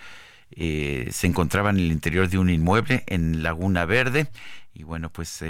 eh, 0.61 1.09
se 1.13 1.27
encontraban 1.27 1.77
en 1.77 1.85
el 1.85 1.93
interior 1.93 2.29
de 2.29 2.39
un 2.39 2.49
inmueble 2.49 3.05
en 3.07 3.43
Laguna 3.43 3.85
Verde 3.85 4.29
y 4.75 4.83
bueno, 4.83 5.11
pues 5.13 5.43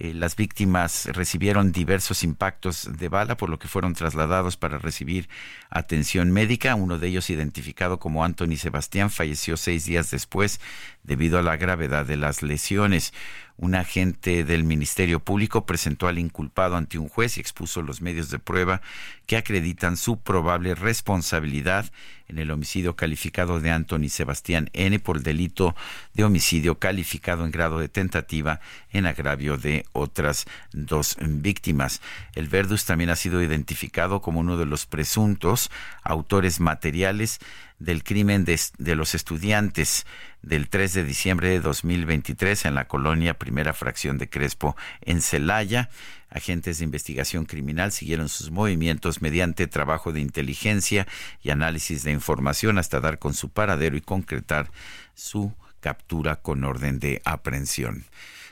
eh, 0.00 0.14
las 0.14 0.36
víctimas 0.36 1.06
recibieron 1.06 1.72
diversos 1.72 2.22
impactos 2.22 2.88
de 2.96 3.08
bala, 3.08 3.36
por 3.36 3.50
lo 3.50 3.58
que 3.58 3.66
fueron 3.66 3.94
trasladados 3.94 4.56
para 4.56 4.78
recibir 4.78 5.28
atención 5.70 6.30
médica. 6.30 6.76
Uno 6.76 6.98
de 6.98 7.08
ellos, 7.08 7.30
identificado 7.30 7.98
como 7.98 8.24
Anthony 8.24 8.56
Sebastián, 8.56 9.10
falleció 9.10 9.56
seis 9.56 9.86
días 9.86 10.12
después 10.12 10.60
debido 11.02 11.38
a 11.38 11.42
la 11.42 11.56
gravedad 11.56 12.06
de 12.06 12.16
las 12.16 12.44
lesiones. 12.44 13.12
Un 13.58 13.74
agente 13.74 14.44
del 14.44 14.62
Ministerio 14.62 15.18
Público 15.18 15.66
presentó 15.66 16.06
al 16.06 16.20
inculpado 16.20 16.76
ante 16.76 16.96
un 16.96 17.08
juez 17.08 17.36
y 17.36 17.40
expuso 17.40 17.82
los 17.82 18.00
medios 18.00 18.30
de 18.30 18.38
prueba 18.38 18.80
que 19.26 19.36
acreditan 19.36 19.96
su 19.96 20.20
probable 20.20 20.76
responsabilidad 20.76 21.90
en 22.28 22.38
el 22.38 22.52
homicidio 22.52 22.94
calificado 22.94 23.58
de 23.58 23.70
Anthony 23.70 24.10
Sebastián 24.10 24.70
N 24.74 25.00
por 25.00 25.16
el 25.16 25.22
delito 25.24 25.74
de 26.14 26.22
homicidio 26.22 26.78
calificado 26.78 27.44
en 27.44 27.50
grado 27.50 27.80
de 27.80 27.88
tentativa 27.88 28.60
en 28.92 29.06
agravio 29.06 29.56
de 29.56 29.84
otras 29.92 30.46
dos 30.72 31.16
víctimas. 31.20 32.00
El 32.36 32.48
Verdus 32.48 32.84
también 32.84 33.10
ha 33.10 33.16
sido 33.16 33.42
identificado 33.42 34.20
como 34.20 34.38
uno 34.38 34.56
de 34.56 34.66
los 34.66 34.86
presuntos 34.86 35.70
autores 36.04 36.60
materiales 36.60 37.40
del 37.78 38.02
crimen 38.02 38.44
de, 38.44 38.96
los 38.96 39.14
estudiantes 39.14 40.04
del 40.42 40.68
3 40.68 40.92
de 40.94 41.04
diciembre 41.04 41.48
de 41.50 41.60
2023 41.60 42.66
en 42.66 42.74
la 42.74 42.86
colonia 42.86 43.34
Primera 43.34 43.72
Fracción 43.72 44.18
de 44.18 44.28
Crespo 44.28 44.76
en 45.02 45.20
Celaya. 45.22 45.90
Agentes 46.30 46.78
de 46.78 46.84
investigación 46.84 47.44
criminal 47.44 47.92
siguieron 47.92 48.28
sus 48.28 48.50
movimientos 48.50 49.22
mediante 49.22 49.66
trabajo 49.66 50.12
de 50.12 50.20
inteligencia 50.20 51.06
y 51.42 51.50
análisis 51.50 52.02
de 52.02 52.12
información 52.12 52.78
hasta 52.78 53.00
dar 53.00 53.18
con 53.18 53.34
su 53.34 53.48
paradero 53.48 53.96
y 53.96 54.00
concretar 54.00 54.70
su 55.14 55.54
captura 55.80 56.36
con 56.36 56.64
orden 56.64 56.98
de 56.98 57.22
aprehensión. 57.24 58.04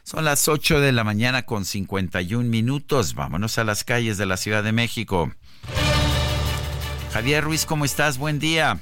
Son 0.03 0.25
las 0.25 0.47
8 0.47 0.81
de 0.81 0.93
la 0.93 1.03
mañana 1.03 1.43
con 1.43 1.65
51 1.65 2.49
minutos. 2.49 3.15
Vámonos 3.15 3.59
a 3.59 3.65
las 3.65 3.83
calles 3.83 4.19
de 4.19 4.27
la 4.27 4.37
Ciudad 4.37 4.63
de 4.63 4.73
México. 4.73 5.33
Javier 7.13 7.43
Ruiz, 7.43 7.67
¿cómo 7.67 7.85
estás? 7.85 8.17
Buen 8.17 8.39
día. 8.39 8.79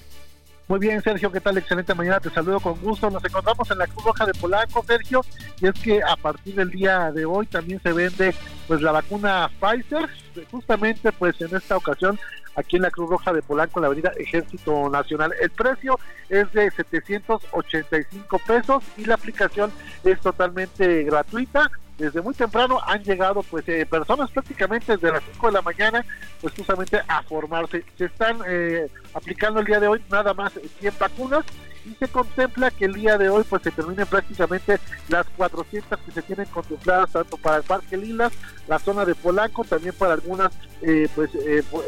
Muy 0.67 0.79
bien, 0.79 1.03
Sergio, 1.03 1.31
¿qué 1.31 1.41
tal? 1.41 1.59
Excelente 1.59 1.95
mañana, 1.95 2.21
te 2.21 2.31
saludo 2.31 2.59
con 2.59 2.81
gusto. 2.81 3.11
Nos 3.11 3.23
encontramos 3.23 3.71
en 3.71 3.77
la 3.77 3.87
Cruz 3.87 4.03
Roja 4.03 4.25
de 4.25 4.33
Polanco, 4.33 4.83
Sergio, 4.87 5.21
y 5.61 5.67
es 5.67 5.75
que 5.75 6.03
a 6.03 6.17
partir 6.17 6.55
del 6.55 6.71
día 6.71 7.13
de 7.13 7.27
hoy 7.27 7.45
también 7.47 7.83
se 7.83 7.93
vende 7.93 8.35
pues 8.67 8.81
la 8.81 8.93
vacuna 8.93 9.51
Pfizer, 9.61 10.09
justamente 10.51 11.13
pues 11.13 11.39
en 11.43 11.55
esta 11.55 11.77
ocasión 11.77 12.19
aquí 12.57 12.77
en 12.77 12.83
la 12.83 12.91
Cruz 12.91 13.11
Roja 13.11 13.33
de 13.33 13.43
Polanco, 13.43 13.79
en 13.79 13.83
la 13.83 13.87
avenida 13.89 14.13
Ejército 14.17 14.89
Nacional. 14.89 15.33
El 15.41 15.51
precio 15.51 15.99
es 16.29 16.51
de 16.53 16.71
785 16.71 18.39
pesos 18.41 18.85
y 18.97 19.05
la 19.05 19.15
aplicación 19.15 19.73
es 20.05 20.21
totalmente 20.21 21.05
gratuita 21.05 21.71
desde 21.99 22.21
muy 22.21 22.35
temprano 22.35 22.81
han 22.85 23.03
llegado 23.05 23.43
pues 23.43 23.69
eh, 23.69 23.87
personas 23.87 24.31
prácticamente 24.31 24.93
desde 24.93 25.13
las 25.13 25.23
5 25.35 25.47
de 25.47 25.53
la 25.53 25.63
mañana 25.63 26.05
pues 26.41 26.55
justamente 26.55 27.01
a 27.07 27.23
formarse. 27.23 27.85
Se 27.97 28.07
están 28.07 28.39
eh, 28.47 28.89
aplicando 29.13 29.61
el 29.61 29.67
día 29.67 29.81
de 29.81 29.89
hoy 29.89 30.03
nada 30.11 30.35
más 30.35 30.53
100 30.81 30.95
vacunas 30.99 31.45
y 31.85 31.95
se 31.95 32.09
contempla 32.09 32.71
que 32.71 32.87
el 32.87 32.95
día 32.95 33.19
de 33.19 33.29
hoy 33.29 33.45
pues 33.49 33.63
se 33.63 33.71
terminen 33.71 34.07
prácticamente 34.07 34.79
las 35.09 35.27
400 35.37 35.99
que 36.01 36.13
se 36.13 36.23
tienen 36.23 36.47
contempladas 36.47 37.13
tanto 37.13 37.37
para 37.37 37.59
el 37.59 37.63
Parque 37.63 37.97
Lilas, 37.97 38.33
la 38.69 38.79
zona 38.79 39.05
de 39.05 39.15
Polanco, 39.15 39.65
también 39.65 39.95
para 39.99 40.15
algunas 40.15 40.53
eh, 40.83 41.09
pues 41.15 41.31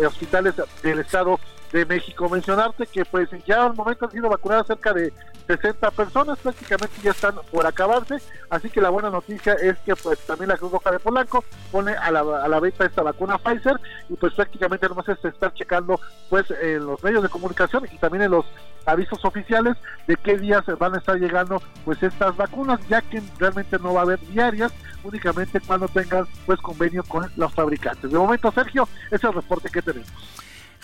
hospitales 0.06 0.54
del 0.82 1.00
estado 1.00 1.38
de 1.72 1.84
México. 1.84 2.28
Mencionarte 2.28 2.86
que 2.86 3.04
pues 3.04 3.28
ya 3.46 3.66
al 3.66 3.74
momento 3.74 4.06
han 4.06 4.12
sido 4.12 4.28
vacunadas 4.28 4.66
cerca 4.66 4.92
de 4.92 5.12
60 5.46 5.90
personas, 5.92 6.38
prácticamente 6.38 6.96
ya 7.02 7.12
están 7.12 7.34
por 7.52 7.66
acabarse, 7.66 8.16
así 8.50 8.68
que 8.68 8.80
la 8.80 8.90
buena 8.90 9.10
noticia 9.10 9.54
es 9.54 9.76
que 9.78 9.94
pues 9.94 10.18
también 10.26 10.48
la 10.48 10.56
Cruz 10.56 10.72
Roja 10.72 10.90
de 10.90 10.98
Polanco 10.98 11.44
pone 11.70 11.92
a 11.92 12.10
la, 12.10 12.20
a 12.20 12.48
la 12.48 12.60
venta 12.60 12.84
esta 12.84 13.02
vacuna 13.02 13.38
Pfizer 13.38 13.78
y 14.08 14.14
pues 14.14 14.34
prácticamente 14.34 14.88
nomás 14.88 15.08
es 15.08 15.24
estar 15.24 15.54
checando 15.54 16.00
pues 16.28 16.50
en 16.50 16.84
los 16.86 17.02
medios 17.02 17.22
de 17.22 17.28
comunicación 17.28 17.86
y 17.92 17.98
también 17.98 18.24
en 18.24 18.32
los 18.32 18.44
avisos 18.86 19.24
oficiales 19.24 19.76
de 20.06 20.16
qué 20.16 20.38
días 20.38 20.64
van 20.78 20.94
a 20.94 20.98
estar 20.98 21.16
llegando 21.16 21.62
pues 21.84 22.02
estas 22.02 22.36
vacunas, 22.36 22.80
ya 22.88 23.02
que 23.02 23.22
realmente 23.38 23.78
no 23.78 23.94
va 23.94 24.00
a 24.00 24.04
haber 24.04 24.20
diarias, 24.20 24.72
únicamente 25.04 25.60
cuando 25.60 25.88
tengan 25.88 26.26
pues 26.46 26.60
convenio 26.60 27.02
con 27.04 27.30
los 27.36 27.52
fabricantes. 27.52 28.10
De 28.10 28.18
momento, 28.18 28.50
Sergio, 28.52 28.88
ese 29.06 29.16
es 29.16 29.24
el 29.24 29.32
reporte 29.32 29.68
que 29.68 29.82
tenemos. 29.82 30.10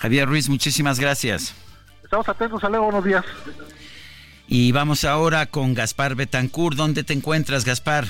Javier 0.03 0.29
Ruiz, 0.29 0.49
muchísimas 0.49 0.99
gracias. 0.99 1.55
Estamos 2.03 2.29
atentos, 2.29 2.65
Ale, 2.65 2.77
buenos 2.77 3.05
días. 3.05 3.25
Y 4.49 4.73
vamos 4.73 5.05
ahora 5.05 5.47
con 5.47 5.75
Gaspar 5.75 6.17
Betancourt. 6.17 6.77
¿Dónde 6.77 7.05
te 7.05 7.13
encuentras, 7.13 7.65
Gaspar? 7.65 8.07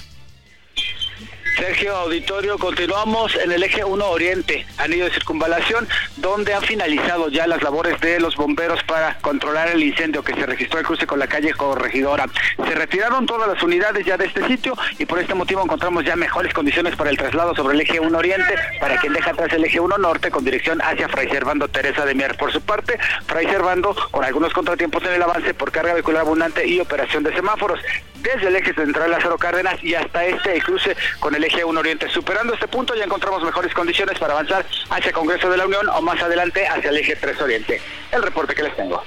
Sergio 1.56 1.94
Auditorio, 1.94 2.56
continuamos 2.58 3.36
en 3.36 3.52
el 3.52 3.62
eje 3.62 3.84
1 3.84 4.06
Oriente, 4.06 4.66
anillo 4.78 5.04
de 5.04 5.10
circunvalación, 5.12 5.86
donde 6.16 6.54
han 6.54 6.62
finalizado 6.62 7.28
ya 7.28 7.46
las 7.46 7.62
labores 7.62 8.00
de 8.00 8.18
los 8.20 8.36
bomberos 8.36 8.82
para 8.84 9.18
controlar 9.18 9.68
el 9.68 9.82
incendio 9.82 10.24
que 10.24 10.34
se 10.34 10.46
registró 10.46 10.78
el 10.78 10.86
cruce 10.86 11.06
con 11.06 11.18
la 11.18 11.26
calle 11.26 11.52
Corregidora. 11.52 12.26
Se 12.56 12.74
retiraron 12.74 13.26
todas 13.26 13.48
las 13.48 13.62
unidades 13.62 14.06
ya 14.06 14.16
de 14.16 14.26
este 14.26 14.46
sitio 14.46 14.74
y 14.98 15.04
por 15.04 15.18
este 15.18 15.34
motivo 15.34 15.62
encontramos 15.62 16.04
ya 16.04 16.16
mejores 16.16 16.54
condiciones 16.54 16.96
para 16.96 17.10
el 17.10 17.18
traslado 17.18 17.54
sobre 17.54 17.74
el 17.74 17.82
eje 17.82 18.00
1 18.00 18.16
Oriente, 18.16 18.54
para 18.80 18.96
quien 18.96 19.12
deja 19.12 19.32
atrás 19.32 19.52
el 19.52 19.64
eje 19.64 19.78
1 19.78 19.98
Norte 19.98 20.30
con 20.30 20.44
dirección 20.44 20.80
hacia 20.80 21.08
Fray 21.08 21.28
Servando 21.28 21.68
Teresa 21.68 22.06
de 22.06 22.14
Mier. 22.14 22.36
Por 22.36 22.50
su 22.50 22.62
parte, 22.62 22.98
Fray 23.26 23.46
Servando 23.46 23.94
con 24.10 24.24
algunos 24.24 24.52
contratiempos 24.54 25.02
en 25.04 25.12
el 25.12 25.22
avance 25.22 25.52
por 25.52 25.70
carga 25.70 25.94
vehicular 25.94 26.22
abundante 26.22 26.66
y 26.66 26.80
operación 26.80 27.22
de 27.22 27.34
semáforos. 27.34 27.78
Desde 28.22 28.48
el 28.48 28.56
eje 28.56 28.72
central 28.72 29.10
Lázaro 29.10 29.36
Cárdenas 29.36 29.82
y 29.82 29.94
hasta 29.94 30.24
este 30.24 30.60
cruce 30.60 30.96
con 31.18 31.34
el 31.34 31.41
eje 31.44 31.64
1 31.64 31.78
Oriente. 31.78 32.08
Superando 32.08 32.54
este 32.54 32.68
punto 32.68 32.94
ya 32.94 33.04
encontramos 33.04 33.42
mejores 33.42 33.72
condiciones 33.74 34.18
para 34.18 34.32
avanzar 34.32 34.66
hacia 34.90 35.12
Congreso 35.12 35.48
de 35.50 35.56
la 35.56 35.66
Unión 35.66 35.88
o 35.88 36.02
más 36.02 36.20
adelante 36.22 36.66
hacia 36.66 36.90
el 36.90 36.96
eje 36.96 37.16
3 37.16 37.40
Oriente. 37.40 37.80
El 38.10 38.22
reporte 38.22 38.54
que 38.54 38.62
les 38.62 38.76
tengo. 38.76 39.02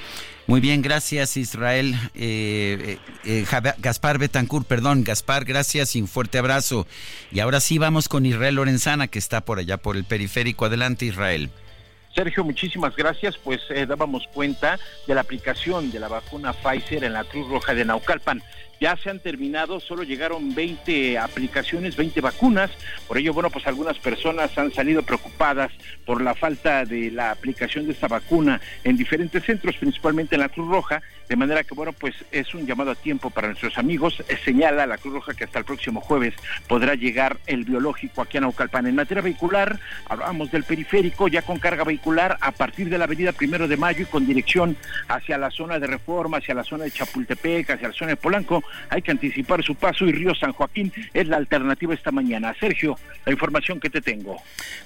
Muy 0.46 0.60
bien, 0.60 0.80
gracias 0.80 1.36
Israel. 1.36 1.94
Eh, 2.14 2.98
eh, 3.24 3.44
eh 3.44 3.72
Gaspar 3.78 4.18
Betancourt, 4.18 4.66
perdón, 4.66 5.02
Gaspar, 5.02 5.44
gracias 5.44 5.96
y 5.96 6.00
un 6.00 6.06
fuerte 6.06 6.38
abrazo. 6.38 6.86
Y 7.32 7.40
ahora 7.40 7.58
sí 7.58 7.78
vamos 7.78 8.08
con 8.08 8.24
Israel 8.24 8.54
Lorenzana, 8.54 9.08
que 9.08 9.18
está 9.18 9.40
por 9.40 9.58
allá 9.58 9.76
por 9.76 9.96
el 9.96 10.04
periférico. 10.04 10.64
Adelante, 10.64 11.04
Israel. 11.04 11.50
Sergio, 12.14 12.44
muchísimas 12.44 12.96
gracias. 12.96 13.36
Pues 13.36 13.60
eh, 13.70 13.86
dábamos 13.86 14.26
cuenta 14.32 14.78
de 15.06 15.14
la 15.14 15.20
aplicación 15.20 15.90
de 15.90 15.98
la 16.00 16.08
vacuna 16.08 16.52
Pfizer 16.52 17.04
en 17.04 17.12
la 17.12 17.24
Cruz 17.24 17.48
Roja 17.48 17.74
de 17.74 17.84
Naucalpan 17.84 18.42
ya 18.80 18.96
se 18.96 19.10
han 19.10 19.20
terminado, 19.20 19.80
solo 19.80 20.02
llegaron 20.02 20.54
20 20.54 21.18
aplicaciones, 21.18 21.96
20 21.96 22.20
vacunas, 22.20 22.70
por 23.06 23.18
ello, 23.18 23.32
bueno, 23.32 23.50
pues 23.50 23.66
algunas 23.66 23.98
personas 23.98 24.56
han 24.58 24.72
salido 24.72 25.02
preocupadas 25.02 25.72
por 26.04 26.20
la 26.20 26.34
falta 26.34 26.84
de 26.84 27.10
la 27.10 27.30
aplicación 27.30 27.86
de 27.86 27.92
esta 27.92 28.08
vacuna 28.08 28.60
en 28.84 28.96
diferentes 28.96 29.44
centros, 29.44 29.76
principalmente 29.76 30.34
en 30.34 30.42
la 30.42 30.48
Cruz 30.48 30.68
Roja, 30.68 31.02
de 31.28 31.36
manera 31.36 31.64
que, 31.64 31.74
bueno, 31.74 31.92
pues 31.92 32.14
es 32.30 32.54
un 32.54 32.66
llamado 32.66 32.92
a 32.92 32.94
tiempo 32.94 33.30
para 33.30 33.48
nuestros 33.48 33.78
amigos, 33.78 34.22
señala 34.44 34.86
la 34.86 34.98
Cruz 34.98 35.14
Roja 35.14 35.34
que 35.34 35.44
hasta 35.44 35.58
el 35.58 35.64
próximo 35.64 36.00
jueves 36.00 36.34
podrá 36.68 36.94
llegar 36.94 37.38
el 37.46 37.64
biológico 37.64 38.22
aquí 38.22 38.38
a 38.38 38.42
Naucalpan. 38.42 38.86
En 38.86 38.94
materia 38.94 39.22
vehicular, 39.22 39.80
hablábamos 40.08 40.50
del 40.50 40.64
periférico, 40.64 41.28
ya 41.28 41.42
con 41.42 41.58
carga 41.58 41.84
vehicular 41.84 42.38
a 42.40 42.52
partir 42.52 42.88
de 42.88 42.98
la 42.98 43.04
avenida 43.04 43.32
Primero 43.32 43.66
de 43.66 43.76
Mayo 43.76 44.02
y 44.02 44.06
con 44.06 44.26
dirección 44.26 44.76
hacia 45.08 45.38
la 45.38 45.50
zona 45.50 45.78
de 45.78 45.86
Reforma, 45.86 46.38
hacia 46.38 46.54
la 46.54 46.64
zona 46.64 46.84
de 46.84 46.90
Chapultepec, 46.90 47.70
hacia 47.70 47.88
la 47.88 47.94
zona 47.94 48.10
de 48.10 48.16
Polanco, 48.16 48.62
hay 48.90 49.02
que 49.02 49.10
anticipar 49.10 49.62
su 49.64 49.74
paso 49.74 50.04
y 50.06 50.12
Río 50.12 50.34
San 50.34 50.52
Joaquín 50.52 50.92
es 51.14 51.28
la 51.28 51.36
alternativa 51.36 51.94
esta 51.94 52.10
mañana. 52.10 52.54
Sergio, 52.58 52.98
la 53.24 53.32
información 53.32 53.80
que 53.80 53.90
te 53.90 54.00
tengo. 54.00 54.36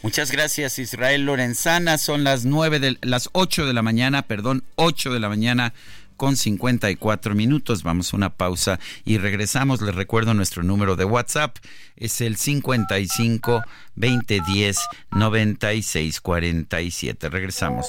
Muchas 0.02 0.30
gracias 0.30 0.78
Israel 0.78 1.26
Lorenzana, 1.26 1.98
son 1.98 2.24
las 2.24 2.44
nueve 2.44 2.80
de 2.80 2.96
las 3.02 3.28
8 3.32 3.66
de 3.66 3.72
la 3.72 3.82
mañana, 3.82 4.22
perdón, 4.22 4.64
8 4.76 5.12
de 5.12 5.20
la 5.20 5.28
mañana 5.28 5.72
con 6.20 6.36
54 6.36 7.34
minutos. 7.34 7.82
Vamos 7.82 8.12
a 8.12 8.16
una 8.18 8.28
pausa 8.28 8.78
y 9.06 9.16
regresamos. 9.16 9.80
Les 9.80 9.94
recuerdo 9.94 10.34
nuestro 10.34 10.62
número 10.62 10.94
de 10.94 11.06
WhatsApp. 11.06 11.56
Es 11.96 12.20
el 12.20 12.36
55 12.36 13.62
2010 13.94 14.78
96 15.12 16.20
47. 16.20 17.28
Regresamos. 17.30 17.86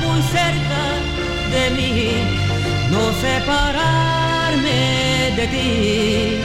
muy 0.00 0.22
cerca 0.22 0.81
de 1.52 1.70
mí, 1.70 2.12
no 2.90 3.12
separarme 3.20 4.80
de 5.36 5.46
ti. 5.48 6.40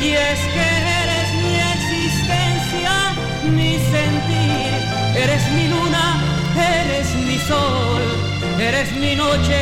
Y 0.00 0.10
es 0.12 0.40
que 0.54 0.66
eres 1.02 1.28
mi 1.42 1.54
existencia, 1.74 2.92
mi 3.56 3.72
sentir, 3.92 4.72
eres 5.16 5.44
mi 5.52 5.68
luna, 5.68 6.06
eres 6.56 7.14
mi 7.26 7.38
sol, 7.40 8.02
eres 8.58 8.90
mi 8.92 9.14
noche 9.14 9.60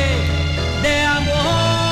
de 0.81 1.01
amor. 1.01 1.83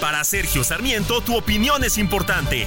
Para 0.00 0.24
Sergio 0.24 0.64
Sarmiento, 0.64 1.20
tu 1.20 1.36
opinión 1.36 1.84
es 1.84 1.98
importante 1.98 2.66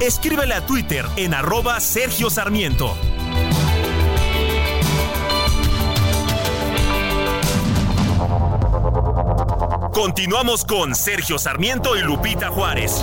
Escríbele 0.00 0.52
a 0.52 0.66
Twitter 0.66 1.06
en 1.16 1.32
arroba 1.32 1.80
Sergio 1.80 2.28
Sarmiento. 2.28 2.94
Continuamos 9.92 10.66
con 10.66 10.94
Sergio 10.94 11.38
Sarmiento 11.38 11.96
y 11.96 12.02
Lupita 12.02 12.50
Juárez. 12.50 13.02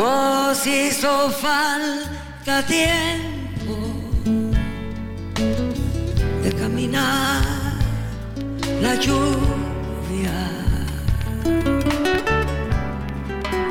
Nos 0.00 0.66
hizo 0.66 1.28
falta 1.28 2.62
tiempo 2.66 3.76
de 6.42 6.50
caminar 6.52 7.42
la 8.80 8.94
lluvia, 8.94 10.38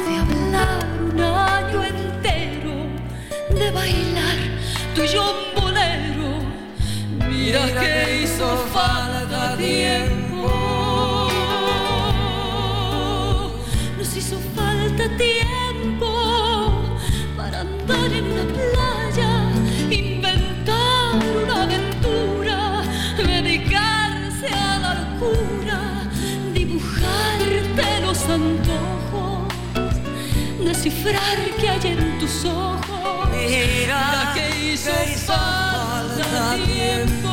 de 0.06 0.12
hablar 0.22 0.86
un 1.02 1.20
año 1.20 1.84
entero, 1.84 2.76
de 3.50 3.72
bailar 3.72 4.40
tu 4.94 5.02
bolero. 5.60 6.30
Mira, 7.28 7.66
que 7.80 8.22
hizo 8.22 8.48
falta 8.72 9.58
tiempo. 9.58 10.48
Nos 13.98 14.16
hizo 14.16 14.38
falta 14.56 15.10
tiempo 15.18 15.59
inventar 19.90 21.16
una 21.44 21.64
aventura, 21.64 22.84
dedicarse 23.18 24.48
a 24.48 24.80
la 24.80 24.94
locura, 25.02 25.80
dibujarte 26.54 28.02
los 28.02 28.24
antojos, 28.30 29.54
descifrar 30.64 31.38
que 31.60 31.70
hay 31.70 31.88
en 31.92 32.20
tus 32.20 32.46
ojos. 32.46 33.30
Mira 33.32 34.34
que 34.34 34.74
hizo, 34.74 34.92
falta 35.26 36.56
tiempo. 36.66 37.30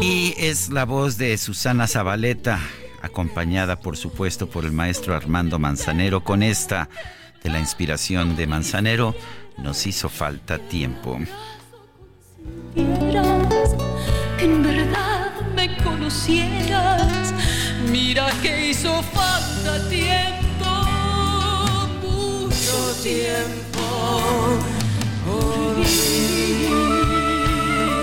Y 0.00 0.34
es 0.36 0.68
la 0.70 0.84
voz 0.84 1.16
de 1.16 1.38
Susana 1.38 1.86
Zabaleta 1.86 2.60
acompañada 3.02 3.80
por 3.80 3.96
supuesto 3.96 4.48
por 4.48 4.64
el 4.64 4.72
maestro 4.72 5.14
Armando 5.14 5.58
Manzanero 5.58 6.22
con 6.22 6.42
esta 6.42 6.88
de 7.42 7.50
la 7.50 7.58
inspiración 7.58 8.36
de 8.36 8.46
Manzanero, 8.46 9.14
nos 9.58 9.86
hizo 9.86 10.08
falta 10.08 10.58
tiempo. 10.58 11.18
En 14.38 14.62
verdad 14.62 15.32
me 15.54 15.76
conocieras, 15.78 17.34
mira 17.90 18.30
que 18.42 18.70
hizo 18.70 19.02
falta 19.02 19.88
tiempo, 19.88 20.66
mucho 22.00 22.94
tiempo. 23.02 23.62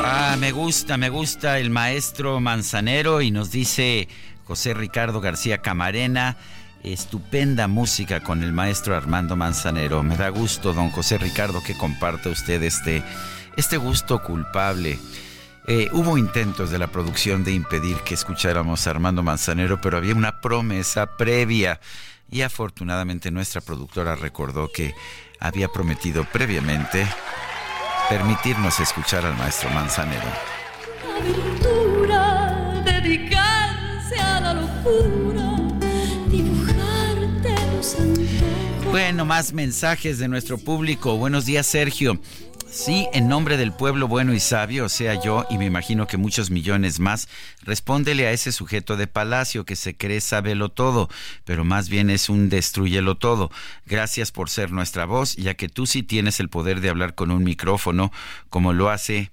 Ah, 0.04 0.36
me 0.38 0.52
gusta, 0.52 0.98
me 0.98 1.10
gusta 1.10 1.60
el 1.60 1.70
maestro 1.70 2.40
Manzanero 2.40 3.22
y 3.22 3.32
nos 3.32 3.52
dice 3.52 4.08
José 4.50 4.74
Ricardo 4.74 5.22
García 5.22 5.60
Camarena, 5.60 6.36
estupenda 6.82 7.68
música 7.68 8.24
con 8.24 8.42
el 8.42 8.52
maestro 8.52 8.98
Armando 8.98 9.36
Manzanero. 9.36 10.02
Me 10.02 10.18
da 10.18 10.30
gusto, 10.30 10.74
don 10.74 10.90
José 10.90 11.20
Ricardo, 11.20 11.62
que 11.62 11.78
comparta 11.78 12.30
usted 12.30 12.64
este, 12.64 13.04
este 13.58 13.78
gusto 13.78 14.24
culpable. 14.24 14.98
Eh, 15.68 15.88
hubo 15.92 16.18
intentos 16.18 16.72
de 16.72 16.80
la 16.80 16.88
producción 16.88 17.44
de 17.44 17.52
impedir 17.52 17.98
que 17.98 18.16
escucháramos 18.16 18.88
a 18.88 18.90
Armando 18.90 19.22
Manzanero, 19.22 19.80
pero 19.82 19.98
había 19.98 20.16
una 20.16 20.42
promesa 20.42 21.16
previa 21.16 21.80
y 22.32 22.42
afortunadamente 22.42 23.30
nuestra 23.30 23.62
productora 23.62 24.16
recordó 24.16 24.72
que 24.72 24.96
había 25.40 25.68
prometido 25.68 26.24
previamente 26.24 27.08
permitirnos 28.10 28.80
escuchar 28.80 29.28
al 29.28 29.38
maestro 29.38 29.70
Manzanero. 29.70 30.28
Bueno, 38.92 39.26
más 39.26 39.54
mensajes 39.54 40.18
de 40.20 40.28
nuestro 40.28 40.58
público. 40.58 41.18
Buenos 41.18 41.46
días, 41.46 41.68
Sergio. 41.68 42.20
Sí, 42.72 43.08
en 43.14 43.28
nombre 43.28 43.58
del 43.58 43.72
pueblo 43.72 44.08
bueno 44.08 44.34
y 44.34 44.40
sabio, 44.40 44.86
o 44.86 44.90
sea 44.90 45.20
yo, 45.20 45.46
y 45.50 45.58
me 45.58 45.66
imagino 45.66 46.06
que 46.06 46.18
muchos 46.18 46.52
millones 46.52 47.00
más, 47.00 47.28
respóndele 47.64 48.28
a 48.28 48.32
ese 48.32 48.52
sujeto 48.52 48.96
de 48.96 49.08
palacio 49.08 49.66
que 49.66 49.76
se 49.76 49.98
cree 49.98 50.22
sabelo 50.22 50.70
todo, 50.70 51.10
pero 51.46 51.66
más 51.66 51.90
bien 51.90 52.12
es 52.12 52.30
un 52.30 52.48
destruyelo 52.48 53.18
todo. 53.18 53.50
Gracias 53.88 54.32
por 54.32 54.52
ser 54.52 54.72
nuestra 54.72 55.06
voz, 55.06 55.36
ya 55.36 55.56
que 55.56 55.68
tú 55.68 55.88
sí 55.88 56.04
tienes 56.04 56.40
el 56.40 56.50
poder 56.50 56.80
de 56.80 56.90
hablar 56.90 57.16
con 57.16 57.32
un 57.32 57.44
micrófono, 57.44 58.12
como 58.50 58.72
lo 58.72 58.92
hace 58.92 59.32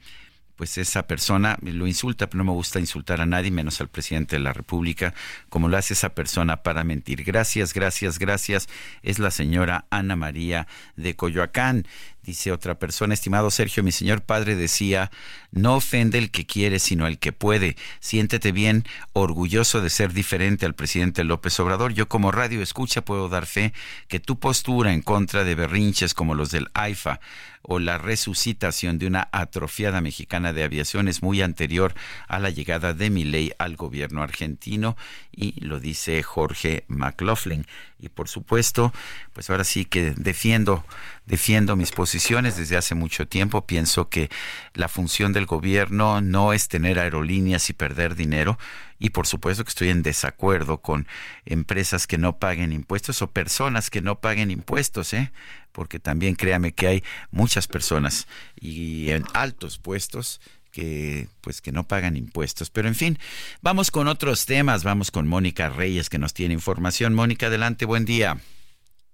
pues 0.57 0.78
esa 0.78 1.07
persona 1.07 1.59
lo 1.62 1.87
insulta, 1.87 2.28
pero 2.28 2.39
no 2.39 2.51
me 2.51 2.57
gusta 2.57 2.81
insultar 2.81 3.20
a 3.20 3.27
nadie, 3.27 3.51
menos 3.51 3.81
al 3.81 3.89
presidente 3.89 4.37
de 4.37 4.41
la 4.41 4.53
República, 4.53 5.15
como 5.49 5.69
lo 5.69 5.77
hace 5.77 5.95
esa 5.95 6.15
persona 6.15 6.62
para 6.62 6.83
mentir. 6.83 7.24
Gracias, 7.24 7.74
gracias, 7.74 8.19
gracias. 8.19 8.69
Es 9.03 9.19
la 9.19 9.31
señora 9.31 9.85
Ana 9.91 10.16
María 10.16 10.66
de 10.97 11.15
Coyoacán. 11.15 11.87
Dice 12.27 12.51
otra 12.51 12.77
persona, 12.77 13.15
estimado 13.15 13.53
Sergio, 13.53 13.85
mi 13.85 13.93
señor 13.93 14.20
padre 14.20 14.57
decía, 14.57 15.12
no 15.53 15.77
ofende 15.77 16.19
el 16.19 16.33
que 16.33 16.45
quiere, 16.45 16.81
sino 16.81 17.07
el 17.07 17.20
que 17.20 17.31
puede. 17.31 17.77
Siéntete 18.01 18.51
bien, 18.51 18.83
orgulloso 19.12 19.81
de 19.81 19.91
ser 19.91 20.12
diferente 20.12 20.66
al 20.66 20.74
presidente 20.74 21.23
López 21.23 21.61
Obrador. 21.61 21.93
Yo 21.93 22.09
como 22.09 22.33
radio 22.33 22.62
escucha 22.62 23.05
puedo 23.05 23.28
dar 23.28 23.47
fe 23.47 23.73
que 24.09 24.19
tu 24.19 24.41
postura 24.41 24.93
en 24.93 25.03
contra 25.03 25.45
de 25.45 25.55
berrinches 25.55 26.15
como 26.15 26.35
los 26.35 26.51
del 26.51 26.69
AIFA 26.74 27.20
o 27.68 27.80
la 27.80 27.98
resucitación 27.98 28.98
de 28.98 29.09
una 29.09 29.28
atrofiada 29.32 30.01
mexicana 30.01 30.52
de 30.52 30.62
aviación 30.62 31.09
es 31.09 31.22
muy 31.22 31.43
anterior 31.43 31.94
a 32.28 32.38
la 32.38 32.51
llegada 32.51 32.94
de 32.94 33.10
ley 33.10 33.52
al 33.59 33.76
gobierno 33.76 34.22
argentino 34.22 34.97
y 35.32 35.60
lo 35.60 35.80
dice 35.80 36.22
Jorge 36.22 36.84
McLaughlin. 36.86 37.66
Y 37.98 38.09
por 38.09 38.28
supuesto, 38.28 38.93
pues 39.32 39.51
ahora 39.51 39.64
sí 39.64 39.84
que 39.84 40.12
defiendo 40.16 40.84
defiendo 41.26 41.74
mis 41.76 41.90
posiciones 41.90 42.56
desde 42.56 42.76
hace 42.76 42.94
mucho 42.94 43.26
tiempo. 43.26 43.66
Pienso 43.66 44.09
que 44.09 44.30
la 44.74 44.88
función 44.88 45.32
del 45.32 45.47
gobierno 45.47 46.20
no 46.20 46.52
es 46.52 46.68
tener 46.68 46.98
aerolíneas 46.98 47.68
y 47.68 47.72
perder 47.72 48.14
dinero. 48.14 48.59
Y 48.98 49.10
por 49.10 49.26
supuesto 49.26 49.62
que 49.64 49.68
estoy 49.68 49.90
en 49.90 50.02
desacuerdo 50.02 50.78
con 50.78 51.06
empresas 51.44 52.06
que 52.06 52.16
no 52.16 52.38
paguen 52.38 52.72
impuestos 52.72 53.20
o 53.20 53.30
personas 53.30 53.90
que 53.90 54.01
no 54.01 54.20
paguen 54.20 54.51
impuestos, 54.51 55.12
¿eh? 55.12 55.32
Porque 55.77 55.98
también 55.98 56.36
créame 56.36 56.73
que 56.73 56.86
hay 56.86 57.05
muchas 57.31 57.69
personas 57.69 58.27
y 58.59 59.11
en 59.11 59.24
altos 59.35 59.77
puestos 59.77 60.40
que 60.73 61.28
pues 61.43 61.61
que 61.61 61.70
no 61.70 61.86
pagan 61.86 62.16
impuestos. 62.16 62.70
Pero 62.70 62.89
en 62.89 62.94
fin, 62.94 63.19
vamos 63.61 63.90
con 63.90 64.09
otros 64.09 64.47
temas, 64.47 64.85
vamos 64.85 65.11
con 65.11 65.28
Mónica 65.28 65.69
Reyes 65.69 66.09
que 66.09 66.19
nos 66.19 66.32
tiene 66.32 66.55
información. 66.55 67.12
Mónica, 67.12 67.48
adelante, 67.48 67.85
buen 67.85 68.07
día. 68.07 68.39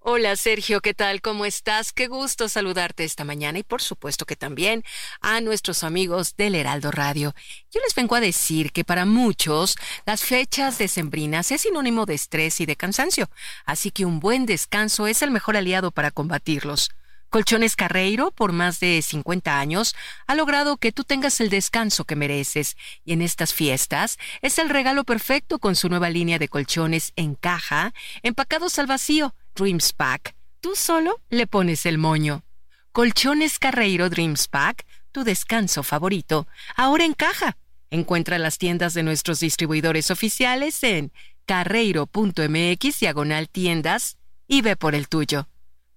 Hola 0.04 0.34
Sergio, 0.34 0.80
¿qué 0.80 0.94
tal? 0.94 1.20
¿Cómo 1.20 1.44
estás? 1.44 1.92
Qué 1.92 2.08
gusto 2.08 2.48
saludarte 2.48 3.04
esta 3.04 3.22
mañana 3.22 3.60
y 3.60 3.62
por 3.62 3.80
supuesto 3.80 4.26
que 4.26 4.34
también 4.34 4.82
a 5.20 5.40
nuestros 5.40 5.84
amigos 5.84 6.34
del 6.36 6.56
Heraldo 6.56 6.90
Radio. 6.90 7.36
Yo 7.70 7.80
les 7.80 7.94
vengo 7.94 8.16
a 8.16 8.20
decir 8.20 8.72
que 8.72 8.82
para 8.82 9.04
muchos 9.04 9.76
las 10.04 10.24
fechas 10.24 10.76
decembrinas 10.76 11.52
es 11.52 11.60
sinónimo 11.60 12.04
de 12.04 12.14
estrés 12.14 12.60
y 12.60 12.66
de 12.66 12.74
cansancio, 12.74 13.30
así 13.64 13.92
que 13.92 14.04
un 14.04 14.18
buen 14.18 14.44
descanso 14.44 15.06
es 15.06 15.22
el 15.22 15.30
mejor 15.30 15.56
aliado 15.56 15.92
para 15.92 16.10
combatirlos. 16.10 16.90
Colchones 17.30 17.76
Carreiro, 17.76 18.32
por 18.32 18.50
más 18.50 18.80
de 18.80 19.00
50 19.02 19.60
años, 19.60 19.94
ha 20.26 20.34
logrado 20.34 20.78
que 20.78 20.90
tú 20.90 21.04
tengas 21.04 21.40
el 21.40 21.48
descanso 21.48 22.04
que 22.06 22.16
mereces 22.16 22.76
y 23.04 23.12
en 23.12 23.22
estas 23.22 23.54
fiestas 23.54 24.18
es 24.40 24.58
el 24.58 24.68
regalo 24.68 25.04
perfecto 25.04 25.60
con 25.60 25.76
su 25.76 25.88
nueva 25.88 26.10
línea 26.10 26.40
de 26.40 26.48
colchones 26.48 27.12
en 27.14 27.36
caja, 27.36 27.94
empacados 28.24 28.80
al 28.80 28.88
vacío 28.88 29.32
Dreams 29.54 29.92
Pack, 29.92 30.34
tú 30.60 30.74
solo 30.74 31.20
le 31.28 31.46
pones 31.46 31.86
el 31.86 31.98
moño. 31.98 32.44
Colchones 32.92 33.58
Carreiro 33.58 34.08
Dreams 34.08 34.48
Pack, 34.48 34.86
tu 35.12 35.24
descanso 35.24 35.82
favorito, 35.82 36.46
ahora 36.76 37.04
en 37.04 37.14
caja. 37.14 37.56
Encuentra 37.90 38.38
las 38.38 38.58
tiendas 38.58 38.94
de 38.94 39.02
nuestros 39.02 39.40
distribuidores 39.40 40.10
oficiales 40.10 40.82
en 40.82 41.12
carreiro.mx 41.44 43.00
diagonal 43.00 43.48
tiendas 43.50 44.16
y 44.46 44.62
ve 44.62 44.76
por 44.76 44.94
el 44.94 45.08
tuyo. 45.08 45.48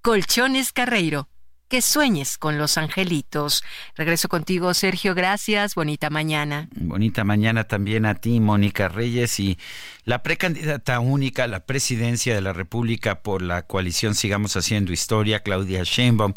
Colchones 0.01 0.73
Carreiro 0.73 1.29
que 1.67 1.81
sueñes 1.81 2.37
con 2.37 2.57
los 2.57 2.77
angelitos. 2.77 3.63
Regreso 3.95 4.29
contigo, 4.29 4.73
Sergio. 4.73 5.15
Gracias. 5.15 5.75
Bonita 5.75 6.09
mañana. 6.09 6.69
Bonita 6.75 7.23
mañana 7.23 7.63
también 7.65 8.05
a 8.05 8.15
ti, 8.15 8.39
Mónica 8.39 8.87
Reyes. 8.87 9.39
Y 9.39 9.57
la 10.03 10.23
precandidata 10.23 10.99
única 10.99 11.45
a 11.45 11.47
la 11.47 11.65
presidencia 11.65 12.35
de 12.35 12.41
la 12.41 12.53
República 12.53 13.21
por 13.21 13.41
la 13.41 13.63
coalición 13.63 14.15
Sigamos 14.15 14.55
Haciendo 14.55 14.93
Historia, 14.93 15.41
Claudia 15.41 15.83
Sheinbaum, 15.83 16.33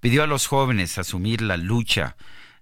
pidió 0.00 0.22
a 0.22 0.26
los 0.26 0.46
jóvenes 0.46 0.98
asumir 0.98 1.42
la 1.42 1.56
lucha 1.56 2.16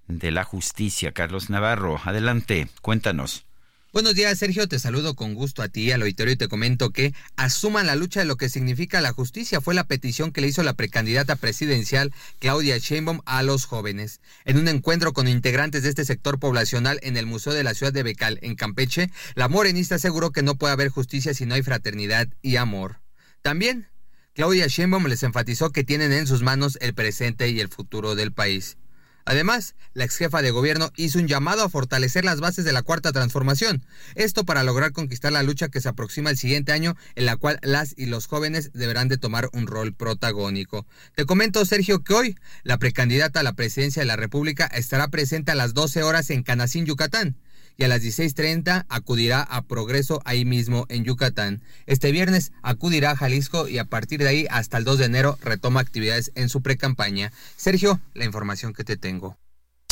de 0.07 0.31
la 0.31 0.45
justicia. 0.45 1.13
Carlos 1.13 1.51
Navarro, 1.51 2.01
adelante, 2.05 2.69
cuéntanos. 2.83 3.47
Buenos 3.95 4.17
días, 4.17 4.37
Sergio. 4.37 4.67
Te 4.67 4.81
saludo 4.81 5.15
con 5.15 5.35
gusto 5.35 5.63
a 5.63 5.69
ti, 5.69 5.93
al 5.93 6.03
auditorio, 6.03 6.33
y 6.33 6.37
te 6.37 6.49
comento 6.49 6.91
que 6.91 7.15
asuman 7.37 7.87
la 7.87 7.95
lucha 7.95 8.19
de 8.19 8.27
lo 8.27 8.37
que 8.37 8.49
significa 8.49 9.01
la 9.01 9.13
justicia. 9.13 9.61
Fue 9.61 9.73
la 9.73 9.87
petición 9.87 10.33
que 10.33 10.41
le 10.41 10.49
hizo 10.49 10.65
la 10.65 10.73
precandidata 10.73 11.37
presidencial 11.37 12.13
Claudia 12.41 12.77
Sheinbaum 12.77 13.21
a 13.25 13.45
los 13.45 13.67
jóvenes. 13.67 14.21
En 14.47 14.59
un 14.59 14.67
encuentro 14.67 15.13
con 15.13 15.29
integrantes 15.29 15.85
de 15.85 15.91
este 15.91 16.05
sector 16.05 16.41
poblacional 16.41 16.99
en 17.03 17.17
el 17.17 17.27
Museo 17.27 17.53
de 17.53 17.63
la 17.63 17.73
Ciudad 17.73 17.93
de 17.93 18.03
Becal, 18.03 18.41
en 18.43 18.57
Campeche, 18.57 19.11
la 19.37 19.47
morenista 19.47 19.95
aseguró 19.95 20.33
que 20.33 20.43
no 20.43 20.57
puede 20.57 20.73
haber 20.73 20.89
justicia 20.89 21.33
si 21.33 21.47
no 21.47 21.55
hay 21.55 21.63
fraternidad 21.63 22.27
y 22.43 22.57
amor. 22.57 22.99
También, 23.43 23.87
Claudia 24.35 24.67
Sheinbaum 24.67 25.07
les 25.07 25.23
enfatizó 25.23 25.71
que 25.71 25.85
tienen 25.85 26.13
en 26.13 26.27
sus 26.27 26.43
manos 26.43 26.79
el 26.81 26.95
presente 26.95 27.49
y 27.49 27.61
el 27.61 27.69
futuro 27.69 28.17
del 28.17 28.33
país. 28.33 28.77
Además, 29.25 29.75
la 29.95 30.05
ex 30.05 30.17
jefa 30.17 30.43
de 30.43 30.51
gobierno 30.51 30.91
hizo 30.97 31.19
un 31.19 31.29
llamado 31.29 31.63
a 31.63 31.69
fortalecer 31.69 32.25
las 32.25 32.41
bases 32.41 32.65
de 32.65 32.73
la 32.73 32.83
cuarta 32.83 33.13
transformación, 33.13 33.85
esto 34.15 34.45
para 34.45 34.63
lograr 34.63 34.93
conquistar 34.93 35.33
la 35.33 35.43
lucha 35.43 35.69
que 35.69 35.81
se 35.81 35.89
aproxima 35.89 36.31
el 36.31 36.37
siguiente 36.37 36.73
año 36.73 36.97
en 37.15 37.27
la 37.27 37.37
cual 37.37 37.59
las 37.63 37.95
y 37.97 38.07
los 38.07 38.27
jóvenes 38.27 38.71
deberán 38.75 39.09
de 39.09 39.19
tomar 39.19 39.49
un 39.53 39.67
rol 39.67 39.95
protagónico. 39.95 40.87
Te 41.15 41.25
comento, 41.25 41.65
Sergio, 41.65 42.03
que 42.03 42.15
hoy 42.15 42.39
la 42.63 42.79
precandidata 42.79 43.41
a 43.41 43.45
la 43.45 43.55
presidencia 43.55 44.03
de 44.03 44.07
la 44.07 44.17
República 44.17 44.67
estará 44.67 45.09
presente 45.09 45.53
a 45.53 45.55
las 45.55 45.75
12 45.75 46.03
horas 46.03 46.31
en 46.31 46.43
Canacín, 46.43 46.87
Yucatán 46.87 47.37
y 47.77 47.85
a 47.85 47.89
las 47.89 48.03
16.30 48.03 48.87
acudirá 48.89 49.43
a 49.43 49.63
Progreso 49.63 50.21
ahí 50.25 50.45
mismo 50.45 50.87
en 50.89 51.05
Yucatán. 51.05 51.63
Este 51.87 52.13
viernes 52.13 52.53
acudirá 52.63 53.13
a 53.13 53.17
Jalisco 53.17 53.69
y 53.69 53.79
a 53.79 53.85
partir 53.85 54.21
de 54.21 54.29
ahí 54.29 54.47
hasta 54.51 54.79
el 54.79 54.85
2 54.85 54.99
de 54.99 55.05
enero 55.07 55.39
retoma 55.43 55.81
actividades 55.81 56.33
en 56.35 56.49
su 56.49 56.63
precampaña. 56.63 57.33
Sergio, 57.57 58.01
la 58.15 58.25
información 58.25 58.73
que 58.73 58.85
te 58.85 58.97
tengo. 58.97 59.37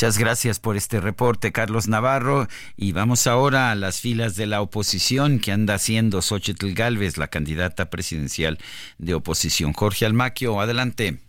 Muchas 0.03 0.17
gracias 0.17 0.59
por 0.59 0.75
este 0.75 0.99
reporte, 0.99 1.51
Carlos 1.51 1.87
Navarro. 1.87 2.47
Y 2.75 2.91
vamos 2.91 3.25
ahora 3.25 3.71
a 3.71 3.75
las 3.75 4.01
filas 4.01 4.35
de 4.35 4.47
la 4.47 4.61
oposición 4.61 5.39
que 5.39 5.51
anda 5.51 5.75
haciendo 5.75 6.21
Xochitl 6.21 6.73
Galvez, 6.73 7.17
la 7.17 7.27
candidata 7.27 7.89
presidencial 7.89 8.57
de 8.97 9.13
oposición. 9.13 9.71
Jorge 9.71 10.05
Almaquio, 10.05 10.59
adelante. 10.59 11.19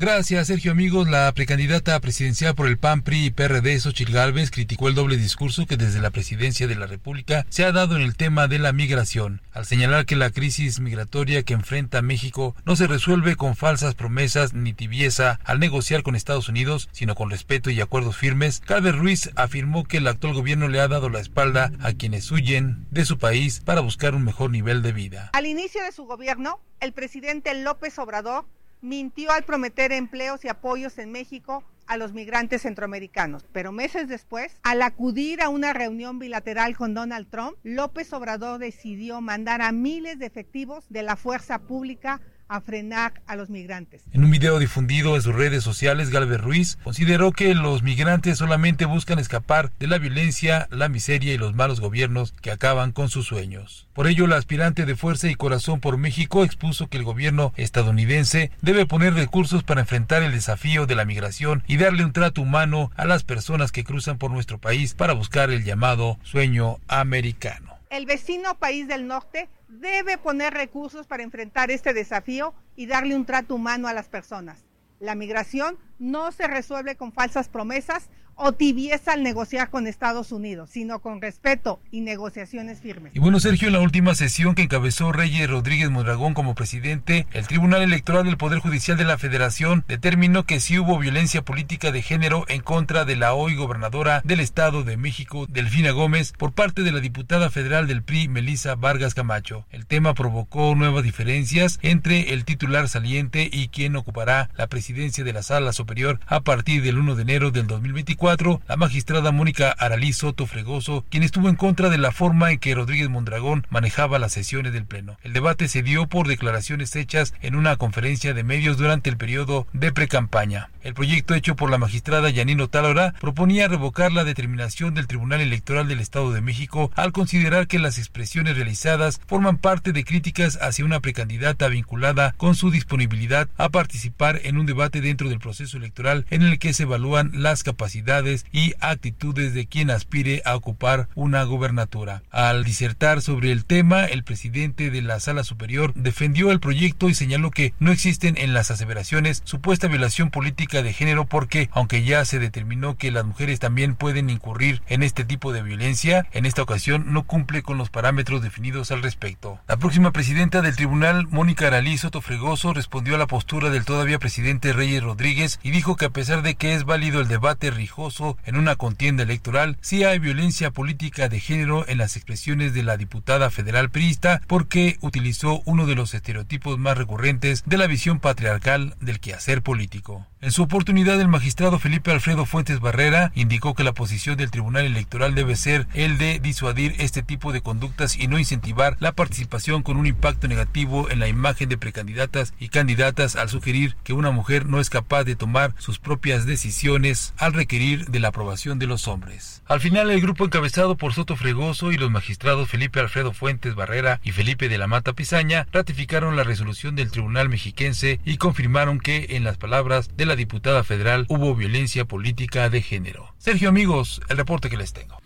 Gracias, 0.00 0.46
Sergio. 0.46 0.72
Amigos, 0.72 1.10
la 1.10 1.30
precandidata 1.34 2.00
presidencial 2.00 2.54
por 2.54 2.66
el 2.66 2.78
PAN, 2.78 3.02
PRI 3.02 3.26
y 3.26 3.30
PRD, 3.32 3.78
Xochitl 3.78 4.14
Gálvez, 4.14 4.50
criticó 4.50 4.88
el 4.88 4.94
doble 4.94 5.18
discurso 5.18 5.66
que 5.66 5.76
desde 5.76 6.00
la 6.00 6.08
presidencia 6.08 6.66
de 6.66 6.74
la 6.74 6.86
República 6.86 7.44
se 7.50 7.66
ha 7.66 7.72
dado 7.72 7.96
en 7.96 8.00
el 8.00 8.16
tema 8.16 8.48
de 8.48 8.58
la 8.58 8.72
migración, 8.72 9.42
al 9.52 9.66
señalar 9.66 10.06
que 10.06 10.16
la 10.16 10.30
crisis 10.30 10.80
migratoria 10.80 11.42
que 11.42 11.52
enfrenta 11.52 12.00
México 12.00 12.56
no 12.64 12.76
se 12.76 12.86
resuelve 12.86 13.36
con 13.36 13.56
falsas 13.56 13.94
promesas 13.94 14.54
ni 14.54 14.72
tibieza 14.72 15.38
al 15.44 15.60
negociar 15.60 16.02
con 16.02 16.16
Estados 16.16 16.48
Unidos, 16.48 16.88
sino 16.92 17.14
con 17.14 17.28
respeto 17.28 17.68
y 17.68 17.82
acuerdos 17.82 18.16
firmes. 18.16 18.62
Gálvez 18.66 18.96
Ruiz 18.96 19.30
afirmó 19.36 19.84
que 19.84 19.98
el 19.98 20.06
actual 20.06 20.32
gobierno 20.32 20.68
le 20.68 20.80
ha 20.80 20.88
dado 20.88 21.10
la 21.10 21.20
espalda 21.20 21.72
a 21.78 21.92
quienes 21.92 22.30
huyen 22.32 22.86
de 22.90 23.04
su 23.04 23.18
país 23.18 23.60
para 23.60 23.82
buscar 23.82 24.14
un 24.14 24.24
mejor 24.24 24.50
nivel 24.50 24.80
de 24.80 24.92
vida. 24.92 25.28
Al 25.34 25.44
inicio 25.44 25.84
de 25.84 25.92
su 25.92 26.06
gobierno, 26.06 26.58
el 26.80 26.94
presidente 26.94 27.52
López 27.52 27.98
Obrador 27.98 28.46
mintió 28.80 29.30
al 29.30 29.44
prometer 29.44 29.92
empleos 29.92 30.44
y 30.44 30.48
apoyos 30.48 30.98
en 30.98 31.12
México 31.12 31.64
a 31.86 31.96
los 31.96 32.12
migrantes 32.12 32.62
centroamericanos. 32.62 33.44
Pero 33.52 33.72
meses 33.72 34.08
después, 34.08 34.56
al 34.62 34.80
acudir 34.82 35.42
a 35.42 35.48
una 35.48 35.72
reunión 35.72 36.20
bilateral 36.20 36.76
con 36.76 36.94
Donald 36.94 37.28
Trump, 37.28 37.56
López 37.64 38.12
Obrador 38.12 38.60
decidió 38.60 39.20
mandar 39.20 39.60
a 39.60 39.72
miles 39.72 40.20
de 40.20 40.26
efectivos 40.26 40.84
de 40.88 41.02
la 41.02 41.16
fuerza 41.16 41.58
pública 41.58 42.20
a 42.50 42.60
frenar 42.60 43.22
a 43.28 43.36
los 43.36 43.48
migrantes. 43.48 44.02
En 44.12 44.24
un 44.24 44.30
video 44.32 44.58
difundido 44.58 45.14
en 45.14 45.22
sus 45.22 45.34
redes 45.34 45.62
sociales, 45.62 46.10
Galvez 46.10 46.40
Ruiz 46.40 46.78
consideró 46.82 47.30
que 47.30 47.54
los 47.54 47.84
migrantes 47.84 48.38
solamente 48.38 48.86
buscan 48.86 49.20
escapar 49.20 49.70
de 49.78 49.86
la 49.86 49.98
violencia, 49.98 50.66
la 50.72 50.88
miseria 50.88 51.32
y 51.32 51.38
los 51.38 51.54
malos 51.54 51.80
gobiernos 51.80 52.32
que 52.42 52.50
acaban 52.50 52.90
con 52.90 53.08
sus 53.08 53.26
sueños. 53.26 53.86
Por 53.92 54.08
ello, 54.08 54.26
la 54.26 54.36
aspirante 54.36 54.84
de 54.84 54.96
Fuerza 54.96 55.28
y 55.28 55.36
Corazón 55.36 55.78
por 55.78 55.96
México 55.96 56.42
expuso 56.42 56.88
que 56.88 56.98
el 56.98 57.04
gobierno 57.04 57.52
estadounidense 57.56 58.50
debe 58.62 58.84
poner 58.84 59.14
recursos 59.14 59.62
para 59.62 59.82
enfrentar 59.82 60.24
el 60.24 60.32
desafío 60.32 60.86
de 60.86 60.96
la 60.96 61.04
migración 61.04 61.62
y 61.68 61.76
darle 61.76 62.04
un 62.04 62.12
trato 62.12 62.42
humano 62.42 62.90
a 62.96 63.04
las 63.04 63.22
personas 63.22 63.70
que 63.70 63.84
cruzan 63.84 64.18
por 64.18 64.32
nuestro 64.32 64.58
país 64.58 64.94
para 64.94 65.12
buscar 65.12 65.50
el 65.50 65.62
llamado 65.62 66.18
sueño 66.24 66.78
americano. 66.88 67.69
El 67.90 68.06
vecino 68.06 68.56
país 68.56 68.86
del 68.86 69.08
norte 69.08 69.48
debe 69.66 70.16
poner 70.16 70.54
recursos 70.54 71.08
para 71.08 71.24
enfrentar 71.24 71.72
este 71.72 71.92
desafío 71.92 72.54
y 72.76 72.86
darle 72.86 73.16
un 73.16 73.26
trato 73.26 73.56
humano 73.56 73.88
a 73.88 73.92
las 73.92 74.08
personas. 74.08 74.64
La 75.00 75.16
migración 75.16 75.76
no 75.98 76.30
se 76.30 76.46
resuelve 76.46 76.94
con 76.94 77.12
falsas 77.12 77.48
promesas 77.48 78.08
o 78.40 78.52
tibieza 78.52 79.12
al 79.12 79.22
negociar 79.22 79.68
con 79.68 79.86
Estados 79.86 80.32
Unidos, 80.32 80.70
sino 80.70 81.00
con 81.00 81.20
respeto 81.20 81.78
y 81.90 82.00
negociaciones 82.00 82.80
firmes. 82.80 83.12
Y 83.14 83.20
bueno, 83.20 83.38
Sergio, 83.38 83.68
en 83.68 83.74
la 83.74 83.80
última 83.80 84.14
sesión 84.14 84.54
que 84.54 84.62
encabezó 84.62 85.12
Reyes 85.12 85.48
Rodríguez 85.48 85.90
Mondragón 85.90 86.32
como 86.32 86.54
presidente, 86.54 87.26
el 87.32 87.46
Tribunal 87.46 87.82
Electoral 87.82 88.24
del 88.24 88.38
Poder 88.38 88.58
Judicial 88.60 88.96
de 88.96 89.04
la 89.04 89.18
Federación 89.18 89.84
determinó 89.88 90.44
que 90.44 90.58
sí 90.58 90.78
hubo 90.78 90.98
violencia 90.98 91.42
política 91.42 91.92
de 91.92 92.00
género 92.00 92.46
en 92.48 92.62
contra 92.62 93.04
de 93.04 93.16
la 93.16 93.34
hoy 93.34 93.54
gobernadora 93.54 94.22
del 94.24 94.40
Estado 94.40 94.84
de 94.84 94.96
México, 94.96 95.46
Delfina 95.46 95.90
Gómez, 95.90 96.32
por 96.32 96.52
parte 96.52 96.82
de 96.82 96.92
la 96.92 97.00
diputada 97.00 97.50
federal 97.50 97.86
del 97.86 98.02
PRI, 98.02 98.28
Melisa 98.28 98.74
Vargas 98.74 99.14
Camacho. 99.14 99.66
El 99.70 99.84
tema 99.84 100.14
provocó 100.14 100.74
nuevas 100.74 101.04
diferencias 101.04 101.78
entre 101.82 102.32
el 102.32 102.46
titular 102.46 102.88
saliente 102.88 103.50
y 103.52 103.68
quien 103.68 103.96
ocupará 103.96 104.48
la 104.56 104.66
presidencia 104.66 105.24
de 105.24 105.34
la 105.34 105.42
Sala 105.42 105.74
Superior 105.74 106.20
a 106.26 106.40
partir 106.40 106.82
del 106.82 106.98
1 106.98 107.16
de 107.16 107.22
enero 107.22 107.50
del 107.50 107.66
2024 107.66 108.29
la 108.68 108.76
magistrada 108.76 109.32
Mónica 109.32 109.72
Aralí 109.72 110.12
Soto 110.12 110.46
Fregoso, 110.46 111.04
quien 111.10 111.24
estuvo 111.24 111.48
en 111.48 111.56
contra 111.56 111.88
de 111.88 111.98
la 111.98 112.12
forma 112.12 112.52
en 112.52 112.60
que 112.60 112.76
Rodríguez 112.76 113.08
Mondragón 113.08 113.66
manejaba 113.70 114.20
las 114.20 114.32
sesiones 114.32 114.72
del 114.72 114.84
Pleno. 114.84 115.16
El 115.24 115.32
debate 115.32 115.66
se 115.66 115.82
dio 115.82 116.06
por 116.06 116.28
declaraciones 116.28 116.94
hechas 116.94 117.34
en 117.42 117.56
una 117.56 117.76
conferencia 117.76 118.32
de 118.32 118.44
medios 118.44 118.76
durante 118.76 119.10
el 119.10 119.16
periodo 119.16 119.66
de 119.72 119.90
precampaña. 119.90 120.70
El 120.82 120.94
proyecto 120.94 121.34
hecho 121.34 121.56
por 121.56 121.70
la 121.70 121.76
magistrada 121.76 122.30
Yanino 122.30 122.68
Talora 122.68 123.14
proponía 123.20 123.68
revocar 123.68 124.12
la 124.12 124.24
determinación 124.24 124.94
del 124.94 125.08
Tribunal 125.08 125.40
Electoral 125.40 125.88
del 125.88 126.00
Estado 126.00 126.30
de 126.30 126.40
México 126.40 126.92
al 126.94 127.10
considerar 127.10 127.66
que 127.66 127.80
las 127.80 127.98
expresiones 127.98 128.54
realizadas 128.54 129.20
forman 129.26 129.58
parte 129.58 129.92
de 129.92 130.04
críticas 130.04 130.56
hacia 130.62 130.84
una 130.84 131.00
precandidata 131.00 131.66
vinculada 131.66 132.32
con 132.36 132.54
su 132.54 132.70
disponibilidad 132.70 133.48
a 133.58 133.70
participar 133.70 134.40
en 134.44 134.56
un 134.56 134.66
debate 134.66 135.00
dentro 135.00 135.28
del 135.28 135.40
proceso 135.40 135.76
electoral 135.76 136.26
en 136.30 136.42
el 136.42 136.60
que 136.60 136.72
se 136.72 136.84
evalúan 136.84 137.32
las 137.34 137.62
capacidades 137.64 138.09
y 138.50 138.74
actitudes 138.80 139.54
de 139.54 139.66
quien 139.66 139.88
aspire 139.88 140.42
a 140.44 140.56
ocupar 140.56 141.08
una 141.14 141.44
gobernatura. 141.44 142.22
Al 142.32 142.64
disertar 142.64 143.22
sobre 143.22 143.52
el 143.52 143.64
tema, 143.64 144.04
el 144.04 144.24
presidente 144.24 144.90
de 144.90 145.00
la 145.00 145.20
Sala 145.20 145.44
Superior 145.44 145.92
defendió 145.94 146.50
el 146.50 146.58
proyecto 146.58 147.08
y 147.08 147.14
señaló 147.14 147.52
que 147.52 147.72
no 147.78 147.92
existen 147.92 148.36
en 148.36 148.52
las 148.52 148.72
aseveraciones 148.72 149.42
supuesta 149.44 149.86
violación 149.86 150.30
política 150.30 150.82
de 150.82 150.92
género 150.92 151.24
porque, 151.26 151.70
aunque 151.70 152.02
ya 152.02 152.24
se 152.24 152.40
determinó 152.40 152.96
que 152.96 153.12
las 153.12 153.24
mujeres 153.24 153.60
también 153.60 153.94
pueden 153.94 154.28
incurrir 154.28 154.82
en 154.88 155.04
este 155.04 155.24
tipo 155.24 155.52
de 155.52 155.62
violencia, 155.62 156.26
en 156.32 156.46
esta 156.46 156.62
ocasión 156.62 157.12
no 157.12 157.22
cumple 157.22 157.62
con 157.62 157.78
los 157.78 157.90
parámetros 157.90 158.42
definidos 158.42 158.90
al 158.90 159.04
respecto. 159.04 159.60
La 159.68 159.76
próxima 159.76 160.10
presidenta 160.10 160.62
del 160.62 160.74
tribunal, 160.74 161.28
Mónica 161.28 161.68
Aralí 161.68 161.96
Soto 161.96 162.20
Fregoso, 162.20 162.74
respondió 162.74 163.14
a 163.14 163.18
la 163.18 163.28
postura 163.28 163.70
del 163.70 163.84
todavía 163.84 164.18
presidente 164.18 164.72
Reyes 164.72 165.04
Rodríguez 165.04 165.60
y 165.62 165.70
dijo 165.70 165.94
que 165.94 166.06
a 166.06 166.10
pesar 166.10 166.42
de 166.42 166.56
que 166.56 166.74
es 166.74 166.82
válido 166.82 167.20
el 167.20 167.28
debate 167.28 167.70
rijoso 167.70 167.99
en 168.46 168.56
una 168.56 168.76
contienda 168.76 169.24
electoral, 169.24 169.76
si 169.82 170.04
hay 170.04 170.18
violencia 170.18 170.70
política 170.70 171.28
de 171.28 171.38
género 171.38 171.86
en 171.86 171.98
las 171.98 172.16
expresiones 172.16 172.72
de 172.72 172.82
la 172.82 172.96
diputada 172.96 173.50
federal 173.50 173.90
priista 173.90 174.40
porque 174.46 174.96
utilizó 175.02 175.60
uno 175.66 175.84
de 175.84 175.96
los 175.96 176.14
estereotipos 176.14 176.78
más 176.78 176.96
recurrentes 176.96 177.62
de 177.66 177.76
la 177.76 177.86
visión 177.86 178.18
patriarcal 178.18 178.94
del 179.00 179.20
quehacer 179.20 179.60
político. 179.60 180.26
En 180.40 180.52
su 180.52 180.62
oportunidad, 180.62 181.20
el 181.20 181.28
magistrado 181.28 181.78
Felipe 181.78 182.10
Alfredo 182.10 182.46
Fuentes 182.46 182.80
Barrera 182.80 183.30
indicó 183.34 183.74
que 183.74 183.84
la 183.84 183.92
posición 183.92 184.38
del 184.38 184.50
Tribunal 184.50 184.86
Electoral 184.86 185.34
debe 185.34 185.54
ser 185.54 185.86
el 185.92 186.16
de 186.16 186.38
disuadir 186.38 186.94
este 186.98 187.22
tipo 187.22 187.52
de 187.52 187.60
conductas 187.60 188.16
y 188.16 188.26
no 188.26 188.38
incentivar 188.38 188.96
la 189.00 189.12
participación 189.12 189.82
con 189.82 189.98
un 189.98 190.06
impacto 190.06 190.48
negativo 190.48 191.10
en 191.10 191.18
la 191.18 191.28
imagen 191.28 191.68
de 191.68 191.76
precandidatas 191.76 192.54
y 192.58 192.70
candidatas 192.70 193.36
al 193.36 193.50
sugerir 193.50 193.96
que 194.02 194.14
una 194.14 194.30
mujer 194.30 194.64
no 194.64 194.80
es 194.80 194.88
capaz 194.88 195.24
de 195.24 195.36
tomar 195.36 195.74
sus 195.76 195.98
propias 195.98 196.46
decisiones 196.46 197.34
al 197.36 197.52
requerir 197.52 197.89
de 197.96 198.20
la 198.20 198.28
aprobación 198.28 198.78
de 198.78 198.86
los 198.86 199.08
hombres. 199.08 199.62
Al 199.66 199.80
final, 199.80 200.10
el 200.10 200.20
grupo 200.20 200.44
encabezado 200.44 200.96
por 200.96 201.12
Soto 201.12 201.36
Fregoso 201.36 201.92
y 201.92 201.98
los 201.98 202.10
magistrados 202.10 202.68
Felipe 202.68 203.00
Alfredo 203.00 203.32
Fuentes 203.32 203.74
Barrera 203.74 204.20
y 204.22 204.32
Felipe 204.32 204.68
de 204.68 204.78
la 204.78 204.86
Mata 204.86 205.12
Pizaña 205.12 205.66
ratificaron 205.72 206.36
la 206.36 206.44
resolución 206.44 206.96
del 206.96 207.10
Tribunal 207.10 207.48
Mexiquense 207.48 208.20
y 208.24 208.36
confirmaron 208.36 208.98
que, 208.98 209.26
en 209.30 209.44
las 209.44 209.56
palabras 209.56 210.10
de 210.16 210.26
la 210.26 210.36
diputada 210.36 210.84
federal 210.84 211.26
hubo 211.28 211.54
violencia 211.54 212.04
política 212.04 212.70
de 212.70 212.82
género. 212.82 213.34
Sergio, 213.38 213.68
amigos, 213.68 214.20
el 214.28 214.36
reporte 214.36 214.70
que 214.70 214.76
les 214.76 214.92
tengo. 214.92 215.20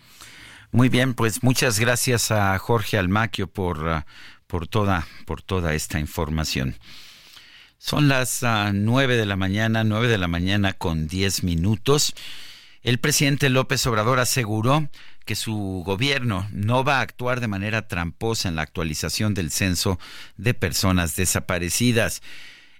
Muy 0.71 0.89
bien, 0.89 1.13
pues 1.13 1.41
muchas 1.41 1.79
gracias 1.79 2.31
a 2.31 2.57
Jorge 2.59 2.97
Almaquio 2.97 3.47
por, 3.47 3.87
uh, 3.87 4.01
por, 4.47 4.67
toda, 4.67 5.07
por 5.25 5.41
toda 5.41 5.73
esta 5.73 5.99
información. 5.99 6.75
Son 7.77 8.07
las 8.07 8.41
uh, 8.43 8.73
nueve 8.73 9.15
de 9.15 9.25
la 9.25 9.35
mañana, 9.35 9.83
nueve 9.83 10.07
de 10.07 10.17
la 10.17 10.27
mañana 10.27 10.73
con 10.73 11.07
diez 11.07 11.43
minutos. 11.43 12.13
El 12.85 12.99
presidente 12.99 13.49
López 13.49 13.85
Obrador 13.87 14.19
aseguró 14.19 14.87
que 15.25 15.35
su 15.35 15.81
gobierno 15.83 16.47
no 16.51 16.83
va 16.83 16.99
a 16.99 17.01
actuar 17.01 17.39
de 17.39 17.47
manera 17.47 17.87
tramposa 17.87 18.47
en 18.47 18.55
la 18.55 18.61
actualización 18.61 19.33
del 19.33 19.49
censo 19.49 19.97
de 20.37 20.53
personas 20.53 21.15
desaparecidas. 21.15 22.21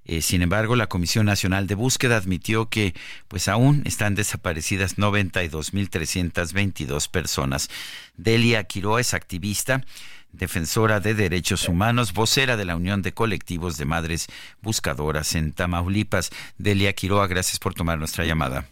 Eh, 0.06 0.22
sin 0.22 0.44
embargo, 0.44 0.76
la 0.76 0.86
Comisión 0.86 1.26
Nacional 1.26 1.66
de 1.66 1.74
Búsqueda 1.74 2.18
admitió 2.18 2.70
que 2.70 2.94
pues 3.28 3.48
aún 3.48 3.82
están 3.86 4.14
desaparecidas 4.14 4.98
92.322 4.98 7.10
personas. 7.10 7.72
Delia 8.16 8.64
Quiroa 8.66 9.02
es 9.02 9.16
activista, 9.16 9.84
defensora 10.32 11.00
de 11.00 11.16
derechos 11.16 11.68
humanos, 11.68 12.14
vocera 12.14 12.58
de 12.58 12.66
la 12.66 12.76
Unión 12.76 13.02
de 13.02 13.16
Colectivos 13.16 13.78
de 13.78 13.86
Madres 13.86 14.28
Buscadoras 14.62 15.34
en 15.34 15.52
Tamaulipas. 15.52 16.30
Delia 16.60 16.94
Quiroa, 16.94 17.26
gracias 17.26 17.58
por 17.58 17.74
tomar 17.74 17.98
nuestra 17.98 18.24
llamada. 18.24 18.70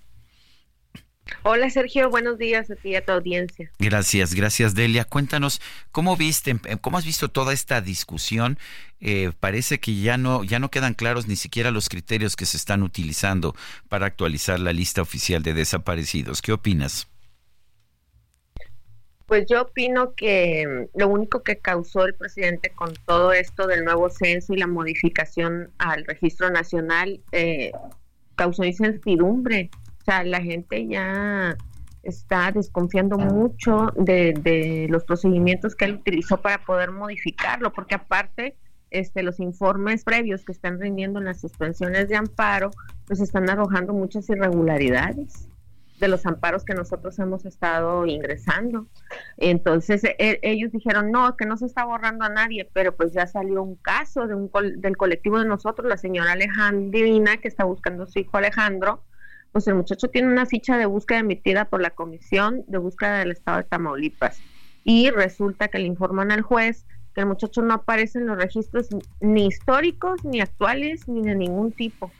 Hola 1.44 1.70
Sergio, 1.70 2.10
buenos 2.10 2.38
días 2.38 2.70
a 2.70 2.76
ti 2.76 2.90
y 2.90 2.96
a 2.96 3.06
tu 3.06 3.12
audiencia. 3.12 3.72
Gracias, 3.80 4.34
gracias 4.34 4.76
Delia. 4.76 5.06
Cuéntanos 5.06 5.62
cómo 5.92 6.16
viste, 6.16 6.56
cómo 6.82 6.98
has 6.98 7.06
visto 7.06 7.30
toda 7.30 7.54
esta 7.54 7.82
discusión. 7.82 8.58
Eh, 9.00 9.32
parece 9.40 9.80
que 9.80 10.00
ya 10.00 10.18
no, 10.18 10.44
ya 10.44 10.60
no 10.60 10.70
quedan 10.70 10.94
claros 10.94 11.28
ni 11.28 11.36
siquiera 11.36 11.72
los 11.72 11.90
criterios 11.90 12.36
que 12.36 12.46
se 12.46 12.58
están 12.58 12.84
utilizando 12.84 13.56
para 13.90 14.06
actualizar 14.06 14.60
la 14.60 14.74
lista 14.74 15.02
oficial 15.02 15.44
de 15.44 15.54
desaparecidos. 15.54 16.42
¿Qué 16.42 16.54
opinas? 16.54 17.08
Pues 19.26 19.46
yo 19.50 19.64
opino 19.64 20.14
que 20.16 20.88
lo 20.94 21.08
único 21.08 21.44
que 21.44 21.58
causó 21.58 22.06
el 22.06 22.14
presidente 22.14 22.70
con 22.70 22.94
todo 23.06 23.34
esto 23.34 23.68
del 23.68 23.84
nuevo 23.84 24.10
censo 24.10 24.54
y 24.54 24.58
la 24.58 24.68
modificación 24.68 25.72
al 25.78 26.06
registro 26.06 26.50
nacional 26.50 27.22
eh, 27.32 27.72
causó 28.36 28.64
incertidumbre 28.64 29.70
o 30.04 30.06
sea, 30.06 30.26
la 30.26 30.42
gente 30.42 30.86
ya 30.86 31.56
está 32.04 32.52
desconfiando 32.52 33.18
mucho 33.18 33.88
de, 33.96 34.88
los 34.90 35.06
procedimientos 35.06 35.76
que 35.76 35.86
él 35.86 35.94
utilizó 35.94 36.42
para 36.42 36.58
poder 36.66 36.92
modificarlo, 36.92 37.72
porque 37.72 37.96
aparte 37.96 38.58
este, 38.92 39.24
los 39.24 39.40
informes 39.40 40.04
previos 40.04 40.44
que 40.44 40.52
están 40.52 40.78
rindiendo 40.82 41.20
en 41.20 41.26
las 41.26 41.40
suspensiones 41.40 42.10
de 42.10 42.18
amparo, 42.18 42.72
pues 43.08 43.22
están 43.22 43.50
arrojando 43.50 43.94
muchas 43.94 44.30
irregularidades 44.30 45.48
de 46.02 46.10
los 46.10 46.26
amparos 46.26 46.66
que 46.66 46.74
nosotros 46.74 47.18
hemos 47.20 47.46
estado 47.46 48.06
ingresando. 48.06 48.88
Entonces 49.38 50.04
e, 50.04 50.38
ellos 50.42 50.74
dijeron, 50.74 51.12
no, 51.12 51.38
que 51.38 51.46
no 51.46 51.56
se 51.56 51.66
está 51.66 51.86
borrando 51.86 52.26
a 52.26 52.30
nadie, 52.30 52.70
pero 52.74 52.94
pues 52.94 53.14
ya 53.14 53.26
salió 53.26 53.64
un 53.64 53.76
caso 53.76 54.28
de 54.28 54.36
un 54.36 54.52
del 54.82 54.98
colectivo 54.98 55.40
de 55.40 55.46
nosotros, 55.46 55.88
la 55.88 55.96
señora 55.96 56.34
Alejandrina, 56.34 57.38
que 57.38 57.48
está 57.48 57.64
buscando 57.64 58.04
a 58.04 58.08
su 58.08 58.20
hijo 58.20 58.36
Alejandro, 58.36 59.02
pues 59.54 59.68
el 59.68 59.76
muchacho 59.76 60.10
tiene 60.10 60.28
una 60.28 60.48
ficha 60.48 60.78
de 60.78 60.88
búsqueda 60.88 61.20
emitida 61.20 61.66
por 61.66 61.80
la 61.80 61.92
Comisión 61.92 62.66
de 62.68 62.80
Búsqueda 62.80 63.20
del 63.20 63.32
Estado 63.32 63.60
de 63.60 63.64
Tamaulipas 63.64 64.42
y 64.84 65.12
resulta 65.12 65.68
que 65.68 65.78
le 65.78 65.86
informan 65.86 66.32
al 66.32 66.42
juez 66.42 66.86
que 67.14 67.22
el 67.22 67.28
muchacho 67.28 67.62
no 67.62 67.76
aparece 67.76 68.18
en 68.18 68.26
los 68.26 68.38
registros 68.38 68.90
ni 69.22 69.46
históricos, 69.46 70.26
ni 70.26 70.42
actuales, 70.42 71.08
ni 71.08 71.22
de 71.22 71.36
ningún 71.36 71.72
tipo. 71.72 72.12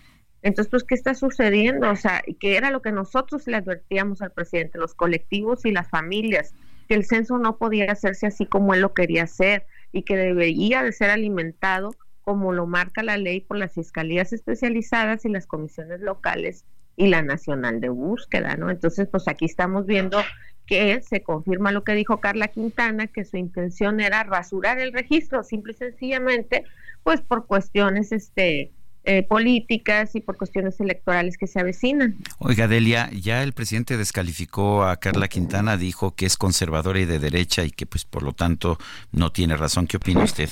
Entonces, 0.44 0.70
pues, 0.70 0.84
¿qué 0.84 0.94
está 0.94 1.16
sucediendo? 1.16 1.90
O 1.90 1.96
sea, 1.96 2.22
que 2.40 2.56
era 2.56 2.70
lo 2.70 2.84
que 2.84 2.92
nosotros 2.92 3.48
le 3.48 3.58
advertíamos 3.58 4.22
al 4.22 4.32
presidente, 4.32 4.78
los 4.78 4.94
colectivos 4.94 5.66
y 5.66 5.72
las 5.72 5.90
familias, 5.90 6.54
que 6.88 6.94
el 6.94 7.06
censo 7.06 7.40
no 7.40 7.58
podía 7.58 7.92
hacerse 7.92 8.28
así 8.28 8.46
como 8.46 8.76
él 8.76 8.82
lo 8.82 8.94
quería 8.94 9.24
hacer 9.24 9.66
y 9.92 10.04
que 10.04 10.16
debería 10.16 10.84
de 10.84 10.92
ser 10.92 11.10
alimentado 11.10 11.96
como 12.22 12.54
lo 12.54 12.68
marca 12.68 13.02
la 13.02 13.18
ley 13.18 13.42
por 13.42 13.58
las 13.58 13.74
fiscalías 13.74 14.34
especializadas 14.34 15.26
y 15.26 15.30
las 15.30 15.48
comisiones 15.48 16.02
locales 16.02 16.66
y 16.96 17.08
la 17.08 17.22
nacional 17.22 17.82
de 17.82 17.90
búsqueda, 17.90 18.56
¿no? 18.56 18.70
Entonces, 18.70 19.08
pues 19.10 19.28
aquí 19.28 19.46
estamos 19.46 19.86
viendo 19.86 20.20
que 20.66 21.02
se 21.02 21.24
confirma 21.24 21.72
lo 21.72 21.84
que 21.84 21.94
dijo 21.94 22.20
Carla 22.20 22.48
Quintana, 22.48 23.08
que 23.08 23.26
su 23.26 23.38
intención 23.38 24.00
era 24.00 24.24
rasurar 24.24 24.80
el 24.80 24.94
registro, 24.94 25.44
simple 25.44 25.74
y 25.74 25.76
sencillamente, 25.76 26.64
pues 27.04 27.22
por 27.22 27.46
cuestiones 27.46 28.12
este, 28.12 28.72
eh, 29.06 29.24
políticas 29.24 30.16
y 30.16 30.22
por 30.22 30.38
cuestiones 30.38 30.80
electorales 30.80 31.38
que 31.38 31.48
se 31.48 31.60
avecinan. 31.60 32.16
Oiga, 32.40 32.70
Delia, 32.70 33.10
ya 33.12 33.44
el 33.44 33.52
presidente 33.52 33.98
descalificó 33.98 34.86
a 34.86 34.98
Carla 34.98 35.28
Quintana, 35.28 35.76
dijo 35.76 36.16
que 36.16 36.26
es 36.26 36.38
conservadora 36.38 37.02
y 37.02 37.06
de 37.06 37.20
derecha 37.20 37.66
y 37.66 37.72
que 37.72 37.86
pues 37.86 38.06
por 38.06 38.24
lo 38.24 38.32
tanto 38.32 38.78
no 39.12 39.34
tiene 39.34 39.58
razón. 39.58 39.88
¿Qué 39.88 39.98
opina 39.98 40.24
usted? 40.24 40.50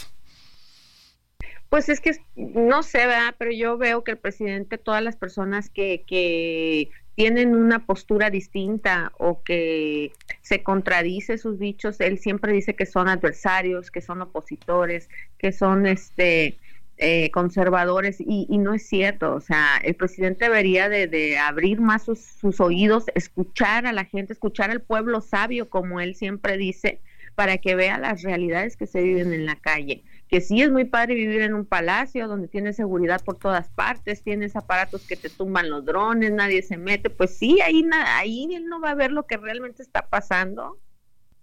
Pues 1.72 1.88
es 1.88 2.02
que 2.02 2.11
no 2.35 2.84
sé, 2.84 2.98
¿verdad? 2.98 3.34
Pero 3.38 3.52
yo 3.53 3.77
veo 3.77 4.03
que 4.03 4.11
el 4.11 4.18
presidente, 4.18 4.77
todas 4.77 5.02
las 5.02 5.15
personas 5.15 5.69
que, 5.69 6.03
que 6.06 6.89
tienen 7.15 7.56
una 7.56 7.85
postura 7.85 8.30
distinta 8.30 9.14
o 9.18 9.41
que 9.41 10.11
se 10.41 10.64
contradice 10.64 11.38
sus 11.38 11.60
dichos, 11.60 12.02
él 12.02 12.19
siempre 12.19 12.52
dice 12.52 12.76
que 12.76 12.85
son 12.85 13.07
adversarios, 13.07 13.89
que 13.89 14.02
son 14.02 14.22
opositores, 14.22 15.07
que 15.38 15.53
son 15.53 15.85
este 15.85 16.57
eh, 16.98 17.31
conservadores 17.31 18.18
y, 18.19 18.57
no 18.57 18.73
es 18.73 18.85
cierto, 18.85 19.34
o 19.34 19.39
sea, 19.39 19.77
el 19.81 19.95
presidente 19.95 20.49
debería 20.49 20.89
de, 20.89 21.38
abrir 21.38 21.80
más 21.80 22.03
sus, 22.03 22.60
oídos, 22.60 23.06
escuchar 23.15 23.85
a 23.85 23.93
la 23.93 24.03
gente, 24.03 24.34
escuchar 24.34 24.72
al 24.72 24.81
pueblo 24.81 25.22
sabio, 25.22 25.69
como 25.69 26.02
él 26.02 26.15
siempre 26.15 26.57
dice, 26.57 26.99
para 27.34 27.60
que 27.60 27.76
vea 27.76 27.98
las 27.98 28.23
realidades 28.23 28.76
que 28.76 28.88
se 28.88 29.02
viven 29.02 29.31
en 29.31 29.45
la 29.45 29.56
calle 29.56 30.03
que 30.32 30.40
sí 30.40 30.62
es 30.62 30.72
muy 30.72 30.86
padre 30.86 31.14
vivir 31.14 31.41
en 31.41 31.53
un 31.53 31.66
palacio 31.66 32.30
donde 32.30 32.48
tienes 32.48 32.78
seguridad 32.78 33.22
por 33.22 33.38
todas 33.38 33.68
partes, 33.68 34.24
tienes 34.24 34.56
aparatos 34.56 35.06
que 35.06 35.18
te 35.18 35.30
tumban 35.30 35.70
los 35.70 35.84
drones, 35.84 36.32
nadie 36.32 36.62
se 36.62 36.78
mete, 36.78 37.10
pues 37.10 37.38
sí, 37.38 37.60
ahí, 37.60 37.86
ahí 38.16 38.48
él 38.56 38.66
no 38.68 38.80
va 38.80 38.91
a 38.91 38.95
ver 38.95 39.12
lo 39.12 39.28
que 39.28 39.36
realmente 39.36 39.84
está 39.84 40.08
pasando. 40.08 40.80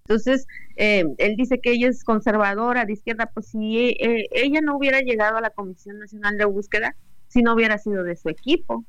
Entonces, 0.06 0.46
eh, 0.76 1.04
él 1.18 1.36
dice 1.36 1.60
que 1.60 1.72
ella 1.72 1.88
es 1.88 2.02
conservadora, 2.02 2.86
de 2.86 2.94
izquierda, 2.94 3.26
pues 3.26 3.48
si 3.48 3.90
eh, 4.00 4.26
ella 4.30 4.62
no 4.62 4.78
hubiera 4.78 5.02
llegado 5.02 5.36
a 5.36 5.42
la 5.42 5.50
Comisión 5.50 5.98
Nacional 5.98 6.38
de 6.38 6.46
Búsqueda, 6.46 6.96
si 7.26 7.42
no 7.42 7.52
hubiera 7.52 7.76
sido 7.76 8.04
de 8.04 8.16
su 8.16 8.30
equipo. 8.30 8.86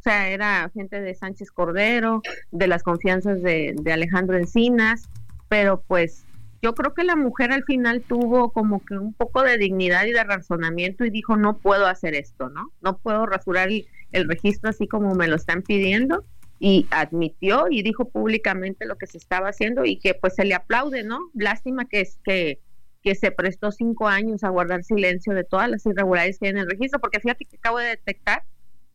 O 0.00 0.02
sea, 0.02 0.28
era 0.28 0.68
gente 0.74 1.00
de 1.00 1.14
Sánchez 1.14 1.52
Cordero, 1.52 2.20
de 2.50 2.66
las 2.66 2.82
confianzas 2.82 3.40
de, 3.42 3.76
de 3.80 3.92
Alejandro 3.92 4.36
Encinas, 4.36 5.08
pero 5.48 5.84
pues 5.86 6.24
yo 6.62 6.74
creo 6.74 6.92
que 6.92 7.04
la 7.04 7.16
mujer 7.16 7.52
al 7.52 7.64
final 7.64 8.02
tuvo 8.02 8.52
como 8.52 8.84
que 8.84 8.94
un 8.98 9.14
poco 9.14 9.42
de 9.42 9.56
dignidad 9.56 10.04
y 10.04 10.12
de 10.12 10.24
razonamiento 10.24 11.04
y 11.04 11.10
dijo, 11.10 11.36
no 11.36 11.58
puedo 11.58 11.86
hacer 11.86 12.14
esto, 12.14 12.50
¿no? 12.50 12.72
No 12.82 12.98
puedo 12.98 13.24
rasurar 13.24 13.70
el, 13.70 14.28
registro 14.28 14.70
así 14.70 14.86
como 14.86 15.14
me 15.14 15.28
lo 15.28 15.36
están 15.36 15.62
pidiendo 15.62 16.24
y 16.58 16.86
admitió 16.90 17.66
y 17.70 17.82
dijo 17.82 18.10
públicamente 18.10 18.84
lo 18.84 18.98
que 18.98 19.06
se 19.06 19.16
estaba 19.16 19.48
haciendo 19.48 19.86
y 19.86 19.98
que 19.98 20.14
pues 20.14 20.34
se 20.34 20.44
le 20.44 20.54
aplaude, 20.54 21.02
¿no? 21.02 21.18
Lástima 21.32 21.86
que 21.86 22.02
es 22.02 22.18
que, 22.22 22.60
que 23.02 23.14
se 23.14 23.30
prestó 23.30 23.72
cinco 23.72 24.08
años 24.08 24.44
a 24.44 24.50
guardar 24.50 24.84
silencio 24.84 25.32
de 25.32 25.44
todas 25.44 25.70
las 25.70 25.86
irregularidades 25.86 26.38
que 26.38 26.46
hay 26.46 26.50
en 26.50 26.58
el 26.58 26.68
registro, 26.68 27.00
porque 27.00 27.20
fíjate 27.20 27.46
que 27.46 27.56
acabo 27.56 27.78
de 27.78 27.86
detectar 27.86 28.42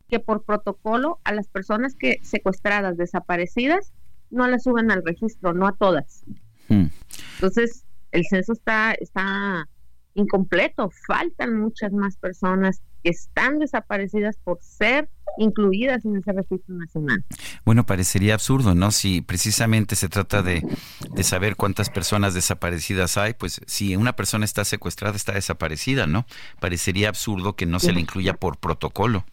que 0.08 0.20
por 0.20 0.44
protocolo 0.44 1.18
a 1.24 1.32
las 1.32 1.48
personas 1.48 1.96
que 1.96 2.20
secuestradas, 2.22 2.96
desaparecidas, 2.96 3.92
no 4.30 4.46
las 4.46 4.62
suben 4.62 4.92
al 4.92 5.04
registro, 5.04 5.52
no 5.52 5.66
a 5.66 5.72
todas. 5.72 6.24
Hmm. 6.68 6.86
Entonces, 7.34 7.84
el 8.12 8.24
censo 8.26 8.52
está, 8.52 8.92
está 8.92 9.68
incompleto, 10.14 10.90
faltan 11.06 11.58
muchas 11.58 11.92
más 11.92 12.16
personas 12.16 12.80
que 13.02 13.10
están 13.10 13.58
desaparecidas 13.58 14.36
por 14.42 14.58
ser 14.62 15.08
incluidas 15.38 16.04
en 16.04 16.16
ese 16.16 16.32
registro 16.32 16.74
nacional. 16.74 17.22
Bueno, 17.64 17.84
parecería 17.84 18.34
absurdo, 18.34 18.74
¿no? 18.74 18.90
Si 18.90 19.20
precisamente 19.20 19.94
se 19.94 20.08
trata 20.08 20.42
de, 20.42 20.62
de, 21.10 21.22
saber 21.22 21.56
cuántas 21.56 21.90
personas 21.90 22.32
desaparecidas 22.32 23.18
hay, 23.18 23.34
pues 23.34 23.60
si 23.66 23.96
una 23.96 24.16
persona 24.16 24.44
está 24.44 24.64
secuestrada, 24.64 25.16
está 25.16 25.32
desaparecida, 25.32 26.06
¿no? 26.06 26.26
Parecería 26.58 27.10
absurdo 27.10 27.54
que 27.54 27.66
no 27.66 27.78
se 27.78 27.92
le 27.92 28.00
incluya 28.00 28.34
por 28.34 28.56
protocolo. 28.58 29.26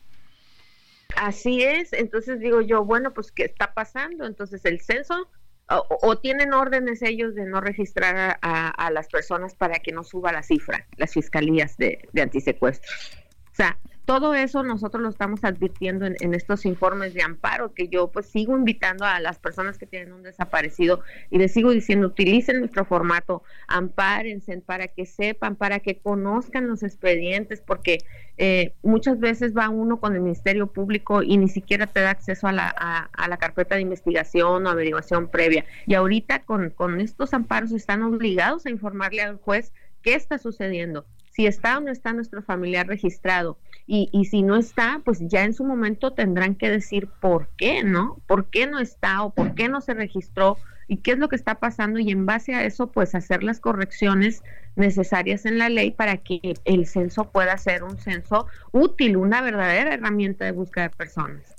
Así 1.16 1.64
es, 1.64 1.94
entonces 1.94 2.40
digo 2.40 2.62
yo, 2.62 2.84
bueno, 2.84 3.14
pues 3.14 3.32
¿qué 3.32 3.46
está 3.46 3.74
pasando? 3.74 4.26
Entonces 4.26 4.66
el 4.66 4.82
censo 4.82 5.30
o, 5.70 6.18
tienen 6.18 6.54
órdenes 6.54 7.02
ellos 7.02 7.36
de 7.36 7.46
no 7.46 7.62
registrar 7.62 8.38
a, 8.42 8.92
las 8.92 9.08
personas 9.08 9.56
para 9.56 9.80
que 9.80 9.92
no 9.92 10.04
suba 10.04 10.32
la 10.32 10.44
cifra, 10.44 10.88
las 10.98 11.14
fiscalías 11.14 11.78
de, 11.78 12.08
de. 12.12 12.24
O 12.62 13.56
sea, 13.56 13.78
todo 14.06 14.34
eso 14.34 14.64
nosotros 14.64 15.02
lo 15.02 15.10
estamos 15.10 15.44
advirtiendo 15.44 16.06
en, 16.06 16.34
estos 16.34 16.66
informes 16.66 17.14
de 17.14 17.22
amparo, 17.22 17.74
que 17.74 17.88
yo 17.88 18.10
pues 18.10 18.26
sigo 18.26 18.58
invitando 18.58 19.06
a 19.06 19.20
las 19.20 19.40
personas 19.40 19.78
que 19.78 19.86
tienen 19.86 20.14
un 20.14 20.24
desaparecido 20.24 21.02
y 21.30 21.38
les 21.38 21.54
sigo 21.54 21.72
diciendo, 21.72 22.08
utilicen 22.08 22.60
nuestro 22.60 22.86
formato, 22.86 23.44
ampárense 23.68 24.60
para 24.62 24.88
que 24.88 25.06
sepan, 25.06 25.56
para 25.56 25.80
que 25.80 26.00
conozcan 26.00 26.68
los 26.68 26.84
expedientes, 26.84 27.62
porque 27.62 28.00
eh, 28.38 28.74
muchas 28.82 29.20
veces 29.20 29.56
va 29.56 29.70
uno 29.70 30.00
con 30.00 30.16
el 30.16 30.22
Ministerio 30.22 30.68
Público 30.68 31.24
y 31.24 31.38
ni 31.38 31.48
siquiera 31.48 31.88
te 31.88 32.02
da 32.02 32.12
acceso 32.12 32.48
a 32.48 32.52
la, 32.52 32.68
a, 32.70 33.28
la 33.28 33.38
carpeta 33.38 33.76
de 33.76 33.82
investigación 33.82 34.66
o 34.66 34.70
averiguación 34.70 35.30
previa. 35.30 35.66
Y 35.88 35.94
ahorita 35.94 36.44
con, 36.44 36.72
con 36.72 37.00
estos 37.00 37.34
amparos 37.34 37.72
están 37.72 38.04
obligados 38.04 38.66
a 38.66 38.70
informarle 38.70 39.22
al 39.22 39.38
juez 39.38 39.72
qué 40.02 40.16
está 40.16 40.38
sucediendo 40.38 41.06
si 41.34 41.48
está 41.48 41.78
o 41.78 41.82
no 41.82 41.92
está 41.92 42.14
nuestro 42.14 42.42
familiar 42.42 42.88
registrado. 42.88 43.58
Y, 43.86 44.10
y 44.14 44.26
si 44.26 44.44
no 44.44 44.56
está, 44.56 45.02
pues 45.04 45.20
ya 45.28 45.44
en 45.44 45.54
su 45.54 45.66
momento 45.66 46.14
tendrán 46.14 46.56
que 46.56 46.70
decir 46.70 47.08
por 47.20 47.50
qué, 47.58 47.84
¿no? 47.84 48.22
¿Por 48.28 48.46
qué 48.50 48.68
no 48.68 48.80
está 48.80 49.24
o 49.24 49.32
por 49.32 49.56
qué 49.56 49.68
no 49.68 49.82
se 49.82 49.94
registró? 49.94 50.58
y 50.88 50.98
qué 50.98 51.12
es 51.12 51.18
lo 51.18 51.30
que 51.30 51.36
está 51.36 51.56
pasando 51.56 52.00
y 52.00 52.12
en 52.12 52.26
base 52.26 52.54
a 52.56 52.66
eso 52.66 52.88
pues 52.88 53.16
hacer 53.16 53.44
las 53.44 53.60
correcciones 53.60 54.44
necesarias 54.76 55.46
en 55.46 55.58
la 55.58 55.70
ley 55.70 55.92
para 55.92 56.18
que 56.18 56.56
el 56.66 56.86
censo 56.88 57.32
pueda 57.32 57.58
ser 57.58 57.84
un 57.84 57.98
censo 57.98 58.48
útil, 58.72 59.18
una 59.18 59.42
verdadera 59.42 59.94
herramienta 59.94 60.46
de 60.46 60.52
búsqueda 60.52 60.90
de 60.90 60.96
personas. 60.96 61.53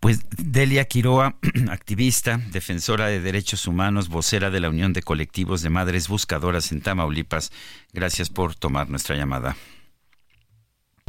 Pues 0.00 0.20
Delia 0.30 0.86
Quiroa, 0.86 1.36
activista, 1.70 2.40
defensora 2.50 3.08
de 3.08 3.20
derechos 3.20 3.66
humanos, 3.66 4.08
vocera 4.08 4.50
de 4.50 4.60
la 4.60 4.70
Unión 4.70 4.94
de 4.94 5.02
Colectivos 5.02 5.60
de 5.60 5.68
Madres 5.68 6.08
Buscadoras 6.08 6.72
en 6.72 6.80
Tamaulipas, 6.80 7.52
gracias 7.92 8.30
por 8.30 8.54
tomar 8.54 8.88
nuestra 8.88 9.14
llamada. 9.14 9.56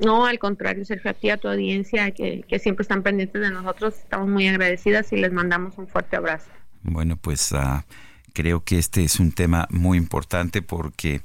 No, 0.04 0.26
al 0.26 0.40
contrario, 0.40 0.84
Sergio, 0.84 1.12
a 1.12 1.14
ti, 1.14 1.30
a 1.30 1.38
tu 1.38 1.48
audiencia, 1.48 2.12
que, 2.12 2.44
siempre 2.60 2.82
están 2.82 3.02
pendientes 3.02 3.42
de 3.42 3.50
nosotros, 3.52 3.94
estamos 3.96 4.28
muy 4.28 4.48
agradecidas 4.48 5.14
y 5.14 5.18
les 5.18 5.32
mandamos 5.32 5.78
un 5.78 5.88
fuerte 5.88 6.18
abrazo. 6.18 6.50
Bueno, 6.82 7.16
pues 7.16 7.54
ah, 7.54 7.86
creo 8.34 8.64
que 8.64 8.78
este 8.78 9.06
es 9.06 9.20
un 9.20 9.32
tema 9.32 9.68
muy 9.70 9.98
importante 9.98 10.62
porque 10.62 11.22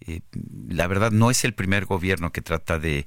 eh, 0.00 0.20
la 0.68 0.86
verdad 0.86 1.10
no 1.10 1.30
es 1.30 1.44
el 1.44 1.54
primer 1.54 1.86
gobierno 1.86 2.30
que 2.30 2.42
trata 2.42 2.78
de, 2.78 3.06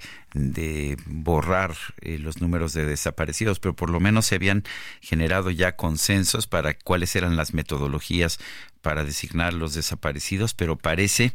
borrar 1.05 1.75
eh, 2.01 2.17
los 2.17 2.41
números 2.41 2.73
de 2.73 2.85
desaparecidos, 2.85 3.59
pero 3.59 3.75
por 3.75 3.89
lo 3.89 3.99
menos 3.99 4.25
se 4.25 4.35
habían 4.35 4.63
generado 4.99 5.51
ya 5.51 5.75
consensos 5.75 6.47
para 6.47 6.73
cuáles 6.73 7.15
eran 7.15 7.35
las 7.35 7.53
metodologías 7.53 8.39
para 8.81 9.03
designar 9.03 9.53
los 9.53 9.75
desaparecidos, 9.75 10.53
pero 10.53 10.77
parece 10.77 11.33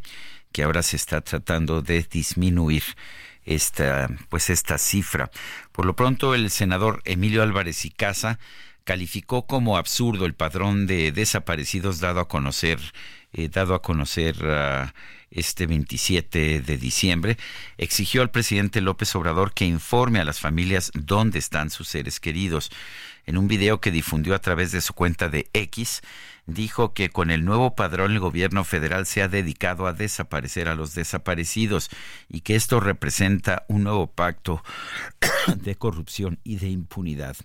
que 0.52 0.64
ahora 0.64 0.82
se 0.82 0.96
está 0.96 1.20
tratando 1.20 1.82
de 1.82 2.02
disminuir 2.02 2.82
esta 3.44 4.08
pues 4.28 4.50
esta 4.50 4.78
cifra. 4.78 5.30
Por 5.72 5.86
lo 5.86 5.94
pronto 5.94 6.34
el 6.34 6.50
senador 6.50 7.02
Emilio 7.04 7.42
Álvarez 7.42 7.84
y 7.84 7.90
Casa 7.90 8.38
calificó 8.84 9.46
como 9.46 9.76
absurdo 9.76 10.26
el 10.26 10.34
padrón 10.34 10.86
de 10.86 11.12
desaparecidos 11.12 12.00
dado 12.00 12.20
a 12.20 12.28
conocer 12.28 12.78
eh, 13.32 13.48
dado 13.48 13.74
a 13.74 13.82
conocer 13.82 14.36
este 15.34 15.66
27 15.66 16.60
de 16.60 16.78
diciembre, 16.78 17.36
exigió 17.76 18.22
al 18.22 18.30
presidente 18.30 18.80
López 18.80 19.14
Obrador 19.14 19.52
que 19.52 19.66
informe 19.66 20.20
a 20.20 20.24
las 20.24 20.40
familias 20.40 20.90
dónde 20.94 21.38
están 21.38 21.70
sus 21.70 21.88
seres 21.88 22.20
queridos. 22.20 22.70
En 23.26 23.36
un 23.36 23.48
video 23.48 23.80
que 23.80 23.90
difundió 23.90 24.34
a 24.34 24.40
través 24.40 24.72
de 24.72 24.80
su 24.80 24.94
cuenta 24.94 25.28
de 25.28 25.48
X, 25.52 26.02
dijo 26.46 26.92
que 26.92 27.10
con 27.10 27.30
el 27.30 27.44
nuevo 27.44 27.74
padrón 27.74 28.12
el 28.12 28.20
gobierno 28.20 28.64
federal 28.64 29.06
se 29.06 29.22
ha 29.22 29.28
dedicado 29.28 29.86
a 29.86 29.92
desaparecer 29.92 30.68
a 30.68 30.74
los 30.74 30.94
desaparecidos 30.94 31.90
y 32.28 32.40
que 32.40 32.54
esto 32.54 32.80
representa 32.80 33.64
un 33.68 33.84
nuevo 33.84 34.06
pacto 34.06 34.62
de 35.56 35.74
corrupción 35.74 36.38
y 36.44 36.56
de 36.56 36.68
impunidad. 36.68 37.36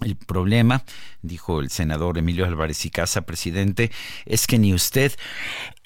El 0.00 0.16
problema, 0.16 0.82
dijo 1.22 1.60
el 1.60 1.70
senador 1.70 2.18
Emilio 2.18 2.44
Álvarez 2.44 2.84
y 2.86 2.90
Casa, 2.90 3.22
presidente, 3.22 3.92
es 4.26 4.46
que 4.46 4.58
ni 4.58 4.74
usted 4.74 5.12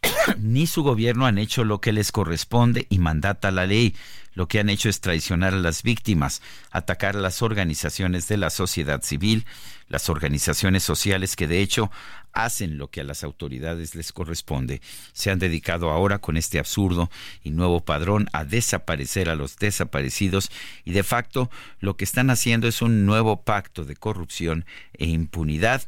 ni 0.38 0.66
su 0.66 0.82
gobierno 0.82 1.26
han 1.26 1.38
hecho 1.38 1.64
lo 1.64 1.80
que 1.80 1.92
les 1.92 2.12
corresponde 2.12 2.86
y 2.88 2.98
mandata 2.98 3.50
la 3.50 3.66
ley. 3.66 3.94
Lo 4.34 4.48
que 4.48 4.60
han 4.60 4.68
hecho 4.68 4.88
es 4.88 5.00
traicionar 5.00 5.54
a 5.54 5.58
las 5.58 5.82
víctimas, 5.82 6.42
atacar 6.70 7.16
a 7.16 7.20
las 7.20 7.42
organizaciones 7.42 8.28
de 8.28 8.36
la 8.36 8.50
sociedad 8.50 9.02
civil, 9.02 9.46
las 9.88 10.08
organizaciones 10.08 10.82
sociales 10.82 11.36
que 11.36 11.46
de 11.46 11.60
hecho 11.60 11.90
hacen 12.32 12.76
lo 12.76 12.88
que 12.90 13.00
a 13.00 13.04
las 13.04 13.24
autoridades 13.24 13.94
les 13.94 14.12
corresponde. 14.12 14.80
Se 15.12 15.30
han 15.30 15.38
dedicado 15.38 15.90
ahora 15.90 16.18
con 16.18 16.36
este 16.36 16.58
absurdo 16.58 17.10
y 17.42 17.50
nuevo 17.50 17.80
padrón 17.80 18.28
a 18.32 18.44
desaparecer 18.44 19.28
a 19.28 19.34
los 19.34 19.56
desaparecidos 19.56 20.50
y 20.84 20.92
de 20.92 21.02
facto 21.02 21.50
lo 21.80 21.96
que 21.96 22.04
están 22.04 22.30
haciendo 22.30 22.68
es 22.68 22.82
un 22.82 23.06
nuevo 23.06 23.42
pacto 23.42 23.84
de 23.84 23.96
corrupción 23.96 24.66
e 24.92 25.06
impunidad. 25.06 25.82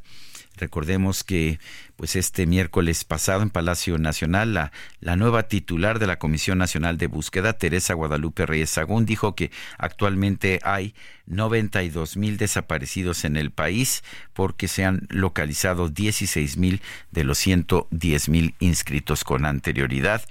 Recordemos 0.59 1.25
que 1.25 1.59
pues 1.97 2.17
este 2.17 2.47
miércoles 2.47 3.05
pasado 3.05 3.43
en 3.43 3.51
Palacio 3.51 3.99
Nacional, 3.99 4.55
la, 4.55 4.73
la 5.01 5.17
nueva 5.17 5.45
titular 5.45 5.99
de 5.99 6.07
la 6.07 6.19
Comisión 6.19 6.59
Nacional 6.59 6.99
de 6.99 7.07
Búsqueda, 7.07 7.55
Teresa 7.55 7.95
Guadalupe 7.95 8.47
Reyes 8.47 8.71
Sagún, 8.71 9.07
dijo 9.07 9.35
que 9.35 9.51
actualmente 9.79 10.61
hay 10.63 10.95
92 11.27 12.17
mil 12.17 12.37
desaparecidos 12.37 13.25
en 13.25 13.37
el 13.37 13.51
país 13.51 14.05
porque 14.33 14.69
se 14.69 14.85
han 14.85 15.07
localizado 15.11 15.89
16 15.89 16.57
mil 16.57 16.83
de 17.11 17.25
los 17.25 17.39
110 17.39 18.29
mil 18.29 18.55
inscritos 18.61 19.25
con 19.25 19.47
anterioridad. 19.47 20.23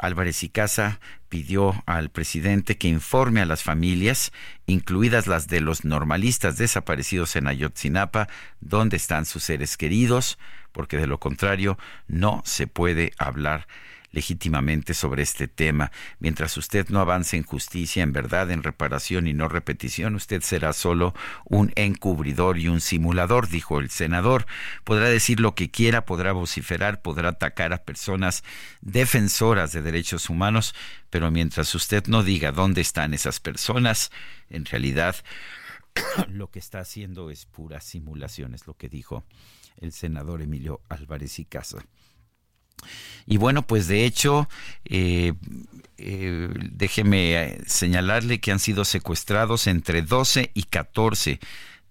Álvarez 0.00 0.42
y 0.42 0.48
Casa 0.48 1.00
pidió 1.28 1.82
al 1.86 2.10
presidente 2.10 2.76
que 2.76 2.88
informe 2.88 3.40
a 3.40 3.46
las 3.46 3.62
familias, 3.62 4.32
incluidas 4.66 5.26
las 5.26 5.46
de 5.46 5.60
los 5.60 5.84
normalistas 5.84 6.56
desaparecidos 6.56 7.36
en 7.36 7.46
Ayotzinapa, 7.46 8.28
dónde 8.60 8.96
están 8.96 9.26
sus 9.26 9.44
seres 9.44 9.76
queridos, 9.76 10.38
porque 10.72 10.96
de 10.96 11.06
lo 11.06 11.20
contrario 11.20 11.78
no 12.08 12.42
se 12.44 12.66
puede 12.66 13.12
hablar 13.18 13.66
legítimamente 14.12 14.94
sobre 14.94 15.22
este 15.22 15.48
tema. 15.48 15.92
Mientras 16.18 16.56
usted 16.56 16.88
no 16.88 17.00
avance 17.00 17.36
en 17.36 17.44
justicia, 17.44 18.02
en 18.02 18.12
verdad, 18.12 18.50
en 18.50 18.62
reparación 18.62 19.26
y 19.26 19.32
no 19.32 19.48
repetición, 19.48 20.14
usted 20.14 20.42
será 20.42 20.72
solo 20.72 21.14
un 21.44 21.72
encubridor 21.76 22.58
y 22.58 22.68
un 22.68 22.80
simulador, 22.80 23.48
dijo 23.48 23.78
el 23.78 23.90
senador. 23.90 24.46
Podrá 24.84 25.08
decir 25.08 25.40
lo 25.40 25.54
que 25.54 25.70
quiera, 25.70 26.04
podrá 26.04 26.32
vociferar, 26.32 27.02
podrá 27.02 27.30
atacar 27.30 27.72
a 27.72 27.84
personas 27.84 28.44
defensoras 28.80 29.72
de 29.72 29.82
derechos 29.82 30.30
humanos, 30.30 30.74
pero 31.10 31.30
mientras 31.30 31.74
usted 31.74 32.06
no 32.06 32.22
diga 32.22 32.52
dónde 32.52 32.80
están 32.80 33.14
esas 33.14 33.40
personas, 33.40 34.10
en 34.48 34.64
realidad 34.64 35.16
lo 36.28 36.50
que 36.50 36.58
está 36.58 36.80
haciendo 36.80 37.30
es 37.30 37.46
pura 37.46 37.80
simulación, 37.80 38.54
es 38.54 38.66
lo 38.66 38.74
que 38.74 38.88
dijo 38.88 39.24
el 39.78 39.92
senador 39.92 40.42
Emilio 40.42 40.80
Álvarez 40.88 41.38
y 41.38 41.44
Casa. 41.44 41.78
Y 43.26 43.36
bueno, 43.36 43.62
pues 43.62 43.86
de 43.86 44.04
hecho, 44.04 44.48
eh, 44.84 45.34
eh, 45.98 46.48
déjeme 46.72 47.34
eh, 47.34 47.60
señalarle 47.66 48.40
que 48.40 48.52
han 48.52 48.58
sido 48.58 48.84
secuestrados 48.84 49.66
entre 49.66 50.02
12 50.02 50.50
y 50.54 50.64
14 50.64 51.38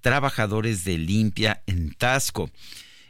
trabajadores 0.01 0.83
de 0.83 0.97
limpia 0.97 1.61
en 1.67 1.93
Tasco 1.93 2.49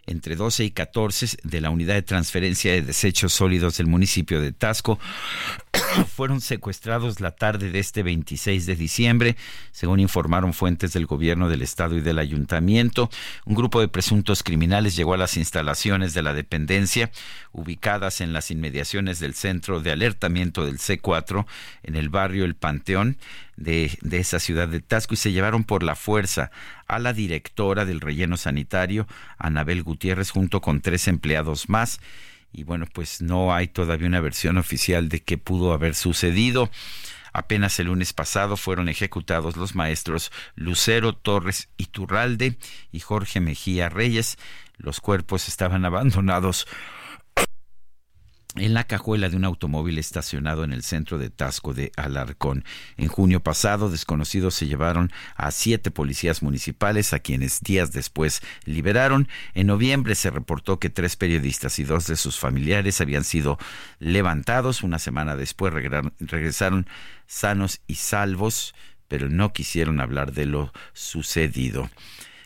entre 0.10 0.36
12 0.36 0.66
y 0.66 0.72
14 0.72 1.38
de 1.44 1.62
la 1.62 1.70
unidad 1.70 1.94
de 1.94 2.02
transferencia 2.02 2.72
de 2.72 2.82
desechos 2.82 3.32
sólidos 3.32 3.78
del 3.78 3.88
municipio 3.88 4.42
de 4.42 4.52
Tasco 4.52 5.00
fueron 6.16 6.42
secuestrados 6.42 7.20
la 7.20 7.32
tarde 7.32 7.72
de 7.72 7.80
este 7.80 8.02
26 8.02 8.66
de 8.66 8.76
diciembre, 8.76 9.38
según 9.72 10.00
informaron 10.00 10.54
fuentes 10.54 10.94
del 10.94 11.06
gobierno 11.06 11.48
del 11.48 11.62
estado 11.62 11.96
y 11.96 12.02
del 12.02 12.20
ayuntamiento. 12.20 13.10
Un 13.46 13.56
grupo 13.56 13.82
de 13.82 13.88
presuntos 13.88 14.42
criminales 14.42 14.96
llegó 14.96 15.14
a 15.14 15.18
las 15.18 15.38
instalaciones 15.38 16.14
de 16.14 16.24
la 16.24 16.34
dependencia, 16.34 17.12
ubicadas 17.52 18.22
en 18.22 18.34
las 18.34 18.52
inmediaciones 18.52 19.20
del 19.20 19.36
centro 19.36 19.80
de 19.80 19.92
alertamiento 19.92 20.66
del 20.66 20.80
C4, 20.80 21.46
en 21.84 21.96
el 21.96 22.10
barrio 22.10 22.46
El 22.46 22.56
Panteón, 22.56 23.18
de, 23.58 23.98
de, 24.02 24.20
esa 24.20 24.40
ciudad 24.40 24.70
de 24.70 24.80
Tasco 24.80 25.16
y 25.16 25.18
se 25.18 25.34
llevaron 25.34 25.66
por 25.66 25.84
la 25.84 25.96
fuerza 25.96 26.50
a 26.90 27.00
la 27.00 27.14
directora 27.14 27.86
del 27.86 28.02
relleno 28.02 28.36
sanitario, 28.36 29.08
Anabel 29.38 29.84
Gutiérrez, 29.84 30.32
junto 30.32 30.60
con 30.60 30.82
tres 30.82 31.08
empleados 31.08 31.70
más. 31.70 32.02
Y 32.52 32.64
bueno, 32.64 32.88
pues 32.92 33.22
no 33.22 33.54
hay 33.54 33.68
todavía 33.68 34.08
una 34.08 34.20
versión 34.20 34.58
oficial 34.58 35.08
de 35.08 35.22
qué 35.22 35.38
pudo 35.38 35.72
haber 35.72 35.96
sucedido. 35.96 36.70
Apenas 37.32 37.80
el 37.80 37.88
lunes 37.88 38.12
pasado 38.12 38.58
fueron 38.58 38.90
ejecutados 38.90 39.56
los 39.56 39.76
maestros 39.76 40.32
Lucero 40.56 41.14
Torres 41.14 41.70
Iturralde 41.78 42.58
y 42.92 43.00
Jorge 43.00 43.40
Mejía 43.40 43.88
Reyes. 43.88 44.38
Los 44.78 45.00
cuerpos 45.00 45.48
estaban 45.48 45.86
abandonados 45.86 46.68
en 48.56 48.74
la 48.74 48.86
cajuela 48.86 49.30
de 49.30 49.36
un 49.36 49.46
automóvil 49.46 50.00
estacionado 50.00 50.64
en 50.64 50.74
el 50.74 50.82
centro 50.82 51.20
de 51.20 51.30
Tasco 51.30 51.74
de 51.74 51.92
Alarcón. 51.96 52.66
En 52.98 53.08
junio 53.08 53.42
pasado, 53.42 53.90
desconocidos 53.90 54.56
se 54.56 54.66
llevaron 54.66 55.12
a 55.36 55.52
siete 55.52 55.92
policías 55.92 56.42
municipales, 56.42 57.14
a 57.14 57.20
quienes 57.20 57.62
días 57.62 57.92
después 57.92 58.42
liberaron. 58.66 59.28
En 59.54 59.68
noviembre 59.68 60.16
se 60.16 60.32
reportó 60.32 60.80
que 60.80 60.90
tres 60.90 61.16
periodistas 61.16 61.78
y 61.78 61.84
dos 61.84 62.08
de 62.08 62.16
sus 62.16 62.40
familiares 62.40 63.02
habían 63.02 63.24
sido 63.24 63.60
levantados. 64.00 64.82
Una 64.82 64.98
semana 64.98 65.36
después 65.36 65.72
regresaron 66.20 66.88
sanos 67.28 67.82
y 67.86 67.96
salvos, 67.96 68.74
pero 69.08 69.30
no 69.30 69.54
quisieron 69.54 70.02
hablar 70.02 70.34
de 70.34 70.48
lo 70.48 70.74
sucedido. 70.94 71.90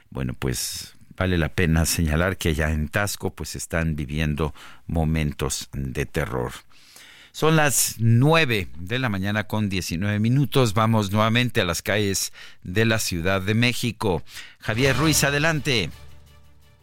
Bueno, 0.09 0.33
pues 0.33 0.95
vale 1.17 1.37
la 1.37 1.49
pena 1.49 1.85
señalar 1.85 2.37
que 2.37 2.49
allá 2.49 2.71
en 2.71 2.89
Tasco 2.89 3.31
pues 3.31 3.55
están 3.55 3.95
viviendo 3.95 4.53
momentos 4.87 5.69
de 5.73 6.05
terror. 6.05 6.51
Son 7.31 7.55
las 7.55 7.95
9 7.97 8.67
de 8.77 8.99
la 8.99 9.09
mañana 9.09 9.45
con 9.45 9.67
19 9.67 10.19
minutos. 10.19 10.75
Vamos 10.75 11.11
nuevamente 11.11 11.61
a 11.61 11.65
las 11.65 11.81
calles 11.81 12.31
de 12.61 12.85
la 12.85 12.99
Ciudad 12.99 13.41
de 13.41 13.55
México. 13.55 14.21
Javier 14.59 14.95
Ruiz, 14.95 15.23
adelante. 15.23 15.89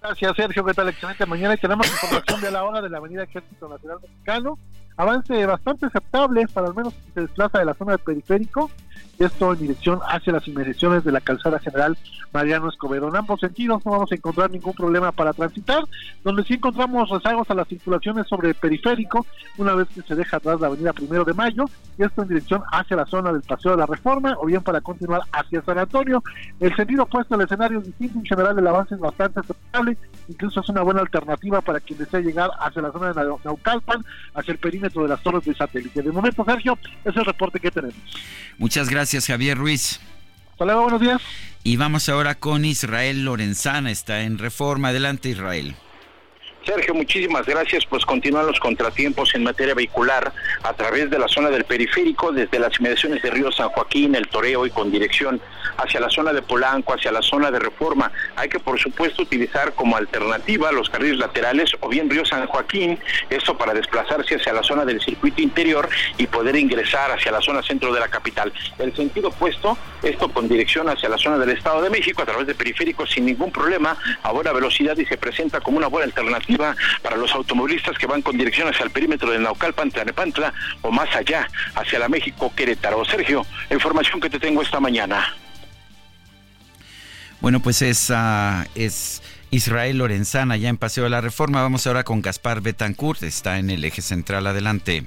Gracias, 0.02 0.34
Sergio. 0.34 0.64
¿Qué 0.64 0.74
tal? 0.74 0.88
Excelente 0.88 1.24
mañana. 1.26 1.56
Tenemos 1.56 1.86
información 1.86 2.40
de 2.40 2.50
la 2.50 2.64
hora 2.64 2.80
de 2.80 2.90
la 2.90 2.98
Avenida 2.98 3.22
Ejército 3.22 3.68
Nacional 3.68 3.98
Mexicano. 4.02 4.58
Avance 4.96 5.46
bastante 5.46 5.86
aceptable 5.86 6.46
para 6.48 6.66
al 6.66 6.74
menos 6.74 6.94
se 7.14 7.20
desplaza 7.20 7.60
de 7.60 7.66
la 7.66 7.74
zona 7.74 7.92
del 7.92 8.00
periférico 8.00 8.70
esto 9.18 9.52
en 9.52 9.60
dirección 9.60 10.00
hacia 10.08 10.32
las 10.32 10.46
inmediaciones 10.48 11.04
de 11.04 11.12
la 11.12 11.20
calzada 11.20 11.58
general 11.58 11.96
Mariano 12.32 12.68
Escobedo. 12.68 13.08
En 13.08 13.16
ambos 13.16 13.40
sentidos 13.40 13.84
no 13.84 13.92
vamos 13.92 14.10
a 14.12 14.14
encontrar 14.14 14.50
ningún 14.50 14.72
problema 14.72 15.12
para 15.12 15.32
transitar, 15.32 15.84
donde 16.24 16.44
sí 16.44 16.54
encontramos 16.54 17.10
rezagos 17.10 17.50
a 17.50 17.54
las 17.54 17.68
circulaciones 17.68 18.26
sobre 18.28 18.50
el 18.50 18.54
periférico, 18.54 19.26
una 19.58 19.74
vez 19.74 19.88
que 19.88 20.02
se 20.02 20.14
deja 20.14 20.36
atrás 20.38 20.60
la 20.60 20.68
avenida 20.68 20.92
Primero 20.92 21.24
de 21.24 21.34
Mayo, 21.34 21.66
y 21.98 22.04
esto 22.04 22.22
en 22.22 22.28
dirección 22.28 22.62
hacia 22.72 22.96
la 22.96 23.06
zona 23.06 23.32
del 23.32 23.42
Paseo 23.42 23.72
de 23.72 23.78
la 23.78 23.86
Reforma, 23.86 24.36
o 24.40 24.46
bien 24.46 24.62
para 24.62 24.80
continuar 24.80 25.22
hacia 25.32 25.62
San 25.62 25.78
Antonio. 25.78 26.22
El 26.58 26.74
sentido 26.76 27.02
opuesto 27.02 27.34
al 27.34 27.42
escenario 27.42 27.78
es 27.78 27.86
distinto, 27.86 28.18
en 28.18 28.24
general 28.24 28.58
el 28.58 28.66
avance 28.66 28.94
es 28.94 29.00
bastante 29.00 29.40
aceptable, 29.40 29.96
incluso 30.28 30.60
es 30.60 30.68
una 30.68 30.82
buena 30.82 31.00
alternativa 31.00 31.60
para 31.60 31.80
quien 31.80 31.98
desea 31.98 32.20
llegar 32.20 32.50
hacia 32.60 32.82
la 32.82 32.92
zona 32.92 33.12
de 33.12 33.38
Naucalpan, 33.44 34.04
hacia 34.34 34.52
el 34.52 34.58
perímetro 34.58 35.02
de 35.02 35.08
las 35.08 35.22
torres 35.22 35.44
de 35.44 35.54
satélite. 35.54 36.02
De 36.02 36.12
momento, 36.12 36.44
Sergio, 36.44 36.78
es 37.04 37.16
el 37.16 37.24
reporte 37.24 37.58
que 37.60 37.70
tenemos. 37.70 37.96
Muchas 38.58 38.89
gracias, 38.90 39.26
Javier 39.26 39.56
Ruiz. 39.56 40.00
Hasta 40.58 40.74
buenos 40.74 41.00
días. 41.00 41.22
Y 41.62 41.76
vamos 41.76 42.08
ahora 42.08 42.34
con 42.34 42.64
Israel 42.64 43.24
Lorenzana, 43.24 43.90
está 43.90 44.22
en 44.22 44.38
Reforma. 44.38 44.88
Adelante, 44.88 45.30
Israel. 45.30 45.74
Sergio, 46.72 46.94
muchísimas 46.94 47.46
gracias. 47.46 47.84
Pues 47.84 48.06
continúan 48.06 48.46
los 48.46 48.60
contratiempos 48.60 49.34
en 49.34 49.42
materia 49.42 49.74
vehicular 49.74 50.32
a 50.62 50.72
través 50.74 51.10
de 51.10 51.18
la 51.18 51.26
zona 51.26 51.50
del 51.50 51.64
periférico, 51.64 52.30
desde 52.30 52.60
las 52.60 52.78
inmediaciones 52.78 53.20
de 53.22 53.30
Río 53.30 53.50
San 53.50 53.70
Joaquín, 53.70 54.14
el 54.14 54.28
Toreo 54.28 54.64
y 54.66 54.70
con 54.70 54.92
dirección 54.92 55.40
hacia 55.78 55.98
la 55.98 56.08
zona 56.08 56.32
de 56.32 56.42
Polanco, 56.42 56.94
hacia 56.94 57.10
la 57.10 57.22
zona 57.22 57.50
de 57.50 57.58
Reforma. 57.58 58.12
Hay 58.36 58.48
que, 58.48 58.60
por 58.60 58.78
supuesto, 58.78 59.22
utilizar 59.22 59.72
como 59.74 59.96
alternativa 59.96 60.70
los 60.70 60.88
carriles 60.88 61.18
laterales 61.18 61.72
o 61.80 61.88
bien 61.88 62.08
Río 62.08 62.24
San 62.24 62.46
Joaquín, 62.46 63.00
esto 63.30 63.58
para 63.58 63.74
desplazarse 63.74 64.36
hacia 64.36 64.52
la 64.52 64.62
zona 64.62 64.84
del 64.84 65.00
circuito 65.00 65.42
interior 65.42 65.88
y 66.18 66.28
poder 66.28 66.54
ingresar 66.54 67.10
hacia 67.10 67.32
la 67.32 67.40
zona 67.40 67.64
centro 67.64 67.92
de 67.92 67.98
la 67.98 68.06
capital. 68.06 68.52
El 68.78 68.94
sentido 68.94 69.30
opuesto, 69.30 69.76
esto 70.04 70.32
con 70.32 70.48
dirección 70.48 70.88
hacia 70.88 71.08
la 71.08 71.18
zona 71.18 71.38
del 71.38 71.50
Estado 71.50 71.82
de 71.82 71.90
México 71.90 72.22
a 72.22 72.26
través 72.26 72.46
de 72.46 72.54
periférico 72.54 73.06
sin 73.06 73.26
ningún 73.26 73.50
problema, 73.50 73.96
a 74.22 74.30
buena 74.30 74.52
velocidad 74.52 74.96
y 74.96 75.04
se 75.06 75.16
presenta 75.16 75.60
como 75.60 75.78
una 75.78 75.88
buena 75.88 76.06
alternativa 76.06 76.59
para 77.02 77.16
los 77.16 77.32
automovilistas 77.32 77.96
que 77.98 78.06
van 78.06 78.22
con 78.22 78.36
dirección 78.36 78.68
hacia 78.68 78.84
el 78.84 78.90
perímetro 78.90 79.30
de 79.30 79.38
Naucalpan, 79.38 79.90
Tlanepantla 79.90 80.52
o 80.82 80.90
más 80.90 81.14
allá, 81.14 81.48
hacia 81.74 81.98
la 81.98 82.08
México 82.08 82.52
Querétaro. 82.54 83.04
Sergio, 83.04 83.46
información 83.70 84.20
que 84.20 84.30
te 84.30 84.38
tengo 84.38 84.62
esta 84.62 84.80
mañana. 84.80 85.34
Bueno, 87.40 87.60
pues 87.60 87.80
es, 87.82 88.10
ah, 88.10 88.66
es 88.74 89.22
Israel 89.50 89.98
Lorenzana, 89.98 90.56
ya 90.56 90.68
en 90.68 90.76
Paseo 90.76 91.04
de 91.04 91.10
la 91.10 91.20
Reforma. 91.20 91.62
Vamos 91.62 91.86
ahora 91.86 92.04
con 92.04 92.22
Gaspar 92.22 92.60
Betancourt, 92.60 93.22
está 93.22 93.58
en 93.58 93.70
el 93.70 93.84
eje 93.84 94.02
central. 94.02 94.46
Adelante. 94.46 95.04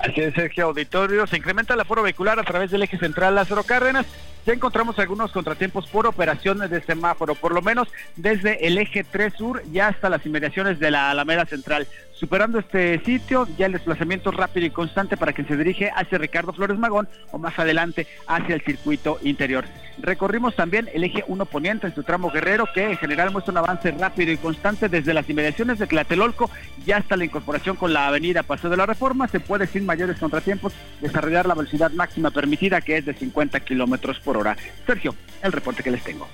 Así 0.00 0.20
es, 0.20 0.34
Sergio 0.34 0.66
Auditorio. 0.66 1.26
Se 1.26 1.36
incrementa 1.36 1.74
el 1.74 1.80
aforo 1.80 2.02
vehicular 2.02 2.38
a 2.38 2.44
través 2.44 2.70
del 2.70 2.82
eje 2.82 2.98
central 2.98 3.34
Lázaro 3.34 3.64
Cárdenas. 3.64 4.06
Ya 4.46 4.54
encontramos 4.54 4.98
algunos 4.98 5.32
contratiempos 5.32 5.86
por 5.88 6.06
operaciones 6.06 6.70
de 6.70 6.80
semáforo, 6.80 7.34
por 7.34 7.52
lo 7.52 7.60
menos 7.60 7.88
desde 8.16 8.66
el 8.66 8.78
eje 8.78 9.04
3 9.04 9.34
sur 9.34 9.62
ya 9.72 9.88
hasta 9.88 10.08
las 10.08 10.24
inmediaciones 10.24 10.78
de 10.78 10.90
la 10.90 11.10
Alameda 11.10 11.44
Central. 11.44 11.86
Superando 12.14 12.58
este 12.58 12.98
sitio, 13.04 13.46
ya 13.56 13.66
el 13.66 13.72
desplazamiento 13.72 14.32
rápido 14.32 14.66
y 14.66 14.70
constante 14.70 15.16
para 15.16 15.32
quien 15.32 15.46
se 15.46 15.56
dirige 15.56 15.90
hacia 15.94 16.18
Ricardo 16.18 16.52
Flores 16.52 16.78
Magón 16.78 17.08
o 17.30 17.38
más 17.38 17.56
adelante 17.58 18.08
hacia 18.26 18.56
el 18.56 18.62
circuito 18.62 19.20
interior. 19.22 19.66
Recorrimos 19.98 20.56
también 20.56 20.88
el 20.94 21.04
eje 21.04 21.24
1 21.28 21.44
poniente 21.46 21.86
en 21.86 21.94
su 21.94 22.02
tramo 22.02 22.30
guerrero, 22.30 22.66
que 22.74 22.90
en 22.90 22.96
general 22.96 23.30
muestra 23.30 23.52
un 23.52 23.58
avance 23.58 23.90
rápido 23.92 24.32
y 24.32 24.36
constante 24.36 24.88
desde 24.88 25.14
las 25.14 25.28
inmediaciones 25.28 25.78
de 25.78 25.86
Tlatelolco 25.86 26.50
ya 26.84 26.96
hasta 26.96 27.16
la 27.16 27.24
incorporación 27.24 27.76
con 27.76 27.92
la 27.92 28.08
avenida 28.08 28.42
Paseo 28.42 28.70
de 28.70 28.76
la 28.76 28.86
Reforma. 28.86 29.28
Se 29.28 29.38
puede 29.38 29.66
sin 29.66 29.86
mayores 29.88 30.18
contratiempos 30.18 30.72
desarrollar 31.00 31.46
la 31.46 31.54
velocidad 31.54 31.90
máxima 31.90 32.30
permitida, 32.30 32.80
que 32.80 32.98
es 32.98 33.06
de 33.06 33.14
50 33.14 33.58
kilómetros 33.60 34.20
por 34.20 34.36
hora. 34.36 34.56
Sergio, 34.86 35.16
el 35.42 35.50
reporte 35.50 35.82
que 35.82 35.90
les 35.90 36.04
tengo. 36.04 36.28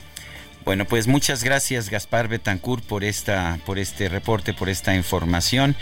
Bueno, 0.64 0.84
pues 0.86 1.06
muchas 1.06 1.44
gracias 1.44 1.90
Gaspar 1.90 2.28
Betancourt 2.28 2.84
por 2.84 3.04
esta 3.04 3.58
por 3.66 3.78
este 3.78 4.08
reporte, 4.08 4.54
por 4.54 4.68
esta 4.68 4.94
información 4.94 5.76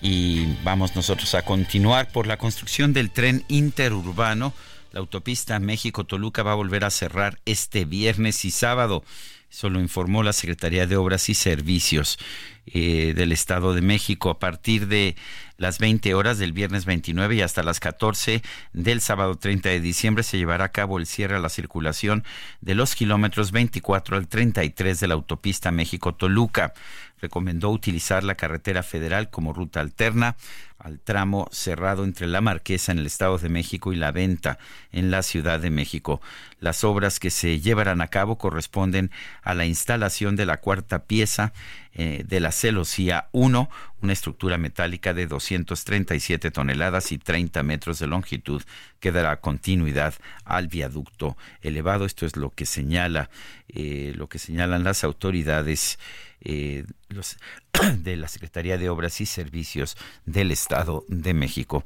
y 0.00 0.46
vamos 0.62 0.94
nosotros 0.94 1.34
a 1.34 1.42
continuar 1.42 2.08
por 2.08 2.26
la 2.26 2.36
construcción 2.36 2.92
del 2.92 3.10
tren 3.10 3.44
interurbano. 3.48 4.52
La 4.96 5.00
autopista 5.00 5.58
México-Toluca 5.58 6.42
va 6.42 6.52
a 6.52 6.54
volver 6.54 6.82
a 6.82 6.90
cerrar 6.90 7.38
este 7.44 7.84
viernes 7.84 8.46
y 8.46 8.50
sábado. 8.50 9.04
Eso 9.50 9.68
lo 9.68 9.78
informó 9.78 10.22
la 10.22 10.32
Secretaría 10.32 10.86
de 10.86 10.96
Obras 10.96 11.28
y 11.28 11.34
Servicios 11.34 12.18
eh, 12.64 13.12
del 13.14 13.32
Estado 13.32 13.74
de 13.74 13.82
México 13.82 14.30
a 14.30 14.38
partir 14.38 14.86
de 14.86 15.14
las 15.58 15.78
20 15.80 16.14
horas 16.14 16.38
del 16.38 16.54
viernes 16.54 16.86
29 16.86 17.34
y 17.34 17.42
hasta 17.42 17.62
las 17.62 17.78
14 17.78 18.42
del 18.72 19.02
sábado 19.02 19.36
30 19.36 19.68
de 19.68 19.80
diciembre 19.80 20.24
se 20.24 20.38
llevará 20.38 20.64
a 20.64 20.72
cabo 20.72 20.98
el 20.98 21.06
cierre 21.06 21.36
a 21.36 21.40
la 21.40 21.50
circulación 21.50 22.24
de 22.62 22.74
los 22.74 22.94
kilómetros 22.94 23.52
24 23.52 24.16
al 24.16 24.28
33 24.28 24.98
de 24.98 25.08
la 25.08 25.14
autopista 25.14 25.72
México-Toluca. 25.72 26.72
Recomendó 27.20 27.70
utilizar 27.70 28.24
la 28.24 28.34
carretera 28.34 28.82
federal 28.82 29.30
como 29.30 29.52
ruta 29.52 29.80
alterna 29.80 30.36
al 30.78 31.00
tramo 31.00 31.48
cerrado 31.50 32.04
entre 32.04 32.26
la 32.26 32.40
Marquesa 32.40 32.92
en 32.92 32.98
el 32.98 33.06
Estado 33.06 33.38
de 33.38 33.48
México 33.48 33.92
y 33.92 33.96
la 33.96 34.12
Venta 34.12 34.58
en 34.92 35.10
la 35.10 35.22
Ciudad 35.22 35.58
de 35.58 35.70
México. 35.70 36.20
Las 36.60 36.84
obras 36.84 37.18
que 37.18 37.30
se 37.30 37.60
llevarán 37.60 38.00
a 38.02 38.08
cabo 38.08 38.36
corresponden 38.36 39.10
a 39.42 39.54
la 39.54 39.64
instalación 39.64 40.36
de 40.36 40.46
la 40.46 40.58
cuarta 40.58 41.04
pieza 41.04 41.52
eh, 41.94 42.24
de 42.26 42.40
la 42.40 42.52
celosía 42.52 43.28
1, 43.32 43.70
una 44.02 44.12
estructura 44.12 44.58
metálica 44.58 45.14
de 45.14 45.26
237 45.26 46.50
toneladas 46.50 47.10
y 47.10 47.18
30 47.18 47.62
metros 47.62 47.98
de 47.98 48.06
longitud 48.06 48.62
que 49.00 49.12
dará 49.12 49.40
continuidad 49.40 50.14
al 50.44 50.68
viaducto 50.68 51.38
elevado. 51.62 52.04
Esto 52.04 52.26
es 52.26 52.36
lo 52.36 52.50
que 52.50 52.66
señala, 52.66 53.30
eh, 53.68 54.12
lo 54.14 54.28
que 54.28 54.38
señalan 54.38 54.84
las 54.84 55.04
autoridades 55.04 55.98
eh, 56.40 56.84
los, 57.08 57.36
de 57.98 58.16
la 58.16 58.28
Secretaría 58.28 58.78
de 58.78 58.88
Obras 58.88 59.20
y 59.20 59.26
Servicios 59.26 59.96
del 60.24 60.50
Estado 60.50 61.04
de 61.08 61.34
México. 61.34 61.84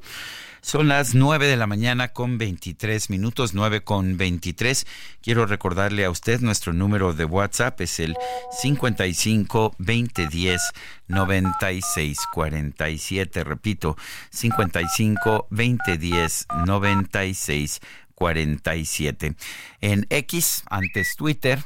Son 0.63 0.87
las 0.87 1.15
9 1.15 1.47
de 1.47 1.57
la 1.57 1.65
mañana 1.65 2.09
con 2.09 2.37
23 2.37 3.09
minutos, 3.09 3.55
9 3.55 3.83
con 3.83 4.17
23. 4.17 4.85
Quiero 5.23 5.47
recordarle 5.47 6.05
a 6.05 6.11
usted 6.11 6.39
nuestro 6.41 6.71
número 6.71 7.13
de 7.13 7.25
WhatsApp 7.25 7.81
es 7.81 7.99
el 7.99 8.15
55 8.51 9.75
2010 9.79 10.61
96 11.07 12.17
47. 12.31 13.43
Repito, 13.43 13.97
55 14.29 15.47
2010 15.49 16.45
96 16.67 17.81
47. 18.13 19.35
En 19.81 20.05
X, 20.11 20.63
antes 20.69 21.15
Twitter, 21.15 21.57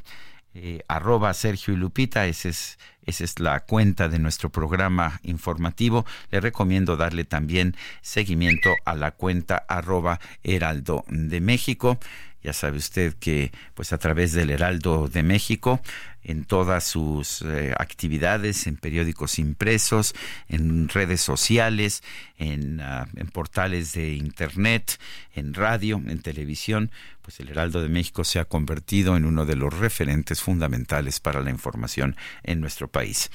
eh, 0.58 0.84
arroba 0.88 1.34
Sergio 1.34 1.74
y 1.74 1.78
Lupita, 1.78 2.28
es, 2.28 2.46
esa 2.46 2.78
es 3.06 3.40
la 3.42 3.60
cuenta 3.60 4.08
de 4.08 4.20
nuestro 4.20 4.50
programa 4.50 5.20
informativo. 5.24 6.06
Le 6.32 6.40
recomiendo 6.40 6.96
darle 6.96 7.26
también 7.26 7.76
seguimiento 8.02 8.74
a 8.86 8.96
la 8.96 9.12
cuenta 9.12 9.58
arroba 9.68 10.22
Heraldo 10.44 11.04
de 11.10 11.42
México. 11.42 12.00
Ya 12.46 12.54
sabe 12.54 12.78
usted 12.78 13.16
que 13.16 13.52
pues 13.74 13.92
a 13.92 13.98
través 13.98 14.32
del 14.32 14.52
Heraldo 14.52 15.08
de 15.08 15.24
México 15.24 15.82
en 16.24 16.46
todas 16.46 16.84
sus 16.84 17.42
eh, 17.42 17.74
actividades, 17.76 18.68
en 18.68 18.76
periódicos 18.76 19.40
impresos, 19.40 20.14
en 20.48 20.88
redes 20.88 21.22
sociales, 21.22 22.04
en, 22.38 22.82
ah, 22.82 23.08
en, 23.16 23.30
portales 23.30 23.94
de 23.94 24.14
internet, 24.14 25.00
en 25.34 25.56
radio, 25.56 26.00
en 26.06 26.22
televisión, 26.22 26.92
pues 27.24 27.40
el 27.40 27.50
Heraldo 27.50 27.82
de 27.82 27.90
México 27.90 28.24
se 28.24 28.38
ha 28.38 28.46
convertido 28.46 29.18
en 29.18 29.26
uno 29.26 29.48
de 29.48 29.56
los 29.56 29.74
referentes 29.74 30.40
fundamentales 30.40 31.20
para 31.20 31.42
la 31.42 31.50
información 31.50 32.16
en 32.44 32.62
nuestro 32.62 32.88
país. 32.88 33.32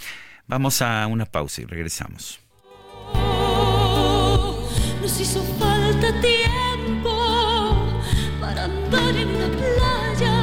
Vamos 0.46 0.82
a 0.82 1.04
una 1.08 1.26
pausa 1.26 1.62
y 1.62 1.64
regresamos. 1.64 2.38
nos 5.02 5.20
hizo 5.20 5.42
falta 5.58 6.20
tiempo 6.20 6.59
andar 8.58 9.16
en 9.16 9.28
una 9.28 9.48
playa, 9.48 10.34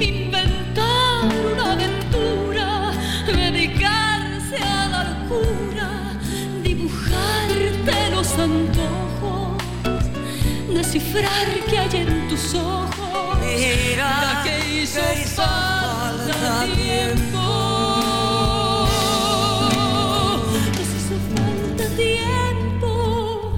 inventar 0.00 1.24
una 1.52 1.72
aventura, 1.72 2.92
dedicarse 3.26 4.56
a 4.58 4.88
la 4.88 5.04
locura, 5.10 5.88
dibujarte 6.62 8.10
los 8.10 8.38
antojos, 8.38 9.62
descifrar 10.68 11.46
que 11.68 11.78
hay 11.78 11.96
en 12.02 12.28
tus 12.28 12.54
ojos. 12.54 13.38
Mira 13.40 14.42
que 14.44 14.82
hizo, 14.82 15.00
que 15.00 15.22
hizo 15.22 15.42
falta 15.42 16.32
falta 16.32 16.64
tiempo. 16.74 17.42
Nos 20.76 20.90
hizo 20.98 21.16
falta 21.34 21.84
tiempo 21.96 23.52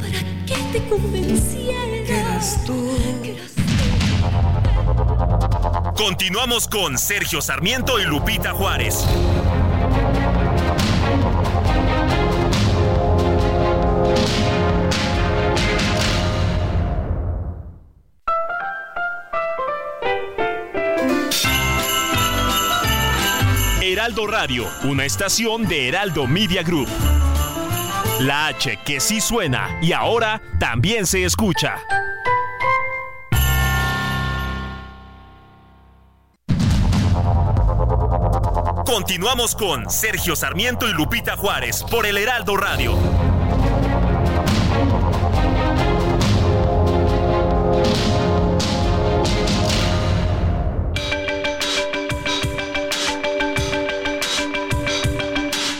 para 0.00 0.20
que 0.46 0.56
te 0.72 0.88
convenciera. 0.88 1.93
Continuamos 5.96 6.68
con 6.68 6.98
Sergio 6.98 7.40
Sarmiento 7.40 7.98
y 7.98 8.04
Lupita 8.04 8.52
Juárez. 8.52 9.06
Heraldo 23.80 24.26
Radio, 24.26 24.66
una 24.82 25.06
estación 25.06 25.66
de 25.66 25.88
Heraldo 25.88 26.26
Media 26.26 26.62
Group. 26.62 26.88
La 28.20 28.48
H 28.48 28.78
que 28.84 29.00
sí 29.00 29.22
suena 29.22 29.78
y 29.80 29.92
ahora 29.92 30.42
también 30.58 31.06
se 31.06 31.24
escucha. 31.24 31.82
Continuamos 38.84 39.54
con 39.54 39.90
Sergio 39.90 40.36
Sarmiento 40.36 40.86
y 40.86 40.92
Lupita 40.92 41.36
Juárez 41.36 41.82
por 41.90 42.04
el 42.04 42.18
Heraldo 42.18 42.54
Radio. 42.56 42.94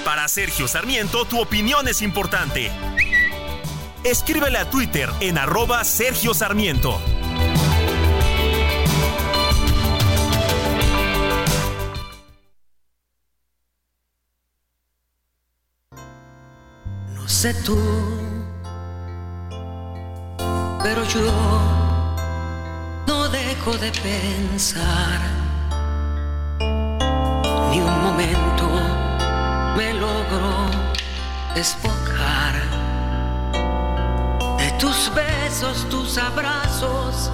Para 0.05 0.27
Sergio 0.29 0.67
Sarmiento, 0.67 1.27
tu 1.27 1.41
opinión 1.41 1.87
es 1.87 2.01
importante. 2.01 2.73
Escríbele 4.03 4.59
a 4.59 4.71
Twitter 4.71 5.11
en 5.21 5.37
arroba 5.37 5.85
Sergio 5.85 6.33
Sarmiento. 6.33 6.99
Sé 17.45 17.53
tú, 17.63 17.79
pero 20.83 21.05
yo 21.05 21.31
no 23.07 23.29
dejo 23.29 23.77
de 23.77 23.91
pensar 23.91 25.19
ni 27.71 27.83
un 27.83 27.97
momento 28.07 28.65
me 29.77 29.93
logró 29.93 30.57
despojar 31.55 32.55
de 34.57 34.71
tus 34.79 35.13
besos, 35.15 35.87
tus 35.91 36.17
abrazos, 36.17 37.31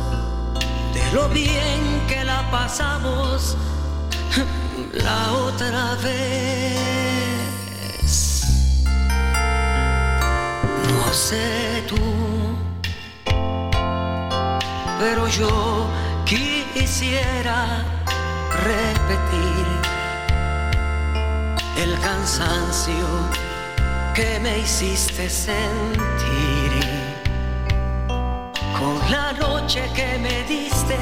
de 0.93 1.13
lo 1.13 1.29
bien 1.29 1.81
que 2.09 2.25
la 2.25 2.51
pasamos 2.51 3.57
la 4.93 5.33
otra 5.35 5.95
vez. 6.03 7.30
No 11.11 11.17
sé 11.17 11.83
tú, 11.89 11.97
pero 15.01 15.27
yo 15.27 15.89
quisiera 16.25 17.85
repetir 18.65 19.67
el 21.83 21.99
cansancio 21.99 23.09
que 24.15 24.39
me 24.39 24.61
hiciste 24.61 25.29
sentir 25.29 26.71
con 28.79 28.97
la 29.11 29.33
noche 29.33 29.91
que 29.97 30.17
me 30.17 30.45
diste 30.45 30.97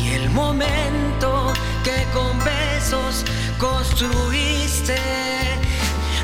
y 0.00 0.12
el 0.14 0.30
momento 0.30 1.52
que 1.84 2.06
con 2.14 2.38
besos 2.42 3.22
construiste. 3.58 4.96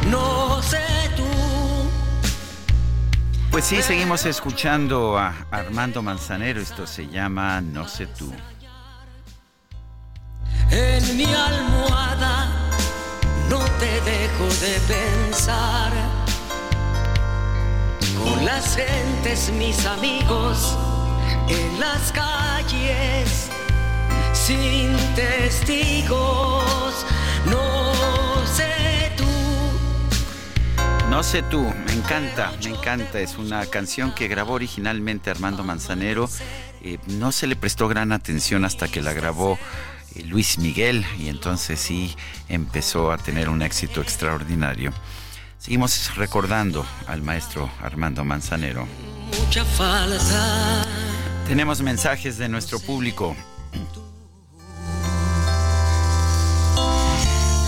No 0.08 0.62
sé. 0.62 0.93
Pues 3.54 3.66
sí, 3.66 3.80
seguimos 3.82 4.26
escuchando 4.26 5.16
a 5.16 5.32
Armando 5.52 6.02
Manzanero. 6.02 6.60
Esto 6.60 6.88
se 6.88 7.06
llama 7.06 7.60
No 7.60 7.86
sé 7.86 8.08
tú. 8.08 8.32
En 10.72 11.16
mi 11.16 11.32
almohada 11.32 12.48
no 13.48 13.60
te 13.78 14.00
dejo 14.00 14.46
de 14.60 14.80
pensar. 14.88 15.92
Con 18.24 18.44
las 18.44 18.74
gentes, 18.74 19.52
mis 19.52 19.86
amigos, 19.86 20.76
en 21.48 21.78
las 21.78 22.10
calles, 22.10 23.50
sin 24.32 24.96
testigos. 25.14 27.06
No 27.46 27.92
sé. 28.52 29.03
No 31.14 31.22
sé 31.22 31.42
tú, 31.42 31.62
me 31.86 31.92
encanta, 31.92 32.52
me 32.64 32.70
encanta. 32.70 33.20
Es 33.20 33.38
una 33.38 33.64
canción 33.66 34.12
que 34.12 34.26
grabó 34.26 34.54
originalmente 34.54 35.30
Armando 35.30 35.62
Manzanero. 35.62 36.28
Eh, 36.82 36.98
no 37.06 37.30
se 37.30 37.46
le 37.46 37.54
prestó 37.54 37.86
gran 37.86 38.10
atención 38.10 38.64
hasta 38.64 38.88
que 38.88 39.00
la 39.00 39.12
grabó 39.12 39.56
eh, 40.16 40.24
Luis 40.24 40.58
Miguel 40.58 41.06
y 41.16 41.28
entonces 41.28 41.78
sí 41.78 42.16
empezó 42.48 43.12
a 43.12 43.18
tener 43.18 43.48
un 43.48 43.62
éxito 43.62 44.02
extraordinario. 44.02 44.92
Seguimos 45.56 46.16
recordando 46.16 46.84
al 47.06 47.22
maestro 47.22 47.70
Armando 47.80 48.24
Manzanero. 48.24 48.84
Mucha 49.38 49.64
falta. 49.64 50.84
Tenemos 51.46 51.80
mensajes 51.80 52.38
de 52.38 52.48
nuestro 52.48 52.80
público. 52.80 53.36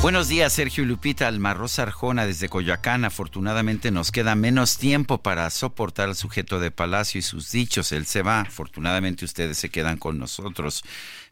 Buenos 0.06 0.28
días, 0.28 0.52
Sergio 0.52 0.84
Lupita. 0.84 1.26
Almarroz 1.26 1.80
Arjona 1.80 2.26
desde 2.26 2.48
Coyoacán. 2.48 3.04
Afortunadamente 3.04 3.90
nos 3.90 4.12
queda 4.12 4.36
menos 4.36 4.78
tiempo 4.78 5.18
para 5.18 5.50
soportar 5.50 6.08
al 6.08 6.14
sujeto 6.14 6.60
de 6.60 6.70
Palacio 6.70 7.18
y 7.18 7.22
sus 7.22 7.50
dichos. 7.50 7.90
Él 7.90 8.06
se 8.06 8.22
va. 8.22 8.42
Afortunadamente 8.42 9.24
ustedes 9.24 9.58
se 9.58 9.68
quedan 9.68 9.96
con 9.96 10.16
nosotros. 10.16 10.84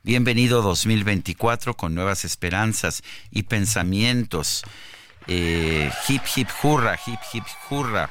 Bienvenido 0.03 0.61
2024 0.61 1.75
con 1.75 1.95
nuevas 1.95 2.25
esperanzas 2.25 3.05
y 3.31 3.45
pensamientos. 3.45 4.65
Eh, 5.29 5.89
hip, 6.09 6.23
hip, 6.35 6.49
hurra, 6.65 6.99
hip, 7.07 7.21
hip, 7.33 7.45
hurra. 7.71 8.11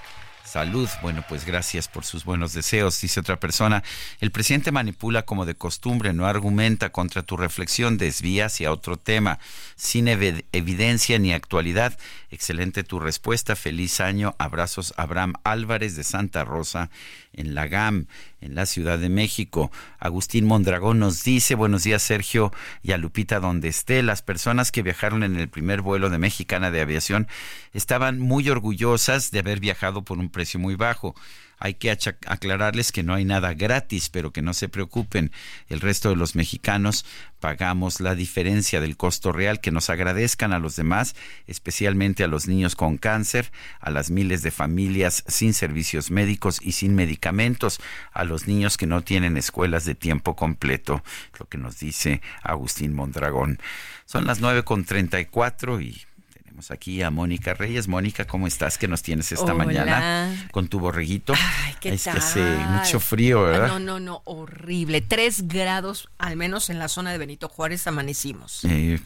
Salud. 0.53 0.88
Bueno, 1.01 1.25
pues 1.27 1.47
gracias 1.47 1.88
por 1.88 2.05
sus 2.05 2.25
buenos 2.25 2.53
deseos. 2.53 3.01
Dice 3.01 3.19
otra 3.19 3.39
persona, 3.39 3.81
el 4.19 4.30
presidente 4.30 4.71
manipula 4.71 5.23
como 5.23 5.47
de 5.47 5.55
costumbre, 5.55 6.13
no 6.13 6.27
argumenta 6.27 6.91
contra 6.91 7.23
tu 7.23 7.38
reflexión, 7.38 7.97
desvía 7.97 8.45
hacia 8.45 8.71
otro 8.71 8.97
tema, 8.97 9.39
sin 9.75 10.07
ev 10.07 10.45
evidencia 10.51 11.17
ni 11.17 11.34
actualidad. 11.34 11.97
Excelente 12.34 12.84
tu 12.84 12.99
respuesta. 12.99 13.55
Feliz 13.55 13.99
año. 13.99 14.34
Abrazos, 14.39 14.95
Abraham 14.97 15.34
Álvarez 15.43 15.95
de 15.95 16.03
Santa 16.03 16.43
Rosa 16.43 16.89
en 17.31 17.53
la 17.53 17.68
GAM, 17.68 18.07
en 18.41 18.55
la 18.55 18.65
Ciudad 18.65 18.97
de 18.97 19.07
México. 19.07 19.72
Agustín 19.99 20.45
Mondragón 20.45 20.97
nos 20.97 21.23
dice, 21.23 21.53
buenos 21.53 21.84
días 21.84 22.01
Sergio 22.01 22.51
y 22.81 22.91
a 22.93 22.97
Lupita 22.97 23.39
donde 23.39 23.68
esté. 23.68 24.01
Las 24.01 24.23
personas 24.23 24.72
que 24.72 24.81
viajaron 24.81 25.22
en 25.22 25.35
el 25.35 25.47
primer 25.47 25.81
vuelo 25.81 26.10
de 26.10 26.18
Mexicana 26.18 26.72
de 26.72 26.81
Aviación 26.81 27.27
estaban 27.72 28.18
muy 28.18 28.49
orgullosas 28.49 29.30
de 29.30 29.38
haber 29.38 29.60
viajado 29.60 30.01
por 30.01 30.18
un 30.18 30.30
precio 30.30 30.60
muy 30.60 30.73
bajo. 30.73 31.14
Hay 31.64 31.76
que 31.76 31.98
aclararles 32.26 32.91
que 32.91 33.03
no 33.03 33.14
hay 33.14 33.23
nada 33.23 33.53
gratis, 33.53 34.10
pero 34.10 34.34
que 34.34 34.41
no 34.41 34.53
se 34.53 34.68
preocupen. 34.68 35.31
El 35.69 35.80
resto 35.80 36.10
de 36.10 36.18
los 36.18 36.35
mexicanos 36.35 37.06
pagamos 37.40 38.02
la 38.02 38.15
diferencia 38.15 38.81
del 38.81 38.98
costo 38.98 39.31
real, 39.31 39.61
que 39.61 39.72
nos 39.72 39.90
agradezcan 39.90 40.52
a 40.52 40.60
los 40.60 40.76
demás, 40.76 41.15
especialmente 41.48 42.26
a 42.26 42.27
los 42.27 42.49
niños 42.49 42.76
con 42.76 42.98
cáncer, 42.98 43.49
a 43.80 43.91
las 43.91 44.11
miles 44.11 44.41
de 44.41 44.52
familias 44.52 45.23
sin 45.30 45.53
servicios 45.53 46.11
médicos 46.11 46.60
y 46.61 46.73
sin 46.73 46.95
medicamentos, 46.95 47.80
a 48.11 48.26
los 48.26 48.45
niños 48.45 48.76
que 48.76 48.85
no 48.85 49.02
tienen 49.02 49.38
escuelas 49.38 49.85
de 49.85 49.95
tiempo 49.95 50.35
completo, 50.35 51.02
lo 51.40 51.48
que 51.48 51.57
nos 51.57 51.80
dice 51.80 52.22
Agustín 52.41 52.94
Mondragón. 52.94 53.57
Son 54.06 54.26
las 54.26 54.41
nueve 54.41 54.65
con 54.65 54.84
treinta 54.84 55.18
y 55.22 55.27
cuatro 55.27 55.80
y 55.80 56.02
tenemos 56.53 56.69
aquí 56.69 57.01
a 57.01 57.09
Mónica 57.09 57.55
Reyes. 57.55 57.88
Mónica, 57.88 58.25
¿cómo 58.25 58.45
estás? 58.45 58.77
¿Qué 58.77 58.88
nos 58.88 59.01
tienes 59.01 59.31
esta 59.31 59.55
Hola. 59.55 59.65
mañana 59.65 60.47
con 60.51 60.67
tu 60.67 60.80
borreguito? 60.80 61.34
Ay, 61.34 61.73
¿qué 61.80 61.93
es 61.93 62.03
tal? 62.03 62.13
que 62.13 62.19
hace 62.19 62.41
mucho 62.41 62.99
frío, 62.99 63.41
¿verdad? 63.41 63.69
No, 63.69 63.80
no, 63.80 63.99
no, 63.99 64.21
horrible. 64.25 65.01
Tres 65.01 65.47
grados, 65.47 66.09
al 66.19 66.35
menos 66.35 66.69
en 66.69 66.77
la 66.77 66.89
zona 66.89 67.11
de 67.11 67.17
Benito 67.17 67.49
Juárez, 67.49 67.88
amanecimos. 67.88 68.63
Eh, 68.65 68.99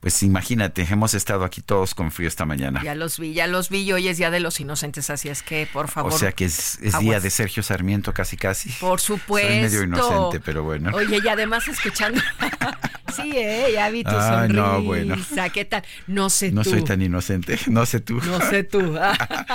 pues 0.00 0.22
imagínate, 0.22 0.86
hemos 0.90 1.14
estado 1.14 1.44
aquí 1.44 1.62
todos 1.62 1.94
con 1.94 2.10
frío 2.10 2.28
esta 2.28 2.44
mañana. 2.44 2.82
Ya 2.84 2.94
los 2.94 3.18
vi, 3.18 3.32
ya 3.32 3.46
los 3.46 3.70
vi 3.70 3.78
y 3.78 3.92
hoy 3.94 4.08
es 4.08 4.18
Día 4.18 4.30
de 4.30 4.40
los 4.40 4.60
Inocentes, 4.60 5.08
así 5.08 5.30
es 5.30 5.42
que, 5.42 5.66
por 5.72 5.88
favor. 5.88 6.12
O 6.12 6.18
sea 6.18 6.32
que 6.32 6.44
es, 6.44 6.78
es 6.82 6.98
día 6.98 7.18
de 7.18 7.30
Sergio 7.30 7.62
Sarmiento 7.62 8.12
casi 8.12 8.36
casi. 8.36 8.68
Por 8.72 9.00
supuesto. 9.00 9.48
Soy 9.48 9.60
medio 9.60 9.82
inocente, 9.84 10.40
pero 10.40 10.64
bueno. 10.64 10.90
Oye, 10.94 11.18
y 11.24 11.28
además 11.28 11.66
escuchando. 11.66 12.20
sí, 13.10 13.32
eh, 13.34 13.70
ya 13.74 13.88
vi 13.90 14.04
tu 14.04 14.10
Ay, 14.10 14.28
sonrisa. 14.48 14.62
no, 14.62 14.82
bueno. 14.82 15.16
¿Qué 15.52 15.64
tal? 15.64 15.82
No 16.06 16.30
sé 16.30 16.52
No 16.52 16.62
tú. 16.62 16.70
soy 16.70 16.84
tan 16.84 17.02
inocente, 17.02 17.58
no 17.68 17.86
sé 17.86 18.00
tú. 18.00 18.20
No 18.24 18.40
sé 18.48 18.64
tú. 18.64 18.80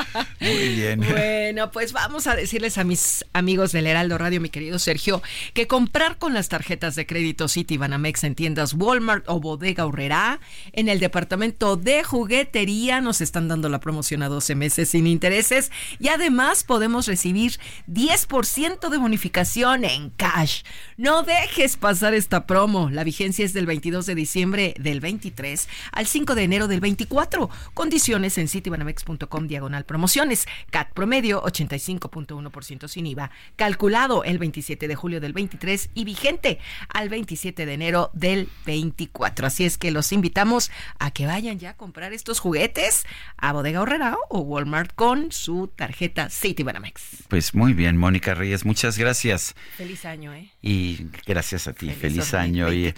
Muy 0.40 0.76
bien. 0.76 1.00
Bueno, 1.02 1.72
pues 1.72 1.94
vamos 1.94 2.28
a 2.28 2.36
decirles 2.36 2.78
a 2.78 2.84
mis 2.84 3.26
amigos 3.34 3.72
del 3.72 3.88
Heraldo 3.88 4.18
Radio, 4.18 4.42
mi 4.42 4.50
querido 4.50 4.80
Sergio, 4.80 5.22
que 5.54 5.68
comprar 5.68 6.18
con 6.18 6.34
las 6.34 6.50
tarjetas 6.50 6.96
de 6.96 7.06
crédito 7.06 7.48
City 7.48 7.78
Banamex 7.78 8.24
en 8.24 8.36
tiendas 8.36 8.74
Walmart 8.74 9.24
o 9.28 9.40
Bodega 9.40 9.86
Horrera 9.86 10.40
en 10.74 10.90
el 10.90 11.00
departamento 11.00 11.78
de 11.78 12.04
juguetería 12.04 13.02
nos 13.02 13.22
están 13.22 13.48
dando 13.48 13.70
la 13.70 13.80
promoción 13.80 14.24
a 14.24 14.28
12 14.30 14.56
meses 14.56 14.90
sin 14.90 15.08
intereses 15.08 15.72
y 16.00 16.10
además 16.10 16.64
podemos 16.64 17.08
recibir 17.08 17.60
10% 17.88 18.90
de 18.90 18.98
bonificación 18.98 19.86
en 19.86 20.10
cash. 20.12 20.64
No 20.98 21.24
dejes 21.24 21.78
pasar 21.78 22.14
esta 22.14 22.46
promo. 22.48 22.90
La 22.90 23.04
vigencia 23.04 23.45
es 23.46 23.54
del 23.54 23.66
22 23.66 24.06
de 24.06 24.16
diciembre 24.16 24.74
del 24.80 25.00
23 25.00 25.70
al 25.92 26.08
5 26.08 26.36
de 26.36 26.44
enero 26.44 26.68
del 26.68 26.82
24. 26.82 27.50
Condiciones 27.74 28.38
en 28.38 28.48
citibanamex.com 28.48 29.48
diagonal 29.48 29.86
promociones. 29.86 30.48
CAT 30.72 30.92
promedio 30.94 31.44
85.1% 31.44 32.88
sin 32.88 33.06
IVA. 33.06 33.32
Calculado 33.56 34.24
el 34.24 34.40
27 34.40 34.88
de 34.88 34.96
julio 34.96 35.22
del 35.22 35.34
23 35.34 35.90
y 35.94 36.06
vigente 36.06 36.60
al 36.90 37.10
27 37.10 37.66
de 37.66 37.74
enero 37.74 38.10
del 38.14 38.50
24. 38.66 39.48
Así 39.48 39.66
es 39.66 39.78
que 39.78 39.92
los 39.92 40.12
invitamos 40.12 40.72
a 41.00 41.12
que 41.12 41.26
vayan 41.26 41.60
ya 41.60 41.72
a 41.72 41.78
comprar 41.78 42.14
estos 42.14 42.40
juguetes 42.40 43.06
a 43.38 43.54
Bodega 43.54 43.82
Horrera 43.82 44.18
o 44.30 44.40
Walmart 44.40 44.94
con 44.96 45.32
su 45.32 45.68
tarjeta 45.68 46.30
Citibanamex. 46.30 47.26
Pues 47.28 47.54
muy 47.54 47.74
bien, 47.74 47.98
Mónica 47.98 48.34
Reyes, 48.34 48.66
muchas 48.66 48.98
gracias. 48.98 49.56
Feliz 49.78 50.06
año, 50.06 50.34
¿eh? 50.34 50.50
Y 50.62 51.08
gracias 51.26 51.68
a 51.68 51.74
ti, 51.74 51.88
feliz, 51.88 51.98
Feliz 52.00 52.34
año. 52.34 52.74
Y, 52.74 52.94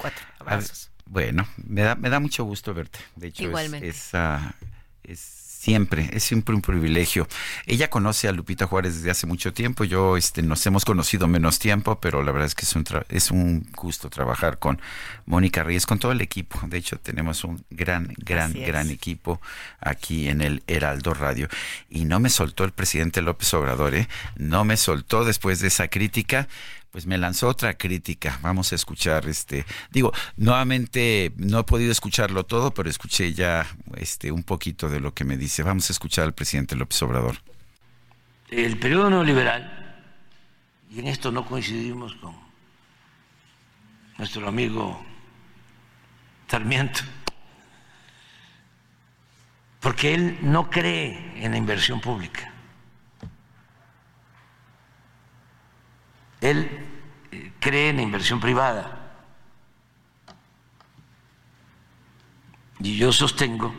2024. 0.47 0.51
a- 0.51 0.53
Abrazos. 0.55 0.91
bueno, 1.05 1.47
me 1.67 1.81
da, 1.81 1.95
me 1.95 2.09
da 2.09 2.19
mucho 2.19 2.43
gusto 2.43 2.73
verte. 2.73 2.99
De 3.15 3.27
hecho, 3.27 3.43
es- 3.43 3.47
Igualmente. 3.49 3.87
Es, 3.87 4.09
ah, 4.13 4.53
es 5.03 5.19
siempre, 5.57 6.09
es 6.13 6.23
siempre 6.23 6.55
un 6.55 6.61
privilegio. 6.61 7.27
Ella 7.65 7.89
conoce 7.89 8.29
a 8.29 8.31
Lupita 8.31 8.67
Juárez 8.67 8.95
desde 8.95 9.11
hace 9.11 9.27
mucho 9.27 9.53
tiempo. 9.53 9.83
Yo, 9.83 10.15
este, 10.15 10.41
nos 10.41 10.65
hemos 10.65 10.85
conocido 10.85 11.27
menos 11.27 11.59
tiempo, 11.59 11.99
pero 11.99 12.23
la 12.23 12.31
verdad 12.31 12.45
es 12.47 12.55
que 12.55 12.63
es 12.63 12.73
un, 12.75 12.85
tra- 12.85 13.05
es 13.09 13.31
un 13.31 13.67
gusto 13.75 14.09
trabajar 14.09 14.59
con 14.59 14.79
Mónica 15.25 15.63
Reyes, 15.63 15.85
con 15.85 15.99
todo 15.99 16.13
el 16.13 16.21
equipo. 16.21 16.59
De 16.67 16.77
hecho, 16.77 16.97
tenemos 16.99 17.43
un 17.43 17.65
gran, 17.69 18.13
gran, 18.17 18.53
gran 18.53 18.89
equipo 18.91 19.41
aquí 19.81 20.29
en 20.29 20.41
el 20.41 20.63
Heraldo 20.67 21.13
Radio. 21.13 21.49
Y 21.89 22.05
no 22.05 22.19
me 22.21 22.29
soltó 22.29 22.63
el 22.63 22.71
presidente 22.71 23.21
López 23.21 23.53
Obrador, 23.53 23.93
¿eh? 23.95 24.07
No 24.37 24.63
me 24.63 24.77
soltó 24.77 25.25
después 25.25 25.59
de 25.59 25.67
esa 25.67 25.89
crítica. 25.89 26.47
Pues 26.97 27.05
me 27.05 27.19
lanzó 27.19 27.47
otra 27.47 27.75
crítica. 27.77 28.39
Vamos 28.41 28.71
a 28.71 28.75
escuchar 28.75 29.27
este, 29.27 29.67
digo, 29.91 30.11
nuevamente 30.35 31.31
no 31.37 31.59
he 31.59 31.63
podido 31.63 31.91
escucharlo 31.91 32.43
todo, 32.43 32.71
pero 32.71 32.89
escuché 32.89 33.33
ya 33.33 33.67
este 33.97 34.31
un 34.31 34.41
poquito 34.41 34.89
de 34.89 34.99
lo 34.99 35.13
que 35.13 35.23
me 35.23 35.37
dice. 35.37 35.61
Vamos 35.61 35.91
a 35.91 35.93
escuchar 35.93 36.25
al 36.25 36.33
presidente 36.33 36.75
López 36.75 36.99
Obrador. 37.03 37.37
El 38.49 38.79
periodo 38.79 39.11
neoliberal, 39.11 40.01
y 40.89 40.97
en 40.97 41.05
esto 41.05 41.31
no 41.31 41.45
coincidimos 41.45 42.15
con 42.15 42.35
nuestro 44.17 44.47
amigo 44.47 44.99
Sarmiento, 46.47 47.01
porque 49.81 50.15
él 50.15 50.39
no 50.41 50.71
cree 50.71 51.45
en 51.45 51.51
la 51.51 51.57
inversión 51.57 52.01
pública. 52.01 52.51
Él 56.41 56.86
cree 57.59 57.89
en 57.89 57.97
la 57.97 58.01
inversión 58.03 58.39
privada. 58.39 58.97
Y 62.79 62.97
yo 62.97 63.11
sostengo 63.11 63.73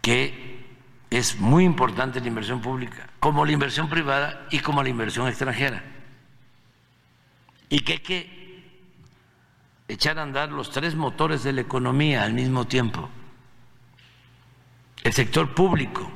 que 0.00 0.66
es 1.10 1.38
muy 1.38 1.64
importante 1.64 2.20
la 2.20 2.28
inversión 2.28 2.60
pública, 2.60 3.08
como 3.20 3.44
la 3.44 3.52
inversión 3.52 3.88
privada 3.88 4.46
y 4.50 4.60
como 4.60 4.82
la 4.82 4.88
inversión 4.88 5.28
extranjera. 5.28 5.82
Y 7.68 7.80
que 7.80 7.92
hay 7.92 7.98
que 7.98 8.42
echar 9.88 10.18
a 10.18 10.22
andar 10.22 10.50
los 10.50 10.70
tres 10.70 10.94
motores 10.94 11.42
de 11.42 11.52
la 11.52 11.60
economía 11.60 12.22
al 12.22 12.32
mismo 12.32 12.66
tiempo. 12.66 13.10
El 15.02 15.12
sector 15.12 15.54
público, 15.54 16.10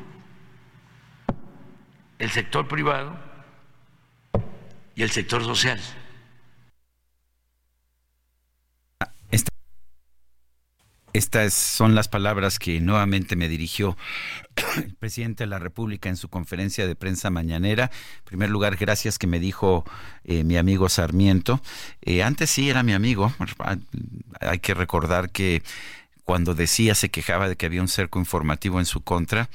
el 2.18 2.30
sector 2.30 2.66
privado 2.68 3.25
y 4.96 5.02
el 5.02 5.10
sector 5.12 5.44
social. 5.44 5.78
Estas 11.12 11.54
son 11.54 11.94
las 11.94 12.08
palabras 12.08 12.58
que 12.58 12.78
nuevamente 12.78 13.36
me 13.36 13.48
dirigió 13.48 13.96
el 14.76 14.94
presidente 14.96 15.44
de 15.44 15.48
la 15.48 15.58
República 15.58 16.10
en 16.10 16.18
su 16.18 16.28
conferencia 16.28 16.86
de 16.86 16.94
prensa 16.94 17.30
mañanera. 17.30 17.90
En 18.18 18.24
primer 18.24 18.50
lugar, 18.50 18.76
gracias 18.76 19.18
que 19.18 19.26
me 19.26 19.40
dijo 19.40 19.86
eh, 20.24 20.44
mi 20.44 20.58
amigo 20.58 20.90
Sarmiento. 20.90 21.62
Eh, 22.02 22.22
antes 22.22 22.50
sí 22.50 22.68
era 22.68 22.82
mi 22.82 22.92
amigo. 22.92 23.32
Hay 24.40 24.58
que 24.58 24.74
recordar 24.74 25.30
que 25.30 25.62
cuando 26.24 26.54
decía, 26.54 26.94
se 26.94 27.08
quejaba 27.08 27.48
de 27.48 27.56
que 27.56 27.64
había 27.64 27.80
un 27.80 27.88
cerco 27.88 28.18
informativo 28.18 28.78
en 28.78 28.84
su 28.84 29.00
contra, 29.00 29.48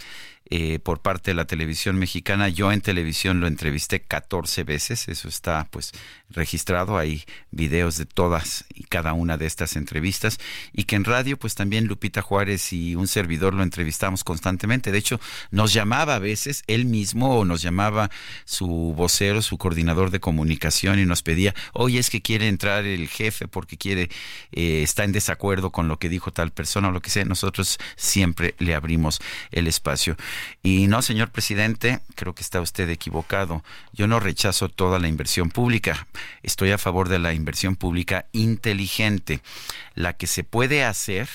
eh, 0.53 0.79
por 0.79 0.99
parte 0.99 1.31
de 1.31 1.35
la 1.35 1.45
televisión 1.45 1.97
mexicana. 1.97 2.49
Yo 2.49 2.73
en 2.73 2.81
televisión 2.81 3.39
lo 3.39 3.47
entrevisté 3.47 4.01
14 4.01 4.65
veces, 4.65 5.07
eso 5.07 5.29
está 5.29 5.65
pues 5.71 5.93
registrado, 6.29 6.97
hay 6.97 7.23
videos 7.51 7.97
de 7.97 8.05
todas 8.05 8.65
y 8.73 8.83
cada 8.83 9.13
una 9.13 9.37
de 9.37 9.45
estas 9.45 9.77
entrevistas 9.77 10.39
y 10.73 10.83
que 10.83 10.97
en 10.97 11.05
radio 11.05 11.37
pues 11.37 11.55
también 11.55 11.87
Lupita 11.87 12.21
Juárez 12.21 12.73
y 12.73 12.95
un 12.95 13.07
servidor 13.07 13.53
lo 13.53 13.63
entrevistamos 13.63 14.25
constantemente. 14.25 14.91
De 14.91 14.97
hecho, 14.97 15.21
nos 15.51 15.71
llamaba 15.71 16.15
a 16.15 16.19
veces 16.19 16.63
él 16.67 16.83
mismo 16.83 17.39
o 17.39 17.45
nos 17.45 17.61
llamaba 17.61 18.11
su 18.43 18.93
vocero, 18.95 19.41
su 19.41 19.57
coordinador 19.57 20.11
de 20.11 20.19
comunicación 20.19 20.99
y 20.99 21.05
nos 21.05 21.23
pedía, 21.23 21.55
oye, 21.71 21.97
es 21.97 22.09
que 22.09 22.21
quiere 22.21 22.49
entrar 22.49 22.85
el 22.85 23.07
jefe 23.07 23.47
porque 23.47 23.77
quiere, 23.77 24.09
eh, 24.51 24.83
está 24.83 25.05
en 25.05 25.13
desacuerdo 25.13 25.71
con 25.71 25.87
lo 25.87 25.97
que 25.97 26.09
dijo 26.09 26.33
tal 26.33 26.51
persona 26.51 26.89
o 26.89 26.91
lo 26.91 27.01
que 27.01 27.09
sea. 27.09 27.23
Nosotros 27.23 27.79
siempre 27.95 28.55
le 28.59 28.75
abrimos 28.75 29.21
el 29.51 29.67
espacio. 29.67 30.17
Y 30.63 30.87
no, 30.87 31.01
señor 31.01 31.31
presidente, 31.31 31.99
creo 32.15 32.35
que 32.35 32.41
está 32.43 32.61
usted 32.61 32.89
equivocado. 32.89 33.63
Yo 33.93 34.07
no 34.07 34.19
rechazo 34.19 34.69
toda 34.69 34.99
la 34.99 35.07
inversión 35.07 35.49
pública. 35.49 36.07
Estoy 36.43 36.71
a 36.71 36.77
favor 36.77 37.09
de 37.09 37.19
la 37.19 37.33
inversión 37.33 37.75
pública 37.75 38.25
inteligente, 38.31 39.41
la 39.95 40.13
que 40.13 40.27
se 40.27 40.43
puede 40.43 40.83
hacer 40.83 41.29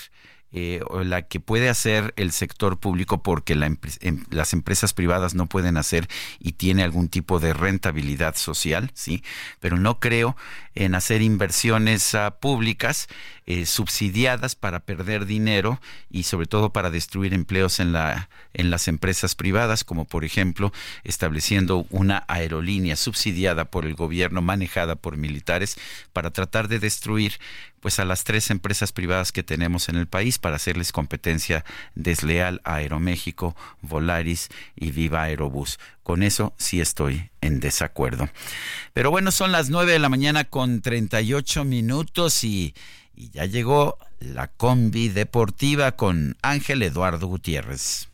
eh, 0.59 0.81
o 0.87 1.05
la 1.05 1.20
que 1.20 1.39
puede 1.39 1.69
hacer 1.69 2.15
el 2.16 2.33
sector 2.33 2.81
público 2.81 3.23
porque 3.23 3.53
em, 3.53 4.24
las 4.31 4.55
empresas 4.55 4.95
privadas 4.95 5.35
no 5.35 5.49
pueden 5.49 5.77
hacer 5.77 6.09
y 6.41 6.53
tiene 6.53 6.83
algún 6.83 7.11
tipo 7.11 7.41
de 7.41 7.53
rentabilidad 7.53 8.37
social, 8.37 8.91
sí, 8.95 9.23
pero 9.61 9.77
no 9.77 10.01
creo 10.01 10.35
en 10.74 10.95
hacer 10.95 11.20
inversiones 11.20 12.15
ah, 12.15 12.39
públicas 12.41 13.09
eh, 13.45 13.66
subsidiadas 13.66 14.55
para 14.55 14.81
perder 14.81 15.27
dinero 15.27 15.78
y 16.11 16.23
sobre 16.23 16.47
todo 16.47 16.73
para 16.73 16.91
destruir 16.91 17.35
empleos 17.35 17.78
en, 17.78 17.93
la, 17.93 18.31
en 18.55 18.70
las 18.70 18.89
empresas 18.89 19.35
privadas, 19.35 19.85
como 19.85 20.07
por 20.07 20.24
ejemplo 20.24 20.73
estableciendo 21.05 21.87
una 21.91 22.24
aerolínea 22.28 22.97
subsidiada 22.97 23.66
por 23.66 23.85
el 23.85 23.95
gobierno, 23.95 24.41
manejada 24.41 24.97
por 24.97 25.19
militares, 25.19 25.77
para 26.15 26.31
tratar 26.31 26.69
de 26.69 26.78
destruir 26.78 27.39
pues 27.86 28.00
a 28.00 28.04
las 28.04 28.24
tres 28.24 28.50
empresas 28.50 28.90
privadas 28.90 29.30
que 29.30 29.44
tenemos 29.44 29.88
en 29.88 29.94
el 29.94 30.08
país 30.08 30.40
para 30.40 30.56
hacerles 30.56 30.90
competencia 30.90 31.64
desleal 31.94 32.60
a 32.64 32.74
Aeroméxico, 32.74 33.54
Volaris 33.80 34.48
y 34.74 34.90
Viva 34.90 35.22
Aerobús. 35.22 35.78
Con 36.02 36.24
eso 36.24 36.52
sí 36.56 36.80
estoy 36.80 37.30
en 37.40 37.60
desacuerdo. 37.60 38.28
Pero 38.92 39.12
bueno, 39.12 39.30
son 39.30 39.52
las 39.52 39.70
nueve 39.70 39.92
de 39.92 40.00
la 40.00 40.08
mañana 40.08 40.42
con 40.42 40.80
38 40.80 41.64
minutos 41.64 42.42
y 42.42 42.74
y 43.14 43.30
ya 43.30 43.44
llegó 43.44 43.98
la 44.18 44.48
combi 44.48 45.08
deportiva 45.08 45.92
con 45.92 46.36
Ángel 46.42 46.82
Eduardo 46.82 47.28
Gutiérrez. 47.28 48.08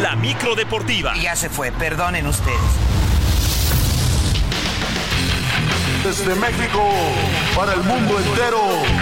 La 0.00 0.14
micro 0.14 0.54
deportiva. 0.54 1.16
Ya 1.20 1.34
se 1.34 1.50
fue, 1.50 1.72
perdonen 1.72 2.28
ustedes. 2.28 2.93
Desde 6.04 6.34
México 6.34 6.82
para 7.56 7.72
el 7.72 7.82
mundo 7.82 8.18
entero. 8.20 8.60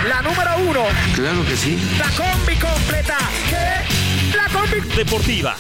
La 0.09 0.23
número 0.23 0.51
uno. 0.71 0.85
Claro 1.17 1.45
que 1.45 1.57
sí. 1.57 1.77
La 1.99 2.09
combi 2.11 2.55
completa. 2.55 3.19
¿Qué? 3.51 4.37
La 4.37 4.49
combi 4.49 4.81
deportiva. 4.95 5.57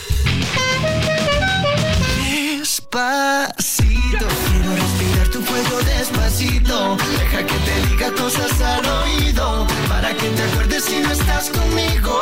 Despacito, 2.31 4.27
quiero 4.51 4.77
respirar 4.77 5.28
tu 5.32 5.43
fuego 5.43 5.82
despacito. 5.82 6.97
Deja 7.19 7.44
que 7.44 7.55
te 7.55 7.89
diga 7.89 8.12
cosas 8.12 8.60
al 8.60 8.86
oído, 8.86 9.66
para 9.89 10.14
que 10.14 10.28
te 10.28 10.43
acuerdes 10.44 10.85
si 10.85 11.01
no 11.01 11.10
estás 11.10 11.51
conmigo. 11.51 12.20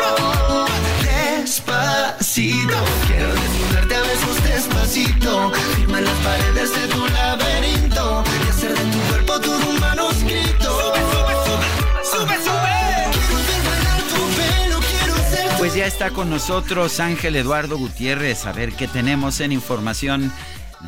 Despacito, 1.02 2.76
quiero 3.06 3.34
desnudarte 3.34 3.94
a 3.97 4.01
besos 4.01 4.42
despacito. 4.44 5.52
Firma 5.76 6.01
las 6.01 6.18
paredes 6.18 6.74
de 6.74 6.88
tu 6.88 7.06
laberinto 7.09 8.24
y 8.47 8.48
hacer 8.48 8.70
de 8.70 8.84
tu 8.90 9.10
Pues 15.70 15.78
ya 15.78 15.86
está 15.86 16.10
con 16.10 16.28
nosotros 16.28 16.98
Ángel 16.98 17.36
Eduardo 17.36 17.78
Gutiérrez. 17.78 18.44
A 18.44 18.51
ver 18.51 18.72
qué 18.72 18.88
tenemos 18.88 19.38
en 19.38 19.52
información 19.52 20.32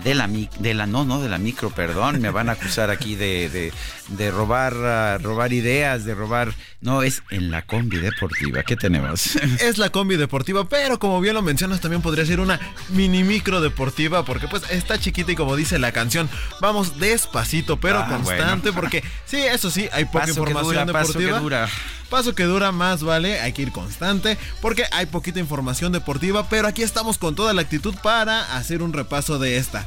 de 0.05 0.15
la 0.15 0.29
de 0.29 0.75
la 0.75 0.87
no 0.87 1.05
no 1.05 1.21
de 1.21 1.29
la 1.29 1.39
micro 1.39 1.71
perdón 1.71 2.21
me 2.21 2.31
van 2.31 2.49
a 2.49 2.53
acusar 2.53 2.91
aquí 2.91 3.15
de, 3.15 3.73
de, 4.09 4.31
robar 4.31 4.75
ah, 4.75 5.19
robar 5.23 5.53
ideas 5.53 6.05
de 6.05 6.15
robar 6.15 6.55
no 6.81 7.03
es 7.03 7.23
en 7.31 7.51
la 7.51 7.63
combi 7.63 7.99
deportiva 7.99 8.63
qué 8.63 8.77
tenemos 8.77 9.37
es 9.61 9.79
la 9.79 9.91
combi 9.91 10.17
deportiva 10.17 10.69
pero 10.69 10.99
como 10.99 11.21
bien 11.21 11.35
lo 11.35 11.43
mencionas 11.43 11.81
también 11.81 12.03
podría 12.03 12.25
ser 12.25 12.41
una 12.41 12.59
mini 12.89 13.23
micro 13.23 13.61
deportiva 13.61 14.25
porque 14.25 14.49
pues 14.49 14.63
está 14.71 14.99
chiquita 14.99 15.33
y 15.33 15.37
como 15.37 15.57
dice 15.57 15.79
la 15.79 15.93
canción 15.93 16.29
vamos 16.61 16.99
despacito 16.99 17.79
pero 17.79 18.03
Ah, 18.03 18.09
constante 18.09 18.71
bueno. 18.71 18.81
porque 18.81 19.05
sí 19.27 19.37
eso 19.39 19.71
sí 19.71 19.89
hay 19.93 20.07
poca 20.07 20.21
Paso 20.27 20.45
que 20.45 20.51
información 20.51 20.87
dura, 20.87 20.93
paso 20.93 21.13
que 21.13 21.19
deportiva 21.19 21.39
dura. 21.41 21.69
Paso 22.11 22.35
que 22.35 22.45
dura 22.45 22.73
más, 22.73 23.03
vale, 23.03 23.41
hay 23.41 23.53
que 23.55 23.63
ir 23.63 23.73
constante 23.73 24.37
porque 24.61 24.85
hay 24.93 25.07
poquita 25.07 25.41
información 25.41 25.93
deportiva, 25.93 26.47
pero 26.47 26.69
aquí 26.69 26.83
estamos 26.83 27.17
con 27.17 27.35
toda 27.35 27.55
la 27.55 27.63
actitud 27.63 27.95
para 28.03 28.55
hacer 28.55 28.83
un 28.83 28.93
repaso 28.93 29.39
de 29.39 29.57
esta. 29.57 29.82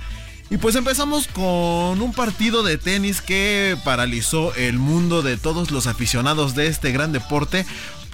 Y 0.50 0.58
pues 0.58 0.76
empezamos 0.76 1.28
con 1.28 2.02
un 2.02 2.14
partido 2.14 2.62
de 2.62 2.78
tenis 2.78 3.22
que 3.22 3.78
paralizó 3.84 4.54
el 4.56 4.78
mundo 4.78 5.24
de 5.24 5.38
todos 5.38 5.72
los 5.72 5.88
aficionados 5.88 6.54
de 6.54 6.68
este 6.68 6.92
gran 6.92 7.12
deporte 7.12 7.66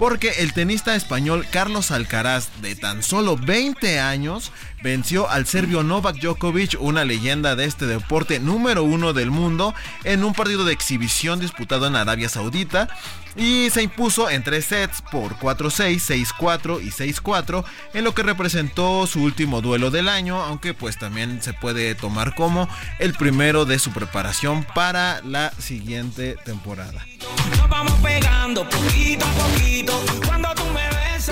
porque 0.02 0.30
el 0.38 0.52
tenista 0.52 0.96
español 0.96 1.46
Carlos 1.48 1.92
Alcaraz 1.92 2.48
de 2.60 2.74
tan 2.74 3.04
solo 3.04 3.36
20 3.36 4.00
años 4.00 4.50
venció 4.82 5.30
al 5.30 5.46
serbio 5.46 5.84
Novak 5.84 6.16
Djokovic, 6.16 6.76
una 6.80 7.04
leyenda 7.04 7.54
de 7.54 7.66
este 7.66 7.86
deporte 7.86 8.40
número 8.40 8.82
uno 8.82 9.12
del 9.12 9.30
mundo, 9.30 9.76
en 10.02 10.24
un 10.24 10.34
partido 10.34 10.64
de 10.64 10.72
exhibición 10.72 11.38
disputado 11.38 11.86
en 11.86 11.94
Arabia 11.94 12.28
Saudita 12.28 12.88
y 13.36 13.70
se 13.70 13.84
impuso 13.84 14.28
en 14.28 14.42
tres 14.42 14.64
sets 14.64 15.02
por 15.02 15.36
4-6, 15.36 16.26
6-4 16.36 16.82
y 16.82 16.90
6-4 16.90 17.64
en 17.94 18.02
lo 18.02 18.12
que 18.12 18.24
representó 18.24 19.06
su 19.06 19.22
último 19.22 19.60
duelo 19.60 19.92
del 19.92 20.08
año, 20.08 20.42
aunque 20.42 20.74
pues 20.74 20.98
también 20.98 21.40
se 21.42 21.52
puede 21.52 21.94
tomar 21.94 22.34
como 22.34 22.68
el 22.98 23.14
primero 23.14 23.66
de 23.66 23.78
su 23.78 23.92
preparación 23.92 24.66
para 24.74 25.22
la 25.22 25.52
siguiente 25.60 26.34
temporada. 26.44 27.06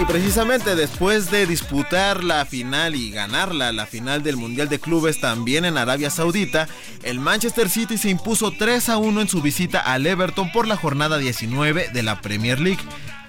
Y 0.00 0.04
precisamente 0.06 0.76
después 0.76 1.30
de 1.30 1.46
disputar 1.46 2.24
la 2.24 2.46
final 2.46 2.96
y 2.96 3.10
ganarla, 3.10 3.70
la 3.70 3.84
final 3.84 4.22
del 4.22 4.38
Mundial 4.38 4.70
de 4.70 4.78
Clubes 4.78 5.20
también 5.20 5.66
en 5.66 5.76
Arabia 5.76 6.08
Saudita, 6.08 6.68
el 7.02 7.20
Manchester 7.20 7.68
City 7.68 7.98
se 7.98 8.08
impuso 8.08 8.50
3 8.50 8.88
a 8.88 8.96
1 8.96 9.20
en 9.20 9.28
su 9.28 9.42
visita 9.42 9.78
al 9.78 10.06
Everton 10.06 10.52
por 10.52 10.66
la 10.66 10.76
jornada 10.76 11.18
19 11.18 11.90
de 11.92 12.02
la 12.02 12.22
Premier 12.22 12.60
League. 12.60 12.80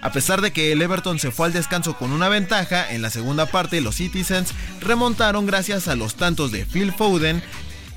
A 0.01 0.13
pesar 0.13 0.39
de 0.39 0.51
que 0.51 0.71
el 0.71 0.81
Everton 0.81 1.19
se 1.19 1.31
fue 1.31 1.47
al 1.47 1.53
descanso 1.53 1.97
con 1.97 2.13
una 2.13 2.29
ventaja, 2.29 2.89
en 2.89 3.01
la 3.01 3.09
segunda 3.09 3.47
parte 3.47 3.81
los 3.81 3.95
Citizens 3.95 4.53
remontaron 4.79 5.45
gracias 5.45 5.89
a 5.89 5.95
los 5.95 6.15
tantos 6.15 6.53
de 6.53 6.65
Phil 6.65 6.93
Foden, 6.93 7.43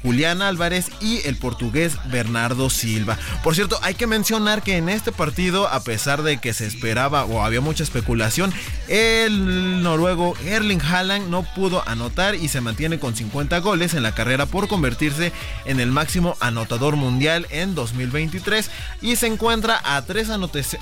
Julián 0.05 0.43
Álvarez 0.43 0.91
y 1.01 1.27
el 1.27 1.37
portugués 1.37 1.97
Bernardo 2.11 2.69
Silva. 2.69 3.19
Por 3.43 3.55
cierto, 3.55 3.79
hay 3.81 3.95
que 3.95 4.07
mencionar 4.07 4.63
que 4.63 4.77
en 4.77 4.91
este 4.91 5.13
partido, 5.13 5.67
a 5.67 5.83
pesar 5.83 6.23
de 6.23 6.37
que 6.37 6.53
se 6.53 6.67
esperaba 6.67 7.25
o 7.25 7.43
había 7.43 7.63
mucha 7.63 7.83
especulación, 7.83 8.53
el 8.87 9.83
noruego 9.83 10.37
Erling 10.45 10.83
Haaland 10.83 11.31
no 11.31 11.43
pudo 11.55 11.83
anotar 11.89 12.35
y 12.35 12.49
se 12.49 12.61
mantiene 12.61 12.99
con 12.99 13.17
50 13.17 13.59
goles 13.61 13.95
en 13.95 14.03
la 14.03 14.15
carrera 14.15 14.45
por 14.45 14.69
convertirse 14.69 15.33
en 15.65 15.81
el 15.81 15.91
máximo 15.91 16.37
anotador 16.39 16.97
mundial 16.97 17.47
en 17.49 17.75
2023 17.75 18.71
y 19.01 19.17
se 19.17 19.27
encuentra 19.27 19.81
a 19.83 20.03
tres, 20.03 20.29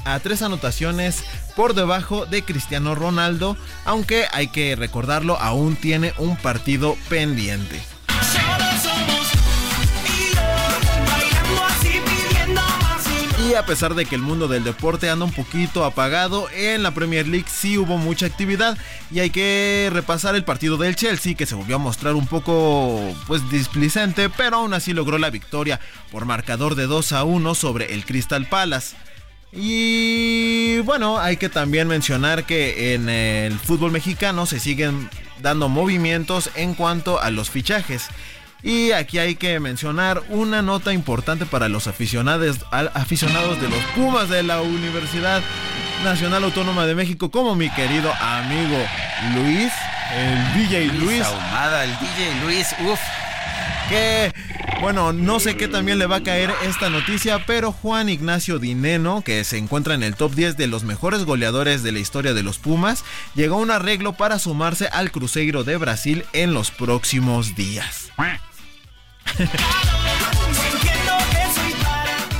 a 0.05 0.18
tres 0.18 0.42
anotaciones 0.42 1.23
por 1.55 1.75
debajo 1.75 2.26
de 2.26 2.42
Cristiano 2.42 2.97
Ronaldo, 2.97 3.57
aunque 3.84 4.26
hay 4.33 4.49
que 4.49 4.75
recordarlo, 4.75 5.39
aún 5.39 5.76
tiene 5.76 6.12
un 6.18 6.36
partido 6.36 6.97
pendiente. 7.09 7.91
A 13.58 13.66
pesar 13.66 13.94
de 13.94 14.06
que 14.06 14.14
el 14.14 14.22
mundo 14.22 14.48
del 14.48 14.64
deporte 14.64 15.10
anda 15.10 15.26
un 15.26 15.32
poquito 15.32 15.84
apagado, 15.84 16.48
en 16.50 16.82
la 16.82 16.92
Premier 16.94 17.28
League 17.28 17.47
sí 17.52 17.76
hubo 17.76 17.98
mucha 17.98 18.24
actividad 18.24 18.78
y 19.10 19.20
hay 19.20 19.28
que 19.28 19.90
repasar 19.92 20.34
el 20.34 20.42
partido 20.42 20.78
del 20.78 20.97
Chelsea 20.97 21.34
que 21.34 21.44
se 21.44 21.55
volvió 21.55 21.76
a 21.76 21.78
mostrar 21.78 22.14
un 22.14 22.26
poco 22.26 22.98
pues 23.26 23.48
displicente, 23.50 24.31
pero 24.31 24.56
aún 24.56 24.72
así 24.72 24.94
logró 24.94 25.18
la 25.18 25.28
victoria 25.28 25.81
por 26.10 26.24
marcador 26.24 26.76
de 26.76 26.86
2 26.86 27.12
a 27.12 27.24
1 27.24 27.55
sobre 27.55 27.92
el 27.92 28.06
Crystal 28.06 28.47
Palace. 28.47 28.97
Y 29.52 30.78
bueno, 30.81 31.18
hay 31.18 31.36
que 31.36 31.50
también 31.50 31.89
mencionar 31.89 32.44
que 32.44 32.94
en 32.94 33.10
el 33.10 33.58
fútbol 33.58 33.92
mexicano 33.92 34.47
se 34.47 34.60
siguen 34.60 35.10
dando 35.42 35.68
movimientos 35.68 36.50
en 36.55 36.74
cuanto 36.74 37.20
a 37.20 37.31
los 37.31 37.50
fichajes. 37.50 38.08
Y 38.62 38.92
aquí 38.92 39.18
hay 39.18 39.34
que 39.34 39.58
mencionar 39.58 40.23
una 40.28 40.62
nota 40.62 40.92
importante 40.92 41.47
para 41.47 41.68
los 41.68 41.89
aficionados, 41.89 42.60
aficionados 42.94 43.60
de 43.60 43.68
los 43.68 43.82
Pumas 43.97 44.28
de 44.28 44.42
la 44.44 44.62
Universidad 44.62 45.42
Nacional 46.05 46.44
Autónoma 46.44 46.86
de 46.86 46.94
México, 46.94 47.31
como 47.31 47.57
mi 47.57 47.70
querido 47.70 48.12
amigo 48.20 48.78
Luis, 49.34 49.73
el 50.16 50.55
DJ 50.55 50.86
Luis. 50.99 51.23
Ahumada, 51.23 51.84
el 51.84 51.91
DJ 51.91 52.41
Luis, 52.44 52.68
uff. 52.89 53.00
Que, 53.89 54.32
bueno, 54.81 55.12
no 55.12 55.41
sé 55.41 55.57
qué 55.57 55.66
también 55.66 55.99
le 55.99 56.07
va 56.07 56.16
a 56.16 56.23
caer 56.23 56.52
esta 56.65 56.89
noticia, 56.89 57.44
pero 57.47 57.73
Juan 57.73 58.08
Ignacio 58.08 58.58
Dineno, 58.58 59.23
que 59.23 59.42
se 59.44 59.58
encuentra 59.58 59.94
en 59.94 60.02
el 60.02 60.15
top 60.15 60.34
10 60.34 60.57
de 60.57 60.68
los 60.68 60.84
mejores 60.84 61.24
goleadores 61.24 61.82
de 61.82 61.92
la 61.92 61.99
historia 61.99 62.32
de 62.32 62.42
los 62.42 62.58
Pumas, 62.58 63.05
llegó 63.34 63.57
a 63.57 63.58
un 63.58 63.70
arreglo 63.73 64.12
para 64.12 64.39
sumarse 64.39 64.89
al 64.89 65.10
Cruzeiro 65.10 65.65
de 65.65 65.76
Brasil 65.76 66.24
en 66.32 66.55
los 66.55 66.70
próximos 66.70 67.55
días. 67.57 68.12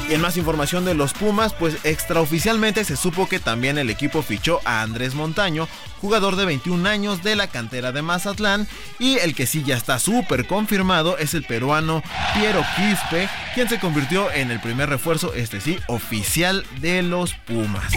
Y 0.09 0.15
en 0.15 0.20
más 0.20 0.36
información 0.36 0.85
de 0.85 0.94
los 0.94 1.15
Pumas, 1.15 1.55
pues 1.55 1.78
extraoficialmente 1.85 2.85
se 2.85 2.97
supo 2.97 3.28
que 3.28 3.39
también 3.39 3.78
el 3.78 3.89
equipo 3.89 4.23
fichó 4.23 4.61
a 4.67 4.83
Andrés 4.83 5.15
Montaño, 5.15 5.69
jugador 6.02 6.36
de 6.36 6.44
21 6.44 6.86
años 6.86 7.23
de 7.23 7.35
la 7.35 7.47
cantera 7.47 7.93
de 7.93 8.02
Mazatlán, 8.02 8.69
y 8.99 9.17
el 9.19 9.35
que 9.35 9.47
sí 9.47 9.62
ya 9.65 9.77
está 9.77 9.99
súper 9.99 10.47
confirmado 10.47 11.17
es 11.17 11.33
el 11.33 11.44
peruano 11.44 12.02
Piero 12.35 12.62
Quispe, 12.77 13.28
quien 13.55 13.70
se 13.70 13.78
convirtió 13.81 14.31
en 14.31 14.51
el 14.51 14.61
primer 14.61 14.91
refuerzo, 14.91 15.33
este 15.33 15.62
sí, 15.62 15.78
oficial 15.86 16.67
de 16.81 17.02
los 17.02 17.33
Pumas. 17.33 17.93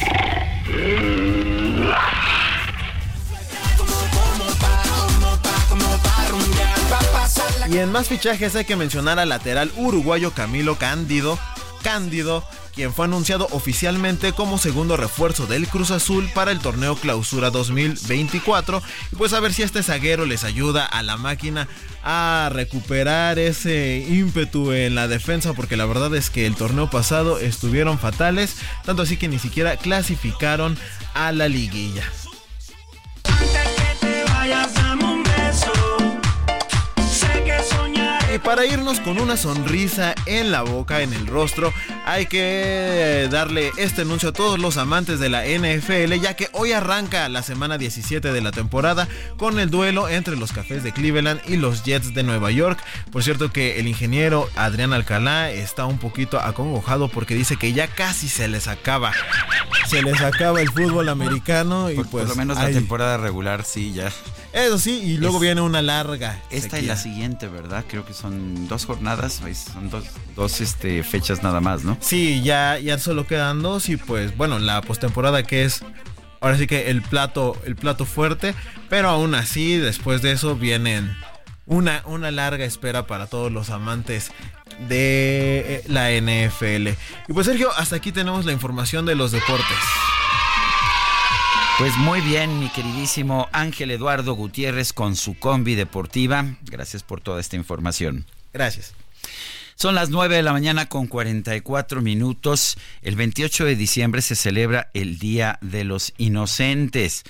Y 7.67 7.79
en 7.79 7.91
más 7.91 8.07
fichajes 8.07 8.55
hay 8.55 8.65
que 8.65 8.75
mencionar 8.75 9.17
al 9.17 9.29
lateral 9.29 9.71
uruguayo 9.75 10.31
Camilo 10.31 10.75
Cándido, 10.75 11.39
Cándido, 11.81 12.43
quien 12.75 12.93
fue 12.93 13.05
anunciado 13.05 13.47
oficialmente 13.51 14.33
como 14.33 14.59
segundo 14.59 14.97
refuerzo 14.97 15.47
del 15.47 15.67
Cruz 15.67 15.89
Azul 15.89 16.29
para 16.35 16.51
el 16.51 16.59
torneo 16.59 16.95
Clausura 16.95 17.49
2024. 17.49 18.83
Y 19.11 19.15
pues 19.15 19.33
a 19.33 19.39
ver 19.39 19.51
si 19.51 19.63
este 19.63 19.81
zaguero 19.81 20.25
les 20.25 20.43
ayuda 20.43 20.85
a 20.85 21.01
la 21.01 21.17
máquina 21.17 21.67
a 22.03 22.49
recuperar 22.51 23.39
ese 23.39 24.05
ímpetu 24.07 24.71
en 24.71 24.93
la 24.93 25.07
defensa, 25.07 25.53
porque 25.53 25.75
la 25.75 25.85
verdad 25.85 26.13
es 26.15 26.29
que 26.29 26.45
el 26.45 26.55
torneo 26.55 26.89
pasado 26.91 27.39
estuvieron 27.39 27.97
fatales, 27.97 28.57
tanto 28.85 29.01
así 29.01 29.17
que 29.17 29.27
ni 29.27 29.39
siquiera 29.39 29.77
clasificaron 29.77 30.77
a 31.15 31.31
la 31.31 31.47
liguilla. 31.47 32.03
Y 38.35 38.39
para 38.39 38.65
irnos 38.65 38.99
con 38.99 39.17
una 39.17 39.37
sonrisa 39.37 40.13
en 40.25 40.51
la 40.51 40.61
boca, 40.61 41.01
en 41.01 41.13
el 41.13 41.25
rostro, 41.25 41.71
hay 42.05 42.25
que 42.25 43.29
darle 43.31 43.71
este 43.77 44.01
anuncio 44.01 44.27
a 44.27 44.33
todos 44.33 44.59
los 44.59 44.75
amantes 44.75 45.21
de 45.21 45.29
la 45.29 45.45
NFL, 45.45 46.19
ya 46.21 46.35
que 46.35 46.49
hoy 46.51 46.73
arranca 46.73 47.29
la 47.29 47.43
semana 47.43 47.77
17 47.77 48.33
de 48.33 48.41
la 48.41 48.51
temporada 48.51 49.07
con 49.37 49.57
el 49.57 49.69
duelo 49.69 50.09
entre 50.09 50.35
los 50.35 50.51
Cafés 50.51 50.83
de 50.83 50.91
Cleveland 50.91 51.39
y 51.47 51.55
los 51.55 51.85
Jets 51.85 52.13
de 52.13 52.23
Nueva 52.23 52.51
York. 52.51 52.77
Por 53.09 53.23
cierto 53.23 53.53
que 53.53 53.79
el 53.79 53.87
ingeniero 53.87 54.49
Adrián 54.57 54.91
Alcalá 54.91 55.49
está 55.49 55.85
un 55.85 55.97
poquito 55.97 56.37
acongojado 56.37 57.07
porque 57.07 57.35
dice 57.35 57.55
que 57.55 57.71
ya 57.71 57.87
casi 57.87 58.27
se 58.27 58.49
les 58.49 58.67
acaba. 58.67 59.13
Se 59.87 60.01
les 60.01 60.19
acaba 60.19 60.59
el 60.59 60.69
fútbol 60.69 61.07
americano 61.07 61.89
y 61.89 61.95
por, 61.95 62.09
pues... 62.09 62.25
Por 62.25 62.31
lo 62.31 62.35
menos 62.35 62.57
la 62.57 62.69
temporada 62.69 63.15
regular 63.15 63.63
sí 63.63 63.93
ya. 63.93 64.11
Eso 64.55 64.79
sí, 64.79 65.01
y 65.03 65.17
luego 65.17 65.37
viene 65.37 65.59
una 65.59 65.81
larga. 65.81 66.39
Esta 66.49 66.79
y 66.79 66.83
la 66.83 66.95
siguiente, 66.95 67.49
¿verdad? 67.49 67.83
Creo 67.89 68.05
que 68.05 68.13
son 68.13 68.69
dos 68.69 68.85
jornadas, 68.85 69.41
son 69.73 69.89
dos, 69.89 70.05
dos 70.33 70.61
este, 70.61 71.03
fechas 71.03 71.43
nada 71.43 71.59
más, 71.59 71.83
¿no? 71.83 71.97
Sí, 71.99 72.41
ya, 72.41 72.79
ya 72.79 72.97
solo 72.97 73.27
quedan 73.27 73.61
dos 73.61 73.89
y 73.89 73.97
pues 73.97 74.35
bueno, 74.37 74.57
la 74.57 74.81
postemporada 74.81 75.43
que 75.43 75.65
es 75.65 75.83
ahora 76.39 76.57
sí 76.57 76.67
que 76.67 76.89
el 76.89 77.01
plato, 77.01 77.57
el 77.65 77.75
plato 77.75 78.05
fuerte, 78.05 78.55
pero 78.87 79.09
aún 79.09 79.35
así 79.35 79.75
después 79.75 80.21
de 80.21 80.31
eso 80.31 80.55
vienen 80.55 81.13
una, 81.65 82.01
una 82.05 82.31
larga 82.31 82.63
espera 82.63 83.07
para 83.07 83.27
todos 83.27 83.51
los 83.51 83.69
amantes 83.69 84.31
de 84.87 85.83
la 85.87 86.11
NFL. 86.11 86.97
Y 87.27 87.33
pues 87.33 87.45
Sergio, 87.45 87.71
hasta 87.75 87.97
aquí 87.97 88.13
tenemos 88.13 88.45
la 88.45 88.53
información 88.53 89.05
de 89.05 89.15
los 89.15 89.33
deportes. 89.33 89.77
Pues 91.77 91.97
muy 91.97 92.21
bien, 92.21 92.57
mi 92.59 92.69
queridísimo 92.69 93.49
Ángel 93.51 93.91
Eduardo 93.91 94.33
Gutiérrez 94.33 94.93
con 94.93 95.17
su 95.17 95.37
combi 95.37 95.75
deportiva. 95.75 96.55
Gracias 96.63 97.03
por 97.03 97.19
toda 97.19 97.41
esta 97.41 97.57
información. 97.57 98.25
Gracias. 98.53 98.93
Son 99.75 99.93
las 99.93 100.09
9 100.09 100.37
de 100.37 100.41
la 100.43 100.53
mañana 100.53 100.87
con 100.87 101.07
44 101.07 102.01
minutos. 102.01 102.77
El 103.01 103.17
28 103.17 103.65
de 103.65 103.75
diciembre 103.75 104.21
se 104.21 104.35
celebra 104.35 104.89
el 104.93 105.19
Día 105.19 105.59
de 105.59 105.83
los 105.83 106.13
Inocentes. 106.17 107.23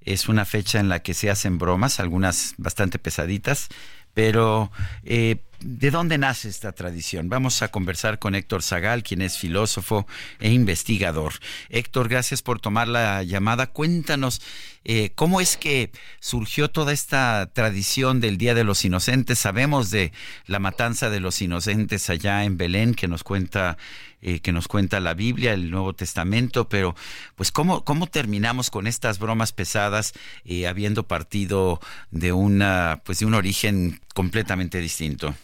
Es 0.00 0.30
una 0.30 0.46
fecha 0.46 0.80
en 0.80 0.88
la 0.88 1.00
que 1.00 1.12
se 1.12 1.28
hacen 1.28 1.58
bromas, 1.58 2.00
algunas 2.00 2.54
bastante 2.56 2.98
pesaditas, 2.98 3.68
pero 4.14 4.72
eh, 5.04 5.42
¿de 5.62 5.90
dónde 5.90 6.18
nace 6.18 6.48
esta 6.48 6.72
tradición? 6.72 7.28
Vamos 7.28 7.62
a 7.62 7.68
conversar 7.68 8.18
con 8.18 8.34
Héctor 8.34 8.62
Zagal, 8.62 9.02
quien 9.02 9.22
es 9.22 9.38
filósofo 9.38 10.06
e 10.38 10.50
investigador. 10.50 11.34
Héctor, 11.68 12.08
gracias 12.08 12.42
por 12.42 12.60
tomar 12.60 12.88
la 12.88 13.22
llamada. 13.22 13.68
Cuéntanos 13.68 14.40
eh, 14.84 15.12
cómo 15.14 15.40
es 15.40 15.56
que 15.56 15.90
surgió 16.20 16.70
toda 16.70 16.92
esta 16.92 17.50
tradición 17.52 18.20
del 18.20 18.38
Día 18.38 18.54
de 18.54 18.64
los 18.64 18.84
Inocentes. 18.84 19.38
Sabemos 19.38 19.90
de 19.90 20.12
la 20.46 20.58
matanza 20.58 21.10
de 21.10 21.20
los 21.20 21.42
inocentes 21.42 22.08
allá 22.10 22.44
en 22.44 22.56
Belén, 22.56 22.94
que 22.94 23.08
nos 23.08 23.22
cuenta 23.22 23.76
eh, 24.22 24.40
que 24.40 24.52
nos 24.52 24.68
cuenta 24.68 25.00
la 25.00 25.14
Biblia, 25.14 25.54
el 25.54 25.70
Nuevo 25.70 25.94
Testamento, 25.94 26.68
pero 26.68 26.94
pues 27.36 27.50
cómo, 27.50 27.84
cómo 27.84 28.06
terminamos 28.06 28.70
con 28.70 28.86
estas 28.86 29.18
bromas 29.18 29.52
pesadas 29.52 30.12
eh, 30.44 30.66
habiendo 30.66 31.06
partido 31.06 31.80
de 32.10 32.32
una 32.32 33.00
pues 33.04 33.20
de 33.20 33.26
un 33.26 33.34
origen 33.34 34.00
completamente 34.12 34.78
distinto. 34.78 35.34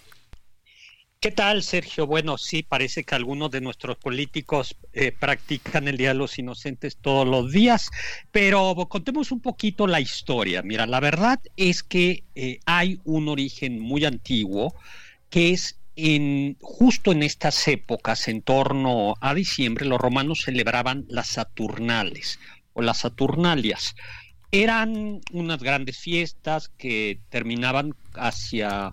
¿Qué 1.27 1.33
tal, 1.33 1.65
Sergio? 1.65 2.07
Bueno, 2.07 2.39
sí, 2.39 2.63
parece 2.63 3.03
que 3.03 3.17
algunos 3.17 3.51
de 3.51 3.61
nuestros 3.61 3.97
políticos 3.97 4.77
eh, 4.93 5.11
practican 5.11 5.89
el 5.89 5.97
Día 5.97 6.11
de 6.11 6.15
los 6.15 6.39
Inocentes 6.39 6.99
todos 6.99 7.27
los 7.27 7.51
días, 7.51 7.91
pero 8.31 8.77
contemos 8.89 9.33
un 9.33 9.41
poquito 9.41 9.89
la 9.89 10.01
historia. 10.01 10.63
Mira, 10.63 10.87
la 10.87 11.01
verdad 11.01 11.41
es 11.57 11.83
que 11.83 12.23
eh, 12.37 12.61
hay 12.65 13.01
un 13.03 13.29
origen 13.29 13.81
muy 13.81 14.05
antiguo 14.05 14.77
que 15.29 15.51
es 15.51 15.81
en, 15.97 16.59
justo 16.61 17.11
en 17.11 17.25
estas 17.25 17.67
épocas, 17.67 18.29
en 18.29 18.41
torno 18.41 19.17
a 19.21 19.35
diciembre, 19.35 19.85
los 19.85 20.01
romanos 20.01 20.43
celebraban 20.43 21.07
las 21.09 21.27
Saturnales 21.27 22.39
o 22.73 22.83
las 22.83 22.99
Saturnalias. 22.99 23.97
eran 24.53 25.23
unas 25.33 25.61
grandes 25.61 25.99
fiestas 25.99 26.69
que 26.79 27.19
terminaban 27.31 27.97
hacia 28.15 28.93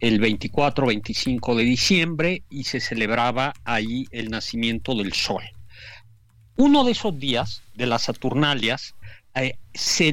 el 0.00 0.20
24-25 0.20 1.54
de 1.54 1.62
diciembre 1.64 2.42
y 2.50 2.64
se 2.64 2.80
celebraba 2.80 3.54
ahí 3.64 4.06
el 4.10 4.30
nacimiento 4.30 4.94
del 4.94 5.12
sol. 5.12 5.42
Uno 6.56 6.84
de 6.84 6.92
esos 6.92 7.18
días, 7.18 7.62
de 7.74 7.86
las 7.86 8.02
Saturnalias, 8.02 8.94
eh, 9.34 9.56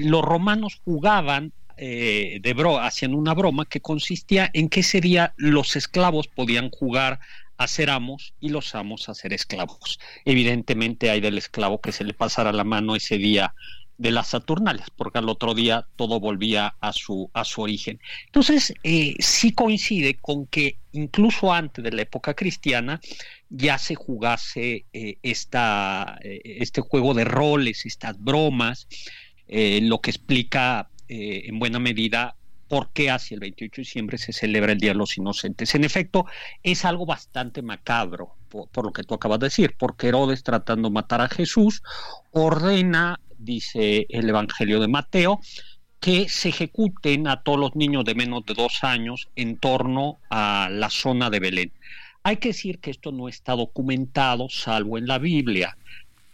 los 0.02 0.22
romanos 0.24 0.82
jugaban 0.84 1.54
eh, 1.78 2.40
de 2.42 2.80
hacían 2.82 3.16
una 3.16 3.34
broma 3.34 3.66
que 3.66 3.82
consistía 3.82 4.50
en 4.54 4.70
que 4.70 4.82
ese 4.82 5.02
día 5.02 5.34
los 5.38 5.76
esclavos 5.76 6.28
podían 6.28 6.70
jugar 6.70 7.20
a 7.58 7.68
ser 7.68 7.90
amos 7.90 8.34
y 8.40 8.50
los 8.50 8.74
amos 8.76 9.10
a 9.10 9.14
ser 9.14 9.34
esclavos. 9.34 10.00
Evidentemente 10.26 11.10
hay 11.10 11.22
del 11.22 11.38
esclavo 11.38 11.80
que 11.80 11.92
se 11.92 12.04
le 12.04 12.14
pasara 12.14 12.52
la 12.52 12.64
mano 12.64 12.96
ese 12.96 13.18
día 13.18 13.54
de 14.02 14.10
las 14.10 14.30
Saturnales, 14.30 14.88
porque 14.96 15.20
al 15.20 15.30
otro 15.30 15.54
día 15.54 15.86
todo 15.96 16.20
volvía 16.20 16.74
a 16.82 16.92
su, 16.92 17.30
a 17.34 17.46
su 17.46 17.62
origen. 17.62 18.00
Entonces, 18.26 18.74
eh, 18.84 19.14
sí 19.20 19.52
coincide 19.52 20.16
con 20.16 20.48
que 20.48 20.78
incluso 20.92 21.54
antes 21.54 21.84
de 21.84 21.92
la 21.92 22.02
época 22.02 22.34
cristiana 22.34 23.00
ya 23.50 23.78
se 23.78 23.94
jugase 23.94 24.86
eh, 24.92 25.18
esta, 25.22 26.18
eh, 26.24 26.42
este 26.44 26.82
juego 26.82 27.14
de 27.14 27.26
roles, 27.26 27.86
estas 27.86 28.20
bromas, 28.20 28.88
lo 29.48 30.00
que 30.00 30.12
explica 30.12 30.90
en 31.10 31.60
buena 31.60 31.78
medida 31.78 32.36
por 32.70 32.94
qué 32.94 33.12
hacia 33.12 33.36
el 33.36 33.42
28 33.42 33.76
de 33.76 33.82
diciembre 33.82 34.18
se 34.18 34.32
celebra 34.32 34.72
el 34.72 34.80
Día 34.80 34.92
de 34.92 34.98
los 34.98 35.18
Inocentes. 35.18 35.76
En 35.76 35.84
efecto, 35.84 36.26
es 36.64 36.86
algo 36.86 37.06
bastante 37.06 37.62
macabro, 37.62 38.38
por, 38.48 38.70
por, 38.70 38.86
lo 38.86 38.94
que 38.94 39.04
tú 39.04 39.14
acabas 39.14 39.40
de 39.40 39.48
decir, 39.48 39.76
porque 39.78 40.08
Herodes 40.08 40.42
tratando 40.42 40.88
de 40.88 40.94
matar 40.94 41.20
a 41.20 41.28
Jesús 41.28 41.84
ordena 42.32 43.20
dice 43.44 44.06
el 44.10 44.30
Evangelio 44.30 44.80
de 44.80 44.88
Mateo, 44.88 45.40
que 46.00 46.28
se 46.30 46.50
ejecuten 46.50 47.28
a 47.28 47.44
todos 47.44 47.60
los 47.60 47.76
niños 47.76 48.04
de 48.06 48.16
menos 48.16 48.46
de 48.46 48.56
dos 48.56 48.84
años 48.84 49.30
en 49.36 49.58
torno 49.58 50.18
a 50.30 50.68
la 50.72 50.90
zona 50.90 51.30
de 51.30 51.40
Belén. 51.40 51.72
Hay 52.24 52.38
que 52.38 52.50
decir 52.50 52.80
que 52.80 52.92
esto 52.92 53.12
no 53.12 53.30
está 53.30 53.54
documentado 53.54 54.50
salvo 54.50 54.98
en 54.98 55.08
la 55.08 55.20
Biblia. 55.20 55.78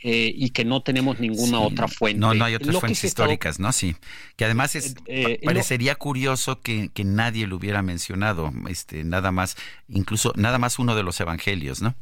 Eh, 0.03 0.32
y 0.36 0.52
que 0.52 0.64
no 0.64 0.84
tenemos 0.84 1.19
ninguna 1.19 1.60
otra 1.60 1.88
fuente. 1.88 2.19
No, 2.19 2.36
no 2.36 2.45
hay 2.45 2.53
otras 2.53 2.80
fuentes 2.80 3.03
históricas, 3.03 3.60
¿no? 3.60 3.72
Sí. 3.72 3.95
Que 4.36 4.45
además 4.45 4.76
es, 4.76 4.92
eh, 5.08 5.40
eh, 5.40 5.42
parecería 5.44 5.95
curioso 5.95 6.61
que, 6.61 6.90
que, 6.94 7.03
nadie 7.03 7.48
lo 7.48 7.56
hubiera 7.56 7.82
mencionado, 7.82 8.53
este, 8.69 9.03
nada 9.03 9.32
más, 9.32 9.58
incluso 9.90 10.34
nada 10.36 10.60
más 10.60 10.77
uno 10.77 10.95
de 10.95 11.02
los 11.02 11.19
evangelios, 11.19 11.82
¿no? 11.82 11.95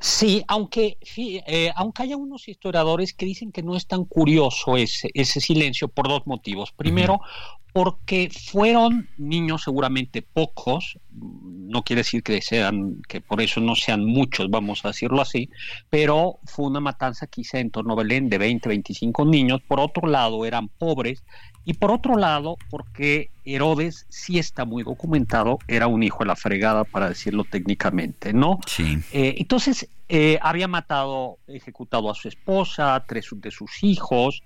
Sí, 0.00 0.44
aunque, 0.46 0.96
eh, 1.16 1.72
aunque 1.74 2.04
haya 2.04 2.16
unos 2.16 2.48
historiadores 2.48 3.14
que 3.14 3.26
dicen 3.26 3.50
que 3.50 3.62
no 3.62 3.74
es 3.74 3.86
tan 3.86 4.04
curioso 4.04 4.76
ese, 4.76 5.10
ese 5.14 5.40
silencio 5.40 5.88
por 5.88 6.08
dos 6.08 6.24
motivos. 6.26 6.70
Primero, 6.72 7.20
porque 7.72 8.30
fueron 8.30 9.08
niños 9.18 9.62
seguramente 9.64 10.22
pocos, 10.22 10.98
no 11.10 11.82
quiere 11.82 12.00
decir 12.00 12.22
que 12.22 12.40
sean, 12.40 13.02
que 13.08 13.20
por 13.20 13.40
eso 13.40 13.60
no 13.60 13.74
sean 13.74 14.04
muchos, 14.04 14.48
vamos 14.50 14.84
a 14.84 14.88
decirlo 14.88 15.20
así, 15.20 15.50
pero 15.90 16.38
fue 16.44 16.66
una 16.66 16.80
matanza 16.80 17.26
quizá 17.26 17.58
en 17.58 17.70
torno 17.70 17.92
a 17.92 17.96
Belén 17.96 18.28
de 18.28 18.38
20, 18.38 18.68
25 18.68 19.24
niños. 19.24 19.60
Por 19.66 19.80
otro 19.80 20.08
lado, 20.08 20.44
eran 20.44 20.68
pobres 20.68 21.24
y 21.68 21.74
por 21.74 21.90
otro 21.90 22.16
lado, 22.16 22.56
porque 22.70 23.28
Herodes 23.44 24.06
sí 24.08 24.38
está 24.38 24.64
muy 24.64 24.84
documentado, 24.84 25.58
era 25.68 25.86
un 25.86 26.02
hijo 26.02 26.20
de 26.20 26.24
la 26.24 26.34
fregada, 26.34 26.84
para 26.84 27.10
decirlo 27.10 27.44
técnicamente, 27.44 28.32
¿no? 28.32 28.58
Sí. 28.66 28.98
Eh, 29.12 29.34
entonces, 29.36 29.86
eh, 30.08 30.38
había 30.40 30.66
matado, 30.66 31.36
ejecutado 31.46 32.10
a 32.10 32.14
su 32.14 32.26
esposa, 32.28 33.04
tres 33.06 33.28
de 33.32 33.50
sus 33.50 33.84
hijos. 33.84 34.42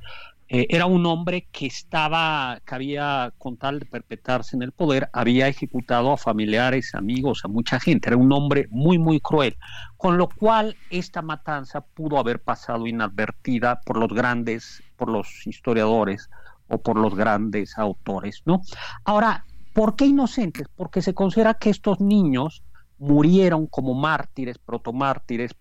Eh, 0.48 0.66
era 0.68 0.86
un 0.86 1.06
hombre 1.06 1.46
que 1.52 1.66
estaba, 1.66 2.60
que 2.66 2.74
había, 2.74 3.32
con 3.38 3.56
tal 3.56 3.78
de 3.78 3.86
perpetrarse 3.86 4.56
en 4.56 4.64
el 4.64 4.72
poder, 4.72 5.08
había 5.12 5.46
ejecutado 5.46 6.10
a 6.10 6.16
familiares, 6.16 6.92
amigos, 6.96 7.42
a 7.44 7.48
mucha 7.48 7.78
gente. 7.78 8.08
Era 8.08 8.16
un 8.16 8.32
hombre 8.32 8.66
muy, 8.68 8.98
muy 8.98 9.20
cruel. 9.20 9.56
Con 9.96 10.18
lo 10.18 10.28
cual, 10.28 10.76
esta 10.90 11.22
matanza 11.22 11.82
pudo 11.82 12.18
haber 12.18 12.40
pasado 12.40 12.88
inadvertida 12.88 13.80
por 13.82 13.96
los 13.96 14.08
grandes, 14.08 14.82
por 14.96 15.08
los 15.08 15.46
historiadores 15.46 16.28
o 16.72 16.78
por 16.78 16.98
los 16.98 17.14
grandes 17.14 17.78
autores, 17.78 18.42
¿no? 18.44 18.62
Ahora, 19.04 19.44
¿por 19.72 19.94
qué 19.94 20.06
inocentes? 20.06 20.66
Porque 20.74 21.02
se 21.02 21.14
considera 21.14 21.54
que 21.54 21.70
estos 21.70 22.00
niños 22.00 22.62
murieron 22.98 23.66
como 23.66 23.94
mártires, 23.94 24.58
protomártires, 24.58 25.52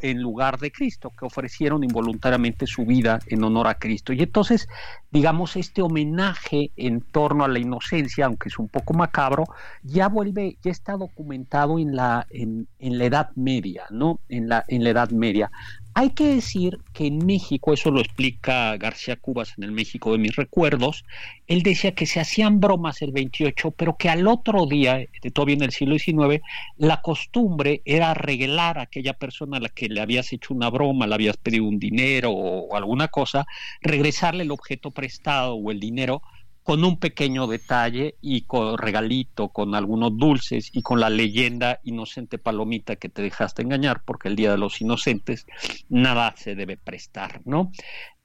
en 0.00 0.22
lugar 0.22 0.58
de 0.58 0.70
Cristo, 0.70 1.10
que 1.18 1.24
ofrecieron 1.24 1.82
involuntariamente 1.82 2.66
su 2.66 2.84
vida 2.84 3.18
en 3.26 3.42
honor 3.42 3.66
a 3.66 3.74
Cristo. 3.74 4.12
Y 4.12 4.22
entonces, 4.22 4.68
digamos, 5.10 5.56
este 5.56 5.82
homenaje 5.82 6.70
en 6.76 7.00
torno 7.00 7.44
a 7.44 7.48
la 7.48 7.58
inocencia, 7.58 8.26
aunque 8.26 8.50
es 8.50 8.58
un 8.58 8.68
poco 8.68 8.94
macabro, 8.94 9.44
ya 9.82 10.08
vuelve, 10.08 10.58
ya 10.62 10.70
está 10.70 10.96
documentado 10.96 11.78
en 11.78 11.96
la, 11.96 12.26
en 12.30 12.68
la 12.78 13.04
Edad 13.04 13.30
Media, 13.34 13.84
¿no? 13.90 14.20
En 14.28 14.48
la, 14.48 14.64
en 14.68 14.84
la 14.84 14.90
Edad 14.90 15.10
Media. 15.10 15.50
Hay 15.96 16.10
que 16.10 16.26
decir 16.26 16.80
que 16.92 17.06
en 17.06 17.24
México, 17.24 17.72
eso 17.72 17.92
lo 17.92 18.00
explica 18.00 18.76
García 18.76 19.14
Cubas 19.14 19.54
en 19.56 19.62
el 19.62 19.70
México 19.70 20.10
de 20.10 20.18
mis 20.18 20.34
recuerdos, 20.34 21.04
él 21.46 21.62
decía 21.62 21.94
que 21.94 22.06
se 22.06 22.18
hacían 22.18 22.58
bromas 22.58 23.00
el 23.00 23.12
28, 23.12 23.70
pero 23.70 23.96
que 23.96 24.08
al 24.08 24.26
otro 24.26 24.66
día, 24.66 25.06
todavía 25.32 25.54
en 25.54 25.62
el 25.62 25.70
siglo 25.70 25.96
XIX, 25.96 26.42
la 26.78 27.00
costumbre 27.00 27.80
era 27.84 28.10
arreglar 28.10 28.78
a 28.78 28.82
aquella 28.82 29.12
persona 29.12 29.58
a 29.58 29.60
la 29.60 29.68
que 29.68 29.88
le 29.88 30.00
habías 30.00 30.32
hecho 30.32 30.52
una 30.52 30.68
broma, 30.68 31.06
le 31.06 31.14
habías 31.14 31.36
pedido 31.36 31.64
un 31.64 31.78
dinero 31.78 32.32
o 32.32 32.74
alguna 32.74 33.06
cosa, 33.06 33.46
regresarle 33.80 34.42
el 34.42 34.50
objeto 34.50 34.90
prestado 34.90 35.54
o 35.54 35.70
el 35.70 35.78
dinero 35.78 36.22
con 36.64 36.82
un 36.82 36.96
pequeño 36.96 37.46
detalle 37.46 38.16
y 38.22 38.40
con 38.42 38.78
regalito, 38.78 39.50
con 39.50 39.74
algunos 39.74 40.16
dulces 40.16 40.70
y 40.72 40.80
con 40.80 40.98
la 40.98 41.10
leyenda 41.10 41.78
inocente 41.84 42.38
palomita 42.38 42.96
que 42.96 43.10
te 43.10 43.20
dejaste 43.20 43.60
engañar, 43.60 44.02
porque 44.04 44.28
el 44.28 44.36
Día 44.36 44.50
de 44.50 44.58
los 44.58 44.80
Inocentes 44.80 45.46
nada 45.90 46.34
se 46.38 46.54
debe 46.54 46.78
prestar, 46.78 47.42
¿no? 47.44 47.70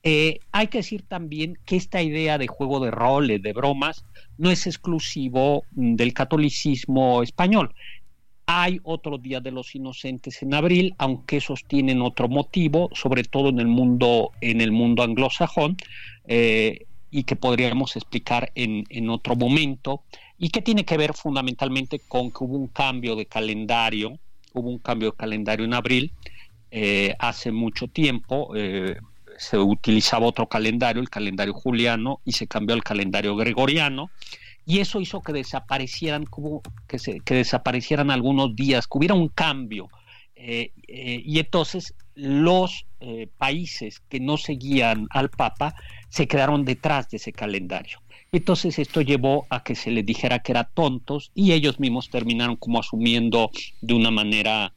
Eh, 0.04 0.40
hay 0.54 0.68
que 0.68 0.78
decir 0.78 1.04
también 1.06 1.60
que 1.66 1.76
esta 1.76 2.02
idea 2.02 2.38
de 2.38 2.48
juego 2.48 2.80
de 2.80 2.92
roles, 2.92 3.42
de 3.42 3.52
bromas, 3.52 4.06
no 4.38 4.50
es 4.50 4.66
exclusivo 4.68 5.66
mm, 5.74 5.96
del 5.96 6.14
catolicismo 6.14 7.22
español. 7.22 7.76
Hay 8.46 8.80
otro 8.84 9.18
Día 9.18 9.42
de 9.42 9.52
los 9.52 9.76
Inocentes 9.76 10.42
en 10.42 10.54
abril, 10.54 10.96
aunque 10.98 11.38
esos 11.38 11.66
tienen 11.66 12.02
otro 12.02 12.30
motivo, 12.30 12.90
sobre 12.94 13.26
todo 13.26 13.50
en 13.50 13.60
el 13.60 13.68
mundo, 13.68 14.32
en 14.40 14.62
el 14.62 14.72
mundo 14.72 15.04
anglosajón. 15.04 15.76
Eh, 16.26 16.86
y 17.12 17.24
que 17.24 17.36
podríamos 17.36 17.96
explicar 17.96 18.52
en, 18.56 18.86
en, 18.90 19.10
otro 19.10 19.36
momento, 19.36 20.04
y 20.38 20.50
que 20.50 20.62
tiene 20.62 20.86
que 20.86 20.98
ver 20.98 21.14
fundamentalmente 21.14 22.00
con 22.00 22.32
que 22.32 22.44
hubo 22.44 22.56
un 22.56 22.68
cambio 22.68 23.16
de 23.16 23.26
calendario, 23.26 24.20
hubo 24.54 24.70
un 24.70 24.80
cambio 24.80 25.12
de 25.12 25.18
calendario 25.18 25.66
en 25.66 25.74
abril, 25.74 26.12
eh, 26.72 27.16
hace 27.18 27.52
mucho 27.52 27.88
tiempo 27.88 28.52
eh, 28.56 28.98
se 29.38 29.58
utilizaba 29.58 30.28
otro 30.28 30.48
calendario, 30.48 31.02
el 31.02 31.10
calendario 31.10 31.54
juliano, 31.54 32.20
y 32.26 32.34
se 32.34 32.48
cambió 32.48 32.76
al 32.76 32.84
calendario 32.84 33.36
gregoriano, 33.36 34.10
y 34.66 34.80
eso 34.80 35.02
hizo 35.02 35.22
que 35.22 35.34
desaparecieran, 35.34 36.26
que, 36.88 37.00
se, 37.00 37.22
que 37.22 37.36
desaparecieran 37.36 38.12
algunos 38.12 38.56
días, 38.56 38.86
que 38.86 38.98
hubiera 38.98 39.16
un 39.16 39.30
cambio, 39.30 39.90
eh, 40.36 40.72
y 40.88 41.40
entonces 41.40 41.96
los 42.16 42.86
países 43.38 44.02
que 44.10 44.20
no 44.20 44.38
seguían 44.38 45.08
al 45.10 45.30
Papa 45.30 45.74
se 46.10 46.28
quedaron 46.28 46.66
detrás 46.66 47.10
de 47.10 47.18
ese 47.18 47.32
calendario. 47.32 48.00
Entonces 48.32 48.78
esto 48.80 49.02
llevó 49.02 49.48
a 49.50 49.64
que 49.64 49.76
se 49.76 49.92
les 49.92 50.06
dijera 50.06 50.40
que 50.40 50.52
eran 50.52 50.70
tontos 50.74 51.32
y 51.34 51.54
ellos 51.54 51.80
mismos 51.80 52.10
terminaron 52.10 52.58
como 52.58 52.80
asumiendo 52.80 53.50
de 53.82 53.94
una 53.94 54.12
manera 54.12 54.74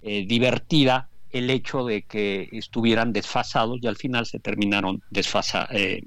eh, 0.00 0.24
divertida 0.26 1.10
el 1.30 1.50
hecho 1.50 1.84
de 1.84 2.02
que 2.02 2.48
estuvieran 2.52 3.12
desfasados 3.12 3.78
y 3.82 3.86
al 3.88 3.96
final 3.96 4.24
se 4.24 4.38
terminaron 4.38 5.02
desfasa, 5.10 5.68
eh, 5.72 6.02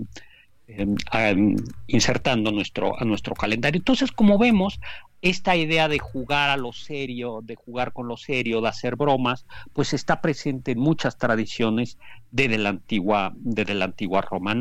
insertando 1.87 2.51
nuestro, 2.51 2.99
a 2.99 3.05
nuestro 3.05 3.35
calendario. 3.35 3.79
Entonces, 3.79 4.11
como 4.11 4.37
vemos, 4.37 4.79
esta 5.21 5.55
idea 5.55 5.87
de 5.87 5.99
jugar 5.99 6.49
a 6.49 6.57
lo 6.57 6.73
serio, 6.73 7.39
de 7.43 7.55
jugar 7.55 7.93
con 7.93 8.07
lo 8.07 8.17
serio, 8.17 8.61
de 8.61 8.67
hacer 8.67 8.95
bromas, 8.95 9.45
pues 9.73 9.93
está 9.93 10.21
presente 10.21 10.71
en 10.71 10.79
muchas 10.79 11.17
tradiciones 11.17 11.97
desde 12.31 12.57
la 12.57 12.69
antigua, 12.69 13.33
desde 13.35 13.73
Roma. 14.29 14.55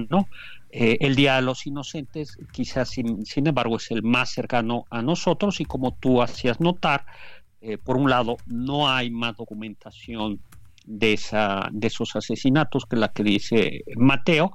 Eh, 0.71 0.99
el 1.01 1.15
Día 1.15 1.37
de 1.37 1.43
los 1.43 1.67
Inocentes, 1.67 2.39
quizás 2.53 2.91
sin, 2.91 3.25
embargo, 3.35 3.77
es 3.77 3.91
el 3.91 4.03
más 4.03 4.31
cercano 4.31 4.85
a 4.91 5.03
nosotros 5.03 5.61
y 5.61 5.65
como 5.65 5.95
tú 5.95 6.23
hacías 6.23 6.61
notar, 6.61 7.07
eh, 7.61 7.79
por 7.79 7.97
un 7.97 8.11
lado, 8.11 8.37
no 8.47 8.89
hay 8.89 9.11
más 9.11 9.37
documentación 9.37 10.41
de, 10.87 11.15
esa, 11.15 11.69
de 11.73 11.87
esos 11.89 12.15
asesinatos 12.17 12.87
que 12.87 12.97
la 12.97 13.13
que 13.13 13.23
dice 13.23 13.85
Mateo, 13.97 14.53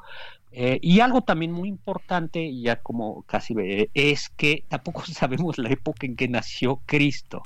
eh, 0.52 0.80
y 0.82 1.00
algo 1.00 1.22
también 1.22 1.54
muy 1.54 1.70
importante, 1.70 2.54
ya 2.60 2.76
como 2.78 3.24
casi 3.24 3.56
es 3.94 4.30
que 4.30 4.66
tampoco 4.68 5.04
sabemos 5.06 5.58
la 5.58 5.70
época 5.70 6.06
en 6.06 6.16
que 6.16 6.28
nació 6.28 6.82
Cristo, 6.86 7.44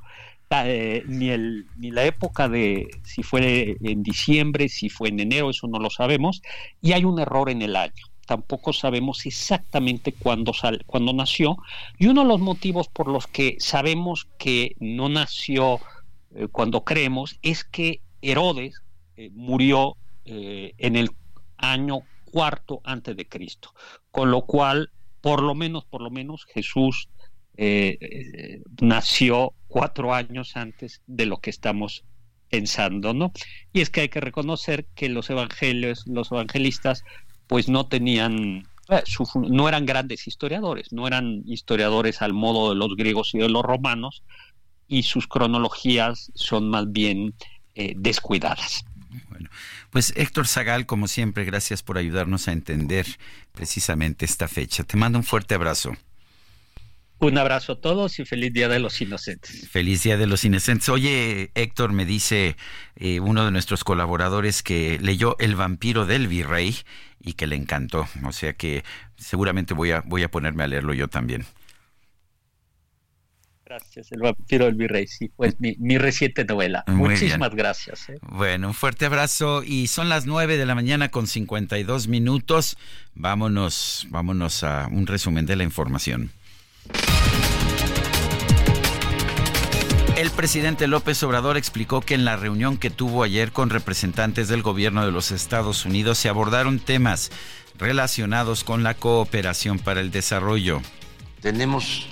eh, 0.52 1.04
ni, 1.08 1.30
el, 1.30 1.68
ni 1.78 1.92
la 1.92 2.06
época 2.06 2.48
de 2.48 2.88
si 3.04 3.24
fue 3.24 3.78
en 3.82 4.04
diciembre, 4.04 4.70
si 4.70 4.90
fue 4.90 5.10
en 5.10 5.20
enero, 5.20 5.50
eso 5.50 5.68
no 5.68 5.80
lo 5.80 5.90
sabemos, 5.90 6.42
y 6.82 6.94
hay 6.94 7.04
un 7.04 7.20
error 7.20 7.50
en 7.50 7.62
el 7.62 7.76
año. 7.76 8.06
tampoco 8.26 8.74
sabemos 8.74 9.26
exactamente 9.28 10.12
cuándo, 10.12 10.52
cuándo 10.88 11.14
nació, 11.14 11.58
y 12.00 12.08
uno 12.08 12.24
de 12.24 12.28
los 12.28 12.40
motivos 12.40 12.88
por 12.88 13.08
los 13.08 13.28
que 13.28 13.56
sabemos 13.60 14.28
que 14.40 14.76
no 14.80 15.10
nació 15.10 15.80
eh, 16.34 16.48
cuando 16.52 16.84
creemos 16.84 17.38
es 17.44 17.64
que 17.64 18.02
Herodes 18.22 18.82
murió 19.32 19.96
en 20.26 20.96
el 20.98 21.12
año 21.58 22.02
cuarto 22.36 22.82
antes 22.84 23.16
de 23.16 23.30
Cristo, 23.30 23.74
con 24.12 24.30
lo 24.30 24.42
cual, 24.42 24.92
por 25.22 25.42
lo 25.42 25.56
menos, 25.56 25.86
por 25.86 26.02
lo 26.02 26.10
menos, 26.10 26.44
Jesús 26.44 27.08
nació 28.82 29.54
cuatro 29.70 30.14
años 30.14 30.58
antes 30.58 31.02
de 31.08 31.28
lo 31.28 31.38
que 31.38 31.50
estamos 31.50 32.04
pensando, 32.50 33.14
¿no? 33.14 33.32
Y 33.72 33.80
es 33.80 33.90
que 33.90 34.02
hay 34.02 34.10
que 34.10 34.20
reconocer 34.20 34.86
que 34.96 35.08
los 35.08 35.30
evangelios, 35.30 36.06
los 36.08 36.30
evangelistas, 36.30 37.06
pues 37.48 37.70
no 37.70 37.88
tenían, 37.88 38.68
eh, 38.90 39.04
no 39.50 39.70
eran 39.70 39.86
grandes 39.86 40.28
historiadores, 40.28 40.92
no 40.92 41.08
eran 41.08 41.42
historiadores 41.46 42.22
al 42.22 42.34
modo 42.34 42.72
de 42.72 42.76
los 42.76 42.98
griegos 42.98 43.34
y 43.34 43.38
de 43.38 43.48
los 43.48 43.64
romanos, 43.64 44.24
y 44.90 45.04
sus 45.04 45.26
cronologías 45.26 46.34
son 46.36 46.70
más 46.70 46.92
bien 46.92 47.34
eh, 47.76 47.94
descuidadas. 47.96 48.84
Bueno, 49.30 49.50
pues 49.96 50.12
Héctor 50.18 50.46
Zagal, 50.46 50.86
como 50.86 51.08
siempre, 51.08 51.46
gracias 51.46 51.82
por 51.82 51.98
ayudarnos 51.98 52.50
a 52.50 52.52
entender 52.52 53.06
precisamente 53.54 54.26
esta 54.26 54.50
fecha. 54.50 54.84
Te 54.84 54.98
mando 54.98 55.18
un 55.18 55.24
fuerte 55.24 55.56
abrazo. 55.56 55.96
Un 57.20 57.38
abrazo 57.38 57.72
a 57.72 57.80
todos 57.80 58.20
y 58.20 58.26
feliz 58.26 58.52
Día 58.52 58.68
de 58.68 58.80
los 58.80 59.00
Inocentes. 59.00 59.70
Feliz 59.70 60.04
Día 60.04 60.18
de 60.18 60.28
los 60.28 60.44
Inocentes. 60.44 60.90
Oye, 60.90 61.50
Héctor, 61.56 61.94
me 61.94 62.06
dice 62.06 62.58
eh, 62.98 63.22
uno 63.22 63.46
de 63.46 63.52
nuestros 63.52 63.86
colaboradores 63.86 64.64
que 64.64 65.00
leyó 65.00 65.38
El 65.40 65.56
vampiro 65.56 66.06
del 66.06 66.28
virrey 66.28 66.76
y 67.22 67.36
que 67.36 67.48
le 67.48 67.56
encantó. 67.56 68.06
O 68.26 68.34
sea 68.34 68.52
que 68.52 68.84
seguramente 69.16 69.74
voy 69.74 69.92
a, 69.92 70.02
voy 70.02 70.24
a 70.24 70.30
ponerme 70.30 70.66
a 70.66 70.68
leerlo 70.68 70.94
yo 70.94 71.08
también. 71.08 71.46
Gracias, 73.66 74.12
El 74.12 74.20
vampiro 74.20 74.66
del 74.66 74.76
virrey. 74.76 75.08
Sí, 75.08 75.32
pues 75.36 75.56
mi, 75.60 75.98
reciente 75.98 76.46
novela. 76.46 76.84
Muchísimas 76.86 77.56
gracias. 77.56 78.10
¿eh? 78.10 78.20
Bueno, 78.22 78.68
un 78.68 78.74
fuerte 78.76 79.08
abrazo 79.08 79.64
y 79.64 79.88
son 79.88 80.08
las 80.08 80.28
9 80.28 80.58
de 80.58 80.68
la 80.68 80.76
mañana 80.76 81.10
con 81.10 81.26
52 81.26 82.08
minutos. 82.08 82.78
Vámonos, 83.16 84.06
vámonos 84.12 84.64
a 84.64 84.88
un 84.92 85.08
resumen 85.08 85.48
de 85.48 85.56
la 85.56 85.64
información. 85.64 86.32
El 90.16 90.30
presidente 90.30 90.86
López 90.86 91.24
Obrador 91.24 91.58
explicó 91.58 92.02
que 92.02 92.14
en 92.14 92.24
la 92.24 92.36
reunión 92.36 92.78
que 92.78 92.92
tuvo 92.92 93.24
ayer 93.24 93.52
con 93.52 93.72
representantes 93.72 94.48
del 94.48 94.62
gobierno 94.62 95.04
de 95.04 95.12
los 95.12 95.32
Estados 95.32 95.86
Unidos 95.86 96.20
se 96.20 96.30
abordaron 96.30 96.78
temas 96.78 97.32
relacionados 97.80 98.64
con 98.64 98.84
la 98.84 98.94
cooperación 98.94 99.80
para 99.80 100.02
el 100.02 100.12
desarrollo. 100.12 100.84
Tenemos 101.42 102.08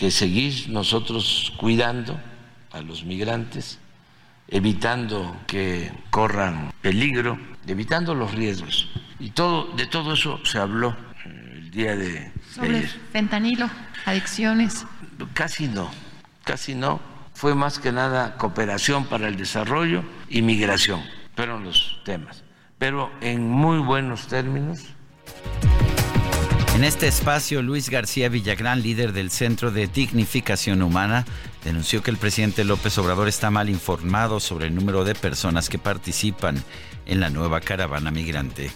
que 0.00 0.10
seguir 0.10 0.70
nosotros 0.70 1.52
cuidando 1.58 2.18
a 2.72 2.80
los 2.80 3.04
migrantes, 3.04 3.78
evitando 4.48 5.36
que 5.46 5.92
corran 6.08 6.72
peligro, 6.80 7.38
evitando 7.66 8.14
los 8.14 8.32
riesgos. 8.32 8.88
Y 9.18 9.28
todo, 9.32 9.76
de 9.76 9.86
todo 9.86 10.14
eso 10.14 10.40
se 10.46 10.56
habló 10.56 10.96
el 11.26 11.70
día 11.70 11.96
de 11.96 12.32
sobre 12.50 12.80
fentanilo, 13.12 13.68
adicciones. 14.06 14.86
Casi 15.34 15.68
no, 15.68 15.90
casi 16.44 16.74
no 16.74 16.98
fue 17.34 17.54
más 17.54 17.78
que 17.78 17.92
nada 17.92 18.38
cooperación 18.38 19.04
para 19.04 19.28
el 19.28 19.36
desarrollo 19.36 20.02
y 20.30 20.40
migración, 20.40 21.02
fueron 21.36 21.62
los 21.62 22.00
temas, 22.06 22.42
pero 22.78 23.12
en 23.20 23.46
muy 23.46 23.76
buenos 23.80 24.28
términos. 24.28 24.80
En 26.80 26.84
este 26.84 27.08
espacio, 27.08 27.60
Luis 27.60 27.90
García 27.90 28.30
Villagrán, 28.30 28.82
líder 28.82 29.12
del 29.12 29.28
Centro 29.28 29.70
de 29.70 29.86
Dignificación 29.86 30.80
Humana, 30.80 31.26
denunció 31.62 32.02
que 32.02 32.10
el 32.10 32.16
presidente 32.16 32.64
López 32.64 32.96
Obrador 32.96 33.28
está 33.28 33.50
mal 33.50 33.68
informado 33.68 34.40
sobre 34.40 34.68
el 34.68 34.74
número 34.74 35.04
de 35.04 35.14
personas 35.14 35.68
que 35.68 35.78
participan 35.78 36.56
en 37.04 37.20
la 37.20 37.28
nueva 37.28 37.60
caravana 37.60 38.10
migrante. 38.10 38.70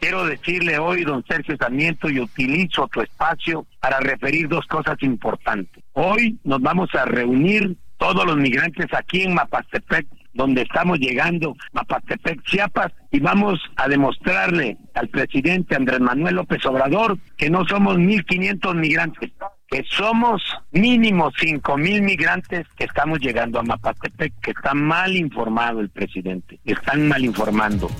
Quiero 0.00 0.24
decirle 0.24 0.78
hoy, 0.78 1.04
don 1.04 1.22
Sergio 1.28 1.54
Sarmiento, 1.58 2.08
y 2.08 2.20
utilizo 2.20 2.88
tu 2.88 3.02
espacio 3.02 3.66
para 3.78 4.00
referir 4.00 4.48
dos 4.48 4.64
cosas 4.66 4.96
importantes. 5.02 5.84
Hoy 5.92 6.38
nos 6.44 6.62
vamos 6.62 6.88
a 6.94 7.04
reunir 7.04 7.76
todos 7.98 8.24
los 8.24 8.38
migrantes 8.38 8.86
aquí 8.94 9.24
en 9.24 9.34
Mapastepec, 9.34 10.06
donde 10.32 10.62
estamos 10.62 10.98
llegando, 10.98 11.56
Mapastepec, 11.72 12.42
Chiapas, 12.44 12.92
y 13.10 13.20
vamos 13.20 13.60
a 13.76 13.88
demostrarle 13.88 14.76
al 14.94 15.08
presidente 15.08 15.76
Andrés 15.76 16.00
Manuel 16.00 16.36
López 16.36 16.64
Obrador 16.66 17.18
que 17.36 17.50
no 17.50 17.64
somos 17.66 17.96
1.500 17.96 18.74
migrantes, 18.74 19.32
que 19.68 19.84
somos 19.88 20.42
mínimo 20.72 21.30
5.000 21.32 22.02
migrantes 22.02 22.66
que 22.76 22.84
estamos 22.84 23.18
llegando 23.20 23.58
a 23.58 23.62
Mapastepec, 23.62 24.32
que 24.40 24.50
está 24.52 24.74
mal 24.74 25.16
informado 25.16 25.80
el 25.80 25.90
presidente, 25.90 26.60
están 26.64 27.08
mal 27.08 27.24
informando. 27.24 27.90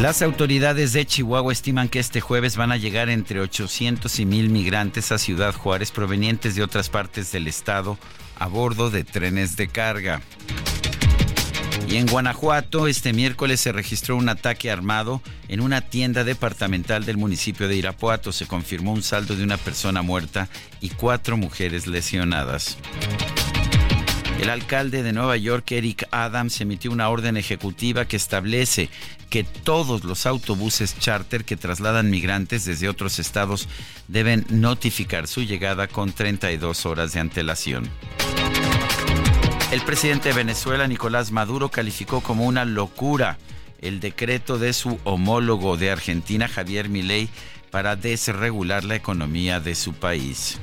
Las 0.00 0.22
autoridades 0.22 0.94
de 0.94 1.04
Chihuahua 1.04 1.52
estiman 1.52 1.90
que 1.90 1.98
este 1.98 2.22
jueves 2.22 2.56
van 2.56 2.72
a 2.72 2.78
llegar 2.78 3.10
entre 3.10 3.38
800 3.38 4.18
y 4.18 4.24
1000 4.24 4.48
migrantes 4.48 5.12
a 5.12 5.18
Ciudad 5.18 5.54
Juárez 5.54 5.90
provenientes 5.90 6.54
de 6.54 6.62
otras 6.62 6.88
partes 6.88 7.32
del 7.32 7.46
estado 7.46 7.98
a 8.38 8.46
bordo 8.46 8.90
de 8.90 9.04
trenes 9.04 9.56
de 9.56 9.68
carga. 9.68 10.22
Y 11.90 11.96
en 11.96 12.06
Guanajuato, 12.06 12.86
este 12.86 13.12
miércoles 13.12 13.60
se 13.60 13.72
registró 13.72 14.14
un 14.14 14.28
ataque 14.28 14.70
armado 14.70 15.20
en 15.48 15.60
una 15.60 15.80
tienda 15.80 16.22
departamental 16.22 17.04
del 17.04 17.16
municipio 17.16 17.66
de 17.66 17.74
Irapuato. 17.74 18.30
Se 18.30 18.46
confirmó 18.46 18.92
un 18.92 19.02
saldo 19.02 19.34
de 19.34 19.42
una 19.42 19.56
persona 19.56 20.00
muerta 20.00 20.48
y 20.80 20.90
cuatro 20.90 21.36
mujeres 21.36 21.88
lesionadas. 21.88 22.78
El 24.40 24.50
alcalde 24.50 25.02
de 25.02 25.12
Nueva 25.12 25.36
York, 25.36 25.72
Eric 25.72 26.06
Adams, 26.12 26.60
emitió 26.60 26.92
una 26.92 27.08
orden 27.08 27.36
ejecutiva 27.36 28.04
que 28.04 28.16
establece 28.16 28.88
que 29.28 29.42
todos 29.42 30.04
los 30.04 30.26
autobuses 30.26 30.96
charter 30.96 31.44
que 31.44 31.56
trasladan 31.56 32.08
migrantes 32.08 32.64
desde 32.64 32.88
otros 32.88 33.18
estados 33.18 33.68
deben 34.06 34.46
notificar 34.48 35.26
su 35.26 35.42
llegada 35.42 35.88
con 35.88 36.12
32 36.12 36.86
horas 36.86 37.12
de 37.14 37.20
antelación. 37.20 37.90
El 39.70 39.82
presidente 39.82 40.30
de 40.30 40.34
Venezuela, 40.34 40.88
Nicolás 40.88 41.30
Maduro, 41.30 41.68
calificó 41.70 42.22
como 42.22 42.44
una 42.44 42.64
locura 42.64 43.38
el 43.80 44.00
decreto 44.00 44.58
de 44.58 44.72
su 44.72 44.98
homólogo 45.04 45.76
de 45.76 45.92
Argentina, 45.92 46.48
Javier 46.48 46.88
Milei, 46.88 47.28
para 47.70 47.94
desregular 47.94 48.82
la 48.82 48.96
economía 48.96 49.60
de 49.60 49.76
su 49.76 49.92
país. 49.92 50.58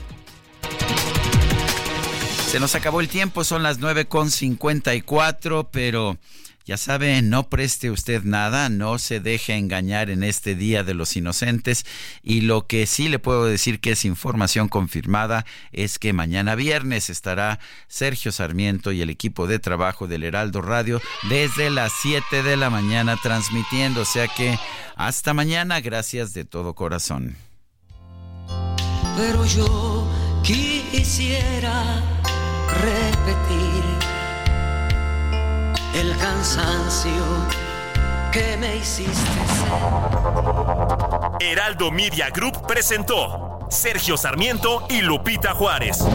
Se 2.51 2.59
nos 2.59 2.75
acabó 2.75 2.99
el 2.99 3.07
tiempo, 3.07 3.45
son 3.45 3.63
las 3.63 3.79
9.54, 3.79 5.69
pero 5.71 6.17
ya 6.67 6.75
sabe, 6.75 7.21
no 7.21 7.47
preste 7.47 7.89
usted 7.89 8.23
nada, 8.23 8.67
no 8.67 8.99
se 8.99 9.21
deje 9.21 9.55
engañar 9.55 10.09
en 10.09 10.21
este 10.21 10.53
Día 10.53 10.83
de 10.83 10.93
los 10.93 11.15
Inocentes 11.15 11.85
y 12.21 12.41
lo 12.41 12.67
que 12.67 12.85
sí 12.87 13.07
le 13.07 13.19
puedo 13.19 13.45
decir 13.45 13.79
que 13.79 13.93
es 13.93 14.03
información 14.03 14.67
confirmada 14.67 15.45
es 15.71 15.97
que 15.97 16.11
mañana 16.11 16.55
viernes 16.55 17.09
estará 17.09 17.59
Sergio 17.87 18.33
Sarmiento 18.33 18.91
y 18.91 19.01
el 19.01 19.09
equipo 19.09 19.47
de 19.47 19.59
trabajo 19.59 20.07
del 20.07 20.25
Heraldo 20.25 20.61
Radio 20.61 21.01
desde 21.29 21.69
las 21.69 21.93
7 22.01 22.43
de 22.43 22.57
la 22.57 22.69
mañana 22.69 23.17
transmitiendo, 23.23 24.01
o 24.01 24.05
sea 24.05 24.27
que 24.27 24.59
hasta 24.97 25.33
mañana, 25.33 25.79
gracias 25.79 26.33
de 26.33 26.43
todo 26.43 26.75
corazón. 26.75 27.37
Pero 29.15 29.45
yo 29.45 30.11
quisiera 30.43 32.03
repetir 32.83 33.96
el 35.99 36.15
cansancio 36.17 37.23
que 38.31 38.55
me 38.57 38.75
hiciste 38.75 39.11
Heraldo 41.39 41.89
Media 41.89 42.29
Group 42.29 42.67
presentó 42.67 43.65
Sergio 43.71 44.15
Sarmiento 44.15 44.85
y 44.89 45.01
Lupita 45.01 45.55
Juárez. 45.55 46.05